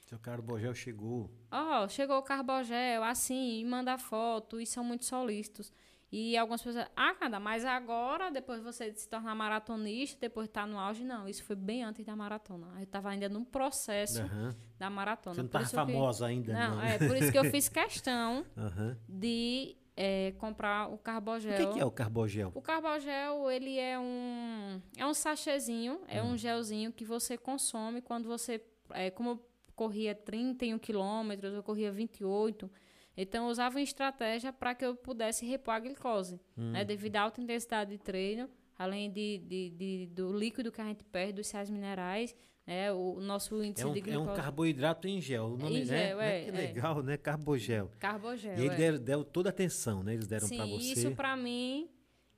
Seu 0.00 0.18
carbogel 0.18 0.74
chegou. 0.74 1.30
Ó, 1.50 1.88
chegou 1.88 2.18
o 2.18 2.22
carbogel, 2.22 3.02
assim, 3.02 3.58
e 3.58 3.64
manda 3.64 3.98
foto, 3.98 4.60
e 4.60 4.66
são 4.66 4.84
muito 4.84 5.04
solícitos. 5.04 5.72
E 6.10 6.36
algumas 6.36 6.62
pessoas, 6.62 6.86
ah, 6.94 7.14
cara, 7.14 7.40
mas 7.40 7.64
agora, 7.64 8.30
depois 8.30 8.62
você 8.62 8.92
se 8.94 9.08
tornar 9.08 9.34
maratonista, 9.34 10.18
depois 10.20 10.48
tá 10.48 10.64
no 10.66 10.78
auge, 10.78 11.02
não. 11.04 11.28
Isso 11.28 11.42
foi 11.42 11.56
bem 11.56 11.82
antes 11.82 12.04
da 12.04 12.14
maratona. 12.14 12.68
Eu 12.80 12.86
tava 12.86 13.10
ainda 13.10 13.28
no 13.28 13.44
processo 13.44 14.22
Aham. 14.22 14.54
da 14.78 14.88
maratona. 14.88 15.34
Você 15.34 15.42
não 15.42 15.48
tava 15.48 15.64
isso 15.64 15.72
que- 15.72 15.76
famosa 15.76 16.26
ainda, 16.26 16.52
não. 16.52 16.76
Não, 16.76 16.82
é 16.82 16.98
por 16.98 17.16
isso 17.16 17.32
que 17.32 17.38
eu 17.38 17.44
fiz 17.46 17.68
questão 17.68 18.46
Aham. 18.56 18.96
de 19.08 19.76
é, 19.96 20.32
comprar 20.38 20.88
o 20.90 20.94
O 20.94 20.98
carbogel. 20.98 21.56
que, 21.56 21.66
que 21.74 21.80
é 21.80 21.84
o 21.84 21.90
carbogel? 21.90 22.52
O 22.54 22.62
carbogel, 22.62 23.50
ele 23.50 23.76
é 23.78 23.98
um 23.98 24.80
é 24.96 25.04
um 25.04 25.12
sachêzinho, 25.14 26.00
é 26.06 26.22
Hum. 26.22 26.32
um 26.32 26.36
gelzinho 26.38 26.92
que 26.92 27.04
você 27.04 27.36
consome 27.36 28.00
quando 28.00 28.28
você, 28.28 28.62
é, 28.90 29.10
como 29.10 29.30
eu 29.30 29.46
corria 29.74 30.14
31 30.14 30.78
quilômetros, 30.78 31.52
eu 31.52 31.62
corria 31.62 31.90
28, 31.90 32.70
então 33.16 33.44
eu 33.44 33.50
usava 33.50 33.76
uma 33.76 33.82
estratégia 33.82 34.52
para 34.52 34.74
que 34.74 34.84
eu 34.84 34.94
pudesse 34.94 35.44
repor 35.46 35.74
a 35.74 35.80
glicose, 35.80 36.40
Hum. 36.56 36.72
né, 36.72 36.84
devido 36.84 37.16
à 37.16 37.22
alta 37.22 37.40
intensidade 37.40 37.90
de 37.90 37.98
treino, 37.98 38.48
além 38.78 39.10
de, 39.10 39.38
de, 39.38 39.70
de- 39.70 40.06
do 40.12 40.32
líquido 40.36 40.70
que 40.70 40.80
a 40.80 40.84
gente 40.84 41.02
perde, 41.04 41.34
dos 41.34 41.46
sais 41.46 41.70
minerais, 41.70 42.34
É 42.68 42.90
o 42.92 43.20
nosso 43.20 43.62
índice 43.62 43.84
É 43.84 43.86
um, 43.86 43.92
de 43.92 44.00
é 44.00 44.18
um 44.18 44.22
glicose. 44.24 44.40
carboidrato 44.42 45.06
em 45.06 45.20
gel. 45.20 45.44
O 45.52 45.56
nome 45.56 45.84
né? 45.84 46.08
gel, 46.08 46.18
Né? 46.18 46.40
é, 46.40 46.42
Que 46.42 46.48
é. 46.48 46.52
legal, 46.52 47.00
né? 47.00 47.16
Carbogel. 47.16 47.92
Carbogel. 48.00 48.54
E 48.58 48.60
ele 48.60 48.68
é. 48.70 48.76
deram, 48.76 48.98
deram 48.98 49.22
toda 49.22 49.48
a 49.48 49.50
atenção, 49.50 50.02
né? 50.02 50.14
Eles 50.14 50.26
deram 50.26 50.48
para 50.48 50.66
você. 50.66 50.92
isso 50.94 51.12
pra 51.12 51.36
mim, 51.36 51.88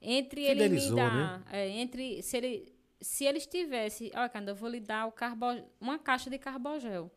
entre 0.03 0.43
ele 0.43 0.61
me 0.69 0.69
Fidelizou, 0.69 0.97
dar, 0.97 1.43
é, 1.51 1.69
entre 1.71 2.21
se 2.23 2.37
ele 2.37 2.75
se 3.01 3.25
eles 3.25 3.47
tivesse, 3.47 4.11
olha, 4.15 4.29
cara, 4.29 4.51
eu 4.51 4.55
vou 4.55 4.69
lhe 4.69 4.81
dar 4.81 5.07
o 5.07 5.13
carbo, 5.13 5.47
uma 5.81 5.99
caixa 5.99 6.29
de 6.29 6.37
carbogel. 6.37 7.11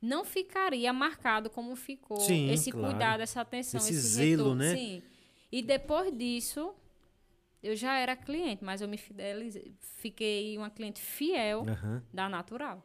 Não 0.00 0.24
ficaria 0.24 0.92
marcado 0.92 1.50
como 1.50 1.74
ficou 1.74 2.20
Sim, 2.20 2.50
esse 2.50 2.70
claro. 2.70 2.88
cuidado, 2.88 3.20
essa 3.20 3.40
atenção, 3.40 3.80
Esse 3.80 3.92
esse, 3.92 4.00
zelo, 4.00 4.30
retorno. 4.30 4.54
né? 4.54 4.76
Sim. 4.76 5.02
E 5.50 5.62
depois 5.62 6.16
disso, 6.16 6.74
eu 7.62 7.74
já 7.74 7.98
era 7.98 8.14
cliente, 8.14 8.62
mas 8.64 8.80
eu 8.80 8.88
me 8.88 8.96
fidelizei, 8.96 9.74
fiquei 9.80 10.56
uma 10.56 10.70
cliente 10.70 11.00
fiel 11.00 11.64
da 12.12 12.28
Natural. 12.28 12.84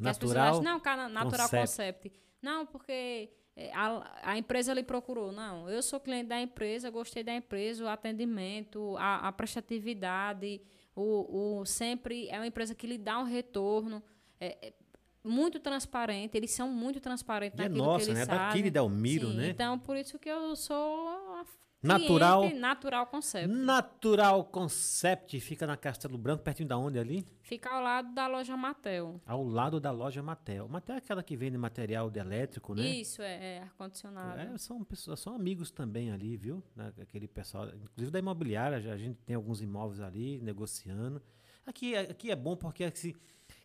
Que 0.00 0.08
as 0.08 0.18
pessoas 0.18 0.36
Natural. 0.36 0.78
acham, 0.84 0.96
não, 0.96 1.08
Natural 1.08 1.48
Concept. 1.48 2.08
Concept. 2.08 2.12
Não, 2.40 2.66
porque 2.66 3.30
é, 3.54 3.70
a, 3.72 4.20
a 4.32 4.38
empresa 4.38 4.72
lhe 4.74 4.82
procurou. 4.82 5.30
Não, 5.30 5.68
eu 5.68 5.82
sou 5.82 6.00
cliente 6.00 6.28
da 6.28 6.40
empresa, 6.40 6.90
gostei 6.90 7.22
da 7.22 7.34
empresa, 7.34 7.84
o 7.84 7.88
atendimento, 7.88 8.96
a, 8.98 9.28
a 9.28 9.32
prestatividade, 9.32 10.60
o, 10.96 11.60
o 11.60 11.64
sempre 11.66 12.28
é 12.28 12.36
uma 12.38 12.46
empresa 12.46 12.74
que 12.74 12.86
lhe 12.86 12.98
dá 12.98 13.18
um 13.18 13.24
retorno. 13.24 14.02
É, 14.40 14.68
é 14.68 14.72
muito 15.24 15.60
transparente, 15.60 16.36
eles 16.36 16.50
são 16.50 16.68
muito 16.68 17.00
transparentes 17.00 17.58
E 17.58 17.62
é 17.62 17.68
naquilo 17.68 17.84
nossa, 17.86 18.04
que 18.06 18.10
eles 18.10 18.18
né? 18.20 18.26
fazem. 18.26 18.46
Daqui 18.48 18.62
de 18.62 18.70
Delmiro, 18.70 19.30
Sim, 19.30 19.36
né? 19.36 19.48
Então, 19.50 19.78
por 19.78 19.96
isso 19.96 20.18
que 20.18 20.28
eu 20.28 20.54
sou 20.56 21.08
a 21.08 21.44
Natural. 21.82 22.48
Natural 22.54 23.06
Concept. 23.08 23.48
Natural 23.48 24.44
Concept 24.44 25.40
fica 25.40 25.66
na 25.66 25.76
Castelo 25.76 26.16
Branco, 26.16 26.44
pertinho 26.44 26.68
da 26.68 26.78
onde 26.78 26.96
ali? 26.96 27.26
Fica 27.40 27.70
ao 27.70 27.82
lado 27.82 28.14
da 28.14 28.28
loja 28.28 28.56
Matel. 28.56 29.20
Ao 29.26 29.42
lado 29.42 29.80
da 29.80 29.90
loja 29.90 30.22
Matel. 30.22 30.68
Matel 30.68 30.94
é 30.94 30.98
aquela 30.98 31.24
que 31.24 31.36
vende 31.36 31.58
material 31.58 32.08
de 32.08 32.20
elétrico, 32.20 32.72
né? 32.72 32.86
Isso, 32.86 33.20
é, 33.20 33.56
é 33.56 33.62
ar-condicionado. 33.62 34.40
É, 34.40 34.56
são 34.58 34.84
pessoas, 34.84 35.18
são 35.18 35.34
amigos 35.34 35.72
também 35.72 36.12
ali, 36.12 36.36
viu? 36.36 36.62
Né, 36.76 36.92
Aquele 37.00 37.26
pessoal, 37.26 37.66
inclusive 37.68 38.12
da 38.12 38.18
imobiliária, 38.20 38.80
já 38.80 38.92
a 38.92 38.96
gente 38.96 39.18
tem 39.26 39.34
alguns 39.34 39.60
imóveis 39.60 40.00
ali 40.00 40.40
negociando. 40.40 41.20
Aqui, 41.66 41.96
é- 41.96 42.10
aqui 42.10 42.30
é 42.30 42.36
bom 42.36 42.56
porque 42.56 42.84
assim, 42.84 43.12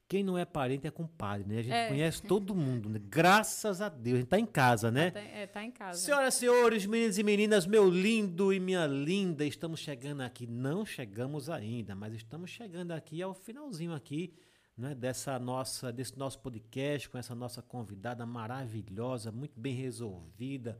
quem 0.07 0.23
não 0.23 0.37
é 0.37 0.45
parente 0.45 0.87
é 0.87 0.91
compadre, 0.91 1.47
né? 1.47 1.59
A 1.59 1.61
gente 1.61 1.73
É. 1.73 1.87
conhece 1.89 2.21
todo 2.23 2.55
mundo, 2.55 2.89
né? 2.89 2.99
Graças 3.03 3.81
a 3.81 3.89
Deus, 3.89 4.15
a 4.15 4.19
gente 4.19 4.29
tá 4.29 4.39
em 4.39 4.45
casa, 4.45 4.89
né? 4.89 5.11
Tá, 5.11 5.19
é, 5.19 5.45
tá 5.47 5.63
em 5.63 5.71
casa. 5.71 5.99
Senhoras 5.99 6.35
e 6.35 6.39
senhores, 6.39 6.85
meninos 6.85 7.17
e 7.17 7.23
meninas, 7.23 7.65
meu 7.67 7.89
lindo 7.89 8.53
e 8.53 8.59
minha 8.59 8.85
linda, 8.87 9.43
estamos 9.45 9.79
chegando 9.79 10.21
aqui. 10.21 10.47
Não 10.47 10.85
chegamos 10.85 11.49
ainda, 11.49 11.93
mas 11.93 12.13
estamos 12.13 12.49
chegando 12.49 12.91
aqui 12.91 13.21
ao 13.21 13.33
finalzinho 13.33 13.93
aqui, 13.93 14.33
né, 14.77 14.93
dessa 14.95 15.37
nossa, 15.39 15.91
desse 15.91 16.17
nosso 16.17 16.39
podcast 16.39 17.09
com 17.09 17.17
essa 17.17 17.33
nossa 17.35 17.61
convidada 17.61 18.25
maravilhosa, 18.25 19.31
muito 19.31 19.59
bem 19.59 19.73
resolvida, 19.73 20.79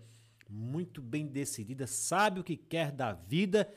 muito 0.50 1.02
bem 1.02 1.28
decidida, 1.28 1.86
sabe 1.88 2.40
o 2.40 2.44
que 2.44 2.56
quer 2.56 2.92
da 2.92 3.12
vida, 3.12 3.68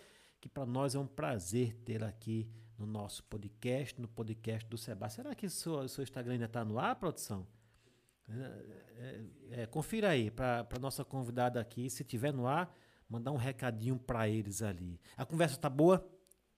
que 0.40 0.48
para 0.48 0.64
nós 0.64 0.94
é 0.94 0.98
um 0.98 1.06
prazer 1.06 1.74
tê-la 1.84 2.06
aqui 2.08 2.48
no 2.80 2.86
nosso 2.86 3.22
podcast, 3.24 4.00
no 4.00 4.08
podcast 4.08 4.66
do 4.68 4.78
Seba. 4.78 5.08
Será 5.10 5.34
que 5.34 5.46
o 5.46 5.50
seu, 5.50 5.86
seu 5.86 6.02
Instagram 6.02 6.32
ainda 6.32 6.46
está 6.46 6.64
no 6.64 6.78
ar, 6.78 6.96
produção? 6.96 7.46
É, 9.50 9.66
confira 9.66 10.08
aí 10.08 10.30
para 10.30 10.66
nossa 10.80 11.04
convidada 11.04 11.60
aqui, 11.60 11.90
se 11.90 12.02
tiver 12.02 12.32
no 12.32 12.46
ar, 12.46 12.74
mandar 13.08 13.32
um 13.32 13.36
recadinho 13.36 13.98
para 13.98 14.28
eles 14.28 14.62
ali. 14.62 14.98
A 15.16 15.26
conversa 15.26 15.58
tá 15.58 15.68
boa? 15.68 16.08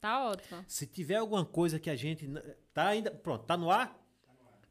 Tá 0.01 0.29
ótimo. 0.29 0.65
Se 0.69 0.87
tiver 0.87 1.17
alguma 1.17 1.45
coisa 1.45 1.81
que 1.81 1.91
a 1.91 1.97
gente 1.97 2.29
tá 2.73 2.89
ainda, 2.89 3.11
pronto, 3.11 3.45
tá 3.45 3.57
no 3.57 3.71
ar? 3.71 3.99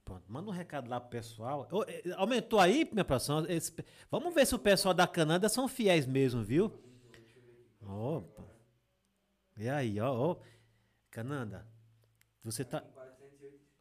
Pronto, 0.06 0.24
manda 0.28 0.50
um 0.50 0.54
recado 0.54 0.90
lá 0.90 1.00
pro 1.00 1.10
pessoal. 1.10 1.68
Eh, 1.88 2.12
aumentou 2.16 2.60
aí, 2.60 2.88
minha 2.92 3.06
produção? 3.06 3.46
Esse 3.48 3.74
vamos 4.10 4.34
ver 4.34 4.46
se 4.46 4.56
o 4.56 4.60
pessoal 4.60 4.94
da 4.94 5.08
Cananda 5.08 5.50
são 5.50 5.68
fiéis 5.68 6.06
mesmo, 6.06 6.44
viu? 6.44 6.72
Opa. 7.82 8.44
E 9.58 9.70
aí, 9.70 10.00
ó, 10.00 10.14
ó. 10.14 10.38
Cananda, 11.12 11.68
você 12.44 12.66
tá 12.66 12.84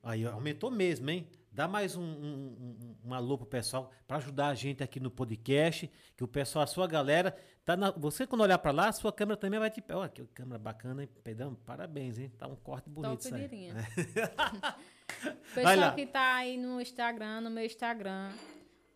Aí, 0.03 0.27
aumentou 0.27 0.71
mesmo, 0.71 1.11
hein? 1.11 1.29
Dá 1.53 1.69
mais 1.69 1.95
um, 1.97 2.03
um, 2.03 2.97
um, 3.05 3.09
um 3.09 3.15
alô 3.15 3.37
pro 3.37 3.47
pessoal 3.47 3.91
para 4.07 4.17
ajudar 4.17 4.49
a 4.49 4.55
gente 4.55 4.83
aqui 4.83 4.99
no 4.99 5.11
podcast, 5.11 5.91
que 6.17 6.25
o 6.25 6.29
pessoal, 6.29 6.63
a 6.63 6.67
sua 6.67 6.87
galera, 6.87 7.37
tá 7.65 7.77
na, 7.77 7.91
você 7.91 8.27
quando 8.27 8.41
olhar 8.43 8.57
para 8.59 8.71
lá, 8.71 8.89
a 8.89 8.93
sua 8.93 9.13
câmera 9.13 9.37
também 9.37 9.61
vai 9.61 9.69
te, 9.69 9.83
ó, 9.91 10.09
que 10.09 10.25
câmera 10.29 10.59
bacana, 10.59 11.03
hein? 11.03 11.09
Pedrão, 11.23 11.55
parabéns, 11.55 12.19
hein? 12.19 12.31
Tá 12.39 12.47
um 12.47 12.57
corte 12.57 12.89
bonito 12.89 13.11
Top 13.11 13.27
isso 13.27 13.35
aí. 13.35 13.73
lá. 13.73 15.35
Pessoal 15.55 15.95
que 15.95 16.07
tá 16.07 16.37
aí 16.37 16.57
no 16.57 16.81
Instagram, 16.81 17.43
no 17.43 17.51
meu 17.51 17.65
Instagram, 17.65 18.31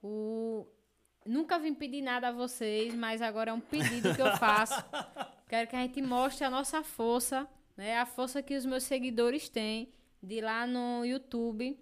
o... 0.03 0.67
nunca 1.27 1.59
vim 1.59 1.75
pedir 1.75 2.01
nada 2.01 2.29
a 2.29 2.33
vocês, 2.33 2.95
mas 2.95 3.21
agora 3.21 3.51
é 3.51 3.55
um 3.55 3.61
pedido 3.61 4.15
que 4.15 4.23
eu 4.23 4.37
faço. 4.39 4.83
Quero 5.49 5.69
que 5.69 5.77
a 5.77 5.81
gente 5.81 6.01
mostre 6.01 6.45
a 6.45 6.51
nossa 6.51 6.83
força, 6.83 7.47
né? 7.77 7.99
A 7.99 8.07
força 8.07 8.43
que 8.43 8.57
os 8.57 8.65
meus 8.65 8.85
seguidores 8.85 9.49
têm 9.49 9.93
de 10.23 10.37
ir 10.37 10.41
lá 10.43 10.67
no 10.67 11.05
YouTube, 11.05 11.79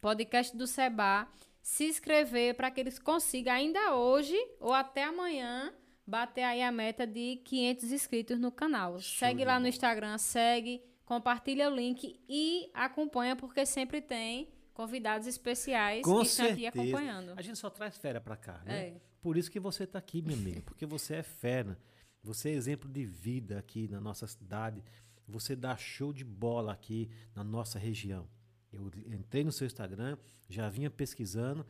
podcast 0.00 0.56
do 0.56 0.66
Seba, 0.66 1.26
se 1.62 1.84
inscrever 1.84 2.54
para 2.54 2.70
que 2.70 2.80
eles 2.80 2.98
consigam 2.98 3.54
ainda 3.54 3.94
hoje 3.94 4.36
ou 4.58 4.72
até 4.72 5.04
amanhã 5.04 5.72
bater 6.06 6.42
aí 6.42 6.62
a 6.62 6.72
meta 6.72 7.06
de 7.06 7.36
500 7.44 7.92
inscritos 7.92 8.38
no 8.38 8.50
canal. 8.50 9.00
segue 9.00 9.38
de 9.40 9.44
lá 9.44 9.60
no. 9.60 9.68
Instagram, 9.68 10.18
segue, 10.18 10.82
compartilha 11.04 11.70
o 11.70 11.74
link 11.74 12.18
e 12.28 12.70
acompanha 12.74 13.36
porque 13.36 13.64
sempre 13.64 14.00
tem 14.00 14.48
convidados 14.74 15.26
especiais 15.26 16.02
Com 16.02 16.20
que 16.20 16.26
estão 16.26 16.46
aqui 16.46 16.62
certeza. 16.62 16.82
acompanhando. 16.82 17.34
A 17.36 17.42
gente 17.42 17.58
só 17.58 17.70
traz 17.70 17.96
fera 17.96 18.20
para 18.20 18.36
cá, 18.36 18.60
né? 18.64 18.88
É. 18.88 19.00
Por 19.20 19.36
isso 19.36 19.50
que 19.50 19.60
você 19.60 19.86
tá 19.86 19.98
aqui, 19.98 20.22
minha 20.22 20.38
amiga, 20.38 20.62
porque 20.62 20.86
você 20.86 21.16
é 21.16 21.22
fera. 21.22 21.78
Você 22.22 22.50
é 22.50 22.52
exemplo 22.52 22.88
de 22.88 23.04
vida 23.04 23.58
aqui 23.58 23.86
na 23.88 24.00
nossa 24.00 24.26
cidade. 24.26 24.82
Você 25.30 25.56
dá 25.56 25.76
show 25.76 26.12
de 26.12 26.24
bola 26.24 26.72
aqui 26.72 27.08
na 27.34 27.42
nossa 27.42 27.78
região. 27.78 28.28
Eu 28.72 28.90
entrei 29.06 29.42
no 29.42 29.50
seu 29.50 29.66
Instagram, 29.66 30.16
já 30.48 30.68
vinha 30.68 30.90
pesquisando 30.90 31.66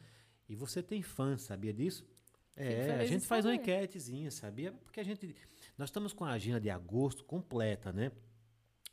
e 0.48 0.54
você 0.54 0.82
tem 0.82 1.02
fãs, 1.02 1.42
sabia 1.42 1.72
disso? 1.72 2.04
É, 2.56 2.98
a 3.00 3.06
gente 3.06 3.26
faz 3.26 3.46
uma 3.46 3.54
enquetezinha, 3.54 4.30
sabia? 4.30 4.72
Porque 4.72 5.00
a 5.00 5.04
gente 5.04 5.34
nós 5.78 5.88
estamos 5.88 6.12
com 6.12 6.24
a 6.24 6.32
agenda 6.32 6.60
de 6.60 6.68
agosto 6.68 7.24
completa, 7.24 7.92
né? 7.92 8.12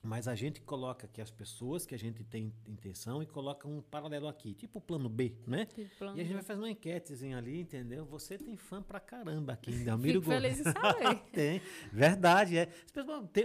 Mas 0.08 0.26
a 0.26 0.36
gente 0.36 0.62
coloca 0.62 1.06
aqui 1.06 1.20
as 1.20 1.30
pessoas 1.30 1.86
que 1.86 1.94
a 1.94 2.00
gente 2.00 2.24
tem 2.24 2.54
intenção 2.66 3.22
e 3.22 3.26
coloca 3.26 3.68
um 3.68 3.82
paralelo 3.82 4.30
aqui, 4.30 4.54
tipo 4.54 4.80
o 4.80 4.82
plano 4.82 5.10
B, 5.10 5.36
né? 5.46 5.66
Tipo, 5.66 5.98
plano 5.98 6.18
E 6.18 6.22
a 6.22 6.24
gente 6.24 6.30
B. 6.30 6.36
vai 6.36 6.44
fazer 6.44 6.62
uma 6.62 6.72
enquetezinha 6.72 7.38
ali, 7.38 7.60
entendeu? 7.60 8.06
Você 8.06 8.38
tem 8.38 8.56
fã 8.56 8.82
pra 8.82 9.02
caramba 9.02 9.52
aqui 9.52 9.70
em 9.70 9.84
Delmiro 9.84 10.22
Gomes. 10.22 10.42
feliz 10.42 10.60
em 10.62 10.64
saber. 10.64 11.16
tem, 11.34 11.62
verdade, 11.92 12.58
é. 12.58 12.70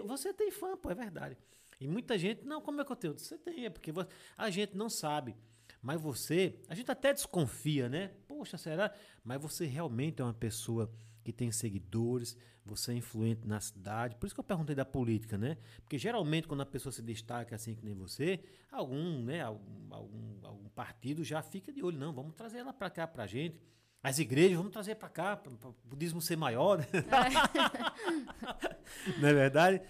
Você 0.07 0.33
tem 0.33 0.53
fã, 0.53 0.77
pô, 0.77 0.89
é 0.89 0.95
verdade. 0.95 1.37
E 1.81 1.89
muita 1.89 2.17
gente, 2.17 2.45
não, 2.45 2.61
como 2.61 2.81
é 2.81 2.85
que 2.85 2.93
eu 2.93 2.97
tenho? 2.97 3.19
Você 3.19 3.37
tem, 3.37 3.67
é 3.67 3.71
porque 3.71 3.93
a 4.39 4.49
gente 4.49 4.77
não 4.77 4.89
sabe. 4.89 5.35
Mas 5.83 6.01
você, 6.01 6.61
a 6.69 6.77
gente 6.77 6.89
até 6.93 7.13
desconfia, 7.13 7.89
né? 7.89 8.13
Poxa, 8.29 8.57
será? 8.57 8.95
Mas 9.25 9.43
você 9.43 9.67
realmente 9.67 10.23
é 10.23 10.25
uma 10.25 10.33
pessoa 10.33 10.89
que 11.25 11.33
tem 11.33 11.51
seguidores, 11.51 12.37
você 12.65 12.93
é 12.93 12.95
influente 12.95 13.47
na 13.47 13.61
cidade. 13.61 14.17
Por 14.17 14.27
isso 14.27 14.35
que 14.35 14.41
eu 14.41 14.45
perguntei 14.45 14.75
da 14.75 14.85
política, 14.85 15.37
né? 15.37 15.57
Porque 15.83 15.99
geralmente 15.99 16.47
quando 16.47 16.61
a 16.61 16.67
pessoa 16.67 16.93
se 16.93 17.03
destaca 17.03 17.57
assim 17.57 17.75
que 17.75 17.85
nem 17.85 17.95
você, 17.95 18.41
algum, 18.71 19.23
né, 19.23 19.43
algum, 19.43 19.95
algum, 19.95 20.47
algum 20.47 20.69
partido 20.71 21.25
já 21.25 21.43
fica 21.43 21.73
de 21.73 21.83
olho, 21.83 21.99
não, 21.99 22.13
vamos 22.13 22.35
trazer 22.35 22.59
ela 22.59 22.73
para 22.73 22.91
cá 22.91 23.07
pra 23.07 23.27
gente. 23.27 23.61
As 24.03 24.19
igrejas, 24.19 24.57
vamos 24.57 24.73
trazer 24.73 24.97
para 24.97 25.09
cá, 25.09 25.37
para 25.37 25.53
o 25.53 25.77
budismo 25.85 26.21
ser 26.21 26.37
maior. 26.37 26.79
Né? 26.79 26.87
Não 29.21 29.29
é 29.29 29.33
verdade? 29.33 29.81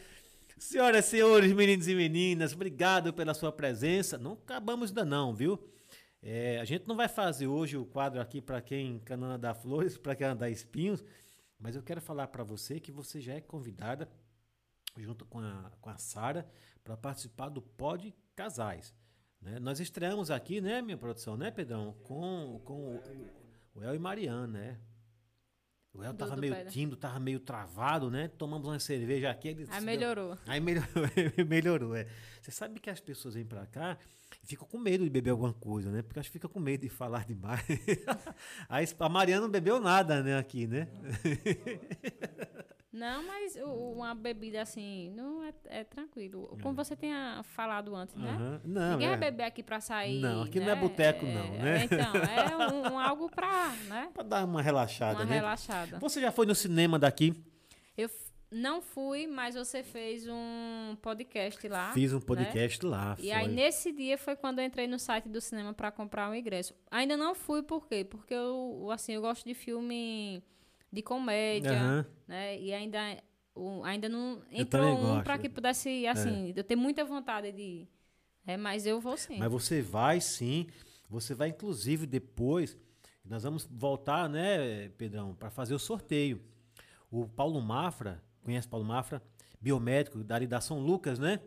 Senhoras 0.58 1.06
e 1.06 1.08
senhores, 1.08 1.52
meninos 1.52 1.88
e 1.88 1.94
meninas, 1.94 2.52
obrigado 2.52 3.12
pela 3.12 3.32
sua 3.32 3.50
presença. 3.50 4.18
Não 4.18 4.34
acabamos 4.34 4.90
ainda 4.90 5.04
não, 5.04 5.34
viu? 5.34 5.58
É, 6.22 6.60
a 6.60 6.64
gente 6.64 6.86
não 6.86 6.94
vai 6.94 7.08
fazer 7.08 7.48
hoje 7.48 7.76
o 7.76 7.84
quadro 7.84 8.20
aqui 8.20 8.40
para 8.40 8.60
quem 8.60 9.00
canana 9.00 9.36
dá 9.36 9.54
flores, 9.54 9.98
para 9.98 10.14
quem 10.14 10.36
dá 10.36 10.48
espinhos, 10.48 11.02
mas 11.62 11.76
eu 11.76 11.82
quero 11.82 12.00
falar 12.00 12.26
para 12.26 12.42
você 12.42 12.80
que 12.80 12.90
você 12.90 13.20
já 13.20 13.34
é 13.34 13.40
convidada, 13.40 14.10
junto 14.96 15.24
com 15.24 15.38
a, 15.38 15.70
com 15.80 15.88
a 15.88 15.96
Sara, 15.96 16.46
para 16.82 16.96
participar 16.96 17.48
do 17.48 17.62
Pod 17.62 18.12
Casais. 18.34 18.92
né? 19.40 19.60
Nós 19.60 19.78
estreamos 19.78 20.30
aqui, 20.30 20.60
né, 20.60 20.82
minha 20.82 20.98
produção, 20.98 21.36
né, 21.36 21.52
Pedrão? 21.52 21.94
Com, 22.02 22.60
com 22.64 22.96
o, 22.96 23.00
o 23.76 23.82
El 23.84 23.94
e 23.94 23.98
Mariana, 23.98 24.46
né? 24.48 24.80
O 25.94 26.02
El 26.02 26.14
tava 26.14 26.36
meio 26.36 26.54
Pedro. 26.54 26.72
tímido, 26.72 26.96
tava 26.96 27.20
meio 27.20 27.38
travado, 27.38 28.10
né? 28.10 28.26
Tomamos 28.26 28.66
uma 28.66 28.78
cerveja 28.80 29.30
aqui. 29.30 29.48
Ele 29.48 29.66
Aí 29.70 29.80
melhorou. 29.82 30.36
Aí 30.48 30.58
melhorou, 30.58 31.04
melhorou, 31.46 31.94
é. 31.94 32.08
Você 32.40 32.50
sabe 32.50 32.80
que 32.80 32.90
as 32.90 32.98
pessoas 32.98 33.34
vêm 33.34 33.44
pra 33.44 33.66
cá 33.66 33.98
ficam 34.44 34.66
com 34.66 34.78
medo 34.78 35.04
de 35.04 35.10
beber 35.10 35.30
alguma 35.30 35.52
coisa, 35.52 35.90
né? 35.90 36.02
Porque 36.02 36.18
acho 36.18 36.28
que 36.28 36.34
fica 36.34 36.48
com 36.48 36.60
medo 36.60 36.82
de 36.82 36.88
falar 36.88 37.24
demais. 37.24 37.62
A 38.98 39.08
Mariana 39.08 39.42
não 39.42 39.50
bebeu 39.50 39.80
nada, 39.80 40.22
né, 40.22 40.38
aqui, 40.38 40.66
né? 40.66 40.88
Não, 42.92 43.26
mas 43.26 43.56
uma 43.56 44.14
bebida 44.14 44.60
assim, 44.60 45.10
não 45.16 45.42
é, 45.42 45.54
é 45.64 45.82
tranquilo. 45.82 46.54
Como 46.62 46.74
você 46.74 46.94
tinha 46.94 47.40
falado 47.42 47.96
antes, 47.96 48.14
né? 48.14 48.30
Aham. 48.30 48.60
Não, 48.62 48.92
Ninguém 48.92 49.06
é. 49.06 49.10
vai 49.12 49.18
beber 49.18 49.44
aqui 49.44 49.62
pra 49.62 49.80
sair. 49.80 50.20
Não, 50.20 50.42
aqui 50.42 50.60
não 50.60 50.66
né? 50.66 50.72
é 50.72 50.76
boteco 50.76 51.24
não, 51.24 51.52
né? 51.52 51.84
Então, 51.84 52.14
é 52.14 52.54
um, 52.70 52.92
um 52.92 52.98
algo 52.98 53.30
pra, 53.30 53.70
né? 53.88 54.10
Pra 54.12 54.22
dar 54.22 54.44
uma 54.44 54.60
relaxada, 54.60 55.20
Uma 55.20 55.24
né? 55.24 55.36
relaxada. 55.36 55.98
Você 56.00 56.20
já 56.20 56.30
foi 56.30 56.44
no 56.44 56.54
cinema 56.54 56.98
daqui? 56.98 57.34
Eu 57.96 58.10
não 58.52 58.82
fui, 58.82 59.26
mas 59.26 59.54
você 59.54 59.82
fez 59.82 60.26
um 60.28 60.96
podcast 61.00 61.66
lá. 61.68 61.92
Fiz 61.92 62.12
um 62.12 62.18
né? 62.18 62.24
podcast 62.24 62.84
lá. 62.84 63.16
E 63.18 63.32
aí, 63.32 63.46
foi. 63.46 63.54
nesse 63.54 63.92
dia, 63.92 64.18
foi 64.18 64.36
quando 64.36 64.58
eu 64.58 64.64
entrei 64.64 64.86
no 64.86 64.98
site 64.98 65.28
do 65.28 65.40
cinema 65.40 65.72
pra 65.72 65.90
comprar 65.90 66.30
o 66.30 66.34
ingresso. 66.34 66.74
Ainda 66.90 67.16
não 67.16 67.34
fui, 67.34 67.62
por 67.62 67.88
quê? 67.88 68.04
Porque 68.04 68.34
eu, 68.34 68.88
assim, 68.90 69.12
eu 69.12 69.22
gosto 69.22 69.44
de 69.44 69.54
filme 69.54 70.42
de 70.92 71.02
comédia, 71.02 71.72
Aham. 71.72 72.06
né? 72.28 72.60
E 72.60 72.72
ainda, 72.72 72.98
o, 73.54 73.82
ainda 73.82 74.08
não 74.08 74.42
entrou 74.50 74.98
um. 74.98 75.20
É. 75.20 75.22
pra 75.22 75.38
que 75.38 75.48
pudesse, 75.48 76.06
assim, 76.06 76.52
eu 76.54 76.62
tenho 76.62 76.80
muita 76.80 77.04
vontade 77.04 77.50
de 77.52 77.62
ir. 77.62 77.88
É, 78.46 78.56
mas 78.56 78.86
eu 78.86 79.00
vou 79.00 79.16
sim. 79.16 79.38
Mas 79.38 79.50
você 79.50 79.80
vai 79.80 80.20
sim. 80.20 80.66
Você 81.08 81.34
vai, 81.34 81.48
inclusive, 81.48 82.06
depois. 82.06 82.76
Nós 83.24 83.44
vamos 83.44 83.68
voltar, 83.70 84.28
né, 84.28 84.88
Pedrão, 84.98 85.34
para 85.34 85.48
fazer 85.48 85.74
o 85.74 85.78
sorteio. 85.78 86.42
O 87.10 87.28
Paulo 87.28 87.60
Mafra, 87.60 88.22
conhece 88.42 88.68
Paulo 88.68 88.84
Mafra? 88.84 89.22
Biomédico, 89.60 90.22
dali 90.24 90.46
da 90.46 90.60
São 90.60 90.80
Lucas, 90.80 91.18
né? 91.18 91.40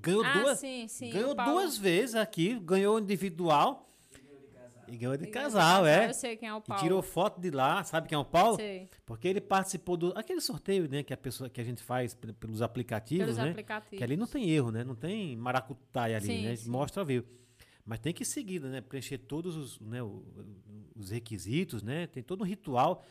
Ganhou 0.00 0.24
ah, 0.24 0.32
duas. 0.32 0.58
sim, 0.58 0.88
sim. 0.88 1.10
ganhou 1.10 1.34
duas 1.34 1.76
vezes 1.78 2.14
aqui, 2.14 2.58
ganhou 2.58 2.98
individual 2.98 3.86
e 4.88 4.96
ganhou 4.96 5.16
de 5.16 5.26
casal, 5.26 5.86
é. 5.86 6.08
Eu 6.08 6.14
sei 6.14 6.36
quem 6.36 6.48
é 6.48 6.54
o 6.54 6.58
E 6.58 6.62
Paulo. 6.62 6.82
tirou 6.82 7.02
foto 7.02 7.38
de 7.40 7.50
lá, 7.50 7.84
sabe 7.84 8.08
quem 8.08 8.16
é 8.16 8.18
o 8.18 8.24
Paulo? 8.24 8.56
Sei, 8.56 8.88
Porque 9.04 9.28
ele 9.28 9.40
participou 9.40 9.96
do 9.96 10.12
aquele 10.16 10.40
sorteio, 10.40 10.88
né, 10.88 11.02
que 11.02 11.12
a 11.12 11.16
pessoa 11.16 11.50
que 11.50 11.60
a 11.60 11.64
gente 11.64 11.82
faz 11.82 12.14
pe- 12.14 12.32
pelos 12.32 12.62
aplicativos, 12.62 13.24
pelos 13.26 13.36
né? 13.38 13.50
aplicativos. 13.50 13.98
Que 13.98 14.02
ali 14.04 14.16
não 14.16 14.26
tem 14.26 14.48
erro, 14.50 14.70
né? 14.72 14.82
Não 14.82 14.94
tem 14.94 15.36
maracutaia 15.36 16.16
ali, 16.16 16.26
Sim, 16.26 16.42
né? 16.42 16.56
sim. 16.56 16.70
Mostra 16.70 17.04
viu. 17.04 17.22
Mas 17.84 18.00
tem 18.00 18.12
que 18.14 18.24
seguir, 18.24 18.60
né? 18.62 18.80
Preencher 18.80 19.18
todos 19.18 19.56
os, 19.56 19.78
né, 19.80 19.98
os 20.96 21.10
requisitos, 21.10 21.82
né? 21.82 22.06
Tem 22.06 22.22
todo 22.22 22.40
um 22.42 22.44
ritual. 22.44 23.04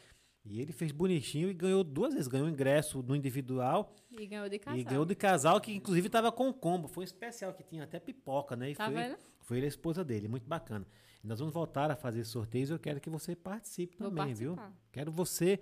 E 0.50 0.62
ele 0.62 0.72
fez 0.72 0.92
bonitinho 0.92 1.50
e 1.50 1.54
ganhou 1.54 1.84
duas 1.84 2.14
vezes. 2.14 2.28
Ganhou 2.28 2.48
ingresso 2.48 3.04
no 3.04 3.16
individual 3.16 3.94
E 4.12 4.26
ganhou 4.26 4.48
de 4.48 4.58
casal. 4.60 4.80
e 4.80 4.84
ganhou 4.84 5.06
de 5.06 5.16
casal, 5.16 5.60
que 5.62 5.74
inclusive 5.74 6.08
estava 6.08 6.32
com 6.32 6.54
combo. 6.54 6.88
Foi 6.88 7.04
um 7.04 7.06
especial, 7.06 7.54
que 7.54 7.64
tinha 7.64 7.84
até 7.84 8.00
pipoca, 8.00 8.56
né? 8.56 8.72
E 8.72 8.76
Tá 8.76 8.86
foi, 8.86 8.94
vendo? 8.94 9.18
foi 9.42 9.58
ele 9.58 9.66
a 9.66 9.70
esposa 9.70 10.04
dele. 10.06 10.28
Muito 10.28 10.48
bacana. 10.48 10.86
E 11.24 11.28
nós 11.28 11.40
vamos 11.40 11.54
voltar 11.54 11.92
a 11.92 11.96
fazer 11.96 12.24
sorteios. 12.24 12.70
Eu 12.70 12.80
quero 12.80 13.00
que 13.02 13.10
você 13.10 13.36
participe 13.36 13.98
Vou 13.98 14.10
também, 14.10 14.34
viu? 14.34 14.56
participar. 14.56 14.82
Quero 14.92 15.12
você 15.12 15.60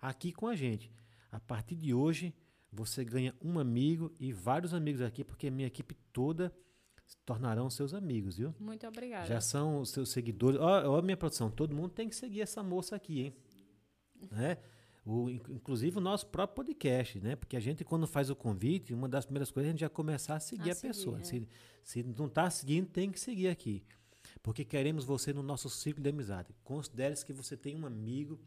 aqui 0.00 0.32
com 0.32 0.48
a 0.48 0.56
gente. 0.56 0.90
A 1.30 1.38
partir 1.38 1.76
de 1.76 1.92
hoje, 1.94 2.34
você 2.72 3.04
ganha 3.04 3.34
um 3.42 3.58
amigo 3.58 4.12
e 4.18 4.32
vários 4.32 4.74
amigos 4.74 5.02
aqui, 5.02 5.22
porque 5.22 5.46
a 5.46 5.50
minha 5.50 5.68
equipe 5.68 5.94
toda 6.12 6.52
se 7.06 7.16
tornarão 7.24 7.70
seus 7.70 7.94
amigos, 7.94 8.36
viu? 8.38 8.52
Muito 8.58 8.84
obrigada. 8.86 9.26
Já 9.26 9.40
são 9.40 9.80
os 9.80 9.90
seus 9.90 10.08
seguidores. 10.10 10.58
Ó, 10.58 10.98
ó, 10.98 11.02
minha 11.02 11.16
produção, 11.16 11.48
todo 11.50 11.74
mundo 11.76 11.90
tem 11.90 12.08
que 12.08 12.16
seguir 12.16 12.40
essa 12.40 12.62
moça 12.62 12.96
aqui, 12.96 13.20
hein? 13.20 13.36
Né? 14.30 14.56
O, 15.04 15.30
in- 15.30 15.40
inclusive 15.50 15.98
o 15.98 16.00
nosso 16.00 16.26
próprio 16.26 16.56
podcast, 16.64 17.20
né? 17.20 17.36
Porque 17.36 17.56
a 17.56 17.60
gente, 17.60 17.84
quando 17.84 18.06
faz 18.06 18.28
o 18.30 18.34
convite, 18.36 18.92
uma 18.92 19.08
das 19.08 19.24
primeiras 19.24 19.50
coisas 19.50 19.68
é 19.68 19.70
a 19.70 19.72
gente 19.72 19.80
já 19.80 19.88
começar 19.88 20.34
a 20.36 20.40
seguir 20.40 20.70
A 20.70 20.72
a, 20.72 20.74
seguir, 20.74 20.88
pessoa. 20.92 21.20
é. 21.20 21.22
Se, 21.24 21.48
se 21.84 22.02
não 22.02 22.26
está 22.26 22.50
seguindo, 22.50 22.88
tem 22.88 23.10
que 23.10 23.20
seguir 23.20 23.48
aqui. 23.48 23.84
Porque 24.42 24.64
queremos 24.64 25.04
você 25.04 25.32
no 25.32 25.42
nosso 25.42 25.70
ciclo 25.70 26.02
de 26.02 26.10
amizade. 26.10 26.54
Considere-se 26.64 27.24
que 27.24 27.32
você 27.32 27.56
tem 27.56 27.76
um 27.76 27.86
amigo 27.86 28.38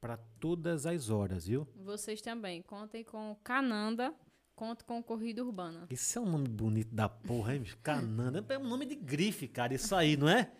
para 0.00 0.16
todas 0.40 0.86
as 0.86 1.08
horas, 1.08 1.46
viu? 1.46 1.66
Vocês 1.76 2.20
também. 2.20 2.62
Contem 2.62 3.04
com 3.04 3.36
Cananda. 3.44 4.12
Conto 4.54 4.84
com 4.84 5.02
Corrida 5.02 5.42
Urbana. 5.44 5.86
Isso 5.88 6.18
é 6.18 6.20
um 6.22 6.30
nome 6.30 6.46
bonito 6.48 6.94
da 6.94 7.08
porra, 7.08 7.54
hein? 7.56 7.64
Cananda. 7.82 8.44
É 8.48 8.58
um 8.58 8.68
nome 8.68 8.84
de 8.86 8.94
grife, 8.94 9.48
cara, 9.48 9.72
isso 9.74 9.94
aí, 9.94 10.16
não 10.16 10.28
é? 10.28 10.52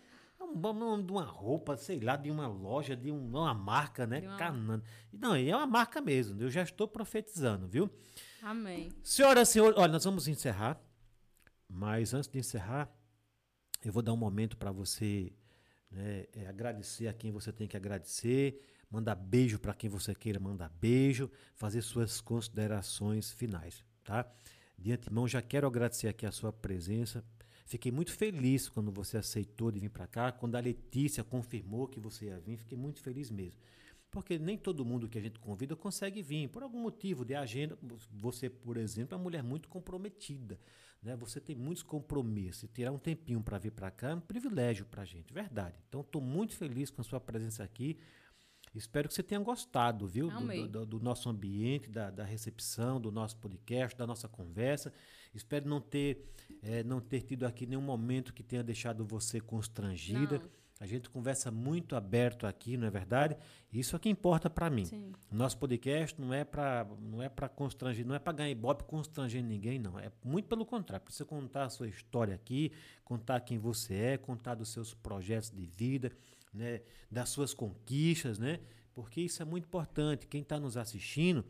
É 0.43 0.45
um 0.45 0.55
bom 0.55 0.73
nome 0.73 1.03
de 1.03 1.11
uma 1.13 1.23
roupa, 1.23 1.77
sei 1.77 1.99
lá, 2.01 2.17
de 2.17 2.29
uma 2.29 2.47
loja, 2.47 2.95
de 2.97 3.09
um- 3.09 3.27
uma 3.29 3.53
marca, 3.53 4.05
né? 4.05 4.19
De 4.19 4.27
uma- 4.27 4.37
Cananda. 4.37 4.83
Não, 5.11 5.33
é 5.35 5.55
uma 5.55 5.65
marca 5.65 6.01
mesmo. 6.01 6.41
Eu 6.41 6.49
já 6.49 6.61
estou 6.63 6.85
profetizando, 6.87 7.65
viu? 7.65 7.89
Amém. 8.41 8.91
Senhoras 9.01 9.49
e 9.49 9.53
senhores, 9.53 9.77
olha, 9.77 9.93
nós 9.93 10.03
vamos 10.03 10.27
encerrar. 10.27 10.79
Mas 11.69 12.13
antes 12.13 12.29
de 12.29 12.37
encerrar, 12.37 12.91
eu 13.83 13.91
vou 13.93 14.03
dar 14.03 14.11
um 14.13 14.17
momento 14.17 14.57
para 14.57 14.71
você 14.71 15.31
né, 15.89 16.25
é, 16.33 16.47
agradecer 16.47 17.07
a 17.07 17.13
quem 17.13 17.31
você 17.31 17.51
tem 17.53 17.67
que 17.67 17.77
agradecer, 17.77 18.59
mandar 18.89 19.15
beijo 19.15 19.59
para 19.59 19.73
quem 19.73 19.89
você 19.89 20.13
queira 20.15 20.39
mandar 20.39 20.67
beijo, 20.69 21.29
fazer 21.55 21.81
suas 21.83 22.19
considerações 22.19 23.31
finais, 23.31 23.83
tá? 24.03 24.29
De 24.77 24.91
antemão, 24.91 25.27
já 25.27 25.41
quero 25.41 25.67
agradecer 25.67 26.07
aqui 26.07 26.25
a 26.25 26.31
sua 26.31 26.51
presença. 26.51 27.23
Fiquei 27.65 27.91
muito 27.91 28.11
feliz 28.11 28.67
quando 28.69 28.91
você 28.91 29.17
aceitou 29.17 29.71
de 29.71 29.79
vir 29.79 29.89
para 29.89 30.05
cá, 30.07 30.31
quando 30.31 30.55
a 30.55 30.59
Letícia 30.59 31.23
confirmou 31.23 31.87
que 31.87 31.99
você 31.99 32.25
ia 32.25 32.39
vir, 32.39 32.57
fiquei 32.57 32.77
muito 32.77 32.99
feliz 33.01 33.31
mesmo. 33.31 33.59
Porque 34.11 34.37
nem 34.37 34.57
todo 34.57 34.85
mundo 34.85 35.07
que 35.09 35.17
a 35.17 35.21
gente 35.21 35.39
convida 35.39 35.75
consegue 35.75 36.21
vir, 36.21 36.47
por 36.49 36.61
algum 36.61 36.79
motivo 36.79 37.25
de 37.25 37.33
agenda. 37.33 37.77
Você, 38.11 38.47
por 38.49 38.77
exemplo, 38.77 39.15
é 39.15 39.17
uma 39.17 39.23
mulher 39.23 39.41
muito 39.41 39.67
comprometida. 39.69 40.59
Né? 41.01 41.15
Você 41.15 41.39
tem 41.41 41.55
muitos 41.55 41.81
compromissos. 41.83 42.63
E 42.63 42.67
tirar 42.67 42.91
um 42.91 42.99
tempinho 42.99 43.41
para 43.41 43.57
vir 43.57 43.71
para 43.71 43.89
cá 43.89 44.09
é 44.11 44.15
um 44.15 44.19
privilégio 44.21 44.85
para 44.85 45.01
a 45.01 45.05
gente, 45.05 45.33
verdade. 45.33 45.75
Então, 45.89 46.01
estou 46.01 46.21
muito 46.21 46.53
feliz 46.55 46.91
com 46.91 47.01
a 47.01 47.03
sua 47.03 47.19
presença 47.19 47.63
aqui. 47.63 47.97
Espero 48.75 49.07
que 49.07 49.13
você 49.13 49.23
tenha 49.23 49.39
gostado, 49.41 50.07
viu? 50.07 50.29
Do, 50.67 50.67
do- 50.67 50.85
do 50.85 50.99
nosso 50.99 51.27
ambiente, 51.29 51.89
da, 51.89 52.09
da 52.11 52.23
recepção, 52.23 52.99
do 53.01 53.11
nosso 53.11 53.37
podcast, 53.37 53.97
da 53.97 54.05
nossa 54.07 54.27
conversa. 54.27 54.93
Espero 55.33 55.67
não 55.67 55.81
ter, 55.81 56.25
eh, 56.61 56.83
não 56.83 56.99
ter 56.99 57.21
tido 57.21 57.45
aqui 57.45 57.65
nenhum 57.65 57.81
momento 57.81 58.33
que 58.33 58.43
tenha 58.43 58.63
deixado 58.63 59.05
você 59.05 59.39
constrangida. 59.39 60.39
Não. 60.39 60.63
A 60.79 60.85
gente 60.85 61.09
conversa 61.09 61.49
muito 61.49 61.95
aberto 61.95 62.45
aqui, 62.45 62.75
não 62.75 62.85
é 62.85 62.91
verdade? 62.91 63.37
Isso 63.71 63.95
é 63.95 63.97
o 63.97 63.99
que 63.99 64.09
importa 64.09 64.49
para 64.49 64.69
mim. 64.69 64.83
Sim. 64.83 65.13
Nosso 65.31 65.57
podcast 65.57 66.19
não 66.19 66.33
é 66.33 66.43
para 66.43 66.85
não 66.99 67.21
é 67.21 67.29
para 67.29 67.47
constranger, 67.47 68.05
não 68.05 68.13
é 68.13 68.19
para 68.19 68.33
ganhar 68.33 68.49
ibope 68.49 68.83
constranger 68.83 69.41
ninguém, 69.41 69.79
não. 69.79 69.97
É 69.97 70.11
muito 70.23 70.49
pelo 70.49 70.65
contrário, 70.65 71.05
para 71.05 71.13
você 71.13 71.23
contar 71.23 71.63
a 71.63 71.69
sua 71.69 71.87
história 71.87 72.35
aqui, 72.35 72.71
contar 73.05 73.39
quem 73.41 73.57
você 73.57 73.93
é, 73.93 74.17
contar 74.17 74.55
dos 74.55 74.73
seus 74.73 74.93
projetos 74.93 75.51
de 75.51 75.65
vida, 75.65 76.11
né, 76.53 76.81
das 77.09 77.29
suas 77.29 77.53
conquistas, 77.53 78.37
né? 78.37 78.59
Porque 78.93 79.21
isso 79.21 79.41
é 79.41 79.45
muito 79.45 79.65
importante. 79.65 80.27
Quem 80.27 80.41
está 80.41 80.59
nos 80.59 80.75
assistindo 80.75 81.45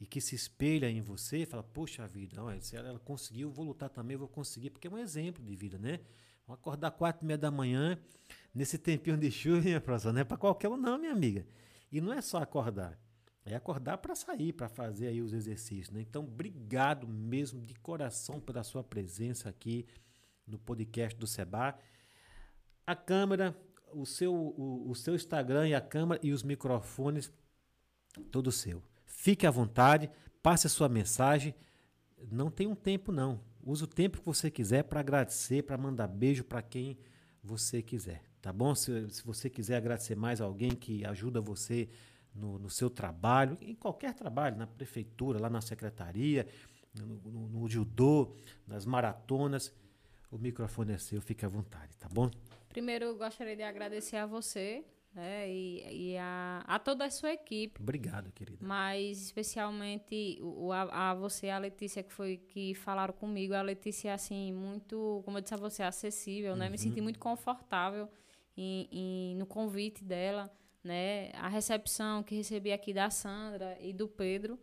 e 0.00 0.06
que 0.06 0.20
se 0.20 0.34
espelha 0.34 0.90
em 0.90 1.00
você, 1.00 1.44
fala: 1.44 1.62
"Poxa 1.62 2.06
vida, 2.08 2.42
olha, 2.42 2.60
se 2.60 2.76
ela, 2.76 2.88
ela 2.88 2.98
conseguiu, 2.98 3.50
vou 3.50 3.66
lutar 3.66 3.90
também, 3.90 4.16
vou 4.16 4.28
conseguir", 4.28 4.70
porque 4.70 4.88
é 4.88 4.90
um 4.90 4.98
exemplo 4.98 5.44
de 5.44 5.54
vida, 5.54 5.78
né? 5.78 6.00
Vamos 6.46 6.60
acordar 6.60 6.90
quatro 6.92 7.24
e 7.24 7.26
meia 7.26 7.38
da 7.38 7.50
manhã, 7.50 7.98
nesse 8.54 8.78
tempinho 8.78 9.16
de 9.16 9.30
chuva, 9.30 9.60
minha 9.60 9.80
professora, 9.80 10.12
não 10.12 10.20
é 10.20 10.24
para 10.24 10.36
qualquer 10.36 10.68
um 10.68 10.76
não, 10.76 10.98
minha 10.98 11.12
amiga. 11.12 11.46
E 11.92 12.00
não 12.00 12.12
é 12.12 12.20
só 12.20 12.38
acordar, 12.38 12.98
é 13.44 13.54
acordar 13.54 13.98
para 13.98 14.14
sair, 14.14 14.52
para 14.52 14.68
fazer 14.68 15.08
aí 15.08 15.20
os 15.20 15.32
exercícios. 15.32 15.90
Né? 15.90 16.00
Então, 16.00 16.24
obrigado 16.24 17.06
mesmo 17.06 17.60
de 17.64 17.74
coração 17.74 18.40
pela 18.40 18.62
sua 18.62 18.82
presença 18.82 19.48
aqui 19.48 19.86
no 20.46 20.58
podcast 20.58 21.18
do 21.18 21.26
Seba. 21.26 21.78
A 22.86 22.96
câmera, 22.96 23.56
o 23.92 24.04
seu, 24.04 24.34
o, 24.34 24.90
o 24.90 24.94
seu 24.94 25.14
Instagram 25.14 25.68
e 25.68 25.74
a 25.74 25.80
câmera 25.80 26.20
e 26.22 26.32
os 26.32 26.42
microfones, 26.42 27.32
todo 28.30 28.50
seu. 28.50 28.82
Fique 29.20 29.46
à 29.46 29.50
vontade, 29.50 30.10
passe 30.42 30.66
a 30.66 30.70
sua 30.70 30.88
mensagem. 30.88 31.54
Não 32.32 32.50
tem 32.50 32.66
um 32.66 32.74
tempo, 32.74 33.12
não. 33.12 33.38
Use 33.62 33.84
o 33.84 33.86
tempo 33.86 34.18
que 34.18 34.24
você 34.24 34.50
quiser 34.50 34.84
para 34.84 35.00
agradecer, 35.00 35.62
para 35.62 35.76
mandar 35.76 36.08
beijo 36.08 36.42
para 36.42 36.62
quem 36.62 36.96
você 37.44 37.82
quiser, 37.82 38.22
tá 38.40 38.50
bom? 38.50 38.74
Se, 38.74 39.10
se 39.10 39.22
você 39.22 39.50
quiser 39.50 39.76
agradecer 39.76 40.16
mais 40.16 40.40
alguém 40.40 40.70
que 40.70 41.04
ajuda 41.04 41.38
você 41.38 41.90
no, 42.34 42.58
no 42.58 42.70
seu 42.70 42.88
trabalho, 42.88 43.58
em 43.60 43.74
qualquer 43.74 44.14
trabalho, 44.14 44.56
na 44.56 44.66
prefeitura, 44.66 45.38
lá 45.38 45.50
na 45.50 45.60
secretaria, 45.60 46.46
no, 46.98 47.06
no, 47.30 47.48
no 47.48 47.68
judô, 47.68 48.34
nas 48.66 48.86
maratonas, 48.86 49.70
o 50.30 50.38
microfone 50.38 50.94
é 50.94 50.98
seu, 50.98 51.20
fique 51.20 51.44
à 51.44 51.48
vontade, 51.48 51.94
tá 51.98 52.08
bom? 52.10 52.30
Primeiro, 52.70 53.04
eu 53.04 53.18
gostaria 53.18 53.54
de 53.54 53.62
agradecer 53.62 54.16
a 54.16 54.24
você 54.24 54.82
né, 55.14 55.50
e, 55.50 56.12
e 56.12 56.16
a, 56.18 56.62
a 56.66 56.78
toda 56.78 57.04
a 57.04 57.10
sua 57.10 57.32
equipe, 57.32 57.80
Obrigado, 57.82 58.30
querida. 58.32 58.64
mas 58.64 59.20
especialmente 59.22 60.38
o, 60.40 60.72
a, 60.72 61.10
a 61.10 61.14
você 61.14 61.50
a 61.50 61.58
Letícia, 61.58 62.02
que 62.02 62.12
foi 62.12 62.36
que 62.36 62.74
falaram 62.74 63.12
comigo. 63.14 63.52
A 63.54 63.62
Letícia, 63.62 64.14
assim, 64.14 64.52
muito, 64.52 65.20
como 65.24 65.38
eu 65.38 65.42
disse 65.42 65.54
a 65.54 65.56
você, 65.56 65.82
acessível, 65.82 66.54
né? 66.56 66.68
Me 66.68 66.78
senti 66.78 67.00
muito 67.00 67.18
confortável 67.18 68.08
em, 68.56 68.88
em- 68.92 69.36
no 69.36 69.46
convite 69.46 70.04
dela, 70.04 70.50
né? 70.82 71.30
A 71.34 71.48
recepção 71.48 72.22
que 72.22 72.34
recebi 72.36 72.72
aqui 72.72 72.92
da 72.92 73.10
Sandra 73.10 73.76
e 73.80 73.92
do 73.92 74.06
Pedro. 74.08 74.58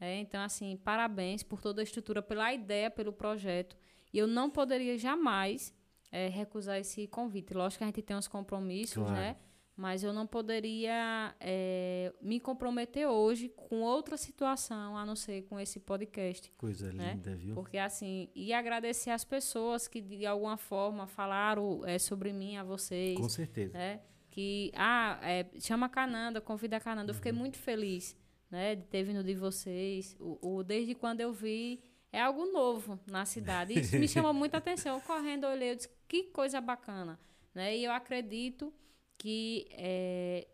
né? 0.00 0.20
Então, 0.20 0.40
assim, 0.40 0.76
parabéns 0.76 1.42
por 1.42 1.60
toda 1.60 1.82
a 1.82 1.84
estrutura, 1.84 2.22
pela 2.22 2.54
ideia, 2.54 2.88
pelo 2.90 3.12
projeto. 3.12 3.76
E 4.12 4.18
eu 4.18 4.26
não 4.28 4.48
poderia 4.48 4.96
jamais 4.96 5.74
eh, 6.12 6.28
recusar 6.28 6.78
esse 6.78 7.06
convite. 7.08 7.52
Lógico 7.52 7.78
que 7.78 7.84
a 7.84 7.86
gente 7.88 8.00
tem 8.02 8.16
uns 8.16 8.28
compromissos, 8.28 8.94
Claro. 9.02 9.12
né? 9.12 9.36
Mas 9.78 10.02
eu 10.02 10.12
não 10.12 10.26
poderia 10.26 11.32
é, 11.38 12.12
me 12.20 12.40
comprometer 12.40 13.06
hoje 13.06 13.48
com 13.50 13.80
outra 13.82 14.16
situação, 14.16 14.96
a 14.96 15.06
não 15.06 15.14
ser 15.14 15.42
com 15.42 15.58
esse 15.60 15.78
podcast. 15.78 16.50
Coisa 16.58 16.92
né? 16.92 17.12
linda, 17.14 17.36
viu? 17.36 17.54
Porque 17.54 17.78
assim, 17.78 18.28
e 18.34 18.52
agradecer 18.52 19.10
as 19.10 19.24
pessoas 19.24 19.86
que 19.86 20.00
de 20.00 20.26
alguma 20.26 20.56
forma 20.56 21.06
falaram 21.06 21.86
é, 21.86 21.96
sobre 21.96 22.32
mim 22.32 22.56
a 22.56 22.64
vocês. 22.64 23.16
Com 23.16 23.28
certeza. 23.28 23.78
Né? 23.78 24.00
Que, 24.30 24.72
ah, 24.74 25.16
é, 25.22 25.46
chama 25.60 25.86
a 25.86 25.88
Cananda, 25.88 26.40
convida 26.40 26.76
a 26.76 26.80
Cananda. 26.80 27.10
Eu 27.12 27.14
fiquei 27.14 27.30
Uhum. 27.30 27.38
muito 27.38 27.56
feliz, 27.58 28.16
né, 28.50 28.74
de 28.74 28.82
ter 28.84 29.04
vindo 29.04 29.22
de 29.22 29.34
vocês. 29.36 30.16
O, 30.18 30.56
o- 30.56 30.64
desde 30.64 30.94
quando 30.96 31.20
eu 31.20 31.32
vi, 31.32 31.80
é 32.12 32.20
algo 32.20 32.46
novo 32.46 32.98
na 33.06 33.24
cidade. 33.24 33.78
Isso 33.78 33.96
me 33.96 34.08
chamou 34.26 34.32
muita 34.34 34.56
atenção. 34.58 34.96
Eu 34.96 35.00
correndo, 35.02 35.46
olhei, 35.46 35.70
eu 35.70 35.76
disse, 35.76 35.88
que 36.08 36.24
coisa 36.24 36.60
bacana. 36.60 37.16
Né? 37.54 37.76
E 37.76 37.84
eu 37.84 37.92
acredito 37.92 38.72
que 39.18 39.66
é, 39.72 40.46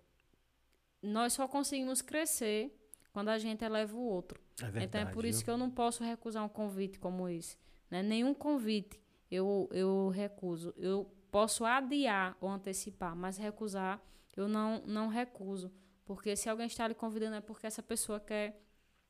nós 1.02 1.34
só 1.34 1.46
conseguimos 1.46 2.00
crescer 2.00 2.74
quando 3.12 3.28
a 3.28 3.38
gente 3.38 3.62
eleva 3.62 3.94
o 3.94 4.00
outro. 4.00 4.40
É 4.58 4.64
verdade. 4.64 4.84
Então 4.86 5.00
é 5.02 5.04
por 5.04 5.22
viu? 5.22 5.30
isso 5.30 5.44
que 5.44 5.50
eu 5.50 5.58
não 5.58 5.70
posso 5.70 6.02
recusar 6.02 6.44
um 6.44 6.48
convite 6.48 6.98
como 6.98 7.28
esse. 7.28 7.56
Né? 7.90 8.02
Nenhum 8.02 8.34
convite 8.34 9.00
eu, 9.30 9.68
eu 9.70 10.08
recuso. 10.08 10.74
Eu 10.76 11.08
posso 11.30 11.64
adiar 11.64 12.36
ou 12.40 12.48
antecipar, 12.48 13.14
mas 13.14 13.36
recusar 13.36 14.02
eu 14.36 14.48
não, 14.48 14.82
não 14.86 15.08
recuso. 15.08 15.70
Porque 16.04 16.34
se 16.36 16.48
alguém 16.48 16.66
está 16.66 16.88
lhe 16.88 16.94
convidando 16.94 17.36
é 17.36 17.40
porque 17.40 17.66
essa 17.66 17.82
pessoa 17.82 18.18
quer. 18.18 18.60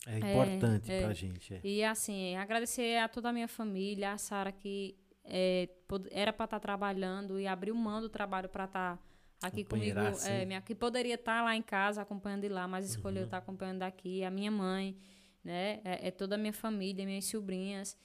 É 0.06 0.18
importante 0.18 0.92
é. 0.92 1.02
pra 1.02 1.14
gente. 1.14 1.54
É. 1.54 1.60
E 1.64 1.82
assim, 1.82 2.36
agradecer 2.36 2.98
a 2.98 3.08
toda 3.08 3.30
a 3.30 3.32
minha 3.32 3.48
família, 3.48 4.12
a 4.12 4.18
Sara 4.18 4.52
que 4.52 4.98
é, 5.24 5.68
era 6.10 6.32
para 6.32 6.44
estar 6.44 6.60
trabalhando 6.60 7.40
e 7.40 7.46
abriu 7.46 7.74
mão 7.74 8.02
do 8.02 8.08
trabalho 8.10 8.48
para 8.48 8.64
estar 8.64 8.98
aqui 9.46 9.64
comigo. 9.64 9.98
É, 10.26 10.44
minha, 10.44 10.60
que 10.60 10.74
poderia 10.74 11.14
estar 11.14 11.42
lá 11.42 11.54
em 11.56 11.62
casa 11.62 12.02
acompanhando 12.02 12.42
de 12.42 12.48
lá, 12.48 12.66
mas 12.68 12.84
Uhum. 12.86 12.90
escolheu 12.92 13.24
estar 13.24 13.38
acompanhando 13.38 13.78
daqui. 13.80 14.24
A 14.24 14.30
minha 14.30 14.50
mãe, 14.50 14.96
né? 15.42 15.80
É, 15.84 16.08
é 16.08 16.10
toda 16.10 16.34
a 16.34 16.38
minha 16.38 16.52
família, 16.52 17.04
minhas 17.04 17.24
sobrinhas. 17.26 17.96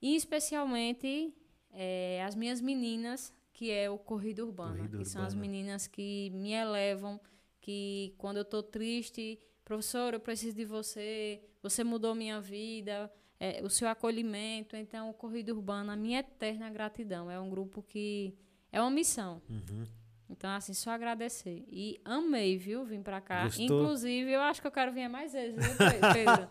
E 0.00 0.14
especialmente 0.16 1.34
é, 1.72 2.22
as 2.24 2.34
minhas 2.34 2.60
meninas, 2.60 3.32
que 3.52 3.70
é 3.70 3.88
o 3.90 3.98
Corrida 3.98 4.44
Urbana. 4.44 4.76
Corrida 4.76 4.98
que 4.98 5.04
são 5.04 5.22
as 5.22 5.32
Urbana. 5.34 5.50
meninas 5.50 5.86
que 5.86 6.30
me 6.30 6.52
elevam, 6.52 7.20
que 7.60 8.14
quando 8.18 8.36
eu 8.38 8.44
tô 8.44 8.62
triste, 8.62 9.38
professor, 9.64 10.14
eu 10.14 10.20
preciso 10.20 10.56
de 10.56 10.64
você, 10.64 11.40
você 11.62 11.82
mudou 11.82 12.14
minha 12.14 12.40
vida, 12.40 13.10
é, 13.40 13.60
o 13.62 13.68
seu 13.68 13.88
acolhimento. 13.88 14.76
Então, 14.76 15.10
o 15.10 15.14
Corrida 15.14 15.52
Urbana, 15.52 15.92
a 15.94 15.96
minha 15.96 16.20
eterna 16.20 16.70
gratidão. 16.70 17.30
É 17.30 17.38
um 17.40 17.50
grupo 17.50 17.82
que 17.82 18.34
é 18.72 18.80
uma 18.80 18.90
missão. 18.90 19.42
Uhum. 19.50 19.84
Então, 20.28 20.50
assim, 20.50 20.74
só 20.74 20.90
agradecer. 20.90 21.64
E 21.68 22.00
amei, 22.04 22.58
viu, 22.58 22.84
vim 22.84 23.00
pra 23.02 23.20
cá. 23.20 23.44
Gostou? 23.44 23.64
Inclusive, 23.64 24.30
eu 24.32 24.40
acho 24.40 24.60
que 24.60 24.66
eu 24.66 24.72
quero 24.72 24.92
vir 24.92 25.08
mais 25.08 25.32
vezes, 25.32 25.54
viu, 25.54 25.76
Pe- 25.76 26.00
Pedro? 26.12 26.48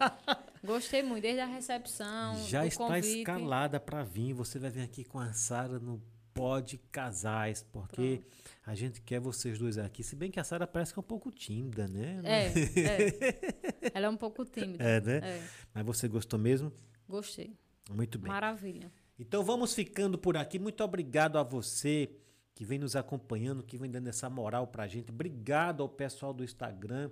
Gostei 0.64 1.04
muito, 1.04 1.24
desde 1.24 1.42
a 1.42 1.46
recepção, 1.46 2.36
Já 2.48 2.66
está 2.66 2.88
convite. 2.88 3.20
escalada 3.20 3.80
para 3.80 4.04
vir. 4.04 4.34
Você 4.34 4.58
vai 4.60 4.70
vir 4.70 4.82
aqui 4.82 5.04
com 5.04 5.20
a 5.20 5.34
Sara 5.34 5.78
no 5.80 6.02
Pode 6.34 6.78
Casais, 6.92 7.64
porque 7.72 8.22
a 8.66 8.74
gente 8.76 9.02
quer 9.02 9.20
vocês 9.20 9.60
dois 9.60 9.78
aqui. 9.78 10.04
Se 10.04 10.16
bem 10.16 10.32
que 10.32 10.40
a 10.40 10.44
Sara 10.44 10.66
parece 10.66 10.94
que 10.94 11.00
é 11.00 11.02
um 11.02 11.04
pouco 11.04 11.30
tímida, 11.32 11.88
né? 11.88 12.22
É, 12.24 12.46
é. 12.80 13.92
Ela 13.94 14.08
é 14.08 14.10
um 14.10 14.18
pouco 14.18 14.44
tímida. 14.46 14.84
É, 14.84 15.02
né? 15.02 15.18
É, 15.18 15.44
Mas 15.74 15.86
você 15.86 16.08
gostou 16.08 16.40
mesmo? 16.40 16.72
gostei. 17.08 17.54
Muito 17.92 18.18
bem. 18.18 18.30
Maravilha. 18.32 18.92
Então 19.20 19.44
vamos 19.44 19.74
ficando 19.74 20.18
por 20.18 20.36
aqui. 20.36 20.58
Muito 20.58 20.84
obrigado 20.84 21.38
a 21.38 21.44
você 21.44 22.10
que 22.56 22.64
vem 22.64 22.80
nos 22.80 22.96
acompanhando, 22.96 23.62
que 23.62 23.78
vem 23.78 23.92
dando 23.92 24.08
essa 24.08 24.30
moral 24.30 24.66
pra 24.66 24.88
gente. 24.88 25.12
Obrigado 25.12 25.84
ao 25.84 25.90
pessoal 25.90 26.34
do 26.34 26.44
Instagram, 26.44 27.12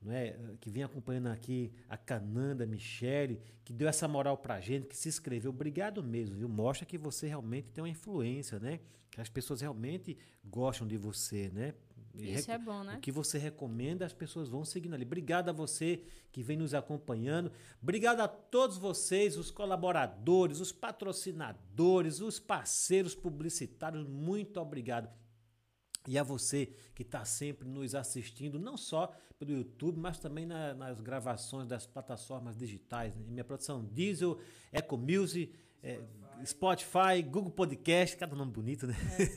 não 0.00 0.12
é, 0.12 0.36
que 0.60 0.70
vem 0.70 0.82
acompanhando 0.82 1.28
aqui 1.28 1.72
a 1.88 1.96
Cananda, 1.96 2.64
a 2.64 2.66
Michele, 2.66 3.40
que 3.64 3.72
deu 3.72 3.88
essa 3.88 4.06
moral 4.06 4.36
pra 4.36 4.60
gente, 4.60 4.86
que 4.86 4.96
se 4.96 5.08
inscreveu. 5.08 5.50
Obrigado 5.50 6.02
mesmo, 6.02 6.36
viu? 6.36 6.48
Mostra 6.48 6.84
que 6.84 6.98
você 6.98 7.26
realmente 7.26 7.72
tem 7.72 7.82
uma 7.82 7.88
influência, 7.88 8.60
né? 8.60 8.78
Que 9.10 9.20
as 9.20 9.30
pessoas 9.30 9.62
realmente 9.62 10.16
gostam 10.44 10.86
de 10.86 10.98
você, 10.98 11.48
né? 11.48 11.72
Isso 12.24 12.50
é 12.50 12.58
bom, 12.58 12.82
né? 12.84 12.96
o 12.96 13.00
que 13.00 13.12
você 13.12 13.38
recomenda, 13.38 14.04
as 14.06 14.12
pessoas 14.12 14.48
vão 14.48 14.64
seguindo 14.64 14.94
ali. 14.94 15.04
Obrigado 15.04 15.48
a 15.48 15.52
você 15.52 16.02
que 16.32 16.42
vem 16.42 16.56
nos 16.56 16.74
acompanhando. 16.74 17.50
Obrigado 17.82 18.20
a 18.20 18.28
todos 18.28 18.78
vocês, 18.78 19.36
os 19.36 19.50
colaboradores, 19.50 20.60
os 20.60 20.72
patrocinadores, 20.72 22.20
os 22.20 22.38
parceiros 22.38 23.14
publicitários. 23.14 24.06
Muito 24.06 24.60
obrigado. 24.60 25.08
E 26.08 26.16
a 26.18 26.22
você 26.22 26.72
que 26.94 27.02
está 27.02 27.24
sempre 27.24 27.68
nos 27.68 27.94
assistindo, 27.94 28.58
não 28.58 28.76
só 28.76 29.12
pelo 29.38 29.50
YouTube, 29.52 29.98
mas 29.98 30.18
também 30.18 30.46
na- 30.46 30.72
nas 30.72 31.00
gravações 31.00 31.66
das 31.68 31.86
plataformas 31.86 32.56
digitais. 32.56 33.14
Né? 33.16 33.24
Minha 33.28 33.44
produção 33.44 33.84
Diesel, 33.84 34.38
Eco 34.72 34.96
Music, 34.96 35.52
é, 35.82 36.00
Spotify, 36.44 37.22
Google 37.22 37.50
Podcast, 37.50 38.16
cada 38.16 38.36
nome 38.36 38.52
bonito, 38.52 38.86
né? 38.86 38.94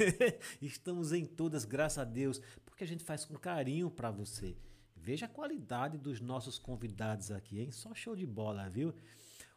Estamos 0.61 1.13
em 1.13 1.25
todas, 1.25 1.65
graças 1.65 1.99
a 1.99 2.03
Deus, 2.03 2.41
porque 2.65 2.83
a 2.83 2.87
gente 2.87 3.03
faz 3.03 3.25
com 3.25 3.35
carinho 3.35 3.89
para 3.89 4.11
você. 4.11 4.57
Veja 4.95 5.25
a 5.25 5.29
qualidade 5.29 5.97
dos 5.97 6.19
nossos 6.19 6.59
convidados 6.59 7.31
aqui, 7.31 7.59
hein? 7.59 7.71
Só 7.71 7.93
show 7.95 8.15
de 8.15 8.25
bola, 8.25 8.69
viu? 8.69 8.93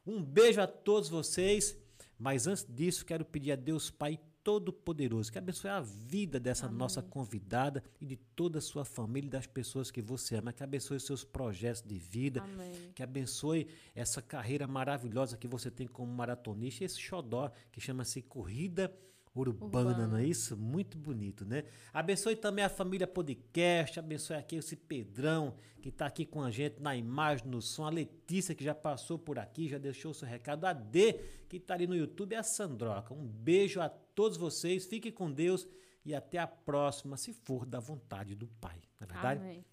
Um 0.07 0.23
beijo 0.23 0.61
a 0.61 0.67
todos 0.67 1.09
vocês. 1.09 1.77
Mas 2.19 2.47
antes 2.47 2.65
disso, 2.69 3.05
quero 3.05 3.25
pedir 3.25 3.53
a 3.53 3.57
Deus 3.57 3.91
Pai 3.91 4.21
Todo-Poderoso 4.43 5.31
que 5.31 5.39
abençoe 5.39 5.71
a 5.71 5.81
vida 5.81 6.41
dessa 6.41 6.69
nossa 6.69 7.01
convidada 7.01 7.83
e 8.01 8.07
de 8.07 8.17
toda 8.17 8.59
a 8.59 8.63
sua 8.63 8.85
família 8.85 9.29
e 9.29 9.31
das 9.31 9.47
pessoas 9.47 9.91
que 9.91 10.03
você 10.03 10.37
ama. 10.37 10.53
Que 10.53 10.63
abençoe 10.63 10.97
os 10.97 11.05
seus 11.05 11.25
projetos 11.25 11.83
de 11.83 11.99
vida. 11.99 12.43
Amém. 12.43 12.93
Que 12.95 13.03
abençoe 13.03 13.69
essa 13.95 14.21
carreira 14.21 14.67
maravilhosa 14.67 15.37
que 15.37 15.47
você 15.47 15.71
tem 15.71 15.87
como 15.87 16.13
maratonista. 16.13 16.85
Esse 16.85 17.01
xodó 17.01 17.51
que 17.71 17.81
chama-se 17.81 18.23
Corrida 18.23 18.93
Urbana, 19.35 19.91
Urbana. 19.91 20.07
não 20.07 20.17
é 20.19 20.27
isso? 20.27 20.57
Muito 20.57 20.99
bonito, 20.99 21.45
né? 21.45 21.65
Abençoe 21.93 22.37
também 22.37 22.65
a 22.65 22.69
família 22.69 23.07
podcast, 23.07 23.99
abençoe 23.99 24.37
aqui 24.37 24.57
esse 24.57 24.77
Pedrão 24.77 25.55
que 25.81 25.89
está 25.89 26.07
aqui 26.07 26.27
com 26.27 26.43
a 26.43 26.51
gente 26.51 26.81
na 26.81 26.95
imagem, 26.95 27.47
no 27.49 27.63
som, 27.63 27.87
a 27.87 27.91
Letícia 27.91 28.55
que 28.55 28.63
já 28.63 28.75
passou 28.75 29.19
por 29.19 29.39
aqui, 29.39 29.69
já 29.69 29.79
deixou 29.79 30.11
o 30.11 30.15
seu 30.15 30.29
recado, 30.29 30.67
a 30.67 30.73
D 30.75 31.15
que 31.49 31.57
está 31.57 31.75
ali 31.75 31.87
no 31.87 31.97
YouTube, 31.97 32.37
a 32.37 32.43
Sandroca. 32.43 33.15
Um 33.15 33.27
beijo 33.27 33.81
a 33.81 33.89
todos 33.89 34.37
vocês, 34.37 34.85
fiquem 34.85 35.11
com 35.11 35.33
Deus 35.33 35.67
e 36.05 36.15
até 36.15 36.39
a 36.39 36.47
próxima, 36.47 37.17
se 37.17 37.33
for 37.33 37.65
da 37.65 37.81
vontade 37.81 38.35
do 38.35 38.47
Pai, 38.47 38.83
não 39.01 39.07
é 39.09 39.13
verdade? 39.13 39.41
Amém. 39.41 39.65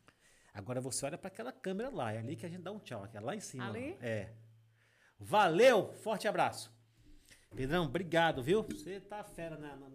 Agora 0.54 0.80
você 0.80 1.06
olha 1.06 1.18
para 1.18 1.28
aquela 1.28 1.52
câmera 1.52 1.90
lá, 1.90 2.14
é 2.14 2.18
ali 2.18 2.36
que 2.36 2.46
a 2.46 2.50
gente 2.50 2.62
dá 2.62 2.72
um 2.72 2.80
tchau, 2.80 3.04
aquela 3.04 3.28
lá 3.28 3.36
em 3.36 3.40
cima. 3.42 3.68
Ali? 3.68 3.98
ó. 4.00 4.04
É. 4.04 4.34
Valeu, 5.20 5.92
forte 5.94 6.28
abraço. 6.28 6.79
Pedrão, 7.56 7.86
obrigado, 7.86 8.42
viu? 8.44 8.64
Você 8.64 9.00
tá 9.00 9.24
fera 9.24 9.58
na- 9.58 9.76
no 9.76 9.90